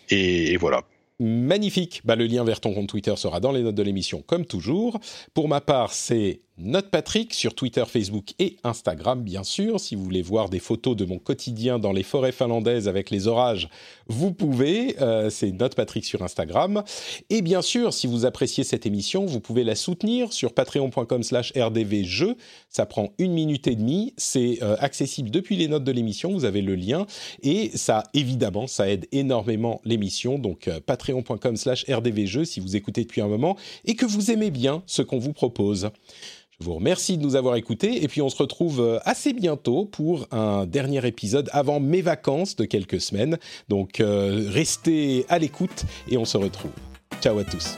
et 0.10 0.56
voilà. 0.56 0.84
Magnifique. 1.24 2.02
Bah, 2.04 2.16
le 2.16 2.26
lien 2.26 2.44
vers 2.44 2.60
ton 2.60 2.74
compte 2.74 2.90
Twitter 2.90 3.14
sera 3.16 3.40
dans 3.40 3.52
les 3.52 3.62
notes 3.62 3.76
de 3.76 3.84
l'émission, 3.84 4.24
comme 4.26 4.44
toujours. 4.44 5.00
Pour 5.36 5.48
ma 5.48 5.62
part, 5.62 5.94
c'est 5.94 6.42
Note 6.64 6.92
Patrick 6.92 7.34
sur 7.34 7.56
Twitter, 7.56 7.84
Facebook 7.88 8.34
et 8.38 8.58
Instagram, 8.64 9.24
bien 9.24 9.44
sûr. 9.44 9.80
Si 9.80 9.96
vous 9.96 10.04
voulez 10.04 10.22
voir 10.22 10.48
des 10.48 10.60
photos 10.60 10.96
de 10.96 11.06
mon 11.06 11.18
quotidien 11.18 11.80
dans 11.80 11.92
les 11.92 12.04
forêts 12.04 12.32
finlandaises 12.32 12.88
avec 12.88 13.10
les 13.10 13.28
orages, 13.28 13.68
vous 14.08 14.32
pouvez. 14.32 14.96
Euh, 15.02 15.32
c'est 15.32 15.52
Note 15.52 15.74
Patrick 15.74 16.06
sur 16.06 16.22
Instagram. 16.22 16.84
Et 17.32 17.42
bien 17.42 17.64
sûr, 17.64 17.94
si 17.94 18.06
vous 18.06 18.26
appréciez 18.26 18.64
cette 18.64 18.86
émission, 18.86 19.26
vous 19.26 19.40
pouvez 19.40 19.64
la 19.64 19.74
soutenir 19.76 20.34
sur 20.34 20.54
patreon.com/slash 20.54 21.54
rdvjeux. 21.58 22.36
Ça 22.70 22.86
prend 22.86 23.10
une 23.18 23.34
minute 23.34 23.68
et 23.68 23.76
demie. 23.76 24.14
C'est 24.18 24.60
euh, 24.62 24.76
accessible 24.80 25.32
depuis 25.32 25.56
les 25.56 25.68
notes 25.68 25.84
de 25.84 25.92
l'émission. 25.92 26.32
Vous 26.32 26.46
avez 26.46 26.62
le 26.62 26.76
lien. 26.76 27.08
Et 27.42 27.72
ça, 27.76 28.04
évidemment, 28.14 28.68
ça 28.68 28.88
aide 28.88 29.08
énormément 29.12 29.82
l'émission. 29.84 30.38
Donc, 30.38 30.68
euh, 30.68 30.80
patreon.com/slash 30.80 31.86
rdvjeux 31.90 32.46
si 32.46 32.60
vous 32.60 32.76
écoutez 32.76 33.02
depuis 33.02 33.22
un 33.22 33.28
moment 33.28 33.58
et 33.86 33.96
que 33.96 34.06
vous 34.06 34.30
aimez 34.30 34.52
bien 34.52 34.84
ce 34.86 35.02
qu'on 35.02 35.20
vous 35.20 35.34
propose. 35.34 35.90
Je 36.62 36.68
vous 36.68 36.76
remercie 36.76 37.18
de 37.18 37.24
nous 37.24 37.36
avoir 37.36 37.56
écoutés 37.56 38.04
et 38.04 38.08
puis 38.08 38.22
on 38.22 38.30
se 38.30 38.38
retrouve 38.38 38.82
euh, 38.82 39.00
assez 39.04 39.34
bientôt 39.34 39.86
pour 39.86 40.28
un 40.30 40.68
dernier 40.68 41.04
épisode 41.08 41.50
avant 41.54 41.80
mes 41.80 42.04
vacances 42.04 42.56
de 42.56 42.66
quelques 42.66 43.02
semaines. 43.02 43.40
Donc 43.68 44.00
euh, 44.00 44.46
restez 44.48 45.26
à 45.28 45.40
l'écoute 45.40 45.86
et 46.08 46.18
on 46.18 46.26
se 46.26 46.38
retrouve. 46.38 46.72
Ciao 47.20 47.40
à 47.40 47.44
tous. 47.46 47.78